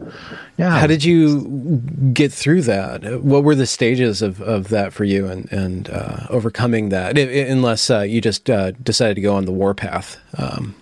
Yeah. 0.57 0.79
How 0.79 0.87
did 0.87 1.03
you 1.03 1.81
get 2.13 2.31
through 2.31 2.63
that? 2.63 3.23
What 3.23 3.43
were 3.43 3.55
the 3.55 3.65
stages 3.65 4.21
of, 4.21 4.41
of 4.41 4.69
that 4.69 4.93
for 4.93 5.03
you 5.03 5.27
and, 5.27 5.51
and 5.51 5.89
uh, 5.89 6.27
overcoming 6.29 6.89
that? 6.89 7.17
It, 7.17 7.49
unless 7.49 7.89
uh, 7.89 8.01
you 8.01 8.21
just 8.21 8.49
uh, 8.49 8.71
decided 8.71 9.15
to 9.15 9.21
go 9.21 9.35
on 9.35 9.45
the 9.45 9.51
warpath. 9.51 10.17
Um, 10.37 10.75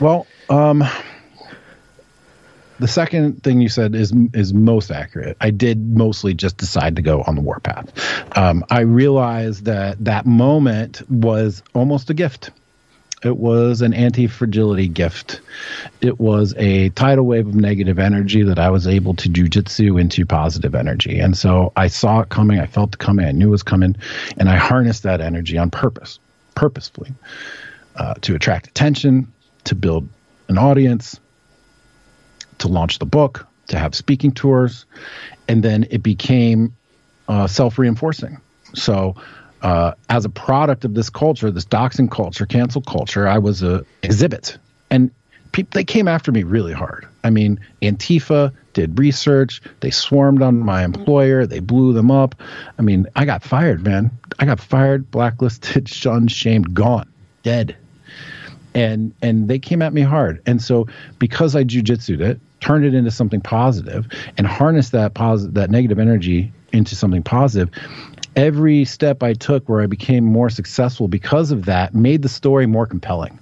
well, 0.00 0.26
um, 0.48 0.84
the 2.78 2.88
second 2.88 3.42
thing 3.42 3.60
you 3.60 3.68
said 3.68 3.94
is 3.94 4.12
is 4.34 4.54
most 4.54 4.90
accurate. 4.90 5.36
I 5.40 5.50
did 5.50 5.96
mostly 5.96 6.34
just 6.34 6.56
decide 6.56 6.94
to 6.96 7.02
go 7.02 7.22
on 7.22 7.34
the 7.34 7.40
warpath. 7.40 7.92
Um, 8.36 8.64
I 8.70 8.80
realized 8.80 9.64
that 9.64 10.02
that 10.04 10.26
moment 10.26 11.02
was 11.10 11.62
almost 11.74 12.08
a 12.10 12.14
gift 12.14 12.50
it 13.24 13.36
was 13.36 13.82
an 13.82 13.94
anti 13.94 14.26
fragility 14.26 14.88
gift. 14.88 15.40
It 16.00 16.20
was 16.20 16.54
a 16.56 16.90
tidal 16.90 17.26
wave 17.26 17.48
of 17.48 17.54
negative 17.54 17.98
energy 17.98 18.42
that 18.44 18.58
I 18.58 18.70
was 18.70 18.86
able 18.86 19.14
to 19.16 19.28
jujitsu 19.28 20.00
into 20.00 20.24
positive 20.24 20.74
energy. 20.74 21.18
And 21.18 21.36
so 21.36 21.72
I 21.76 21.88
saw 21.88 22.20
it 22.20 22.28
coming. 22.28 22.60
I 22.60 22.66
felt 22.66 22.94
it 22.94 22.98
coming. 22.98 23.26
I 23.26 23.32
knew 23.32 23.48
it 23.48 23.50
was 23.50 23.62
coming. 23.62 23.96
And 24.36 24.48
I 24.48 24.56
harnessed 24.56 25.02
that 25.02 25.20
energy 25.20 25.58
on 25.58 25.70
purpose, 25.70 26.20
purposefully, 26.54 27.12
uh, 27.96 28.14
to 28.20 28.34
attract 28.36 28.68
attention, 28.68 29.32
to 29.64 29.74
build 29.74 30.08
an 30.48 30.58
audience, 30.58 31.18
to 32.58 32.68
launch 32.68 33.00
the 33.00 33.06
book, 33.06 33.46
to 33.68 33.78
have 33.78 33.94
speaking 33.94 34.32
tours. 34.32 34.86
And 35.48 35.62
then 35.62 35.86
it 35.90 36.02
became 36.02 36.76
uh, 37.26 37.48
self 37.48 37.78
reinforcing. 37.78 38.40
So 38.74 39.16
uh, 39.62 39.92
as 40.08 40.24
a 40.24 40.28
product 40.28 40.84
of 40.84 40.94
this 40.94 41.10
culture, 41.10 41.50
this 41.50 41.64
doxing 41.64 42.10
culture, 42.10 42.46
cancel 42.46 42.82
culture, 42.82 43.26
I 43.26 43.38
was 43.38 43.62
a 43.62 43.84
exhibit. 44.02 44.58
And 44.90 45.10
people 45.52 45.70
they 45.72 45.84
came 45.84 46.08
after 46.08 46.32
me 46.32 46.42
really 46.42 46.72
hard. 46.72 47.06
I 47.24 47.30
mean, 47.30 47.60
Antifa 47.82 48.52
did 48.72 48.98
research. 48.98 49.60
They 49.80 49.90
swarmed 49.90 50.42
on 50.42 50.60
my 50.60 50.84
employer. 50.84 51.46
They 51.46 51.60
blew 51.60 51.92
them 51.92 52.10
up. 52.10 52.34
I 52.78 52.82
mean, 52.82 53.06
I 53.16 53.24
got 53.24 53.42
fired, 53.42 53.84
man. 53.84 54.10
I 54.38 54.46
got 54.46 54.60
fired, 54.60 55.10
blacklisted, 55.10 55.88
shunned, 55.88 56.30
shamed, 56.30 56.74
gone, 56.74 57.10
dead. 57.42 57.76
And 58.74 59.12
and 59.22 59.48
they 59.48 59.58
came 59.58 59.82
at 59.82 59.92
me 59.92 60.02
hard. 60.02 60.40
And 60.46 60.62
so 60.62 60.86
because 61.18 61.56
I 61.56 61.64
jujitsued 61.64 62.20
it, 62.20 62.40
turned 62.60 62.84
it 62.84 62.94
into 62.94 63.10
something 63.10 63.40
positive, 63.40 64.06
and 64.36 64.46
harnessed 64.46 64.92
that 64.92 65.14
positive 65.14 65.54
that 65.54 65.70
negative 65.70 65.98
energy 65.98 66.52
into 66.72 66.94
something 66.94 67.22
positive, 67.22 67.70
every 68.38 68.84
step 68.84 69.22
I 69.22 69.34
took 69.34 69.68
where 69.68 69.82
I 69.82 69.86
became 69.86 70.24
more 70.24 70.48
successful 70.48 71.08
because 71.08 71.50
of 71.50 71.64
that 71.64 71.94
made 71.94 72.22
the 72.22 72.28
story 72.28 72.66
more 72.66 72.86
compelling. 72.86 73.38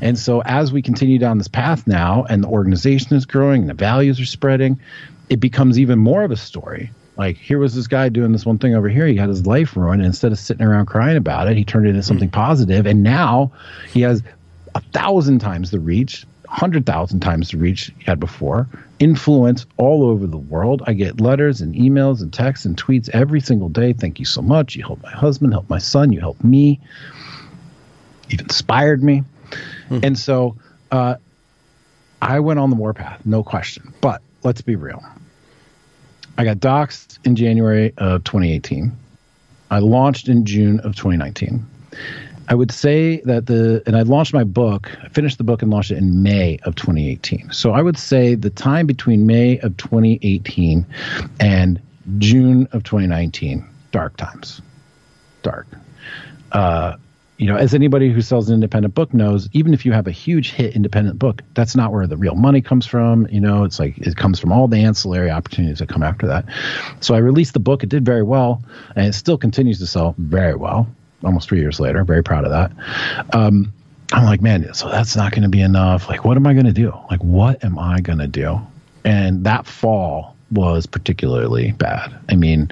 And 0.00 0.18
so 0.18 0.40
as 0.46 0.72
we 0.72 0.80
continue 0.80 1.18
down 1.18 1.36
this 1.36 1.48
path 1.48 1.86
now 1.86 2.24
and 2.30 2.42
the 2.42 2.48
organization 2.48 3.14
is 3.14 3.26
growing 3.26 3.62
and 3.62 3.70
the 3.70 3.74
values 3.74 4.18
are 4.18 4.24
spreading, 4.24 4.80
it 5.28 5.38
becomes 5.38 5.78
even 5.78 5.98
more 5.98 6.22
of 6.22 6.30
a 6.30 6.36
story. 6.36 6.90
Like 7.18 7.36
here 7.36 7.58
was 7.58 7.74
this 7.74 7.86
guy 7.86 8.08
doing 8.08 8.32
this 8.32 8.46
one 8.46 8.56
thing 8.56 8.74
over 8.74 8.88
here. 8.88 9.06
He 9.06 9.16
had 9.16 9.28
his 9.28 9.46
life 9.46 9.76
ruined. 9.76 10.00
And 10.00 10.06
instead 10.06 10.32
of 10.32 10.38
sitting 10.38 10.64
around 10.64 10.86
crying 10.86 11.18
about 11.18 11.48
it, 11.48 11.56
he 11.56 11.64
turned 11.64 11.86
it 11.86 11.90
into 11.90 12.00
hmm. 12.00 12.06
something 12.06 12.30
positive. 12.30 12.86
And 12.86 13.02
now 13.02 13.52
he 13.92 14.00
has 14.00 14.22
a 14.74 14.80
thousand 14.80 15.40
times 15.40 15.70
the 15.70 15.80
reach, 15.80 16.26
hundred 16.46 16.86
thousand 16.86 17.20
times 17.20 17.50
the 17.50 17.58
reach 17.58 17.92
he 17.98 18.04
had 18.04 18.18
before. 18.18 18.66
Influence 18.98 19.66
all 19.76 20.04
over 20.04 20.26
the 20.26 20.38
world. 20.38 20.82
I 20.86 20.92
get 20.92 21.20
letters 21.20 21.60
and 21.60 21.74
emails 21.74 22.20
and 22.20 22.32
texts 22.32 22.66
and 22.66 22.76
tweets 22.76 23.08
every 23.10 23.40
single 23.40 23.68
day. 23.68 23.92
Thank 23.92 24.18
you 24.18 24.24
so 24.24 24.42
much. 24.42 24.74
You 24.74 24.84
helped 24.84 25.02
my 25.02 25.10
husband, 25.12 25.52
helped 25.52 25.70
my 25.70 25.78
son, 25.78 26.12
you 26.12 26.20
helped 26.20 26.42
me. 26.42 26.80
You've 28.28 28.40
inspired 28.40 29.02
me. 29.02 29.22
Mm-hmm. 29.88 30.04
And 30.04 30.18
so 30.18 30.56
uh, 30.90 31.16
I 32.20 32.40
went 32.40 32.58
on 32.58 32.70
the 32.70 32.76
warpath, 32.76 33.24
no 33.24 33.42
question. 33.42 33.94
But 34.00 34.20
let's 34.42 34.62
be 34.62 34.76
real. 34.76 35.02
I 36.36 36.44
got 36.44 36.58
doxxed 36.58 37.18
in 37.24 37.36
January 37.36 37.92
of 37.98 38.24
2018. 38.24 38.96
I 39.70 39.78
launched 39.80 40.28
in 40.28 40.44
June 40.44 40.80
of 40.80 40.94
2019. 40.96 41.66
I 42.48 42.54
would 42.54 42.72
say 42.72 43.20
that 43.26 43.46
the, 43.46 43.82
and 43.86 43.94
I 43.94 44.02
launched 44.02 44.32
my 44.32 44.42
book, 44.42 44.90
I 45.02 45.08
finished 45.08 45.36
the 45.36 45.44
book 45.44 45.60
and 45.60 45.70
launched 45.70 45.90
it 45.90 45.98
in 45.98 46.22
May 46.22 46.58
of 46.62 46.74
2018. 46.76 47.52
So 47.52 47.72
I 47.72 47.82
would 47.82 47.98
say 47.98 48.34
the 48.34 48.48
time 48.48 48.86
between 48.86 49.26
May 49.26 49.58
of 49.58 49.76
2018 49.76 50.86
and 51.40 51.80
June 52.16 52.66
of 52.72 52.84
2019, 52.84 53.68
dark 53.92 54.16
times. 54.16 54.62
Dark. 55.42 55.66
Uh, 56.50 56.96
you 57.36 57.46
know, 57.46 57.56
as 57.56 57.74
anybody 57.74 58.10
who 58.10 58.22
sells 58.22 58.48
an 58.48 58.54
independent 58.54 58.94
book 58.94 59.12
knows, 59.12 59.48
even 59.52 59.74
if 59.74 59.84
you 59.84 59.92
have 59.92 60.06
a 60.06 60.10
huge 60.10 60.50
hit 60.50 60.74
independent 60.74 61.18
book, 61.18 61.42
that's 61.54 61.76
not 61.76 61.92
where 61.92 62.06
the 62.06 62.16
real 62.16 62.34
money 62.34 62.62
comes 62.62 62.86
from. 62.86 63.28
You 63.30 63.40
know, 63.40 63.62
it's 63.62 63.78
like 63.78 63.98
it 63.98 64.16
comes 64.16 64.40
from 64.40 64.52
all 64.52 64.68
the 64.68 64.78
ancillary 64.78 65.30
opportunities 65.30 65.78
that 65.78 65.88
come 65.88 66.02
after 66.02 66.26
that. 66.26 66.46
So 67.00 67.14
I 67.14 67.18
released 67.18 67.52
the 67.52 67.60
book. 67.60 67.84
It 67.84 67.90
did 67.90 68.04
very 68.04 68.24
well, 68.24 68.62
and 68.96 69.06
it 69.06 69.12
still 69.12 69.38
continues 69.38 69.78
to 69.80 69.86
sell 69.86 70.14
very 70.18 70.56
well. 70.56 70.88
Almost 71.24 71.48
three 71.48 71.60
years 71.60 71.80
later, 71.80 72.04
very 72.04 72.22
proud 72.22 72.44
of 72.44 72.50
that. 72.50 72.72
Um, 73.34 73.72
I'm 74.12 74.24
like, 74.24 74.40
man, 74.40 74.72
so 74.72 74.88
that's 74.88 75.16
not 75.16 75.32
going 75.32 75.42
to 75.42 75.48
be 75.48 75.60
enough. 75.60 76.08
Like, 76.08 76.24
what 76.24 76.36
am 76.36 76.46
I 76.46 76.54
going 76.54 76.66
to 76.66 76.72
do? 76.72 76.92
Like, 77.10 77.20
what 77.20 77.62
am 77.64 77.78
I 77.78 78.00
going 78.00 78.20
to 78.20 78.26
do? 78.26 78.60
And 79.04 79.44
that 79.44 79.66
fall, 79.66 80.36
was 80.50 80.86
particularly 80.86 81.72
bad. 81.72 82.14
I 82.28 82.36
mean, 82.36 82.70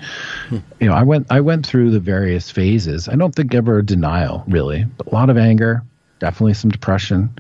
hmm. 0.49 0.59
you 0.80 0.88
know, 0.88 0.94
I 0.94 1.03
went 1.03 1.26
I 1.30 1.40
went 1.40 1.66
through 1.66 1.90
the 1.90 2.01
various 2.01 2.51
phases. 2.51 3.09
I 3.09 3.16
don't 3.16 3.34
think 3.34 3.55
ever 3.55 3.82
denial 3.82 4.44
really, 4.47 4.84
but 4.97 5.07
a 5.09 5.14
lot 5.14 5.30
of 5.30 5.36
anger, 5.36 5.82
definitely 6.18 6.55
some 6.55 6.70
depression, 6.70 7.30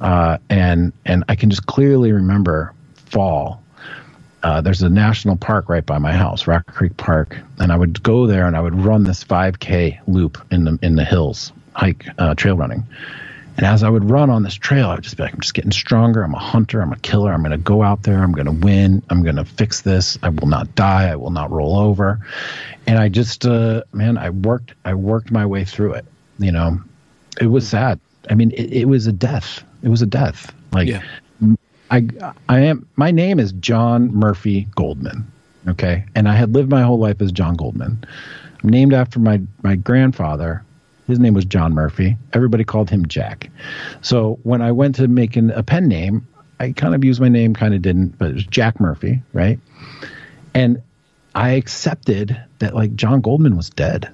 uh, 0.00 0.38
and 0.48 0.92
and 1.04 1.24
I 1.28 1.34
can 1.34 1.50
just 1.50 1.66
clearly 1.66 2.12
remember 2.12 2.72
fall. 2.94 3.62
Uh, 4.46 4.60
there's 4.60 4.82
a 4.82 4.88
national 4.88 5.36
park 5.36 5.68
right 5.68 5.84
by 5.84 5.98
my 5.98 6.12
house, 6.12 6.46
Rock 6.46 6.66
Creek 6.66 6.96
Park, 6.96 7.36
and 7.58 7.72
I 7.72 7.76
would 7.76 8.00
go 8.04 8.28
there 8.28 8.46
and 8.46 8.56
I 8.56 8.60
would 8.60 8.76
run 8.76 9.02
this 9.02 9.24
5K 9.24 9.98
loop 10.06 10.38
in 10.52 10.62
the 10.62 10.78
in 10.82 10.94
the 10.94 11.04
hills, 11.04 11.52
hike 11.74 12.06
uh, 12.16 12.36
trail 12.36 12.56
running, 12.56 12.86
and 13.56 13.66
as 13.66 13.82
I 13.82 13.88
would 13.88 14.08
run 14.08 14.30
on 14.30 14.44
this 14.44 14.54
trail, 14.54 14.90
I 14.90 14.94
would 14.94 15.02
just 15.02 15.16
be 15.16 15.24
like, 15.24 15.34
I'm 15.34 15.40
just 15.40 15.54
getting 15.54 15.72
stronger. 15.72 16.22
I'm 16.22 16.32
a 16.32 16.38
hunter. 16.38 16.80
I'm 16.80 16.92
a 16.92 16.98
killer. 16.98 17.32
I'm 17.32 17.40
going 17.40 17.50
to 17.50 17.58
go 17.58 17.82
out 17.82 18.04
there. 18.04 18.22
I'm 18.22 18.30
going 18.30 18.46
to 18.46 18.64
win. 18.66 19.02
I'm 19.10 19.24
going 19.24 19.34
to 19.34 19.44
fix 19.44 19.80
this. 19.80 20.16
I 20.22 20.28
will 20.28 20.46
not 20.46 20.76
die. 20.76 21.10
I 21.10 21.16
will 21.16 21.32
not 21.32 21.50
roll 21.50 21.76
over. 21.80 22.20
And 22.86 23.00
I 23.00 23.08
just, 23.08 23.46
uh, 23.46 23.82
man, 23.92 24.16
I 24.16 24.30
worked, 24.30 24.74
I 24.84 24.94
worked 24.94 25.32
my 25.32 25.44
way 25.44 25.64
through 25.64 25.94
it. 25.94 26.04
You 26.38 26.52
know, 26.52 26.78
it 27.40 27.48
was 27.48 27.66
sad. 27.66 27.98
I 28.30 28.34
mean, 28.34 28.52
it, 28.52 28.72
it 28.72 28.84
was 28.84 29.08
a 29.08 29.12
death. 29.12 29.64
It 29.82 29.88
was 29.88 30.02
a 30.02 30.06
death. 30.06 30.54
Like, 30.70 30.86
yeah. 30.86 31.02
I, 31.90 32.08
I 32.48 32.60
am, 32.60 32.86
my 32.96 33.10
name 33.10 33.38
is 33.38 33.52
John 33.52 34.12
Murphy 34.12 34.68
Goldman. 34.74 35.30
Okay. 35.68 36.04
And 36.14 36.28
I 36.28 36.34
had 36.34 36.54
lived 36.54 36.70
my 36.70 36.82
whole 36.82 36.98
life 36.98 37.20
as 37.20 37.32
John 37.32 37.54
Goldman. 37.54 38.04
I'm 38.62 38.70
named 38.70 38.94
after 38.94 39.18
my, 39.18 39.40
my 39.62 39.76
grandfather 39.76 40.64
his 41.06 41.18
name 41.20 41.34
was 41.34 41.44
John 41.44 41.72
Murphy. 41.72 42.16
Everybody 42.32 42.64
called 42.64 42.90
him 42.90 43.06
Jack. 43.06 43.50
So 44.02 44.38
when 44.42 44.60
I 44.60 44.72
went 44.72 44.96
to 44.96 45.08
make 45.08 45.36
an, 45.36 45.50
a 45.52 45.62
pen 45.62 45.88
name, 45.88 46.26
I 46.58 46.72
kind 46.72 46.94
of 46.94 47.04
used 47.04 47.20
my 47.20 47.28
name, 47.28 47.54
kind 47.54 47.74
of 47.74 47.82
didn't, 47.82 48.18
but 48.18 48.30
it 48.30 48.34
was 48.34 48.46
Jack 48.46 48.80
Murphy, 48.80 49.22
right? 49.32 49.60
And 50.54 50.82
I 51.34 51.50
accepted 51.50 52.40
that 52.58 52.74
like 52.74 52.96
John 52.96 53.20
Goldman 53.20 53.56
was 53.56 53.70
dead. 53.70 54.10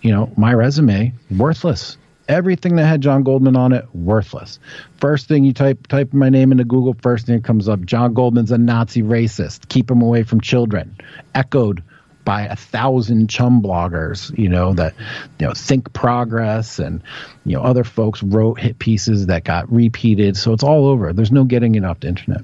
You 0.00 0.12
know, 0.12 0.32
my 0.36 0.54
resume 0.54 1.12
worthless. 1.36 1.98
Everything 2.28 2.76
that 2.76 2.86
had 2.86 3.00
John 3.00 3.22
Goldman 3.22 3.56
on 3.56 3.72
it, 3.72 3.86
worthless. 3.94 4.58
First 4.98 5.28
thing 5.28 5.44
you 5.44 5.52
type 5.52 5.86
type 5.86 6.12
my 6.12 6.28
name 6.28 6.52
into 6.52 6.64
Google, 6.64 6.94
first 7.00 7.26
thing 7.26 7.40
comes 7.42 7.68
up, 7.68 7.84
John 7.84 8.14
Goldman's 8.14 8.50
a 8.50 8.58
Nazi 8.58 9.02
racist. 9.02 9.68
Keep 9.68 9.90
him 9.90 10.02
away 10.02 10.24
from 10.24 10.40
children. 10.40 10.96
Echoed 11.34 11.82
by 12.24 12.42
a 12.42 12.56
thousand 12.56 13.30
chum 13.30 13.62
bloggers, 13.62 14.36
you 14.36 14.48
know, 14.48 14.74
that, 14.74 14.94
you 15.38 15.46
know, 15.46 15.52
Think 15.54 15.92
Progress 15.92 16.80
and, 16.80 17.00
you 17.44 17.56
know, 17.56 17.62
other 17.62 17.84
folks 17.84 18.20
wrote 18.22 18.58
hit 18.58 18.80
pieces 18.80 19.26
that 19.26 19.44
got 19.44 19.72
repeated. 19.72 20.36
So 20.36 20.52
it's 20.52 20.64
all 20.64 20.88
over. 20.88 21.12
There's 21.12 21.30
no 21.30 21.44
getting 21.44 21.76
it 21.76 21.84
off 21.84 22.00
the 22.00 22.08
internet. 22.08 22.42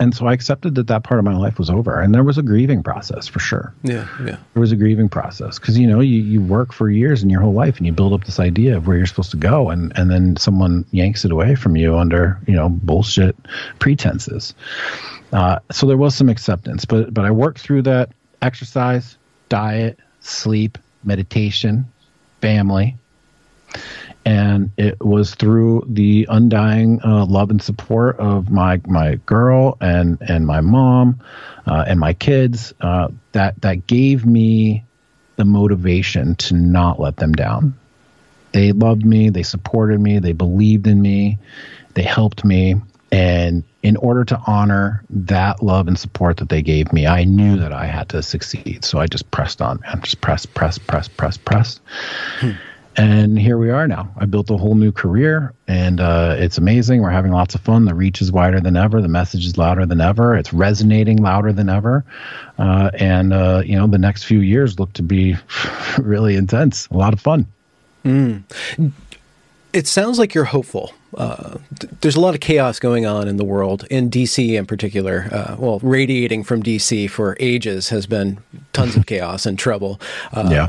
And 0.00 0.14
so 0.14 0.26
I 0.26 0.32
accepted 0.32 0.74
that 0.76 0.86
that 0.86 1.02
part 1.02 1.18
of 1.18 1.24
my 1.24 1.36
life 1.36 1.58
was 1.58 1.70
over. 1.70 2.00
And 2.00 2.14
there 2.14 2.22
was 2.22 2.38
a 2.38 2.42
grieving 2.42 2.82
process 2.82 3.26
for 3.26 3.40
sure. 3.40 3.74
Yeah. 3.82 4.06
Yeah. 4.20 4.36
There 4.54 4.60
was 4.60 4.70
a 4.70 4.76
grieving 4.76 5.08
process 5.08 5.58
because, 5.58 5.78
you 5.78 5.86
know, 5.86 6.00
you, 6.00 6.20
you 6.22 6.40
work 6.40 6.72
for 6.72 6.88
years 6.88 7.22
in 7.22 7.30
your 7.30 7.40
whole 7.40 7.52
life 7.52 7.78
and 7.78 7.86
you 7.86 7.92
build 7.92 8.12
up 8.12 8.24
this 8.24 8.38
idea 8.38 8.76
of 8.76 8.86
where 8.86 8.96
you're 8.96 9.06
supposed 9.06 9.32
to 9.32 9.36
go. 9.36 9.70
And, 9.70 9.92
and 9.96 10.10
then 10.10 10.36
someone 10.36 10.84
yanks 10.92 11.24
it 11.24 11.32
away 11.32 11.56
from 11.56 11.76
you 11.76 11.96
under, 11.96 12.38
you 12.46 12.54
know, 12.54 12.68
bullshit 12.68 13.36
pretenses. 13.80 14.54
Uh, 15.32 15.58
so 15.70 15.86
there 15.86 15.96
was 15.96 16.14
some 16.14 16.28
acceptance, 16.28 16.84
but, 16.84 17.12
but 17.12 17.24
I 17.24 17.30
worked 17.30 17.58
through 17.58 17.82
that 17.82 18.10
exercise, 18.40 19.16
diet, 19.48 19.98
sleep, 20.20 20.78
meditation, 21.04 21.84
family. 22.40 22.96
And 24.28 24.72
it 24.76 25.00
was 25.00 25.34
through 25.34 25.86
the 25.88 26.26
undying 26.28 27.00
uh, 27.02 27.24
love 27.24 27.50
and 27.50 27.62
support 27.62 28.20
of 28.20 28.50
my 28.50 28.78
my 28.86 29.14
girl 29.24 29.78
and 29.80 30.18
and 30.20 30.46
my 30.46 30.60
mom 30.60 31.20
uh, 31.66 31.84
and 31.88 31.98
my 31.98 32.12
kids 32.12 32.74
uh, 32.82 33.08
that 33.32 33.58
that 33.62 33.86
gave 33.86 34.26
me 34.26 34.84
the 35.36 35.46
motivation 35.46 36.34
to 36.34 36.54
not 36.54 37.00
let 37.00 37.16
them 37.16 37.32
down. 37.32 37.78
They 38.52 38.72
loved 38.72 39.02
me, 39.02 39.30
they 39.30 39.44
supported 39.44 39.98
me, 39.98 40.18
they 40.18 40.32
believed 40.32 40.86
in 40.86 41.00
me, 41.00 41.38
they 41.94 42.02
helped 42.02 42.44
me, 42.44 42.74
and 43.10 43.64
in 43.82 43.96
order 43.96 44.26
to 44.26 44.38
honor 44.46 45.04
that 45.08 45.62
love 45.62 45.88
and 45.88 45.98
support 45.98 46.36
that 46.38 46.50
they 46.50 46.60
gave 46.60 46.92
me, 46.92 47.06
I 47.06 47.24
knew 47.24 47.56
that 47.56 47.72
I 47.72 47.86
had 47.86 48.10
to 48.10 48.22
succeed. 48.22 48.84
So 48.84 48.98
I 48.98 49.06
just 49.06 49.30
pressed 49.30 49.62
on, 49.62 49.80
man. 49.80 50.02
Just 50.02 50.20
press, 50.20 50.44
press, 50.44 50.76
press, 50.76 51.08
press, 51.08 51.38
press. 51.38 51.80
Hmm. 52.40 52.50
And 52.98 53.38
here 53.38 53.58
we 53.58 53.70
are 53.70 53.86
now. 53.86 54.12
I 54.18 54.24
built 54.26 54.50
a 54.50 54.56
whole 54.56 54.74
new 54.74 54.90
career, 54.90 55.54
and 55.68 56.00
uh, 56.00 56.34
it's 56.36 56.58
amazing. 56.58 57.00
We're 57.00 57.10
having 57.10 57.30
lots 57.30 57.54
of 57.54 57.60
fun. 57.60 57.84
The 57.84 57.94
reach 57.94 58.20
is 58.20 58.32
wider 58.32 58.60
than 58.60 58.76
ever. 58.76 59.00
The 59.00 59.06
message 59.06 59.46
is 59.46 59.56
louder 59.56 59.86
than 59.86 60.00
ever. 60.00 60.36
It's 60.36 60.52
resonating 60.52 61.22
louder 61.22 61.52
than 61.52 61.68
ever. 61.68 62.04
Uh, 62.58 62.90
and 62.94 63.32
uh, 63.32 63.62
you 63.64 63.76
know, 63.76 63.86
the 63.86 63.98
next 63.98 64.24
few 64.24 64.40
years 64.40 64.80
look 64.80 64.92
to 64.94 65.04
be 65.04 65.36
really 65.98 66.34
intense. 66.34 66.88
A 66.88 66.96
lot 66.96 67.12
of 67.12 67.20
fun. 67.20 67.46
Mm. 68.04 68.42
It 69.72 69.86
sounds 69.86 70.18
like 70.18 70.34
you're 70.34 70.44
hopeful. 70.44 70.92
Uh, 71.16 71.58
there's 72.00 72.16
a 72.16 72.20
lot 72.20 72.34
of 72.34 72.40
chaos 72.40 72.80
going 72.80 73.06
on 73.06 73.28
in 73.28 73.36
the 73.36 73.44
world, 73.44 73.86
in 73.92 74.10
DC 74.10 74.58
in 74.58 74.66
particular. 74.66 75.28
Uh, 75.30 75.54
well, 75.56 75.78
radiating 75.84 76.42
from 76.42 76.64
DC 76.64 77.08
for 77.10 77.36
ages 77.38 77.90
has 77.90 78.08
been 78.08 78.38
tons 78.72 78.96
of 78.96 79.06
chaos 79.06 79.46
and 79.46 79.56
trouble. 79.56 80.00
Uh, 80.32 80.48
yeah. 80.50 80.68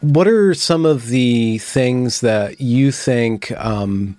What 0.00 0.28
are 0.28 0.54
some 0.54 0.86
of 0.86 1.08
the 1.08 1.58
things 1.58 2.20
that 2.20 2.60
you 2.60 2.92
think 2.92 3.50
um, 3.52 4.16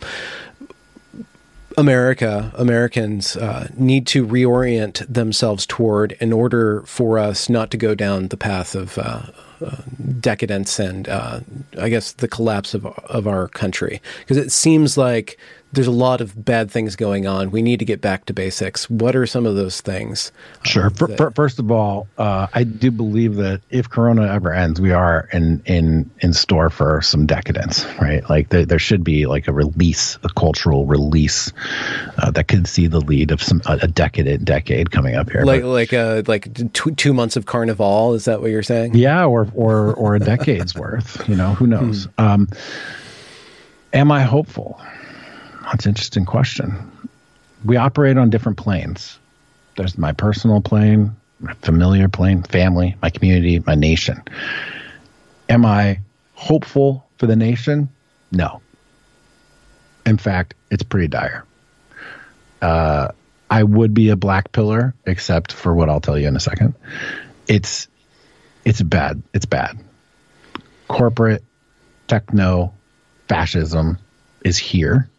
America, 1.77 2.51
Americans 2.55 3.37
uh, 3.37 3.69
need 3.77 4.05
to 4.07 4.27
reorient 4.27 5.05
themselves 5.11 5.65
toward 5.65 6.11
in 6.19 6.33
order 6.33 6.81
for 6.81 7.17
us 7.17 7.47
not 7.47 7.71
to 7.71 7.77
go 7.77 7.95
down 7.95 8.27
the 8.27 8.35
path 8.35 8.75
of 8.75 8.97
uh, 8.97 9.21
uh, 9.65 9.77
decadence 10.19 10.79
and 10.79 11.07
uh, 11.07 11.39
I 11.79 11.87
guess 11.87 12.11
the 12.11 12.27
collapse 12.27 12.73
of 12.73 12.85
of 12.85 13.27
our 13.27 13.47
country? 13.47 14.01
Because 14.19 14.35
it 14.35 14.51
seems 14.51 14.97
like 14.97 15.39
there's 15.71 15.87
a 15.87 15.91
lot 15.91 16.19
of 16.19 16.43
bad 16.45 16.71
things 16.71 16.95
going 16.95 17.27
on. 17.27 17.51
We 17.51 17.61
need 17.61 17.77
to 17.79 17.85
get 17.85 18.01
back 18.01 18.25
to 18.25 18.33
basics. 18.33 18.89
What 18.89 19.15
are 19.15 19.27
some 19.27 19.45
of 19.45 19.55
those 19.55 19.81
things? 19.81 20.31
Sure. 20.63 20.87
Uh, 20.87 20.89
that- 21.07 21.35
first 21.35 21.59
of 21.59 21.71
all, 21.71 22.07
uh, 22.17 22.47
I 22.53 22.63
do 22.63 22.89
believe 22.89 23.35
that 23.35 23.61
if 23.69 23.87
Corona 23.89 24.27
ever 24.33 24.51
ends, 24.51 24.81
we 24.81 24.91
are 24.91 25.29
in 25.31 25.61
in 25.65 26.09
in 26.21 26.33
store 26.33 26.69
for 26.71 27.01
some 27.01 27.27
decadence, 27.27 27.85
right? 28.01 28.27
Like 28.29 28.49
there, 28.49 28.65
there 28.65 28.79
should 28.79 29.03
be 29.03 29.27
like 29.27 29.47
a 29.47 29.53
release, 29.53 30.17
a 30.23 30.29
cultural 30.29 30.85
release 30.85 31.53
uh, 32.17 32.31
that 32.31 32.47
could 32.47 32.67
see 32.67 32.87
the 32.87 32.99
lead 32.99 33.29
of 33.29 33.41
some 33.41 33.61
a, 33.67 33.79
a 33.83 33.87
decadent 33.87 34.45
decade 34.45 34.89
coming 34.89 35.15
up 35.15 35.29
here. 35.29 35.43
Like 35.43 35.61
but, 35.61 35.67
like 35.67 35.93
uh 35.93 36.23
like 36.25 36.73
t- 36.73 36.91
two 36.95 37.13
months 37.13 37.35
of 37.35 37.45
Carnival. 37.45 38.15
Is 38.15 38.25
that 38.25 38.41
what 38.41 38.49
you're 38.49 38.63
saying? 38.63 38.95
Yeah, 38.95 39.25
or 39.25 39.47
or 39.53 39.93
or 39.93 40.15
a 40.15 40.19
decade's 40.19 40.73
worth. 40.73 41.27
You 41.29 41.35
know, 41.35 41.53
who 41.53 41.67
knows? 41.67 42.05
Hmm. 42.17 42.25
Um, 42.25 42.47
am 43.93 44.11
I 44.11 44.23
hopeful? 44.23 44.81
That's 45.71 45.85
an 45.85 45.91
interesting 45.91 46.25
question. 46.25 46.91
We 47.63 47.77
operate 47.77 48.17
on 48.17 48.29
different 48.29 48.57
planes. 48.57 49.19
There's 49.77 49.97
my 49.97 50.13
personal 50.13 50.61
plane, 50.61 51.15
my 51.39 51.53
familiar 51.61 52.09
plane, 52.09 52.43
family, 52.43 52.95
my 53.01 53.09
community, 53.11 53.59
my 53.59 53.75
nation. 53.75 54.21
Am 55.47 55.65
I 55.65 55.99
hopeful 56.33 57.07
for 57.17 57.27
the 57.27 57.35
nation? 57.35 57.89
No. 58.31 58.61
In 60.05 60.17
fact, 60.17 60.55
it's 60.71 60.83
pretty 60.83 61.07
dire. 61.07 61.45
Uh, 62.61 63.09
I 63.49 63.63
would 63.63 63.93
be 63.93 64.09
a 64.09 64.15
black 64.15 64.51
pillar, 64.51 64.95
except 65.05 65.51
for 65.51 65.73
what 65.73 65.87
I'll 65.87 66.01
tell 66.01 66.17
you 66.17 66.27
in 66.27 66.35
a 66.35 66.39
second. 66.39 66.73
It's 67.47 67.87
it's 68.65 68.81
bad. 68.81 69.21
It's 69.33 69.45
bad. 69.45 69.79
Corporate 70.87 71.43
techno 72.07 72.73
fascism 73.27 73.97
is 74.43 74.57
here 74.57 75.09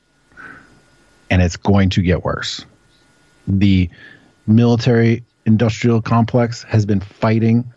and 1.31 1.40
it's 1.40 1.57
going 1.57 1.90
to 1.90 2.02
get 2.02 2.24
worse. 2.24 2.65
The 3.47 3.89
military 4.47 5.24
industrial 5.47 6.02
complex 6.02 6.62
has 6.65 6.85
been 6.85 7.01
fighting 7.01 7.73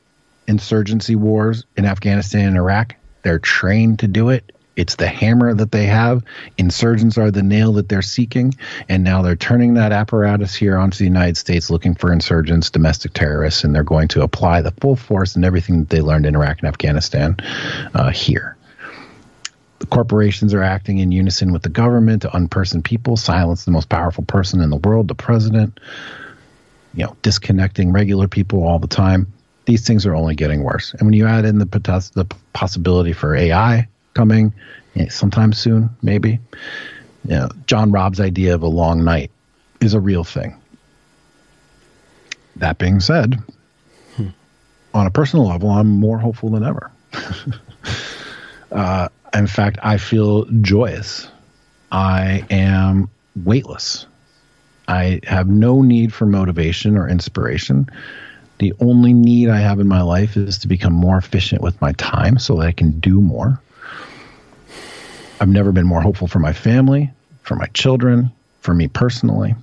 insurgency 0.47 1.15
wars 1.15 1.65
in 1.77 1.85
Afghanistan 1.85 2.47
and 2.47 2.57
Iraq. 2.57 2.95
They're 3.21 3.39
trained 3.39 3.99
to 3.99 4.07
do 4.07 4.29
it. 4.29 4.51
It's 4.75 4.95
the 4.95 5.07
hammer 5.07 5.53
that 5.53 5.71
they 5.71 5.85
have. 5.85 6.23
Insurgents 6.57 7.17
are 7.17 7.29
the 7.29 7.43
nail 7.43 7.73
that 7.73 7.89
they're 7.89 8.01
seeking. 8.01 8.55
And 8.89 9.03
now 9.03 9.21
they're 9.21 9.35
turning 9.35 9.75
that 9.75 9.91
apparatus 9.91 10.55
here 10.55 10.77
onto 10.77 10.97
the 10.97 11.03
United 11.03 11.37
States 11.37 11.69
looking 11.69 11.93
for 11.93 12.11
insurgents, 12.11 12.71
domestic 12.71 13.13
terrorists, 13.13 13.63
and 13.63 13.73
they're 13.75 13.83
going 13.83 14.07
to 14.09 14.23
apply 14.23 14.61
the 14.61 14.71
full 14.71 14.95
force 14.95 15.35
and 15.35 15.45
everything 15.45 15.79
that 15.81 15.89
they 15.89 16.01
learned 16.01 16.25
in 16.25 16.35
Iraq 16.35 16.59
and 16.59 16.67
Afghanistan 16.67 17.37
uh, 17.93 18.09
here. 18.09 18.52
The 19.83 19.87
corporations 19.87 20.53
are 20.53 20.63
acting 20.63 20.99
in 20.99 21.11
unison 21.11 21.51
with 21.51 21.63
the 21.63 21.69
government 21.69 22.21
to 22.21 22.29
unperson 22.29 22.81
people, 22.81 23.17
silence 23.17 23.65
the 23.65 23.71
most 23.71 23.89
powerful 23.89 24.23
person 24.23 24.61
in 24.61 24.69
the 24.69 24.77
world, 24.77 25.09
the 25.09 25.13
president, 25.13 25.77
you 26.93 27.03
know, 27.03 27.17
disconnecting 27.21 27.91
regular 27.91 28.29
people 28.29 28.63
all 28.63 28.79
the 28.79 28.87
time. 28.87 29.27
These 29.65 29.85
things 29.85 30.05
are 30.05 30.15
only 30.15 30.35
getting 30.35 30.63
worse. 30.63 30.93
And 30.93 31.01
when 31.01 31.11
you 31.11 31.27
add 31.27 31.43
in 31.43 31.57
the, 31.57 31.65
the 31.65 32.25
possibility 32.53 33.11
for 33.11 33.35
AI 33.35 33.89
coming 34.13 34.53
eh, 34.95 35.09
sometime 35.09 35.51
soon, 35.51 35.89
maybe, 36.01 36.39
you 37.25 37.35
know, 37.35 37.49
John 37.67 37.91
Robb's 37.91 38.21
idea 38.21 38.55
of 38.55 38.63
a 38.63 38.67
long 38.67 39.03
night 39.03 39.31
is 39.81 39.93
a 39.93 39.99
real 39.99 40.23
thing. 40.23 40.55
That 42.55 42.77
being 42.77 43.01
said, 43.01 43.37
hmm. 44.15 44.29
on 44.93 45.07
a 45.07 45.11
personal 45.11 45.45
level, 45.45 45.69
I'm 45.71 45.89
more 45.89 46.19
hopeful 46.19 46.51
than 46.51 46.63
ever. 46.63 46.89
uh, 48.73 49.09
in 49.33 49.47
fact, 49.47 49.79
I 49.83 49.97
feel 49.97 50.45
joyous. 50.61 51.27
I 51.91 52.45
am 52.49 53.09
weightless. 53.35 54.05
I 54.87 55.21
have 55.23 55.47
no 55.47 55.81
need 55.81 56.13
for 56.13 56.25
motivation 56.25 56.97
or 56.97 57.07
inspiration. 57.07 57.87
The 58.59 58.73
only 58.79 59.13
need 59.13 59.49
I 59.49 59.59
have 59.59 59.79
in 59.79 59.87
my 59.87 60.01
life 60.01 60.35
is 60.35 60.57
to 60.59 60.67
become 60.67 60.93
more 60.93 61.17
efficient 61.17 61.61
with 61.61 61.79
my 61.81 61.93
time 61.93 62.37
so 62.37 62.57
that 62.57 62.67
I 62.67 62.71
can 62.71 62.99
do 62.99 63.21
more. 63.21 63.59
I've 65.39 65.49
never 65.49 65.71
been 65.71 65.87
more 65.87 66.01
hopeful 66.01 66.27
for 66.27 66.39
my 66.39 66.53
family, 66.53 67.11
for 67.41 67.55
my 67.55 67.67
children, 67.67 68.31
for 68.61 68.73
me 68.73 68.87
personally. 68.87 69.55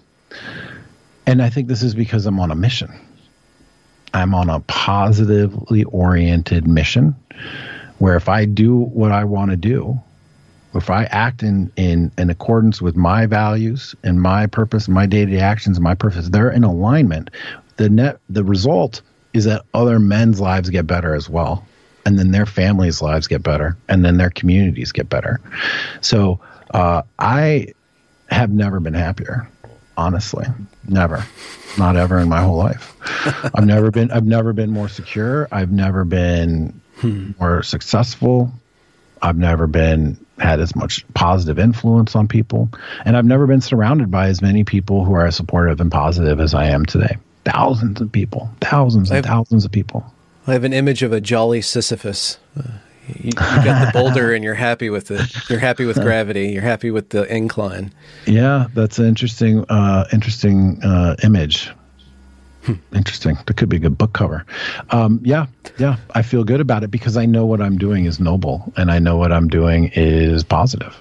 And 1.26 1.42
I 1.42 1.50
think 1.50 1.68
this 1.68 1.82
is 1.82 1.94
because 1.94 2.26
I'm 2.26 2.40
on 2.40 2.50
a 2.50 2.56
mission. 2.56 2.92
I'm 4.12 4.34
on 4.34 4.50
a 4.50 4.60
positively 4.60 5.84
oriented 5.84 6.66
mission 6.66 7.14
where 8.00 8.16
if 8.16 8.28
I 8.28 8.46
do 8.46 8.76
what 8.76 9.12
I 9.12 9.24
want 9.24 9.50
to 9.50 9.56
do, 9.58 10.00
if 10.74 10.88
I 10.88 11.04
act 11.04 11.42
in, 11.42 11.70
in, 11.76 12.10
in 12.16 12.30
accordance 12.30 12.80
with 12.80 12.96
my 12.96 13.26
values 13.26 13.94
and 14.02 14.20
my 14.20 14.46
purpose, 14.46 14.88
my 14.88 15.04
day 15.04 15.26
to 15.26 15.30
day 15.30 15.40
actions, 15.40 15.76
and 15.76 15.84
my 15.84 15.94
purpose, 15.94 16.28
they're 16.30 16.50
in 16.50 16.64
alignment. 16.64 17.30
The 17.76 17.90
net, 17.90 18.18
the 18.30 18.42
result 18.42 19.02
is 19.34 19.44
that 19.44 19.64
other 19.74 19.98
men's 19.98 20.40
lives 20.40 20.70
get 20.70 20.86
better 20.86 21.14
as 21.14 21.28
well. 21.28 21.66
And 22.06 22.18
then 22.18 22.30
their 22.30 22.46
families' 22.46 23.02
lives 23.02 23.26
get 23.26 23.42
better. 23.42 23.76
And 23.88 24.02
then 24.02 24.16
their 24.16 24.30
communities 24.30 24.92
get 24.92 25.10
better. 25.10 25.38
So 26.00 26.40
uh, 26.70 27.02
I 27.18 27.66
have 28.30 28.50
never 28.50 28.80
been 28.80 28.94
happier, 28.94 29.46
honestly. 29.98 30.46
Never. 30.88 31.22
Not 31.76 31.96
ever 31.96 32.18
in 32.18 32.30
my 32.30 32.40
whole 32.40 32.56
life. 32.56 32.96
I've 33.54 33.66
never 33.66 33.90
been 33.90 34.10
I've 34.10 34.24
never 34.24 34.52
been 34.52 34.70
more 34.70 34.88
secure. 34.88 35.48
I've 35.52 35.70
never 35.70 36.04
been 36.04 36.80
hmm. 37.00 37.32
more 37.38 37.62
successful. 37.62 38.52
I've 39.22 39.36
never 39.36 39.66
been 39.66 40.16
had 40.38 40.60
as 40.60 40.74
much 40.74 41.04
positive 41.14 41.58
influence 41.58 42.16
on 42.16 42.26
people, 42.26 42.70
and 43.04 43.16
I've 43.16 43.26
never 43.26 43.46
been 43.46 43.60
surrounded 43.60 44.10
by 44.10 44.28
as 44.28 44.40
many 44.40 44.64
people 44.64 45.04
who 45.04 45.12
are 45.14 45.26
as 45.26 45.36
supportive 45.36 45.80
and 45.80 45.90
positive 45.90 46.40
as 46.40 46.54
I 46.54 46.66
am 46.66 46.86
today. 46.86 47.16
Thousands 47.44 48.00
of 48.00 48.10
people, 48.10 48.50
thousands 48.60 49.10
and 49.10 49.16
have, 49.16 49.24
thousands 49.24 49.64
of 49.64 49.72
people. 49.72 50.04
I 50.46 50.52
have 50.52 50.64
an 50.64 50.72
image 50.72 51.02
of 51.02 51.12
a 51.12 51.20
jolly 51.20 51.60
Sisyphus. 51.60 52.38
Uh, 52.58 52.62
you, 53.08 53.24
you, 53.24 53.32
got 53.32 53.86
the 53.86 53.90
boulder, 53.92 54.32
and 54.32 54.44
you're 54.44 54.54
happy 54.54 54.88
with 54.88 55.10
it. 55.10 55.50
You're 55.50 55.58
happy 55.58 55.84
with 55.84 56.00
gravity. 56.00 56.48
You're 56.48 56.62
happy 56.62 56.90
with 56.90 57.10
the 57.10 57.24
incline. 57.34 57.92
Yeah, 58.26 58.68
that's 58.74 58.98
an 58.98 59.06
interesting, 59.06 59.64
uh, 59.68 60.06
interesting 60.12 60.82
uh, 60.82 61.16
image. 61.22 61.70
Hmm, 62.62 62.74
interesting. 62.94 63.38
That 63.46 63.56
could 63.56 63.70
be 63.70 63.76
a 63.76 63.80
good 63.80 63.96
book 63.96 64.12
cover. 64.12 64.44
Um, 64.90 65.20
yeah, 65.22 65.46
yeah. 65.78 65.96
I 66.14 66.20
feel 66.20 66.44
good 66.44 66.60
about 66.60 66.84
it 66.84 66.90
because 66.90 67.16
I 67.16 67.24
know 67.24 67.46
what 67.46 67.62
I'm 67.62 67.78
doing 67.78 68.04
is 68.04 68.20
noble 68.20 68.70
and 68.76 68.90
I 68.90 68.98
know 68.98 69.16
what 69.16 69.32
I'm 69.32 69.48
doing 69.48 69.90
is 69.94 70.44
positive. 70.44 70.94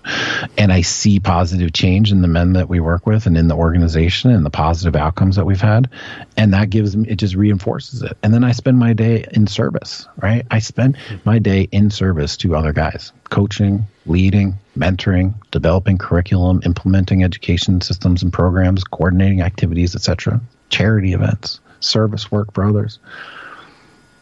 And 0.57 0.71
I 0.71 0.81
see 0.81 1.19
positive 1.19 1.73
change 1.73 2.13
in 2.13 2.21
the 2.21 2.29
men 2.29 2.53
that 2.53 2.69
we 2.69 2.79
work 2.79 3.05
with 3.05 3.25
and 3.25 3.37
in 3.37 3.49
the 3.49 3.55
organization 3.55 4.31
and 4.31 4.45
the 4.45 4.49
positive 4.49 4.95
outcomes 4.95 5.35
that 5.35 5.45
we've 5.45 5.59
had. 5.59 5.89
And 6.37 6.53
that 6.53 6.69
gives 6.69 6.95
me, 6.95 7.09
it 7.09 7.17
just 7.17 7.35
reinforces 7.35 8.03
it. 8.03 8.17
And 8.23 8.33
then 8.33 8.45
I 8.45 8.53
spend 8.53 8.79
my 8.79 8.93
day 8.93 9.25
in 9.31 9.45
service, 9.45 10.07
right? 10.21 10.45
I 10.49 10.59
spend 10.59 10.97
my 11.25 11.39
day 11.39 11.67
in 11.73 11.89
service 11.89 12.37
to 12.37 12.55
other 12.55 12.71
guys, 12.71 13.11
coaching, 13.29 13.85
leading, 14.05 14.57
mentoring, 14.77 15.33
developing 15.51 15.97
curriculum, 15.97 16.61
implementing 16.63 17.25
education 17.25 17.81
systems 17.81 18.23
and 18.23 18.31
programs, 18.31 18.85
coordinating 18.85 19.41
activities, 19.41 19.93
etc 19.93 20.39
charity 20.69 21.13
events, 21.13 21.59
service 21.79 22.31
work 22.31 22.53
for 22.53 22.65
others. 22.65 22.99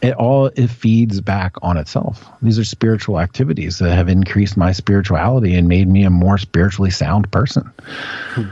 It 0.00 0.14
all 0.14 0.46
it 0.46 0.68
feeds 0.68 1.20
back 1.20 1.56
on 1.60 1.76
itself. 1.76 2.24
These 2.40 2.58
are 2.58 2.64
spiritual 2.64 3.18
activities 3.18 3.78
that 3.78 3.94
have 3.94 4.08
increased 4.08 4.56
my 4.56 4.72
spirituality 4.72 5.56
and 5.56 5.68
made 5.68 5.88
me 5.88 6.04
a 6.04 6.10
more 6.10 6.38
spiritually 6.38 6.90
sound 6.90 7.30
person. 7.32 7.72
Hmm. 8.34 8.44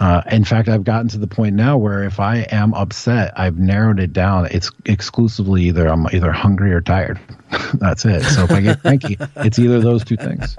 Uh, 0.00 0.22
in 0.32 0.44
fact, 0.44 0.68
I've 0.68 0.82
gotten 0.82 1.08
to 1.08 1.18
the 1.18 1.26
point 1.26 1.54
now 1.54 1.76
where 1.76 2.04
if 2.04 2.20
I 2.20 2.38
am 2.50 2.72
upset, 2.72 3.38
I've 3.38 3.58
narrowed 3.58 4.00
it 4.00 4.14
down. 4.14 4.46
It's 4.50 4.70
exclusively 4.86 5.64
either 5.64 5.86
I'm 5.86 6.06
either 6.10 6.32
hungry 6.32 6.72
or 6.72 6.80
tired. 6.80 7.20
That's 7.74 8.06
it. 8.06 8.22
So 8.22 8.44
if 8.44 8.50
I 8.50 8.62
get 8.62 8.80
cranky, 8.80 9.18
it's 9.36 9.58
either 9.58 9.78
those 9.80 10.02
two 10.02 10.16
things. 10.16 10.56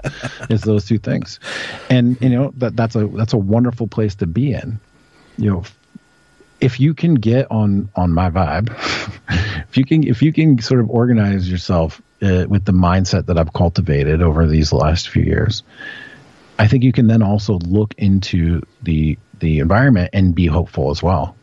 It's 0.48 0.62
those 0.62 0.86
two 0.86 0.98
things, 0.98 1.40
and 1.90 2.20
you 2.20 2.30
know 2.30 2.52
that 2.58 2.76
that's 2.76 2.94
a 2.94 3.08
that's 3.08 3.32
a 3.32 3.38
wonderful 3.38 3.88
place 3.88 4.14
to 4.16 4.26
be 4.26 4.52
in. 4.52 4.78
You 5.38 5.50
know, 5.50 5.62
if 6.62 6.78
you 6.78 6.94
can 6.94 7.14
get 7.14 7.50
on 7.50 7.90
on 7.96 8.12
my 8.12 8.30
vibe, 8.30 8.70
if 9.68 9.76
you 9.76 9.84
can 9.84 10.06
if 10.06 10.22
you 10.22 10.32
can 10.32 10.60
sort 10.60 10.80
of 10.80 10.88
organize 10.88 11.50
yourself 11.50 12.00
uh, 12.22 12.46
with 12.48 12.64
the 12.64 12.72
mindset 12.72 13.26
that 13.26 13.36
I've 13.36 13.52
cultivated 13.52 14.22
over 14.22 14.46
these 14.46 14.72
last 14.72 15.08
few 15.08 15.24
years, 15.24 15.64
I 16.58 16.68
think 16.68 16.84
you 16.84 16.92
can 16.92 17.08
then 17.08 17.22
also 17.22 17.58
look 17.58 17.94
into 17.98 18.62
the 18.82 19.18
the 19.40 19.58
environment 19.58 20.10
and 20.12 20.34
be 20.34 20.46
hopeful 20.46 20.90
as 20.90 21.02
well. 21.02 21.36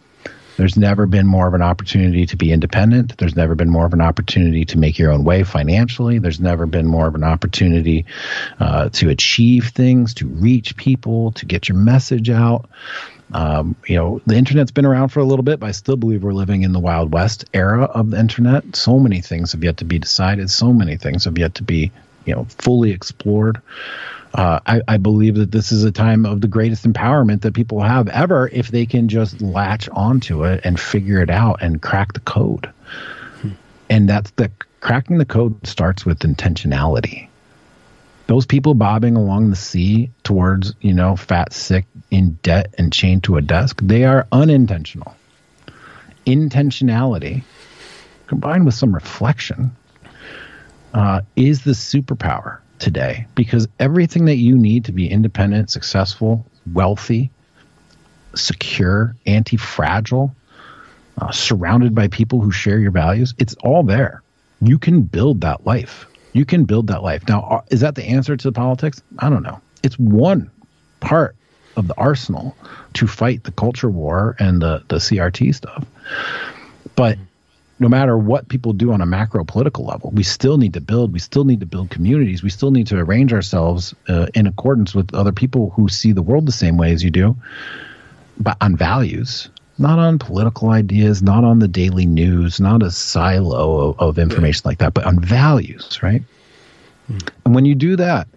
There's 0.56 0.76
never 0.76 1.06
been 1.06 1.26
more 1.26 1.48
of 1.48 1.54
an 1.54 1.62
opportunity 1.62 2.26
to 2.26 2.36
be 2.36 2.52
independent. 2.52 3.18
There's 3.18 3.36
never 3.36 3.56
been 3.56 3.70
more 3.70 3.86
of 3.86 3.94
an 3.94 4.02
opportunity 4.02 4.66
to 4.66 4.78
make 4.78 5.00
your 5.00 5.10
own 5.10 5.24
way 5.24 5.44
financially. 5.44 6.20
There's 6.20 6.42
never 6.42 6.66
been 6.66 6.86
more 6.86 7.08
of 7.08 7.16
an 7.16 7.24
opportunity 7.24 8.06
uh, 8.60 8.90
to 8.90 9.08
achieve 9.08 9.70
things, 9.70 10.16
to 10.16 10.28
reach 10.28 10.76
people, 10.76 11.32
to 11.34 11.46
get 11.46 11.70
your 11.70 11.78
message 11.78 12.30
out. 12.30 12.70
Um, 13.32 13.76
you 13.86 13.96
know, 13.96 14.22
the 14.26 14.36
internet's 14.36 14.72
been 14.72 14.86
around 14.86 15.10
for 15.10 15.20
a 15.20 15.26
little 15.26 15.44
bit, 15.44 15.60
but 15.60 15.68
I 15.68 15.72
still 15.72 15.98
believe 15.98 16.24
we're 16.24 16.34
living 16.34 16.64
in 16.64 16.72
the 16.72 16.80
Wild 16.80 17.14
West 17.14 17.46
era 17.54 17.84
of 17.84 18.10
the 18.10 18.20
internet. 18.20 18.76
So 18.76 19.00
many 19.00 19.22
things 19.22 19.52
have 19.52 19.64
yet 19.64 19.78
to 19.78 19.86
be 19.86 20.00
decided. 20.00 20.50
So 20.50 20.74
many 20.74 20.98
things 20.98 21.26
have 21.26 21.38
yet 21.38 21.56
to 21.56 21.64
be, 21.64 21.92
you 22.26 22.36
know 22.36 22.46
fully 22.58 22.92
explored. 22.92 23.62
Uh, 24.34 24.60
I, 24.66 24.82
I, 24.88 24.98
believe 24.98 25.36
that 25.36 25.52
this 25.52 25.72
is 25.72 25.84
a 25.84 25.92
time 25.92 26.24
of 26.24 26.40
the 26.40 26.48
greatest 26.48 26.86
empowerment 26.86 27.42
that 27.42 27.56
people 27.56 27.82
have 27.82 28.08
ever 28.10 28.48
if 28.54 28.68
they 28.68 28.86
can 28.86 29.08
just 29.08 29.42
latch 29.42 29.90
onto 29.90 30.46
it 30.46 30.62
and 30.64 30.80
figure 30.80 31.20
it 31.20 31.32
out 31.32 31.64
and 31.64 31.82
crack 31.82 32.14
the 32.14 32.20
code. 32.20 32.72
Hmm. 33.42 33.50
And 33.90 34.08
that's 34.08 34.30
the 34.32 34.52
cracking 34.82 35.18
the 35.18 35.26
code 35.26 35.66
starts 35.66 36.06
with 36.06 36.20
intentionality. 36.20 37.28
Those 38.28 38.46
people 38.46 38.76
bobbing 38.76 39.16
along 39.16 39.50
the 39.50 39.56
sea 39.56 40.12
towards, 40.24 40.76
you 40.80 40.94
know, 40.94 41.16
fat, 41.16 41.52
sick, 41.52 41.86
in 42.12 42.40
debt, 42.44 42.74
and 42.78 42.92
chained 42.92 43.24
to 43.26 43.38
a 43.38 43.42
desk, 43.42 43.80
they 43.84 44.04
are 44.04 44.28
unintentional. 44.32 45.16
Intentionality 46.26 47.44
combined 48.28 48.66
with 48.66 48.76
some 48.76 48.94
reflection 48.94 49.76
uh, 50.94 51.22
is 51.36 51.64
the 51.64 51.72
superpower 51.72 52.60
today 52.80 53.26
because 53.36 53.68
everything 53.80 54.26
that 54.26 54.38
you 54.38 54.58
need 54.58 54.86
to 54.86 54.92
be 54.92 55.10
independent, 55.10 55.70
successful, 55.70 56.46
wealthy, 56.74 57.30
secure, 58.36 59.16
anti 59.26 59.58
fragile, 59.58 60.34
uh, 61.22 61.32
surrounded 61.32 61.94
by 61.94 62.08
people 62.08 62.40
who 62.40 62.52
share 62.52 62.80
your 62.80 62.92
values, 62.92 63.34
it's 63.38 63.56
all 63.64 63.84
there. 63.84 64.22
You 64.62 64.78
can 64.78 65.02
build 65.02 65.42
that 65.42 65.66
life. 65.66 66.06
You 66.34 66.46
can 66.46 66.66
build 66.66 66.88
that 66.88 67.04
life. 67.04 67.28
Now, 67.28 67.42
uh, 67.42 67.62
is 67.72 67.82
that 67.82 67.96
the 67.96 68.04
answer 68.04 68.38
to 68.38 68.48
the 68.48 68.52
politics? 68.52 69.02
I 69.20 69.30
don't 69.30 69.44
know. 69.44 69.60
It's 69.84 69.98
one 69.98 70.50
part 71.00 71.36
of 71.80 71.88
the 71.88 71.98
arsenal 71.98 72.56
to 72.94 73.08
fight 73.08 73.44
the 73.44 73.52
culture 73.52 73.90
war 73.90 74.36
and 74.40 74.62
the, 74.62 74.84
the 74.90 74.98
CRT 74.98 75.56
stuff. 75.56 75.86
But 76.96 77.18
no 77.80 77.88
matter 77.88 78.18
what 78.18 78.50
people 78.50 78.74
do 78.74 78.92
on 78.92 79.02
a 79.02 79.06
macro 79.06 79.46
political 79.46 79.86
level, 79.86 80.12
we 80.12 80.24
still 80.24 80.58
need 80.58 80.74
to 80.74 80.82
build. 80.82 81.14
We 81.14 81.20
still 81.20 81.46
need 81.46 81.62
to 81.62 81.66
build 81.66 81.90
communities. 81.90 82.44
We 82.44 82.50
still 82.50 82.72
need 82.72 82.88
to 82.88 83.00
arrange 83.00 83.32
ourselves 83.32 83.96
uh, 84.10 84.28
in 84.34 84.46
accordance 84.48 84.94
with 84.94 85.14
other 85.14 85.32
people 85.32 85.70
who 85.72 85.88
see 85.88 86.12
the 86.12 86.22
world 86.22 86.46
the 86.46 86.52
same 86.52 86.78
way 86.78 86.92
as 86.92 87.04
you 87.04 87.10
do, 87.10 87.38
but 88.38 88.58
on 88.60 88.76
values, 88.76 89.50
not 89.78 89.98
on 89.98 90.20
political 90.20 90.72
ideas, 90.72 91.24
not 91.24 91.46
on 91.46 91.60
the 91.60 91.70
daily 91.70 92.06
news, 92.06 92.60
not 92.60 92.84
a 92.84 92.92
silo 92.92 93.90
of, 93.92 94.00
of 94.00 94.20
information 94.20 94.64
like 94.66 94.80
that, 94.80 94.94
but 94.94 95.06
on 95.06 95.18
values, 95.20 96.04
right? 96.04 96.24
Mm. 97.10 97.30
And 97.46 97.56
when 97.56 97.64
you 97.64 97.76
do 97.76 97.96
that, 97.96 98.28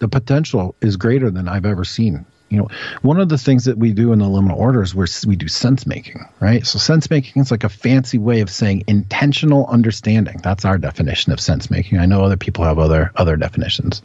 the 0.00 0.08
potential 0.08 0.74
is 0.82 0.96
greater 0.96 1.30
than 1.30 1.48
I've 1.48 1.64
ever 1.64 1.84
seen 1.84 2.26
you 2.52 2.58
know 2.58 2.68
one 3.02 3.18
of 3.18 3.28
the 3.28 3.38
things 3.38 3.64
that 3.64 3.78
we 3.78 3.92
do 3.92 4.12
in 4.12 4.18
the 4.18 4.26
liminal 4.26 4.56
order 4.56 4.72
orders 4.72 4.94
where 4.94 5.06
we 5.26 5.36
do 5.36 5.48
sense 5.48 5.86
making 5.86 6.24
right? 6.40 6.66
So 6.66 6.78
sense 6.78 7.10
making 7.10 7.42
is 7.42 7.50
like 7.50 7.62
a 7.62 7.68
fancy 7.68 8.18
way 8.18 8.40
of 8.40 8.50
saying 8.50 8.84
intentional 8.86 9.66
understanding. 9.66 10.40
That's 10.42 10.64
our 10.64 10.78
definition 10.78 11.32
of 11.32 11.40
sense 11.40 11.70
making. 11.70 11.98
I 11.98 12.06
know 12.06 12.24
other 12.24 12.36
people 12.36 12.64
have 12.64 12.78
other 12.78 13.12
other 13.16 13.36
definitions. 13.36 14.02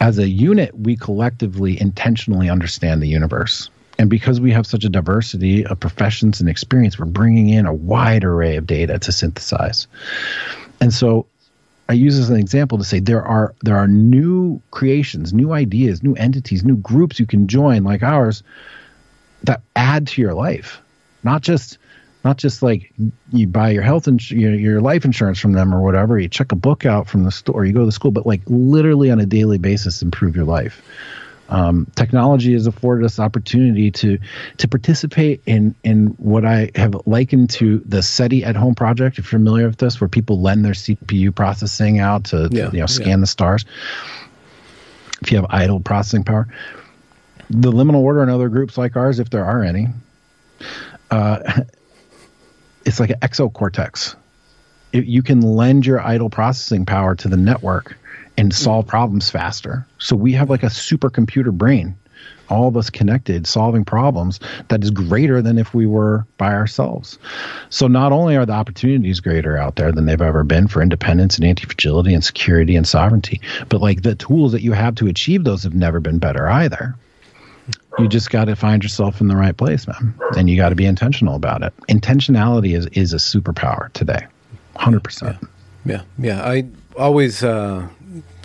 As 0.00 0.18
a 0.18 0.28
unit 0.28 0.74
we 0.78 0.96
collectively 0.96 1.80
intentionally 1.80 2.48
understand 2.48 3.02
the 3.02 3.08
universe. 3.08 3.70
And 3.98 4.08
because 4.08 4.40
we 4.40 4.52
have 4.52 4.64
such 4.64 4.84
a 4.84 4.88
diversity 4.88 5.66
of 5.66 5.80
professions 5.80 6.40
and 6.40 6.48
experience 6.48 6.98
we're 6.98 7.06
bringing 7.06 7.48
in 7.48 7.66
a 7.66 7.74
wide 7.74 8.24
array 8.24 8.56
of 8.56 8.66
data 8.66 8.98
to 9.00 9.12
synthesize. 9.12 9.88
And 10.80 10.94
so 10.94 11.26
I 11.88 11.94
use 11.94 12.18
as 12.18 12.28
an 12.28 12.36
example 12.36 12.76
to 12.78 12.84
say 12.84 13.00
there 13.00 13.24
are 13.24 13.54
there 13.62 13.76
are 13.76 13.88
new 13.88 14.60
creations, 14.70 15.32
new 15.32 15.52
ideas, 15.52 16.02
new 16.02 16.14
entities, 16.14 16.64
new 16.64 16.76
groups 16.76 17.18
you 17.18 17.26
can 17.26 17.46
join 17.48 17.82
like 17.84 18.02
ours 18.02 18.42
that 19.44 19.62
add 19.74 20.06
to 20.08 20.20
your 20.20 20.34
life. 20.34 20.80
Not 21.24 21.42
just 21.42 21.78
not 22.24 22.36
just 22.36 22.62
like 22.62 22.92
you 23.32 23.46
buy 23.46 23.70
your 23.70 23.82
health 23.82 24.06
and 24.06 24.30
your, 24.30 24.54
your 24.54 24.80
life 24.80 25.04
insurance 25.04 25.38
from 25.38 25.52
them 25.52 25.74
or 25.74 25.80
whatever, 25.80 26.18
you 26.18 26.28
check 26.28 26.52
a 26.52 26.56
book 26.56 26.84
out 26.84 27.08
from 27.08 27.24
the 27.24 27.30
store, 27.30 27.64
you 27.64 27.72
go 27.72 27.80
to 27.80 27.86
the 27.86 27.92
school, 27.92 28.10
but 28.10 28.26
like 28.26 28.42
literally 28.46 29.10
on 29.10 29.20
a 29.20 29.26
daily 29.26 29.56
basis 29.56 30.02
improve 30.02 30.36
your 30.36 30.44
life. 30.44 30.82
Um, 31.50 31.86
technology 31.94 32.52
has 32.52 32.66
afforded 32.66 33.06
us 33.06 33.18
opportunity 33.18 33.90
to 33.92 34.18
to 34.58 34.68
participate 34.68 35.42
in 35.46 35.74
in 35.82 36.08
what 36.18 36.44
I 36.44 36.70
have 36.74 36.94
likened 37.06 37.50
to 37.50 37.78
the 37.86 38.02
SETI 38.02 38.44
at 38.44 38.54
Home 38.54 38.74
project. 38.74 39.18
If 39.18 39.32
you're 39.32 39.38
familiar 39.38 39.66
with 39.66 39.78
this, 39.78 40.00
where 40.00 40.08
people 40.08 40.42
lend 40.42 40.64
their 40.64 40.72
CPU 40.72 41.34
processing 41.34 42.00
out 42.00 42.24
to, 42.24 42.48
yeah, 42.52 42.70
you 42.70 42.80
know 42.80 42.86
scan 42.86 43.08
yeah. 43.08 43.16
the 43.16 43.26
stars. 43.26 43.64
If 45.22 45.32
you 45.32 45.38
have 45.38 45.46
idle 45.48 45.80
processing 45.80 46.24
power, 46.24 46.48
the 47.48 47.72
liminal 47.72 48.00
order 48.00 48.20
and 48.20 48.30
other 48.30 48.48
groups 48.50 48.76
like 48.76 48.94
ours, 48.96 49.18
if 49.18 49.30
there 49.30 49.44
are 49.44 49.62
any, 49.62 49.88
uh, 51.10 51.62
it's 52.84 53.00
like 53.00 53.10
an 53.10 53.20
exocortex. 53.20 54.16
It, 54.92 55.06
you 55.06 55.22
can 55.22 55.40
lend 55.40 55.86
your 55.86 56.00
idle 56.00 56.30
processing 56.30 56.84
power 56.84 57.14
to 57.16 57.28
the 57.28 57.36
network 57.36 57.96
and 58.38 58.54
solve 58.54 58.86
problems 58.86 59.28
faster. 59.30 59.86
So 59.98 60.16
we 60.16 60.32
have 60.32 60.48
like 60.48 60.62
a 60.62 60.66
supercomputer 60.66 61.52
brain, 61.52 61.96
all 62.48 62.68
of 62.68 62.76
us 62.76 62.88
connected, 62.88 63.46
solving 63.46 63.84
problems 63.84 64.40
that 64.68 64.82
is 64.82 64.90
greater 64.90 65.42
than 65.42 65.58
if 65.58 65.74
we 65.74 65.86
were 65.86 66.26
by 66.38 66.54
ourselves. 66.54 67.18
So 67.68 67.88
not 67.88 68.12
only 68.12 68.36
are 68.36 68.46
the 68.46 68.54
opportunities 68.54 69.20
greater 69.20 69.58
out 69.58 69.76
there 69.76 69.92
than 69.92 70.06
they've 70.06 70.22
ever 70.22 70.44
been 70.44 70.68
for 70.68 70.80
independence 70.80 71.36
and 71.36 71.44
anti-fragility 71.44 72.14
and 72.14 72.24
security 72.24 72.76
and 72.76 72.88
sovereignty, 72.88 73.40
but 73.68 73.82
like 73.82 74.02
the 74.02 74.14
tools 74.14 74.52
that 74.52 74.62
you 74.62 74.72
have 74.72 74.94
to 74.94 75.06
achieve 75.08 75.44
those 75.44 75.62
have 75.64 75.74
never 75.74 76.00
been 76.00 76.18
better 76.18 76.48
either. 76.48 76.94
You 77.98 78.08
just 78.08 78.30
got 78.30 78.44
to 78.44 78.54
find 78.54 78.82
yourself 78.82 79.20
in 79.20 79.26
the 79.26 79.36
right 79.36 79.56
place, 79.56 79.86
man, 79.88 80.14
and 80.36 80.48
you 80.48 80.56
got 80.56 80.68
to 80.68 80.76
be 80.76 80.86
intentional 80.86 81.34
about 81.34 81.62
it. 81.62 81.74
Intentionality 81.88 82.76
is 82.76 82.86
is 82.92 83.12
a 83.12 83.16
superpower 83.16 83.92
today, 83.92 84.24
hundred 84.76 85.02
percent. 85.02 85.36
Yeah, 85.84 86.02
yeah. 86.16 86.42
I 86.44 86.64
always 86.96 87.42
uh, 87.42 87.88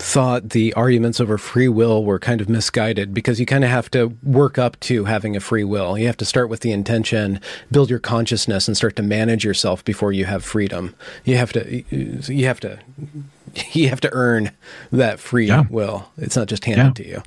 thought 0.04 0.50
the 0.50 0.74
arguments 0.74 1.22
over 1.22 1.38
free 1.38 1.70
will 1.70 2.04
were 2.04 2.20
kind 2.20 2.42
of 2.42 2.50
misguided 2.50 3.14
because 3.14 3.40
you 3.40 3.46
kind 3.46 3.64
of 3.64 3.70
have 3.70 3.90
to 3.92 4.18
work 4.22 4.58
up 4.58 4.78
to 4.82 5.06
having 5.06 5.36
a 5.36 5.40
free 5.40 5.64
will. 5.64 5.98
You 5.98 6.08
have 6.08 6.18
to 6.18 6.26
start 6.26 6.50
with 6.50 6.60
the 6.60 6.74
intention, 6.74 7.40
build 7.72 7.90
your 7.90 8.00
consciousness, 8.00 8.68
and 8.68 8.76
start 8.76 8.98
to 8.98 9.02
manage 9.02 9.46
yourself 9.46 9.84
before 9.86 10.12
you 10.12 10.26
have 10.26 10.44
freedom. 10.44 10.94
You 11.24 11.38
have 11.38 11.54
to, 11.54 11.84
you 11.90 12.46
have 12.46 12.60
to, 12.60 12.80
you 13.72 13.88
have 13.88 14.02
to 14.02 14.10
earn 14.12 14.52
that 14.92 15.22
free 15.22 15.48
yeah. 15.48 15.64
will. 15.70 16.10
It's 16.18 16.36
not 16.36 16.48
just 16.48 16.66
handed 16.66 17.00
yeah. 17.00 17.04
to 17.06 17.08
you. 17.08 17.24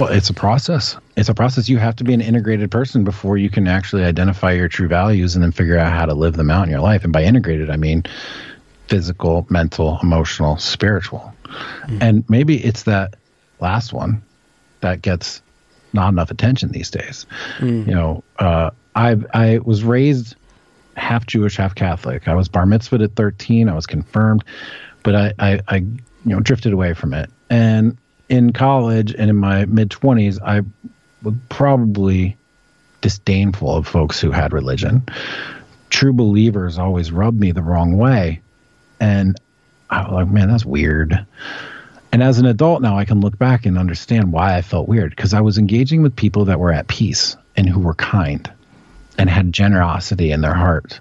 Well, 0.00 0.10
it's 0.10 0.30
a 0.30 0.34
process. 0.34 0.96
It's 1.16 1.28
a 1.28 1.34
process. 1.34 1.68
You 1.68 1.76
have 1.76 1.96
to 1.96 2.04
be 2.04 2.14
an 2.14 2.22
integrated 2.22 2.70
person 2.70 3.04
before 3.04 3.36
you 3.36 3.50
can 3.50 3.68
actually 3.68 4.02
identify 4.02 4.52
your 4.52 4.68
true 4.68 4.88
values 4.88 5.34
and 5.34 5.44
then 5.44 5.52
figure 5.52 5.78
out 5.78 5.92
how 5.92 6.06
to 6.06 6.14
live 6.14 6.36
them 6.36 6.50
out 6.50 6.64
in 6.64 6.70
your 6.70 6.80
life. 6.80 7.04
And 7.04 7.12
by 7.12 7.22
integrated, 7.22 7.68
I 7.68 7.76
mean 7.76 8.04
physical, 8.88 9.46
mental, 9.50 9.98
emotional, 10.02 10.56
spiritual. 10.56 11.33
Mm-hmm. 11.44 11.98
And 12.00 12.24
maybe 12.28 12.62
it's 12.62 12.84
that 12.84 13.14
last 13.60 13.92
one 13.92 14.22
that 14.80 15.02
gets 15.02 15.42
not 15.92 16.08
enough 16.08 16.30
attention 16.30 16.70
these 16.70 16.90
days. 16.90 17.26
Mm. 17.58 17.86
You 17.86 17.94
know, 17.94 18.24
uh, 18.38 18.70
I 18.94 19.16
I 19.32 19.58
was 19.58 19.84
raised 19.84 20.36
half 20.96 21.26
Jewish, 21.26 21.56
half 21.56 21.74
Catholic. 21.74 22.28
I 22.28 22.34
was 22.34 22.48
bar 22.48 22.66
mitzvahed 22.66 23.02
at 23.02 23.14
13. 23.14 23.68
I 23.68 23.74
was 23.74 23.86
confirmed, 23.86 24.44
but 25.02 25.14
I, 25.14 25.32
I, 25.38 25.60
I 25.68 25.76
you 25.76 26.00
know 26.24 26.40
drifted 26.40 26.72
away 26.72 26.94
from 26.94 27.14
it. 27.14 27.30
And 27.50 27.96
in 28.28 28.52
college 28.52 29.14
and 29.14 29.30
in 29.30 29.36
my 29.36 29.64
mid 29.66 29.90
20s, 29.90 30.40
I 30.42 30.62
was 31.22 31.34
probably 31.48 32.36
disdainful 33.00 33.76
of 33.76 33.86
folks 33.86 34.20
who 34.20 34.30
had 34.30 34.52
religion. 34.52 35.02
True 35.90 36.12
believers 36.12 36.78
always 36.78 37.12
rubbed 37.12 37.38
me 37.38 37.52
the 37.52 37.62
wrong 37.62 37.96
way. 37.96 38.40
And 38.98 39.38
I 39.94 40.02
was 40.02 40.12
like, 40.12 40.28
man, 40.28 40.48
that's 40.48 40.64
weird. 40.64 41.26
And 42.12 42.22
as 42.22 42.38
an 42.38 42.46
adult 42.46 42.80
now, 42.80 42.96
I 42.96 43.04
can 43.04 43.20
look 43.20 43.38
back 43.38 43.66
and 43.66 43.78
understand 43.78 44.32
why 44.32 44.56
I 44.56 44.62
felt 44.62 44.88
weird 44.88 45.10
because 45.10 45.34
I 45.34 45.40
was 45.40 45.58
engaging 45.58 46.02
with 46.02 46.14
people 46.14 46.44
that 46.46 46.60
were 46.60 46.72
at 46.72 46.86
peace 46.86 47.36
and 47.56 47.68
who 47.68 47.80
were 47.80 47.94
kind 47.94 48.50
and 49.18 49.28
had 49.28 49.52
generosity 49.52 50.30
in 50.30 50.40
their 50.40 50.54
heart. 50.54 51.00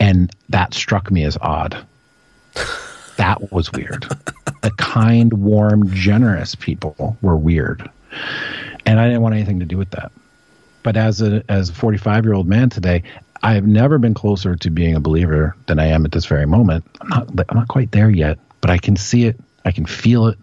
And 0.00 0.34
that 0.48 0.74
struck 0.74 1.10
me 1.10 1.24
as 1.24 1.36
odd. 1.40 1.76
that 3.16 3.52
was 3.52 3.72
weird. 3.72 4.06
the 4.62 4.70
kind, 4.78 5.32
warm, 5.32 5.92
generous 5.94 6.54
people 6.54 7.16
were 7.22 7.36
weird. 7.36 7.88
And 8.86 9.00
I 9.00 9.06
didn't 9.06 9.22
want 9.22 9.34
anything 9.34 9.60
to 9.60 9.66
do 9.66 9.76
with 9.76 9.90
that. 9.90 10.12
But 10.82 10.96
as 10.96 11.22
a 11.22 11.42
as 11.48 11.70
a 11.70 11.74
45 11.74 12.24
year 12.24 12.34
old 12.34 12.46
man 12.46 12.68
today, 12.68 13.02
I 13.44 13.52
have 13.52 13.66
never 13.66 13.98
been 13.98 14.14
closer 14.14 14.56
to 14.56 14.70
being 14.70 14.94
a 14.94 15.00
believer 15.00 15.54
than 15.66 15.78
I 15.78 15.88
am 15.88 16.06
at 16.06 16.12
this 16.12 16.24
very 16.24 16.46
moment. 16.46 16.82
I'm 17.02 17.08
not 17.10 17.28
I'm 17.50 17.58
not 17.58 17.68
quite 17.68 17.92
there 17.92 18.08
yet, 18.08 18.38
but 18.62 18.70
I 18.70 18.78
can 18.78 18.96
see 18.96 19.26
it, 19.26 19.38
I 19.66 19.70
can 19.70 19.84
feel 19.84 20.28
it, 20.28 20.38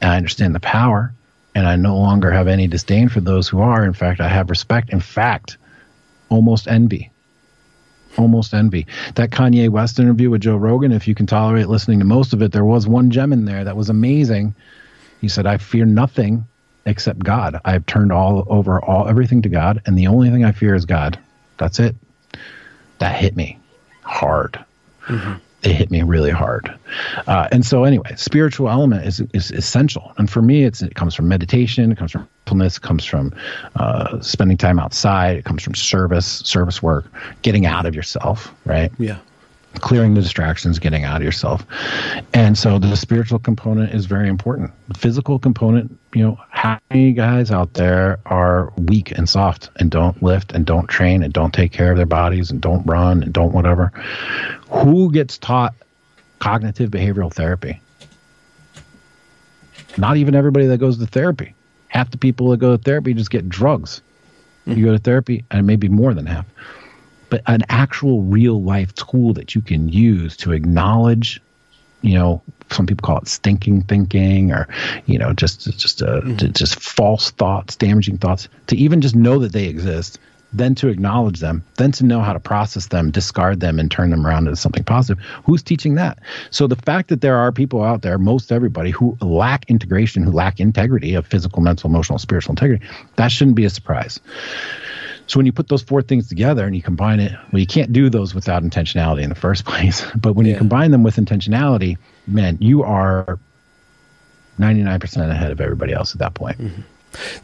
and 0.00 0.10
I 0.10 0.16
understand 0.16 0.54
the 0.54 0.60
power. 0.60 1.12
And 1.54 1.66
I 1.66 1.76
no 1.76 1.98
longer 1.98 2.30
have 2.30 2.46
any 2.46 2.66
disdain 2.66 3.08
for 3.08 3.20
those 3.20 3.48
who 3.48 3.60
are. 3.60 3.84
In 3.84 3.92
fact, 3.92 4.20
I 4.20 4.28
have 4.28 4.48
respect. 4.48 4.90
In 4.90 5.00
fact, 5.00 5.58
almost 6.30 6.68
envy. 6.68 7.10
Almost 8.16 8.54
envy. 8.54 8.86
That 9.16 9.30
Kanye 9.30 9.68
West 9.68 9.98
interview 9.98 10.30
with 10.30 10.42
Joe 10.42 10.56
Rogan, 10.56 10.92
if 10.92 11.08
you 11.08 11.14
can 11.16 11.26
tolerate 11.26 11.68
listening 11.68 11.98
to 11.98 12.04
most 12.04 12.32
of 12.32 12.42
it, 12.42 12.52
there 12.52 12.64
was 12.64 12.86
one 12.86 13.10
gem 13.10 13.32
in 13.32 13.44
there 13.44 13.64
that 13.64 13.76
was 13.76 13.90
amazing. 13.90 14.54
He 15.20 15.28
said, 15.28 15.46
I 15.46 15.58
fear 15.58 15.84
nothing 15.84 16.46
except 16.86 17.18
God. 17.18 17.60
I've 17.64 17.84
turned 17.86 18.12
all 18.12 18.46
over 18.48 18.82
all 18.82 19.08
everything 19.08 19.42
to 19.42 19.48
God, 19.48 19.82
and 19.84 19.98
the 19.98 20.06
only 20.06 20.30
thing 20.30 20.44
I 20.44 20.52
fear 20.52 20.74
is 20.74 20.86
God. 20.86 21.18
That's 21.58 21.80
it. 21.80 21.96
That 22.98 23.16
hit 23.16 23.36
me 23.36 23.58
hard. 24.02 24.58
Mm-hmm. 25.06 25.34
it 25.62 25.72
hit 25.72 25.90
me 25.90 26.02
really 26.02 26.30
hard. 26.30 26.72
Uh, 27.26 27.48
and 27.50 27.64
so, 27.64 27.84
anyway, 27.84 28.14
spiritual 28.16 28.68
element 28.68 29.06
is, 29.06 29.20
is 29.32 29.50
essential. 29.50 30.12
And 30.18 30.28
for 30.28 30.42
me, 30.42 30.64
it's 30.64 30.82
it 30.82 30.94
comes 30.94 31.14
from 31.14 31.28
meditation, 31.28 31.90
it 31.90 31.96
comes 31.96 32.12
from 32.12 32.28
mindfulness, 32.46 32.76
it 32.76 32.82
comes 32.82 33.04
from 33.04 33.32
uh, 33.76 34.20
spending 34.20 34.56
time 34.56 34.78
outside, 34.78 35.36
it 35.36 35.44
comes 35.44 35.62
from 35.62 35.74
service, 35.74 36.26
service 36.26 36.82
work, 36.82 37.06
getting 37.42 37.66
out 37.66 37.86
of 37.86 37.94
yourself, 37.94 38.54
right? 38.64 38.92
Yeah 38.98 39.18
clearing 39.78 40.14
the 40.14 40.20
distractions, 40.20 40.78
getting 40.78 41.04
out 41.04 41.16
of 41.16 41.22
yourself. 41.22 41.64
And 42.34 42.56
so 42.56 42.78
the 42.78 42.96
spiritual 42.96 43.38
component 43.38 43.94
is 43.94 44.06
very 44.06 44.28
important. 44.28 44.72
The 44.88 44.98
physical 44.98 45.38
component, 45.38 45.96
you 46.14 46.24
know, 46.24 46.38
how 46.50 46.78
many 46.90 47.12
guys 47.12 47.50
out 47.50 47.74
there 47.74 48.18
are 48.26 48.72
weak 48.76 49.10
and 49.12 49.28
soft 49.28 49.70
and 49.76 49.90
don't 49.90 50.22
lift 50.22 50.52
and 50.52 50.64
don't 50.66 50.86
train 50.88 51.22
and 51.22 51.32
don't 51.32 51.52
take 51.52 51.72
care 51.72 51.90
of 51.90 51.96
their 51.96 52.06
bodies 52.06 52.50
and 52.50 52.60
don't 52.60 52.84
run 52.86 53.22
and 53.22 53.32
don't 53.32 53.52
whatever? 53.52 53.92
Who 54.70 55.12
gets 55.12 55.38
taught 55.38 55.74
cognitive 56.38 56.90
behavioral 56.90 57.32
therapy? 57.32 57.80
Not 59.96 60.16
even 60.16 60.34
everybody 60.34 60.66
that 60.66 60.78
goes 60.78 60.98
to 60.98 61.06
therapy. 61.06 61.54
Half 61.88 62.10
the 62.10 62.18
people 62.18 62.50
that 62.50 62.58
go 62.58 62.76
to 62.76 62.82
therapy 62.82 63.14
just 63.14 63.30
get 63.30 63.48
drugs. 63.48 64.02
You 64.66 64.84
go 64.84 64.92
to 64.92 64.98
therapy, 64.98 65.44
and 65.50 65.66
maybe 65.66 65.88
more 65.88 66.12
than 66.12 66.26
half 66.26 66.44
but 67.30 67.42
an 67.46 67.62
actual 67.68 68.22
real 68.22 68.62
life 68.62 68.94
tool 68.94 69.32
that 69.34 69.54
you 69.54 69.60
can 69.60 69.88
use 69.88 70.36
to 70.36 70.52
acknowledge 70.52 71.40
you 72.02 72.14
know 72.14 72.42
some 72.70 72.86
people 72.86 73.06
call 73.06 73.18
it 73.18 73.28
stinking 73.28 73.82
thinking 73.82 74.52
or 74.52 74.68
you 75.06 75.18
know 75.18 75.32
just 75.32 75.64
just 75.78 76.02
uh, 76.02 76.20
mm-hmm. 76.20 76.52
just 76.52 76.80
false 76.80 77.30
thoughts 77.32 77.76
damaging 77.76 78.18
thoughts 78.18 78.48
to 78.66 78.76
even 78.76 79.00
just 79.00 79.16
know 79.16 79.38
that 79.38 79.52
they 79.52 79.64
exist 79.64 80.18
then 80.52 80.74
to 80.74 80.88
acknowledge 80.88 81.40
them 81.40 81.62
then 81.76 81.92
to 81.92 82.04
know 82.04 82.20
how 82.20 82.32
to 82.32 82.40
process 82.40 82.86
them 82.86 83.10
discard 83.10 83.60
them 83.60 83.78
and 83.78 83.90
turn 83.90 84.10
them 84.10 84.26
around 84.26 84.46
into 84.46 84.56
something 84.56 84.84
positive. 84.84 85.22
Who's 85.44 85.62
teaching 85.62 85.96
that? 85.96 86.18
So 86.50 86.66
the 86.66 86.76
fact 86.76 87.08
that 87.08 87.20
there 87.20 87.36
are 87.36 87.52
people 87.52 87.82
out 87.82 88.00
there 88.00 88.16
most 88.16 88.50
everybody 88.50 88.90
who 88.90 89.18
lack 89.20 89.68
integration 89.68 90.22
who 90.22 90.30
lack 90.30 90.58
integrity 90.58 91.14
of 91.14 91.26
physical 91.26 91.60
mental 91.60 91.90
emotional 91.90 92.18
spiritual 92.18 92.52
integrity 92.52 92.86
that 93.16 93.28
shouldn't 93.28 93.56
be 93.56 93.66
a 93.66 93.70
surprise 93.70 94.20
so 95.28 95.38
when 95.38 95.44
you 95.44 95.52
put 95.52 95.68
those 95.68 95.82
four 95.82 96.00
things 96.00 96.26
together 96.26 96.64
and 96.66 96.74
you 96.74 96.82
combine 96.82 97.20
it, 97.20 97.32
well, 97.52 97.60
you 97.60 97.66
can't 97.66 97.92
do 97.92 98.08
those 98.08 98.34
without 98.34 98.62
intentionality 98.62 99.22
in 99.22 99.28
the 99.28 99.34
first 99.34 99.64
place. 99.66 100.04
But 100.16 100.32
when 100.32 100.46
yeah. 100.46 100.52
you 100.52 100.58
combine 100.58 100.90
them 100.90 101.02
with 101.02 101.16
intentionality, 101.16 101.98
man, 102.26 102.56
you 102.60 102.82
are 102.82 103.38
99% 104.58 105.30
ahead 105.30 105.52
of 105.52 105.60
everybody 105.60 105.92
else 105.92 106.14
at 106.14 106.18
that 106.18 106.34
point. 106.34 106.58
Mm-hmm. 106.58 106.80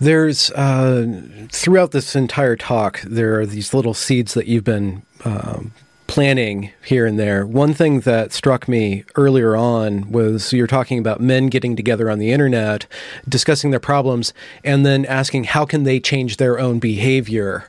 There's 0.01 0.51
uh, 0.52 1.23
throughout 1.51 1.93
this 1.93 2.16
entire 2.16 2.56
talk, 2.56 3.01
there 3.02 3.39
are 3.40 3.47
these 3.47 3.73
little 3.73 3.94
seeds 3.94 4.35
that 4.35 4.47
you've 4.47 4.65
been 4.65 5.02
um, 5.24 5.73
planning 6.06 6.70
here 6.85 7.06
and 7.06 7.19
there. 7.19 7.47
One 7.47 7.74
thing 7.74 8.01
that 8.01 8.32
struck 8.32 8.69
me 8.69 9.05
earlier 9.16 9.56
on 9.56 10.11
was 10.11 10.52
you're 10.52 10.66
talking 10.66 10.98
about 10.98 11.20
men 11.20 11.48
getting 11.48 11.77
together 11.77 12.11
on 12.11 12.19
the 12.19 12.31
internet, 12.31 12.86
discussing 13.28 13.70
their 13.70 13.81
problems, 13.81 14.32
and 14.62 14.85
then 14.85 15.06
asking 15.06 15.44
how 15.44 15.65
can 15.65 15.85
they 15.85 15.98
change 15.98 16.36
their 16.36 16.59
own 16.59 16.78
behavior 16.78 17.69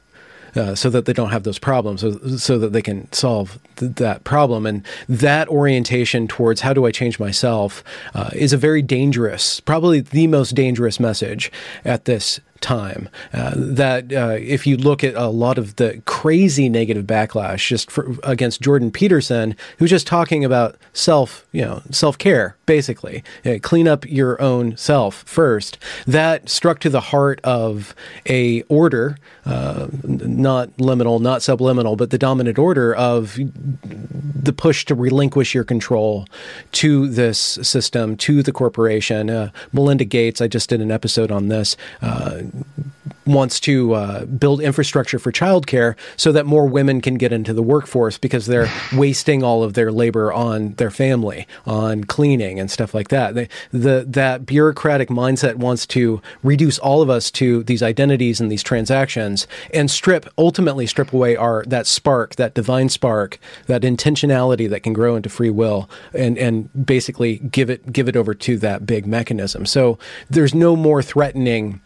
uh, 0.56 0.76
so 0.76 0.90
that 0.90 1.06
they 1.06 1.14
don't 1.14 1.32
have 1.32 1.44
those 1.44 1.60
problems, 1.60 2.02
so, 2.02 2.18
so 2.38 2.57
that 2.57 2.73
they 2.73 2.82
can 2.82 3.11
solve 3.11 3.60
th- 3.76 3.94
that 3.95 4.23
problem. 4.23 4.65
And 4.65 4.86
that 5.10 5.48
orientation 5.49 6.27
towards 6.27 6.61
how 6.61 6.73
do 6.73 6.86
I 6.86 6.91
change 6.91 7.19
myself 7.19 7.84
uh, 8.14 8.30
is 8.34 8.53
a 8.53 8.57
very 8.57 8.82
dangerous, 8.82 9.60
probably 9.60 10.02
the 10.02 10.27
most 10.27 10.56
dangerous 10.56 10.99
message 10.99 11.52
at 11.84 12.06
this 12.06 12.40
time. 12.61 13.10
Uh, 13.34 13.53
that 13.56 14.11
uh, 14.11 14.38
if 14.40 14.65
you 14.65 14.77
look 14.77 15.03
at 15.03 15.15
a 15.15 15.27
lot 15.27 15.57
of 15.57 15.76
the 15.76 16.02
crazy 16.06 16.69
negative 16.69 17.06
backlash 17.06 17.68
just 17.68 17.91
for, 17.91 18.15
against 18.23 18.61
Jordan 18.61 18.91
Peterson, 18.91 19.56
who's 19.77 19.90
just 19.90 20.07
talking 20.07 20.45
about 20.45 20.76
self, 20.94 21.45
you 21.52 21.61
know, 21.61 21.82
self 21.91 22.18
care, 22.18 22.56
basically, 22.65 23.23
uh, 23.45 23.56
clean 23.61 23.88
up 23.88 24.06
your 24.06 24.41
own 24.41 24.76
self 24.77 25.23
first. 25.26 25.77
That 26.07 26.49
struck 26.49 26.80
to 26.80 26.90
the 26.90 27.02
heart 27.02 27.40
of 27.44 27.94
a 28.27 28.61
order, 28.64 29.18
uh, 29.45 29.88
not 30.03 30.69
liminal, 30.77 31.22
not 31.22 31.41
subliminal, 31.41 31.95
but 31.95 32.10
the 32.10 32.18
dominant 32.18 32.57
order 32.57 32.95
of 32.95 33.38
the 34.46 34.54
push 34.54 34.86
to 34.86 34.96
relinquish 34.96 35.54
your 35.54 35.64
control 35.64 36.28
to 36.74 37.08
this 37.08 37.40
system, 37.40 38.16
to 38.18 38.42
the 38.42 38.52
corporation. 38.52 39.30
Uh, 39.30 39.52
Melinda 39.74 40.06
Gates, 40.06 40.42
I 40.42 40.48
just 40.48 40.70
did 40.70 40.82
an 40.82 40.92
episode 40.92 41.32
on 41.32 41.48
this 41.50 41.76
uh, 42.02 42.42
wants 43.26 43.60
to 43.61 43.93
uh, 43.93 44.26
build 44.26 44.61
infrastructure 44.61 45.19
for 45.19 45.31
childcare 45.31 45.95
so 46.18 46.31
that 46.31 46.45
more 46.45 46.68
women 46.68 47.02
can 47.02 47.15
get 47.15 47.31
into 47.31 47.53
the 47.53 47.64
workforce 47.64 48.18
because 48.18 48.45
they're 48.45 48.69
wasting 48.93 49.43
all 49.43 49.64
of 49.64 49.73
their 49.73 49.91
labor 49.91 50.31
on 50.31 50.73
their 50.73 50.91
family, 50.91 51.47
on 51.65 52.03
cleaning 52.03 52.60
and 52.60 52.69
stuff 52.69 52.93
like 52.93 53.10
that. 53.10 53.35
They, 53.35 53.49
the 53.72 54.06
that 54.07 54.45
bureaucratic 54.45 55.10
mindset 55.10 55.56
wants 55.56 55.85
to 55.88 56.22
reduce 56.43 56.77
all 56.80 57.02
of 57.02 57.10
us 57.10 57.31
to 57.31 57.64
these 57.64 57.81
identities 57.81 58.39
and 58.39 58.52
these 58.52 58.64
transactions 58.64 59.47
and 59.73 59.89
strip 59.89 60.27
ultimately 60.38 60.85
strip 60.85 61.14
away 61.14 61.35
our 61.35 61.64
that 61.68 61.88
spark, 61.88 62.35
that 62.35 62.53
divine 62.53 62.89
spark, 62.89 63.39
that 63.68 63.81
intentionality 63.81 64.69
that 64.69 64.84
can 64.84 64.93
grow 64.93 65.15
into 65.15 65.30
free 65.30 65.49
will 65.49 65.89
and 66.14 66.38
and 66.38 66.69
basically 66.85 67.38
give 67.38 67.69
it 67.69 67.91
give 67.91 68.07
it 68.07 68.15
over 68.15 68.34
to 68.34 68.57
that 68.57 68.85
big 68.85 69.06
mechanism. 69.06 69.65
So 69.65 69.97
there's 70.30 70.53
no 70.53 70.76
more 70.76 71.02
threatening 71.02 71.81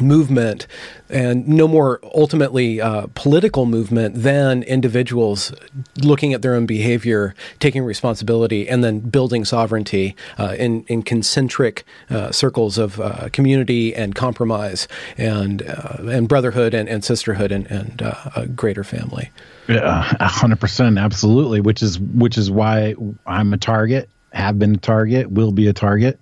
movement 0.00 0.66
and 1.08 1.46
no 1.46 1.68
more 1.68 2.00
ultimately 2.14 2.80
uh, 2.80 3.06
political 3.14 3.66
movement 3.66 4.22
than 4.22 4.62
individuals 4.64 5.52
looking 5.98 6.32
at 6.32 6.42
their 6.42 6.54
own 6.54 6.66
behavior, 6.66 7.34
taking 7.60 7.84
responsibility, 7.84 8.68
and 8.68 8.82
then 8.82 9.00
building 9.00 9.44
sovereignty 9.44 10.16
uh, 10.38 10.54
in, 10.58 10.84
in 10.84 11.02
concentric 11.02 11.84
uh, 12.10 12.32
circles 12.32 12.78
of 12.78 13.00
uh, 13.00 13.28
community 13.32 13.94
and 13.94 14.14
compromise 14.14 14.88
and, 15.16 15.62
uh, 15.62 15.96
and 16.08 16.28
brotherhood 16.28 16.74
and, 16.74 16.88
and 16.88 17.04
sisterhood 17.04 17.52
and, 17.52 17.66
and 17.70 18.02
uh, 18.02 18.30
a 18.34 18.46
greater 18.46 18.84
family. 18.84 19.30
Yeah, 19.68 20.02
hundred 20.20 20.60
percent, 20.60 20.96
absolutely. 20.96 21.60
Which 21.60 21.82
is 21.82 21.98
which 21.98 22.38
is 22.38 22.52
why 22.52 22.94
I'm 23.26 23.52
a 23.52 23.56
target, 23.56 24.08
have 24.32 24.60
been 24.60 24.76
a 24.76 24.78
target, 24.78 25.28
will 25.28 25.50
be 25.50 25.66
a 25.66 25.72
target. 25.72 26.20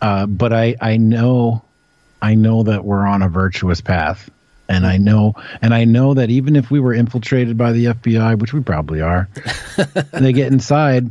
but 0.00 0.52
I 0.54 0.76
I 0.80 0.96
know 0.96 1.62
I 2.22 2.34
know 2.34 2.62
that 2.62 2.84
we're 2.84 3.06
on 3.06 3.22
a 3.22 3.28
virtuous 3.28 3.80
path. 3.80 4.30
And 4.68 4.86
I 4.86 4.98
know, 4.98 5.34
and 5.62 5.74
I 5.74 5.84
know 5.84 6.14
that 6.14 6.30
even 6.30 6.54
if 6.54 6.70
we 6.70 6.78
were 6.78 6.94
infiltrated 6.94 7.58
by 7.58 7.72
the 7.72 7.86
FBI, 7.86 8.38
which 8.38 8.52
we 8.52 8.60
probably 8.60 9.00
are, 9.00 9.28
they 10.12 10.32
get 10.32 10.52
inside. 10.52 11.10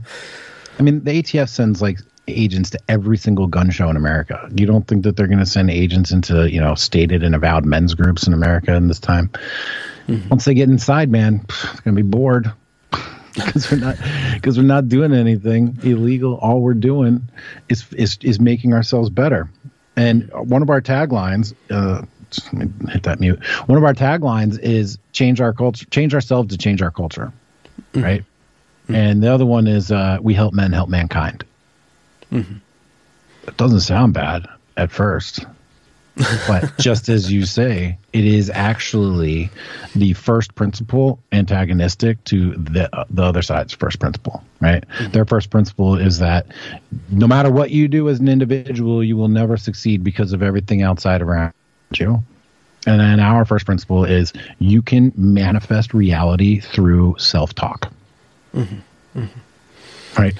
I 0.79 0.83
mean, 0.83 1.03
the 1.03 1.21
ATF 1.21 1.49
sends 1.49 1.81
like 1.81 1.99
agents 2.29 2.69
to 2.71 2.79
every 2.87 3.17
single 3.17 3.47
gun 3.47 3.69
show 3.69 3.89
in 3.89 3.97
America. 3.97 4.49
You 4.55 4.65
don't 4.65 4.87
think 4.87 5.03
that 5.03 5.17
they're 5.17 5.27
going 5.27 5.39
to 5.39 5.45
send 5.45 5.69
agents 5.69 6.11
into, 6.11 6.49
you 6.49 6.61
know, 6.61 6.75
stated 6.75 7.23
and 7.23 7.35
avowed 7.35 7.65
men's 7.65 7.93
groups 7.95 8.27
in 8.27 8.33
America 8.33 8.73
in 8.75 8.87
this 8.87 8.99
time? 8.99 9.29
Mm-hmm. 10.07 10.29
Once 10.29 10.45
they 10.45 10.53
get 10.53 10.69
inside, 10.69 11.09
man, 11.09 11.45
they're 11.47 11.81
going 11.83 11.95
to 11.95 12.03
be 12.03 12.09
bored 12.09 12.51
because 13.33 13.69
we're 13.71 13.77
not 13.77 13.97
because 14.33 14.57
we're 14.57 14.63
not 14.63 14.87
doing 14.87 15.13
anything 15.13 15.77
illegal. 15.83 16.35
All 16.35 16.61
we're 16.61 16.73
doing 16.73 17.29
is 17.67 17.85
is 17.93 18.17
is 18.21 18.39
making 18.39 18.73
ourselves 18.73 19.09
better. 19.09 19.49
And 19.99 20.31
one 20.33 20.61
of 20.61 20.69
our 20.69 20.81
taglines, 20.81 21.53
uh, 21.69 22.03
hit 22.89 23.03
that 23.03 23.19
mute. 23.19 23.43
One 23.65 23.77
of 23.77 23.83
our 23.83 23.93
taglines 23.93 24.57
is 24.57 24.97
change 25.11 25.41
our 25.41 25.51
culture, 25.51 25.85
change 25.87 26.13
ourselves 26.13 26.51
to 26.51 26.57
change 26.57 26.81
our 26.81 26.89
culture, 26.89 27.33
mm-hmm. 27.91 28.01
right? 28.01 28.21
Mm-hmm. 28.83 28.95
And 28.95 29.21
the 29.21 29.27
other 29.27 29.45
one 29.45 29.67
is 29.67 29.91
uh, 29.91 30.19
we 30.21 30.33
help 30.33 30.53
men 30.53 30.71
help 30.71 30.87
mankind. 30.87 31.43
Mm-hmm. 32.31 32.59
It 33.45 33.57
doesn't 33.57 33.81
sound 33.81 34.13
bad 34.13 34.47
at 34.77 34.89
first, 34.89 35.45
but 36.47 36.71
just 36.79 37.09
as 37.09 37.31
you 37.31 37.45
say, 37.45 37.97
it 38.13 38.25
is 38.25 38.49
actually 38.49 39.49
the 39.95 40.13
first 40.13 40.55
principle 40.55 41.19
antagonistic 41.31 42.23
to 42.25 42.53
the 42.55 42.93
uh, 42.95 43.05
the 43.09 43.23
other 43.23 43.41
side's 43.41 43.73
first 43.73 43.99
principle, 43.99 44.43
right? 44.59 44.87
Mm-hmm. 44.87 45.11
Their 45.11 45.25
first 45.25 45.49
principle 45.49 45.95
is 45.95 46.19
that 46.19 46.47
no 47.09 47.27
matter 47.27 47.51
what 47.51 47.71
you 47.71 47.87
do 47.87 48.09
as 48.09 48.19
an 48.19 48.27
individual, 48.27 49.03
you 49.03 49.17
will 49.17 49.27
never 49.27 49.57
succeed 49.57 50.03
because 50.03 50.33
of 50.33 50.43
everything 50.43 50.81
outside 50.81 51.21
around 51.21 51.53
you. 51.95 52.23
And 52.87 52.99
then 52.99 53.19
our 53.19 53.45
first 53.45 53.65
principle 53.65 54.05
is 54.05 54.33
you 54.59 54.81
can 54.81 55.11
manifest 55.15 55.93
reality 55.93 56.59
through 56.59 57.15
self 57.17 57.53
talk. 57.53 57.91
Mm-hmm. 58.53 59.19
Mm-hmm. 59.19 60.21
Right? 60.21 60.33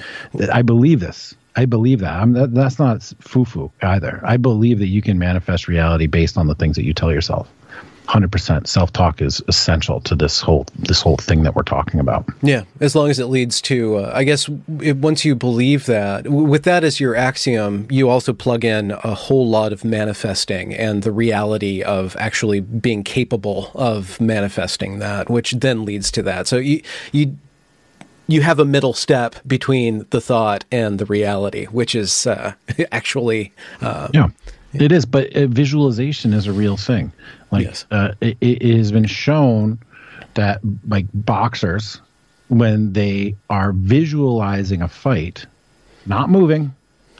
I 0.52 0.62
believe 0.62 1.00
this. 1.00 1.36
I 1.60 1.66
believe 1.66 2.00
that. 2.00 2.14
I'm, 2.14 2.32
that 2.34 2.54
that's 2.54 2.80
not 2.80 3.04
foo 3.20 3.44
foo 3.44 3.70
either. 3.82 4.22
I 4.24 4.38
believe 4.38 4.80
that 4.80 4.88
you 4.88 5.02
can 5.02 5.20
manifest 5.20 5.68
reality 5.68 6.08
based 6.08 6.38
on 6.38 6.48
the 6.48 6.56
things 6.56 6.78
that 6.78 6.86
you 6.86 6.94
tell 6.94 7.12
yourself. 7.12 7.52
100% 8.08 8.66
self-talk 8.66 9.22
is 9.22 9.44
essential 9.50 10.00
to 10.02 10.16
this 10.16 10.40
whole 10.40 10.66
this 10.76 11.02
whole 11.02 11.18
thing 11.18 11.44
that 11.44 11.54
we're 11.54 11.62
talking 11.62 12.00
about 12.00 12.26
yeah 12.42 12.64
as 12.80 12.96
long 12.96 13.12
as 13.12 13.20
it 13.20 13.28
leads 13.28 13.62
to 13.62 13.98
uh, 13.98 14.12
i 14.16 14.24
guess 14.24 14.50
it, 14.82 14.98
once 14.98 15.24
you 15.24 15.36
believe 15.36 15.86
that 15.86 16.28
with 16.28 16.64
that 16.64 16.84
as 16.84 17.00
your 17.00 17.16
axiom 17.16 17.86
you 17.92 18.10
also 18.10 18.34
plug 18.34 18.66
in 18.66 18.90
a 19.04 19.14
whole 19.14 19.48
lot 19.48 19.72
of 19.72 19.86
manifesting 19.86 20.74
and 20.74 21.04
the 21.04 21.12
reality 21.12 21.84
of 21.84 22.16
actually 22.18 22.60
being 22.60 23.04
capable 23.04 23.70
of 23.76 24.20
manifesting 24.20 24.98
that 24.98 25.30
which 25.30 25.52
then 25.52 25.86
leads 25.86 26.10
to 26.10 26.24
that 26.24 26.48
so 26.48 26.58
you 26.58 26.82
you 27.12 27.38
you 28.32 28.42
have 28.42 28.60
a 28.60 28.66
middle 28.66 28.94
step 28.94 29.36
between 29.48 30.06
the 30.12 30.22
thought 30.22 30.64
and 30.72 31.00
the 31.00 31.06
reality, 31.06 31.66
which 31.66 31.96
is 31.96 32.28
uh, 32.28 32.54
actually 32.92 33.52
uh, 33.82 34.08
yeah. 34.14 34.30
It 34.72 34.92
is, 34.92 35.06
but 35.08 35.36
uh, 35.36 35.48
visualization 35.48 36.32
is 36.32 36.46
a 36.46 36.54
real 36.54 36.78
thing. 36.78 37.12
Like 37.52 37.66
Yes. 37.66 37.86
uh, 37.90 38.14
it, 38.22 38.38
it 38.40 38.78
has 38.78 38.92
been 38.92 39.08
shown 39.08 39.80
that 40.36 40.62
like 40.88 41.06
boxers, 41.14 42.00
when 42.50 42.94
they 42.94 43.36
are 43.50 43.72
visualizing 43.72 44.84
a 44.84 44.88
fight, 44.88 45.48
not 46.06 46.30
moving, 46.30 46.72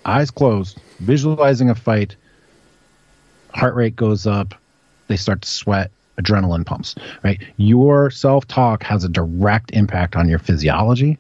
eyes 0.06 0.30
closed, 0.30 0.80
visualizing 1.00 1.72
a 1.72 1.76
fight, 1.76 2.16
heart 3.56 3.74
rate 3.74 3.96
goes 3.96 4.28
up, 4.28 4.54
they 5.08 5.18
start 5.18 5.42
to 5.42 5.50
sweat, 5.50 5.90
adrenaline 6.20 6.66
pumps, 6.66 6.96
right? 7.24 7.42
Your 7.58 8.12
self 8.12 8.48
talk 8.48 8.84
has 8.84 9.04
a 9.04 9.10
direct 9.10 9.72
impact 9.72 10.16
on 10.16 10.30
your 10.30 10.40
physiology. 10.40 11.18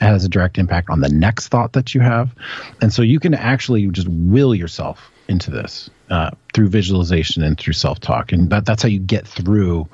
It 0.00 0.04
has 0.04 0.24
a 0.24 0.28
direct 0.28 0.58
impact 0.58 0.90
on 0.90 1.00
the 1.00 1.08
next 1.08 1.48
thought 1.48 1.72
that 1.72 1.94
you 1.94 2.00
have. 2.00 2.34
And 2.80 2.92
so 2.92 3.02
you 3.02 3.20
can 3.20 3.34
actually 3.34 3.86
just 3.88 4.08
will 4.08 4.54
yourself 4.54 5.10
into 5.28 5.50
this 5.50 5.88
uh, 6.10 6.30
through 6.52 6.68
visualization 6.68 7.42
and 7.42 7.58
through 7.58 7.74
self 7.74 8.00
talk. 8.00 8.32
And 8.32 8.50
that, 8.50 8.64
that's 8.64 8.82
how 8.82 8.88
you 8.88 9.00
get 9.00 9.26
through. 9.26 9.88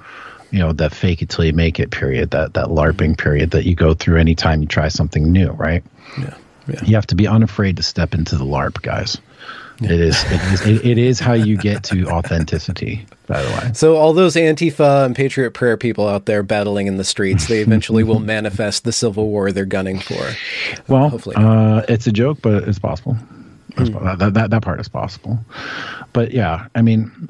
You 0.51 0.61
know, 0.61 0.73
that 0.73 0.95
fake 0.95 1.21
it 1.21 1.29
till 1.29 1.45
you 1.45 1.53
make 1.53 1.79
it 1.79 1.91
period, 1.91 2.31
that 2.31 2.55
that 2.55 2.69
LARPing 2.69 3.19
period 3.19 3.51
that 3.51 3.67
you 3.67 3.75
go 3.75 3.93
through 3.93 4.19
anytime 4.19 4.63
you 4.63 4.67
try 4.67 4.89
something 4.89 5.31
new, 5.31 5.51
right? 5.51 5.85
yeah, 6.19 6.35
yeah. 6.67 6.85
You 6.87 6.95
have 6.95 7.07
to 7.09 7.15
be 7.15 7.27
unafraid 7.27 7.77
to 7.77 7.83
step 7.83 8.15
into 8.15 8.37
the 8.37 8.47
LARP, 8.47 8.81
guys. 8.81 9.19
It 9.83 10.01
is 10.01 10.25
it 10.25 10.53
is 10.53 10.67
it, 10.67 10.87
it 10.87 10.99
is 10.99 11.21
how 11.21 11.35
you 11.35 11.57
get 11.57 11.85
to 11.85 12.09
authenticity, 12.09 13.07
by 13.29 13.43
the 13.43 13.49
way. 13.51 13.71
So 13.75 13.97
all 13.97 14.13
those 14.13 14.35
Antifa 14.35 15.07
and 15.07 15.15
Patriot 15.15 15.53
Prayer 15.53 15.77
people 15.77 16.09
out 16.09 16.27
there 16.27 16.43
battling 16.43 16.87
in 16.87 16.97
the 16.97 17.05
streets, 17.05 17.47
they 17.47 17.61
eventually 17.61 18.03
will 18.03 18.21
manifest 18.35 18.85
the 18.85 18.93
civil 18.93 19.29
war 19.29 19.53
they're 19.53 19.65
gunning 19.65 20.01
for. 20.01 20.31
Well, 20.89 21.11
hopefully 21.11 21.37
uh, 21.37 21.83
it's 21.89 22.07
a 22.07 22.13
joke, 22.13 22.39
but 22.43 22.65
it's 22.65 22.79
possible. 22.79 23.17
It's 23.77 23.91
po- 23.91 24.17
that, 24.17 24.35
that 24.35 24.51
that 24.51 24.63
part 24.63 24.81
is 24.81 24.89
possible. 24.89 25.39
But 26.13 26.33
yeah, 26.33 26.67
I 26.75 26.83
mean, 26.83 27.29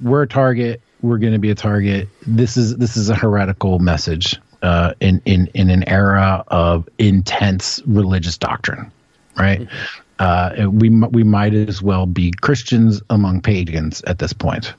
we're 0.00 0.22
a 0.22 0.28
target. 0.28 0.80
We're 1.02 1.18
going 1.18 1.34
to 1.34 1.38
be 1.38 1.50
a 1.50 1.54
target. 1.54 2.08
This 2.26 2.56
is 2.56 2.76
this 2.76 2.96
is 2.96 3.10
a 3.10 3.14
heretical 3.14 3.78
message 3.80 4.40
uh, 4.62 4.94
in 5.00 5.20
in 5.24 5.48
in 5.54 5.68
an 5.68 5.86
era 5.88 6.44
of 6.48 6.88
intense 6.98 7.82
religious 7.86 8.38
doctrine, 8.38 8.90
right? 9.36 9.68
Uh, 10.18 10.68
we 10.70 10.88
we 10.88 11.24
might 11.24 11.52
as 11.52 11.82
well 11.82 12.06
be 12.06 12.32
Christians 12.40 13.02
among 13.10 13.42
pagans 13.42 14.02
at 14.06 14.18
this 14.18 14.32
point, 14.32 14.72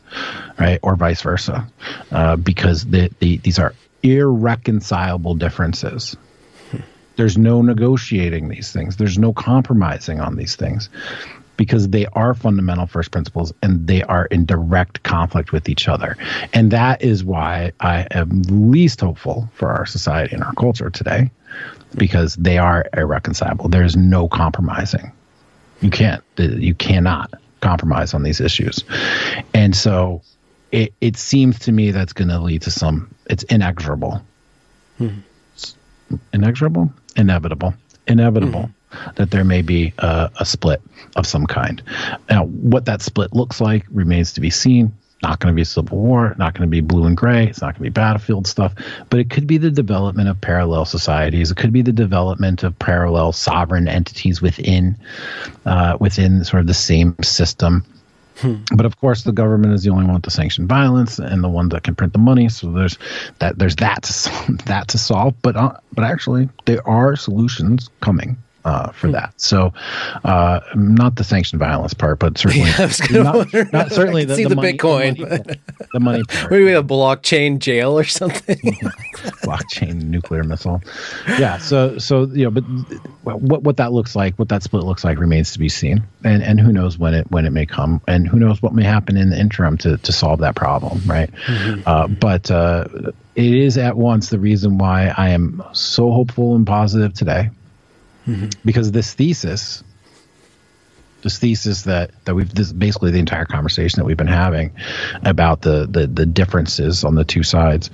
right, 0.60 0.80
or 0.82 0.96
vice 0.96 1.22
versa, 1.22 1.68
uh, 2.12 2.36
because 2.38 2.86
the, 2.86 3.12
the 3.20 3.38
these 3.38 3.60
are 3.60 3.74
irreconcilable 4.04 5.36
differences. 5.36 6.16
There's 7.18 7.38
no 7.38 7.62
negotiating 7.62 8.50
these 8.50 8.72
things. 8.72 8.98
There's 8.98 9.18
no 9.18 9.34
compromising 9.34 10.20
on 10.20 10.36
these 10.36 10.56
things 10.56 10.90
because 11.58 11.90
they 11.90 12.06
are 12.14 12.36
fundamental 12.36 12.86
first 12.86 13.12
principles 13.12 13.52
and 13.64 13.88
they 13.88 14.04
are 14.04 14.28
in 14.28 14.46
direct 14.46 15.02
conflict 15.04 15.52
with 15.52 15.68
each 15.68 15.88
other. 15.88 16.16
And 16.54 16.72
that 16.72 17.02
is 17.02 17.24
why 17.24 17.72
I 17.80 18.08
am 18.12 18.44
least 18.44 19.02
hopeful 19.02 19.50
for 19.56 19.70
our 19.70 19.88
society 19.88 20.36
and 20.36 20.44
our 20.44 20.54
culture 20.54 20.92
today 20.92 21.32
because 21.96 22.36
they 22.36 22.60
are 22.60 22.86
irreconcilable. 22.96 23.70
There's 23.70 23.98
no 23.98 24.28
compromising. 24.28 25.12
You 25.82 25.90
can't, 25.90 26.24
you 26.38 26.74
cannot 26.74 27.34
compromise 27.62 28.14
on 28.14 28.24
these 28.24 28.40
issues. 28.40 28.84
And 29.54 29.76
so 29.76 30.22
it, 30.72 30.94
it 31.02 31.18
seems 31.18 31.60
to 31.60 31.72
me 31.72 31.92
that's 31.92 32.14
going 32.14 32.30
to 32.30 32.40
lead 32.40 32.64
to 32.64 32.72
some, 32.72 33.14
it's 33.30 33.44
inexorable 33.44 34.22
hmm. 34.98 35.20
inexorable, 36.34 36.92
inevitable, 37.16 37.74
inevitable 38.08 38.70
hmm. 38.92 39.10
that 39.16 39.32
there 39.32 39.44
may 39.44 39.62
be 39.62 39.94
a, 39.98 40.30
a 40.40 40.46
split 40.46 40.82
of 41.16 41.26
some 41.26 41.46
kind. 41.46 41.82
Now, 42.30 42.46
what 42.46 42.86
that 42.86 43.02
split 43.02 43.34
looks 43.34 43.62
like 43.62 43.86
remains 43.92 44.34
to 44.34 44.42
be 44.42 44.50
seen. 44.50 44.94
Not 45.24 45.40
going 45.40 45.52
to 45.52 45.56
be 45.56 45.64
civil 45.64 45.98
war, 45.98 46.36
not 46.38 46.54
going 46.54 46.68
to 46.68 46.72
be 46.72 46.82
blue 46.82 47.06
and 47.06 47.18
gray, 47.18 47.48
it's 47.48 47.62
not 47.62 47.74
going 47.74 47.76
to 47.76 47.82
be 47.84 47.90
battlefield 47.90 48.46
stuff, 48.46 48.74
but 49.10 49.20
it 49.20 49.30
could 49.30 49.48
be 49.48 49.58
the 49.58 49.72
development 49.72 50.30
of 50.30 50.40
parallel 50.40 50.86
societies. 50.86 51.50
It 51.50 51.58
could 51.58 51.74
be 51.74 51.82
the 51.82 51.92
development 51.92 52.64
of 52.64 52.78
parallel 52.78 53.32
sovereign 53.32 53.88
entities 53.88 54.42
within 54.42 54.96
uh, 55.66 55.98
within 56.00 56.44
sort 56.44 56.62
of 56.62 56.68
the 56.68 56.74
same 56.76 57.16
system. 57.24 57.84
But 58.72 58.86
of 58.86 58.98
course, 59.00 59.24
the 59.24 59.32
government 59.32 59.74
is 59.74 59.84
the 59.84 59.90
only 59.90 60.06
one 60.06 60.22
to 60.22 60.30
sanction 60.30 60.68
violence 60.68 61.18
and 61.18 61.44
the 61.44 61.50
one 61.50 61.70
that 61.70 61.84
can 61.84 61.96
print 61.96 62.14
the 62.14 62.20
money. 62.20 62.50
So 62.50 62.72
there's 62.72 62.98
that 63.40 63.58
there's 63.58 63.78
that 63.78 64.04
to, 64.04 64.54
that 64.66 64.90
to 64.90 64.98
solve. 64.98 65.34
But 65.42 65.56
uh, 65.56 65.74
but 65.92 66.04
actually, 66.04 66.50
there 66.66 66.88
are 66.88 67.16
solutions 67.16 67.90
coming. 68.02 68.38
Uh, 68.68 68.92
for 68.92 69.10
that, 69.10 69.34
so 69.38 69.72
uh, 70.26 70.60
not 70.76 71.16
the 71.16 71.24
sanctioned 71.24 71.58
violence 71.58 71.94
part, 71.94 72.20
but 72.20 72.38
certainly 72.38 72.70
was 72.80 73.10
not, 73.10 73.54
not 73.72 73.92
certainly 73.94 74.26
the, 74.26 74.36
see 74.36 74.44
the 74.44 74.50
the 74.50 74.56
money, 74.58 74.74
Bitcoin, 74.74 75.16
the 75.16 75.26
money, 75.26 75.60
the 75.94 76.00
money 76.02 76.24
part. 76.26 76.52
Maybe 76.52 76.74
a 76.74 76.84
blockchain 76.84 77.60
jail 77.60 77.98
or 77.98 78.04
something. 78.04 78.58
blockchain 79.42 80.04
nuclear 80.10 80.44
missile. 80.44 80.82
Yeah. 81.40 81.60
So 81.60 81.98
so 81.98 82.26
you 82.26 82.44
know, 82.44 82.52
but 82.52 82.64
what 83.24 83.64
what 83.64 83.78
that 83.78 83.94
looks 83.94 84.18
like, 84.18 84.36
what 84.36 84.50
that 84.50 84.64
split 84.64 84.84
looks 84.84 85.06
like, 85.06 85.18
remains 85.18 85.54
to 85.54 85.60
be 85.60 85.70
seen, 85.70 86.04
and 86.26 86.44
and 86.44 86.60
who 86.60 86.74
knows 86.74 86.98
when 86.98 87.14
it 87.14 87.32
when 87.32 87.46
it 87.46 87.52
may 87.52 87.66
come, 87.66 88.02
and 88.06 88.28
who 88.28 88.38
knows 88.38 88.62
what 88.62 88.74
may 88.74 88.84
happen 88.84 89.16
in 89.16 89.30
the 89.30 89.40
interim 89.40 89.78
to 89.78 89.96
to 89.96 90.12
solve 90.12 90.42
that 90.42 90.56
problem, 90.56 91.00
right? 91.06 91.30
Uh, 91.86 92.10
but 92.10 92.52
uh, 92.52 92.84
it 93.38 93.54
is 93.54 93.78
at 93.78 93.96
once 93.96 94.30
the 94.30 94.40
reason 94.40 94.78
why 94.78 95.14
I 95.16 95.30
am 95.30 95.64
so 95.72 96.12
hopeful 96.12 96.56
and 96.56 96.66
positive 96.66 97.14
today, 97.14 97.52
because 98.66 98.92
this 98.92 99.14
thesis 99.14 99.84
this 101.24 101.40
thesis 101.40 101.84
that 101.84 102.12
that 102.26 102.36
we've 102.36 102.54
this 102.54 102.72
basically 102.72 103.12
the 103.12 103.20
entire 103.20 103.46
conversation 103.46 104.00
that 104.00 104.06
we've 104.06 104.18
been 104.18 104.28
having 104.28 104.72
about 105.24 105.62
the 105.62 105.88
the, 105.90 106.08
the 106.08 106.26
differences 106.26 107.04
on 107.04 107.16
the 107.16 107.24
two 107.24 107.44
sides 107.44 107.90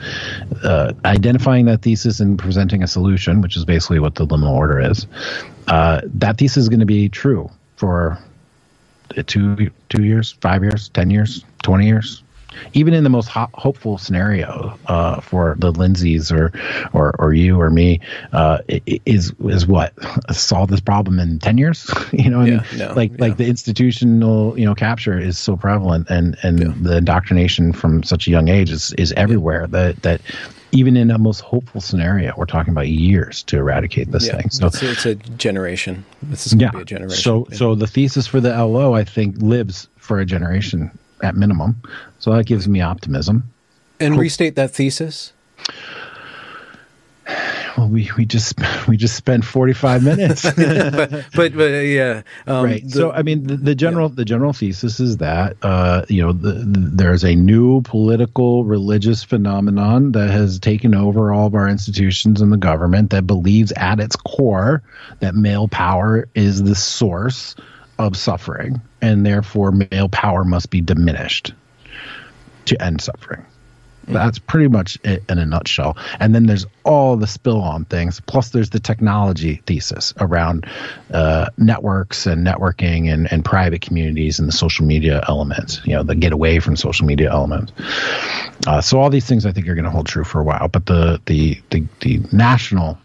uh, 0.63 0.93
identifying 1.05 1.65
that 1.65 1.81
thesis 1.81 2.19
and 2.19 2.37
presenting 2.37 2.83
a 2.83 2.87
solution 2.87 3.41
which 3.41 3.55
is 3.55 3.65
basically 3.65 3.99
what 3.99 4.15
the 4.15 4.27
liminal 4.27 4.51
order 4.51 4.79
is 4.79 5.07
uh, 5.67 6.01
that 6.05 6.37
thesis 6.37 6.57
is 6.57 6.69
going 6.69 6.79
to 6.79 6.85
be 6.85 7.09
true 7.09 7.49
for 7.77 8.19
two 9.27 9.69
two 9.89 10.03
years 10.03 10.33
five 10.41 10.63
years 10.63 10.89
ten 10.89 11.09
years 11.09 11.45
20 11.63 11.85
years 11.85 12.22
even 12.73 12.93
in 12.93 13.03
the 13.03 13.09
most 13.09 13.27
ho- 13.27 13.49
hopeful 13.53 13.97
scenario 13.97 14.77
uh, 14.87 15.19
for 15.21 15.55
the 15.59 15.71
Lindsays 15.71 16.31
or, 16.31 16.51
or 16.93 17.15
or 17.19 17.33
you 17.33 17.59
or 17.59 17.69
me, 17.69 17.99
uh, 18.31 18.59
is 19.05 19.33
is 19.45 19.65
what 19.67 19.93
solve 20.31 20.69
this 20.69 20.81
problem 20.81 21.19
in 21.19 21.39
ten 21.39 21.57
years. 21.57 21.89
you 22.11 22.29
know, 22.29 22.41
I 22.41 22.45
Yeah, 22.45 22.63
mean, 22.71 22.79
no, 22.79 22.93
like 22.93 23.11
yeah. 23.11 23.17
like 23.19 23.37
the 23.37 23.47
institutional 23.47 24.57
you 24.57 24.65
know 24.65 24.75
capture 24.75 25.17
is 25.19 25.37
so 25.37 25.55
prevalent, 25.57 26.09
and 26.09 26.37
and 26.43 26.59
the 26.85 26.97
indoctrination 26.97 27.73
from 27.73 28.03
such 28.03 28.27
a 28.27 28.31
young 28.31 28.47
age 28.49 28.71
is 28.71 28.93
is 28.93 29.11
everywhere. 29.13 29.67
That 29.67 30.01
that 30.03 30.21
even 30.71 30.97
in 30.97 31.11
a 31.11 31.19
most 31.19 31.41
hopeful 31.41 31.81
scenario, 31.81 32.33
we're 32.35 32.45
talking 32.47 32.71
about 32.71 32.87
years 32.87 33.43
to 33.43 33.57
eradicate 33.57 34.11
this 34.11 34.25
yeah, 34.25 34.37
thing. 34.37 34.49
So 34.49 34.65
it's, 34.67 34.81
it's 34.81 35.05
a 35.05 35.13
generation. 35.15 36.03
This 36.23 36.47
is 36.47 36.55
going 36.55 36.71
to 36.71 36.77
be 36.79 36.81
a 36.81 36.85
generation. 36.85 37.21
so 37.21 37.45
Yeah. 37.51 37.57
so 37.57 37.75
the 37.75 37.85
thesis 37.85 38.25
for 38.25 38.39
the 38.41 38.49
LO, 38.49 38.93
I 38.93 39.03
think, 39.03 39.37
lives 39.37 39.87
for 39.97 40.19
a 40.19 40.25
generation 40.25 40.89
at 41.21 41.35
minimum. 41.35 41.75
So 42.23 42.31
that 42.31 42.45
gives 42.45 42.69
me 42.69 42.79
optimism. 42.79 43.51
and 43.99 44.17
restate 44.17 44.55
that 44.55 44.71
thesis. 44.71 45.33
Well, 47.77 47.89
we, 47.89 48.09
we 48.15 48.23
just 48.23 48.55
we 48.87 48.95
just 48.95 49.17
spent 49.17 49.43
forty 49.43 49.73
five 49.73 50.05
minutes. 50.05 50.43
but 50.55 51.11
but, 51.35 51.53
but 51.53 51.59
uh, 51.59 51.79
yeah, 51.79 52.21
um, 52.47 52.63
right. 52.63 52.81
the- 52.81 52.89
so 52.89 53.11
I 53.11 53.23
mean, 53.23 53.47
the, 53.47 53.57
the 53.57 53.75
general 53.75 54.07
the 54.07 54.23
general 54.23 54.53
thesis 54.53 55.01
is 55.01 55.17
that 55.17 55.57
uh, 55.63 56.05
you 56.07 56.21
know 56.21 56.31
the, 56.31 56.63
there's 56.65 57.25
a 57.25 57.35
new 57.35 57.81
political 57.81 58.63
religious 58.63 59.21
phenomenon 59.21 60.13
that 60.13 60.29
has 60.29 60.59
taken 60.59 60.95
over 60.95 61.33
all 61.33 61.47
of 61.47 61.55
our 61.55 61.67
institutions 61.67 62.39
and 62.39 62.53
the 62.53 62.57
government 62.57 63.09
that 63.09 63.27
believes 63.27 63.73
at 63.73 63.99
its 63.99 64.15
core 64.15 64.81
that 65.19 65.35
male 65.35 65.67
power 65.67 66.29
is 66.35 66.63
the 66.63 66.75
source 66.75 67.53
of 67.99 68.15
suffering, 68.15 68.79
and 69.01 69.25
therefore 69.25 69.73
male 69.73 70.07
power 70.07 70.45
must 70.45 70.69
be 70.69 70.79
diminished 70.79 71.53
to 72.65 72.81
end 72.81 73.01
suffering. 73.01 73.45
That's 74.07 74.39
pretty 74.39 74.67
much 74.67 74.97
it 75.03 75.23
in 75.29 75.39
a 75.39 75.45
nutshell. 75.45 75.97
And 76.19 76.35
then 76.35 76.45
there's 76.45 76.65
all 76.83 77.15
the 77.15 77.27
spill 77.27 77.61
on 77.61 77.85
things. 77.85 78.19
Plus, 78.19 78.49
there's 78.49 78.69
the 78.69 78.79
technology 78.79 79.61
thesis 79.65 80.13
around 80.19 80.67
uh, 81.13 81.49
networks 81.57 82.25
and 82.25 82.45
networking 82.45 83.11
and, 83.11 83.31
and 83.31 83.45
private 83.45 83.81
communities 83.81 84.39
and 84.39 84.47
the 84.47 84.53
social 84.53 84.85
media 84.85 85.23
elements, 85.27 85.81
you 85.85 85.93
know, 85.93 86.03
the 86.03 86.15
get 86.15 86.33
away 86.33 86.59
from 86.59 86.75
social 86.75 87.05
media 87.05 87.31
elements. 87.31 87.71
Uh, 88.67 88.81
so, 88.81 88.99
all 88.99 89.09
these 89.09 89.25
things 89.25 89.45
I 89.45 89.51
think 89.51 89.67
are 89.67 89.75
going 89.75 89.85
to 89.85 89.91
hold 89.91 90.07
true 90.07 90.25
for 90.25 90.41
a 90.41 90.43
while. 90.43 90.67
But 90.67 90.85
the, 90.85 91.21
the, 91.25 91.61
the, 91.69 91.85
the 92.01 92.19
national 92.31 92.97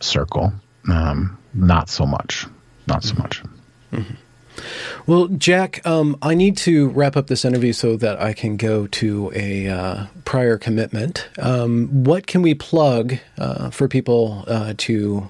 circle, 0.00 0.52
um, 0.90 1.38
not 1.54 1.88
so 1.88 2.06
much. 2.06 2.46
Not 2.86 3.04
so 3.04 3.14
much. 3.14 3.42
Well, 5.06 5.28
Jack, 5.28 5.84
um, 5.86 6.16
I 6.22 6.34
need 6.34 6.56
to 6.58 6.88
wrap 6.90 7.16
up 7.16 7.26
this 7.26 7.44
interview 7.44 7.72
so 7.72 7.96
that 7.96 8.20
I 8.20 8.32
can 8.32 8.56
go 8.56 8.86
to 8.88 9.32
a 9.34 9.68
uh, 9.68 10.06
prior 10.24 10.58
commitment. 10.58 11.28
Um, 11.38 12.04
what 12.04 12.26
can 12.26 12.42
we 12.42 12.54
plug 12.54 13.18
uh, 13.38 13.70
for 13.70 13.88
people 13.88 14.44
uh, 14.46 14.74
to 14.78 15.28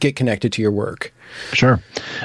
get 0.00 0.16
connected 0.16 0.52
to 0.54 0.62
your 0.62 0.72
work? 0.72 1.12
Sure. 1.52 1.80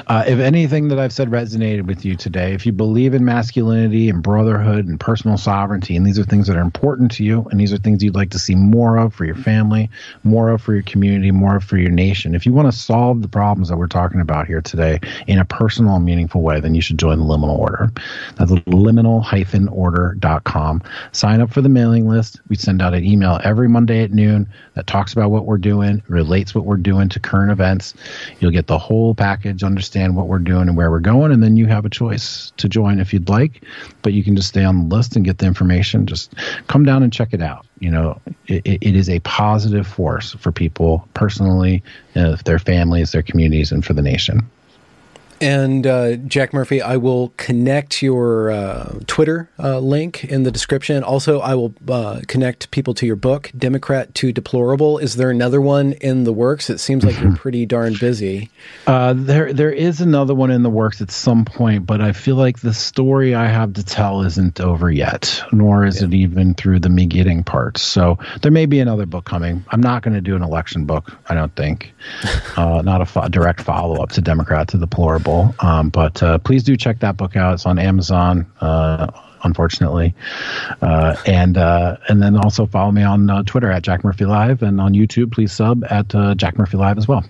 Uh, 0.06 0.24
if 0.26 0.38
anything 0.38 0.88
that 0.88 0.98
I've 0.98 1.12
said 1.12 1.28
resonated 1.28 1.86
with 1.86 2.04
you 2.04 2.16
today, 2.16 2.52
if 2.52 2.66
you 2.66 2.72
believe 2.72 3.14
in 3.14 3.24
masculinity 3.24 4.08
and 4.08 4.22
brotherhood 4.22 4.86
and 4.86 5.00
personal 5.00 5.36
sovereignty, 5.36 5.96
and 5.96 6.06
these 6.06 6.18
are 6.18 6.24
things 6.24 6.46
that 6.46 6.56
are 6.56 6.62
important 6.62 7.10
to 7.12 7.24
you, 7.24 7.46
and 7.50 7.60
these 7.60 7.72
are 7.72 7.78
things 7.78 8.02
you'd 8.02 8.14
like 8.14 8.30
to 8.30 8.38
see 8.38 8.54
more 8.54 8.98
of 8.98 9.14
for 9.14 9.24
your 9.24 9.34
family, 9.34 9.90
more 10.24 10.50
of 10.50 10.62
for 10.62 10.74
your 10.74 10.82
community, 10.82 11.30
more 11.30 11.56
of 11.56 11.64
for 11.64 11.76
your 11.76 11.90
nation, 11.90 12.34
if 12.34 12.46
you 12.46 12.52
want 12.52 12.70
to 12.70 12.76
solve 12.76 13.22
the 13.22 13.28
problems 13.28 13.68
that 13.68 13.76
we're 13.76 13.86
talking 13.86 14.20
about 14.20 14.46
here 14.46 14.60
today 14.60 15.00
in 15.26 15.38
a 15.38 15.44
personal 15.44 15.96
and 15.96 16.04
meaningful 16.04 16.42
way, 16.42 16.60
then 16.60 16.74
you 16.74 16.80
should 16.80 16.98
join 16.98 17.18
the 17.18 17.24
Liminal 17.24 17.58
Order. 17.58 17.90
That's 18.36 18.52
liminal-order.com. 18.52 20.82
Sign 21.12 21.40
up 21.40 21.52
for 21.52 21.60
the 21.60 21.68
mailing 21.68 22.08
list. 22.08 22.40
We 22.48 22.56
send 22.56 22.82
out 22.82 22.94
an 22.94 23.04
email 23.04 23.40
every 23.44 23.68
Monday 23.68 24.02
at 24.02 24.12
noon 24.12 24.48
that 24.74 24.86
talks 24.86 25.12
about 25.12 25.30
what 25.30 25.46
we're 25.46 25.58
doing, 25.58 26.02
relates 26.08 26.54
what 26.54 26.64
we're 26.64 26.76
doing 26.76 27.08
to 27.10 27.20
current 27.20 27.52
events. 27.52 27.94
You'll 28.40 28.52
get 28.52 28.66
the 28.66 28.78
whole 28.78 28.95
whole 28.96 29.14
package, 29.14 29.62
understand 29.62 30.16
what 30.16 30.26
we're 30.26 30.38
doing 30.38 30.68
and 30.68 30.76
where 30.76 30.90
we're 30.90 31.00
going, 31.00 31.30
and 31.30 31.42
then 31.42 31.56
you 31.56 31.66
have 31.66 31.84
a 31.84 31.90
choice 31.90 32.52
to 32.56 32.68
join 32.68 32.98
if 32.98 33.12
you'd 33.12 33.28
like. 33.28 33.62
But 34.02 34.14
you 34.14 34.24
can 34.24 34.34
just 34.36 34.48
stay 34.48 34.64
on 34.64 34.88
the 34.88 34.96
list 34.96 35.16
and 35.16 35.24
get 35.24 35.38
the 35.38 35.46
information. 35.46 36.06
Just 36.06 36.34
come 36.66 36.84
down 36.84 37.02
and 37.02 37.12
check 37.12 37.32
it 37.32 37.42
out. 37.42 37.66
You 37.78 37.90
know, 37.90 38.20
it, 38.46 38.62
it 38.64 38.96
is 38.96 39.08
a 39.10 39.20
positive 39.20 39.86
force 39.86 40.32
for 40.34 40.50
people 40.50 41.06
personally, 41.14 41.82
uh, 42.14 42.36
their 42.44 42.58
families, 42.58 43.12
their 43.12 43.22
communities, 43.22 43.70
and 43.70 43.84
for 43.84 43.92
the 43.92 44.02
nation. 44.02 44.48
And 45.40 45.86
uh, 45.86 46.16
Jack 46.16 46.54
Murphy, 46.54 46.80
I 46.80 46.96
will 46.96 47.32
connect 47.36 48.02
your 48.02 48.50
uh, 48.50 48.98
Twitter 49.06 49.50
uh, 49.58 49.78
link 49.78 50.24
in 50.24 50.44
the 50.44 50.50
description. 50.50 51.02
Also, 51.02 51.40
I 51.40 51.54
will 51.54 51.74
uh, 51.88 52.20
connect 52.26 52.70
people 52.70 52.94
to 52.94 53.06
your 53.06 53.16
book, 53.16 53.50
Democrat 53.56 54.14
to 54.16 54.32
Deplorable. 54.32 54.98
Is 54.98 55.16
there 55.16 55.30
another 55.30 55.60
one 55.60 55.92
in 55.94 56.24
the 56.24 56.32
works? 56.32 56.70
It 56.70 56.78
seems 56.78 57.04
like 57.04 57.20
you're 57.20 57.36
pretty 57.36 57.66
darn 57.66 57.94
busy. 57.94 58.50
Uh, 58.86 59.14
there, 59.14 59.52
there 59.52 59.70
is 59.70 60.00
another 60.00 60.34
one 60.34 60.50
in 60.50 60.62
the 60.62 60.70
works 60.70 61.00
at 61.00 61.10
some 61.10 61.44
point, 61.44 61.86
but 61.86 62.00
I 62.00 62.12
feel 62.12 62.36
like 62.36 62.60
the 62.60 62.74
story 62.74 63.34
I 63.34 63.46
have 63.46 63.74
to 63.74 63.84
tell 63.84 64.22
isn't 64.22 64.60
over 64.60 64.90
yet, 64.90 65.42
nor 65.52 65.84
is 65.84 66.00
yeah. 66.00 66.08
it 66.08 66.14
even 66.14 66.54
through 66.54 66.80
the 66.80 66.88
me 66.88 67.06
getting 67.06 67.44
parts. 67.44 67.82
So 67.82 68.18
there 68.42 68.52
may 68.52 68.66
be 68.66 68.80
another 68.80 69.06
book 69.06 69.26
coming. 69.26 69.64
I'm 69.68 69.80
not 69.80 70.02
going 70.02 70.14
to 70.14 70.20
do 70.20 70.34
an 70.34 70.42
election 70.42 70.86
book. 70.86 71.12
I 71.28 71.34
don't 71.34 71.54
think. 71.54 71.92
Uh, 72.56 72.80
not 72.80 73.02
a 73.02 73.04
fo- 73.04 73.28
direct 73.28 73.60
follow 73.60 74.02
up 74.02 74.10
to 74.10 74.22
Democrat 74.22 74.68
to 74.68 74.78
Deplorable 74.78 75.25
um, 75.26 75.90
but 75.90 76.22
uh, 76.22 76.38
please 76.38 76.62
do 76.62 76.76
check 76.76 77.00
that 77.00 77.16
book 77.16 77.36
out. 77.36 77.54
It's 77.54 77.66
on 77.66 77.78
Amazon. 77.78 78.46
Uh, 78.60 79.10
unfortunately, 79.42 80.14
uh, 80.82 81.16
and 81.26 81.56
uh, 81.56 81.96
and 82.08 82.22
then 82.22 82.36
also 82.36 82.66
follow 82.66 82.90
me 82.90 83.02
on 83.02 83.30
uh, 83.30 83.42
Twitter 83.44 83.70
at 83.70 83.82
Jack 83.82 84.04
Murphy 84.04 84.24
Live 84.24 84.62
and 84.62 84.80
on 84.80 84.92
YouTube. 84.92 85.32
Please 85.32 85.52
sub 85.52 85.84
at 85.90 86.08
Jack 86.36 86.58
Murphy 86.58 86.76
Live 86.76 86.98
as 86.98 87.06
well. 87.06 87.24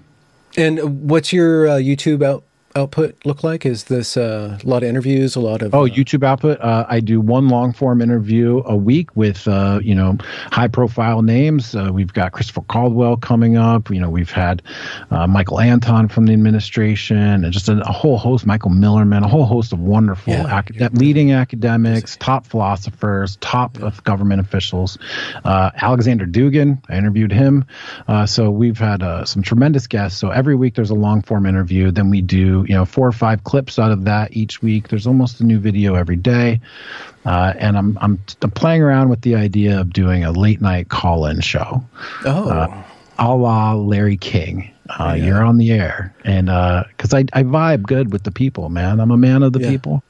And 0.57 1.09
what's 1.11 1.33
your 1.33 1.67
YouTube 1.67 2.25
out 2.25 2.45
output 2.77 3.17
look 3.25 3.43
like? 3.43 3.65
Is 3.65 3.85
this 3.85 4.17
uh, 4.17 4.59
a 4.63 4.69
lot 4.69 4.83
of 4.83 4.89
interviews, 4.89 5.35
a 5.35 5.41
lot 5.41 5.63
of 5.63 5.75
oh 5.75 5.87
uh, 5.87 5.89
YouTube 5.89 6.23
output? 6.23 6.61
Uh, 6.61 6.87
I 6.89 7.01
do 7.01 7.21
one 7.21 7.49
long 7.49 7.73
form 7.73 8.03
interview 8.03 8.63
a 8.67 8.77
week 8.77 9.15
with 9.17 9.49
uh, 9.49 9.81
you 9.83 9.95
know 9.95 10.19
high 10.53 10.69
profile 10.69 11.23
names. 11.23 11.75
Uh, 11.75 11.91
we've 11.93 12.13
got 12.13 12.33
Christopher 12.33 12.63
Caldwell 12.63 13.17
coming 13.17 13.57
up. 13.57 13.91
You 13.91 14.01
know 14.01 14.11
we've 14.11 14.31
had 14.31 14.63
uh, 15.11 15.27
Michael 15.27 15.61
Anton 15.61 16.09
from 16.09 16.27
the 16.27 16.35
administration, 16.35 17.17
and 17.17 17.53
just 17.53 17.69
a, 17.69 17.81
a, 17.81 17.93
whole 17.93 18.19
host, 18.19 18.47
Michael 18.47 18.71
Millerman, 18.71 19.25
a 19.25 19.29
whole 19.29 19.47
host 19.47 19.73
of 19.73 19.81
wonderful 19.81 20.35
yeah, 20.35 20.59
acad- 20.59 20.99
leading 20.99 21.33
academics, 21.33 22.17
top 22.19 22.47
philosophers, 22.47 23.37
top 23.37 23.79
yeah. 23.79 23.91
government 24.05 24.41
officials. 24.41 24.99
Alexander 25.45 26.27
Dugin, 26.27 26.83
I 26.89 26.97
interviewed 26.97 27.33
him. 27.33 27.65
so 28.27 28.51
we've 28.51 28.79
had 28.79 29.03
some 29.27 29.43
tremendous 29.43 29.87
guests. 29.87 30.19
So 30.19 30.31
every 30.31 30.55
week 30.55 30.75
there's 30.75 30.91
a 30.91 30.95
long 30.95 31.23
form 31.23 31.47
interview. 31.47 31.91
Then 31.91 32.11
we 32.11 32.21
do 32.21 32.66
you 32.67 32.75
know 32.75 32.85
four 32.85 33.07
or 33.07 33.13
five 33.13 33.45
clips 33.45 33.79
out 33.79 33.91
of 33.91 34.05
that 34.05 34.37
each 34.37 34.63
week. 34.63 34.89
There's 34.89 35.07
almost 35.07 35.41
a 35.41 35.45
new 35.45 35.59
video 35.59 35.95
every 35.95 36.17
day, 36.17 36.61
uh, 37.25 37.55
and 37.59 37.77
I'm, 37.77 37.99
I'm 38.01 38.19
I'm 38.43 38.51
playing 38.51 38.83
around 38.83 39.09
with 39.09 39.23
the 39.23 39.35
idea 39.35 39.81
of 39.81 39.93
doing 39.93 40.25
a 40.25 40.33
late 40.33 40.61
night 40.61 40.89
call 40.89 41.27
in 41.27 41.41
show. 41.41 41.85
Oh. 42.25 42.49
Uh, 42.49 42.83
a 43.19 43.35
la 43.35 43.73
Larry 43.73 44.17
King. 44.17 44.71
Uh, 44.89 45.15
yeah. 45.17 45.25
You're 45.25 45.43
on 45.43 45.57
the 45.57 45.73
air, 45.73 46.15
and 46.25 46.47
because 46.47 47.13
uh, 47.13 47.19
I 47.19 47.25
I 47.33 47.43
vibe 47.43 47.83
good 47.83 48.13
with 48.13 48.23
the 48.23 48.31
people, 48.31 48.69
man. 48.69 49.01
I'm 49.01 49.11
a 49.11 49.17
man 49.17 49.43
of 49.43 49.53
the 49.53 49.61
yeah. 49.61 49.71
people, 49.71 50.03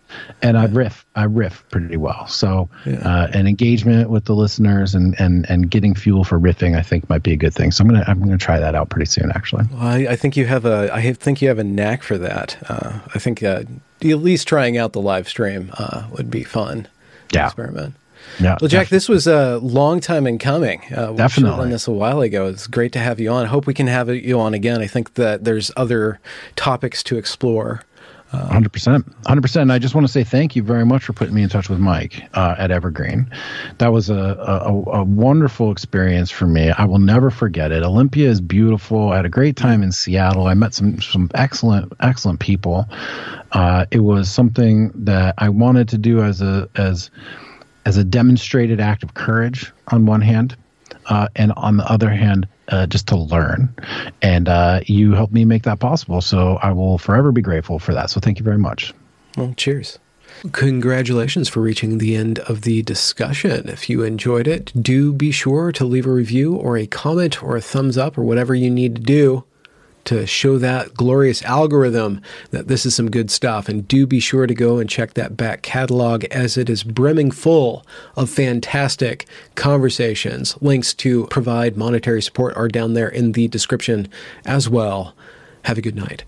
and 0.43 0.57
yeah. 0.57 0.63
I 0.63 0.67
riff 0.67 1.07
I 1.15 1.25
riff 1.25 1.65
pretty 1.71 1.97
well. 1.97 2.27
So 2.27 2.69
uh, 2.87 3.29
an 3.33 3.47
engagement 3.47 4.11
with 4.11 4.25
the 4.25 4.35
listeners 4.35 4.95
and 4.95 5.19
and 5.21 5.49
and 5.49 5.71
getting 5.71 5.95
fuel 5.95 6.25
for 6.25 6.39
riffing, 6.39 6.77
I 6.77 6.83
think 6.83 7.09
might 7.09 7.23
be 7.23 7.33
a 7.33 7.37
good 7.37 7.55
thing. 7.55 7.71
So 7.71 7.83
I'm 7.83 7.89
gonna 7.89 8.05
I'm 8.07 8.21
gonna 8.21 8.39
try 8.39 8.59
that 8.59 8.75
out 8.75 8.91
pretty 8.91 9.07
soon, 9.07 9.31
actually. 9.33 9.65
Well, 9.73 9.83
I, 9.83 9.97
I 10.11 10.17
think 10.17 10.37
you 10.37 10.47
have 10.47 10.65
a 10.65 10.91
I 10.93 11.13
think 11.13 11.43
you 11.43 11.49
have 11.49 11.59
a 11.59 11.65
knack 11.65 12.03
for 12.03 12.19
that. 12.19 12.57
Uh, 12.69 13.01
I 13.15 13.19
think 13.19 13.43
uh, 13.43 13.65
at 14.03 14.19
least 14.19 14.49
trying 14.49 14.77
out 14.77 14.93
the 14.93 15.01
live 15.01 15.29
stream 15.29 15.71
uh, 15.75 16.07
would 16.13 16.31
be 16.31 16.45
fun. 16.45 16.89
Yeah. 17.33 17.47
Experiment. 17.47 17.95
Yeah. 18.41 18.57
Well, 18.61 18.69
Jack, 18.69 18.87
definitely. 18.87 18.97
this 18.97 19.09
was 19.09 19.27
a 19.27 19.59
long 19.59 20.01
time 20.01 20.27
in 20.27 20.39
coming. 20.39 20.81
Uh, 20.95 21.13
we 21.13 21.17
definitely 21.17 21.57
done 21.59 21.71
this 21.71 21.87
a 21.87 21.93
while 21.93 22.21
ago. 22.21 22.47
It's 22.47 22.67
great 22.67 22.93
to 22.93 22.99
have 22.99 23.21
you 23.21 23.31
on. 23.31 23.45
I 23.45 23.49
hope 23.49 23.67
we 23.67 23.75
can 23.75 23.87
have 23.87 24.09
you 24.09 24.41
on 24.41 24.53
again. 24.53 24.81
I 24.81 24.87
think 24.87 25.15
that 25.15 25.45
there's 25.45 25.71
other 25.77 26.19
topics 26.55 27.03
to 27.05 27.17
explore. 27.17 27.83
Hundred 28.31 28.73
percent, 28.73 29.07
hundred 29.25 29.43
percent. 29.43 29.63
And 29.63 29.73
I 29.73 29.79
just 29.79 29.95
want 29.95 30.07
to 30.07 30.13
say 30.13 30.25
thank 30.25 30.57
you 30.57 30.63
very 30.63 30.85
much 30.85 31.05
for 31.05 31.13
putting 31.13 31.35
me 31.35 31.43
in 31.43 31.49
touch 31.49 31.71
with 31.71 31.79
Mike 31.79 32.23
uh, 32.35 32.57
at 32.59 32.71
Evergreen. 32.71 33.31
That 33.79 33.93
was 33.93 34.11
a, 34.11 34.15
a, 34.15 34.73
a 35.01 35.05
wonderful 35.05 35.71
experience 35.71 36.31
for 36.31 36.47
me. 36.47 36.71
I 36.71 36.85
will 36.87 36.99
never 36.99 37.31
forget 37.31 37.71
it. 37.71 37.83
Olympia 37.83 38.29
is 38.29 38.41
beautiful. 38.41 39.13
I 39.13 39.17
had 39.17 39.27
a 39.27 39.31
great 39.31 39.57
time 39.57 39.83
in 39.83 39.93
Seattle. 39.93 40.49
I 40.49 40.55
met 40.55 40.75
some 40.75 41.01
some 41.01 41.31
excellent 41.35 41.93
excellent 42.01 42.41
people. 42.41 42.87
Uh, 43.53 43.87
it 43.91 44.01
was 44.01 44.31
something 44.31 44.91
that 45.05 45.35
I 45.39 45.49
wanted 45.49 45.89
to 45.91 45.99
do 45.99 46.21
as 46.21 46.43
a 46.43 46.69
as 46.75 47.11
as 47.85 47.97
a 47.97 48.05
demonstrated 48.05 48.81
act 48.81 49.05
of 49.05 49.15
courage 49.15 49.73
on 49.89 50.05
one 50.05 50.21
hand, 50.21 50.57
uh, 51.07 51.29
and 51.37 51.53
on 51.53 51.77
the 51.77 51.91
other 51.91 52.11
hand, 52.11 52.49
uh, 52.69 52.87
just 52.87 53.07
to 53.09 53.17
learn. 53.17 53.75
And 54.23 54.49
uh, 54.49 54.81
you 54.87 55.13
helped 55.13 55.33
me 55.33 55.45
make 55.45 55.65
that 55.65 55.81
possible. 55.81 56.21
So 56.21 56.59
I 56.63 56.73
will 56.73 56.99
forever 56.99 57.33
be 57.33 57.43
grateful 57.43 57.79
for 57.79 57.95
that. 57.95 58.11
So 58.11 58.21
thank 58.21 58.39
you 58.39 58.45
very 58.45 58.59
much. 58.59 58.95
Well, 59.37 59.55
cheers. 59.57 59.99
Congratulations 60.53 61.49
for 61.49 61.61
reaching 61.61 61.99
the 61.99 62.15
end 62.15 62.41
of 62.41 62.63
the 62.63 62.83
discussion. 62.83 63.69
If 63.69 63.89
you 63.89 64.03
enjoyed 64.03 64.47
it, 64.47 64.73
do 64.81 65.13
be 65.13 65.31
sure 65.31 65.73
to 65.73 65.85
leave 65.85 66.07
a 66.07 66.11
review 66.11 66.55
or 66.55 66.77
a 66.77 66.87
comment 66.87 67.43
or 67.43 67.57
a 67.57 67.63
thumbs 67.63 67.97
up 67.97 68.19
or 68.19 68.23
whatever 68.23 68.55
you 68.55 68.71
need 68.71 68.97
to 68.97 69.03
do 69.03 69.45
to 70.07 70.27
show 70.27 70.59
that 70.59 70.95
glorious 70.95 71.43
algorithm 71.43 72.21
that 72.51 72.69
this 72.69 72.87
is 72.87 72.95
some 72.95 73.11
good 73.11 73.31
stuff. 73.31 73.69
And 73.69 73.87
do 73.87 74.07
be 74.07 74.21
sure 74.21 74.47
to 74.47 74.55
go 74.55 74.79
and 74.79 74.89
check 74.89 75.15
that 75.15 75.37
back 75.37 75.63
catalog 75.63 76.25
as 76.25 76.57
it 76.57 76.71
is 76.71 76.83
brimming 76.83 77.31
full 77.31 77.85
of 78.17 78.31
fantastic 78.31 79.27
conversations. 79.55 80.57
Links 80.61 80.95
to 80.95 81.27
provide 81.27 81.77
monetary 81.77 82.23
support 82.23 82.57
are 82.57 82.69
down 82.69 82.95
there 82.95 83.09
in 83.09 83.33
the 83.33 83.49
description 83.49 84.09
as 84.45 84.69
well. 84.69 85.15
Have 85.65 85.79
a 85.79 85.83
good 85.83 85.97
night. 85.97 86.25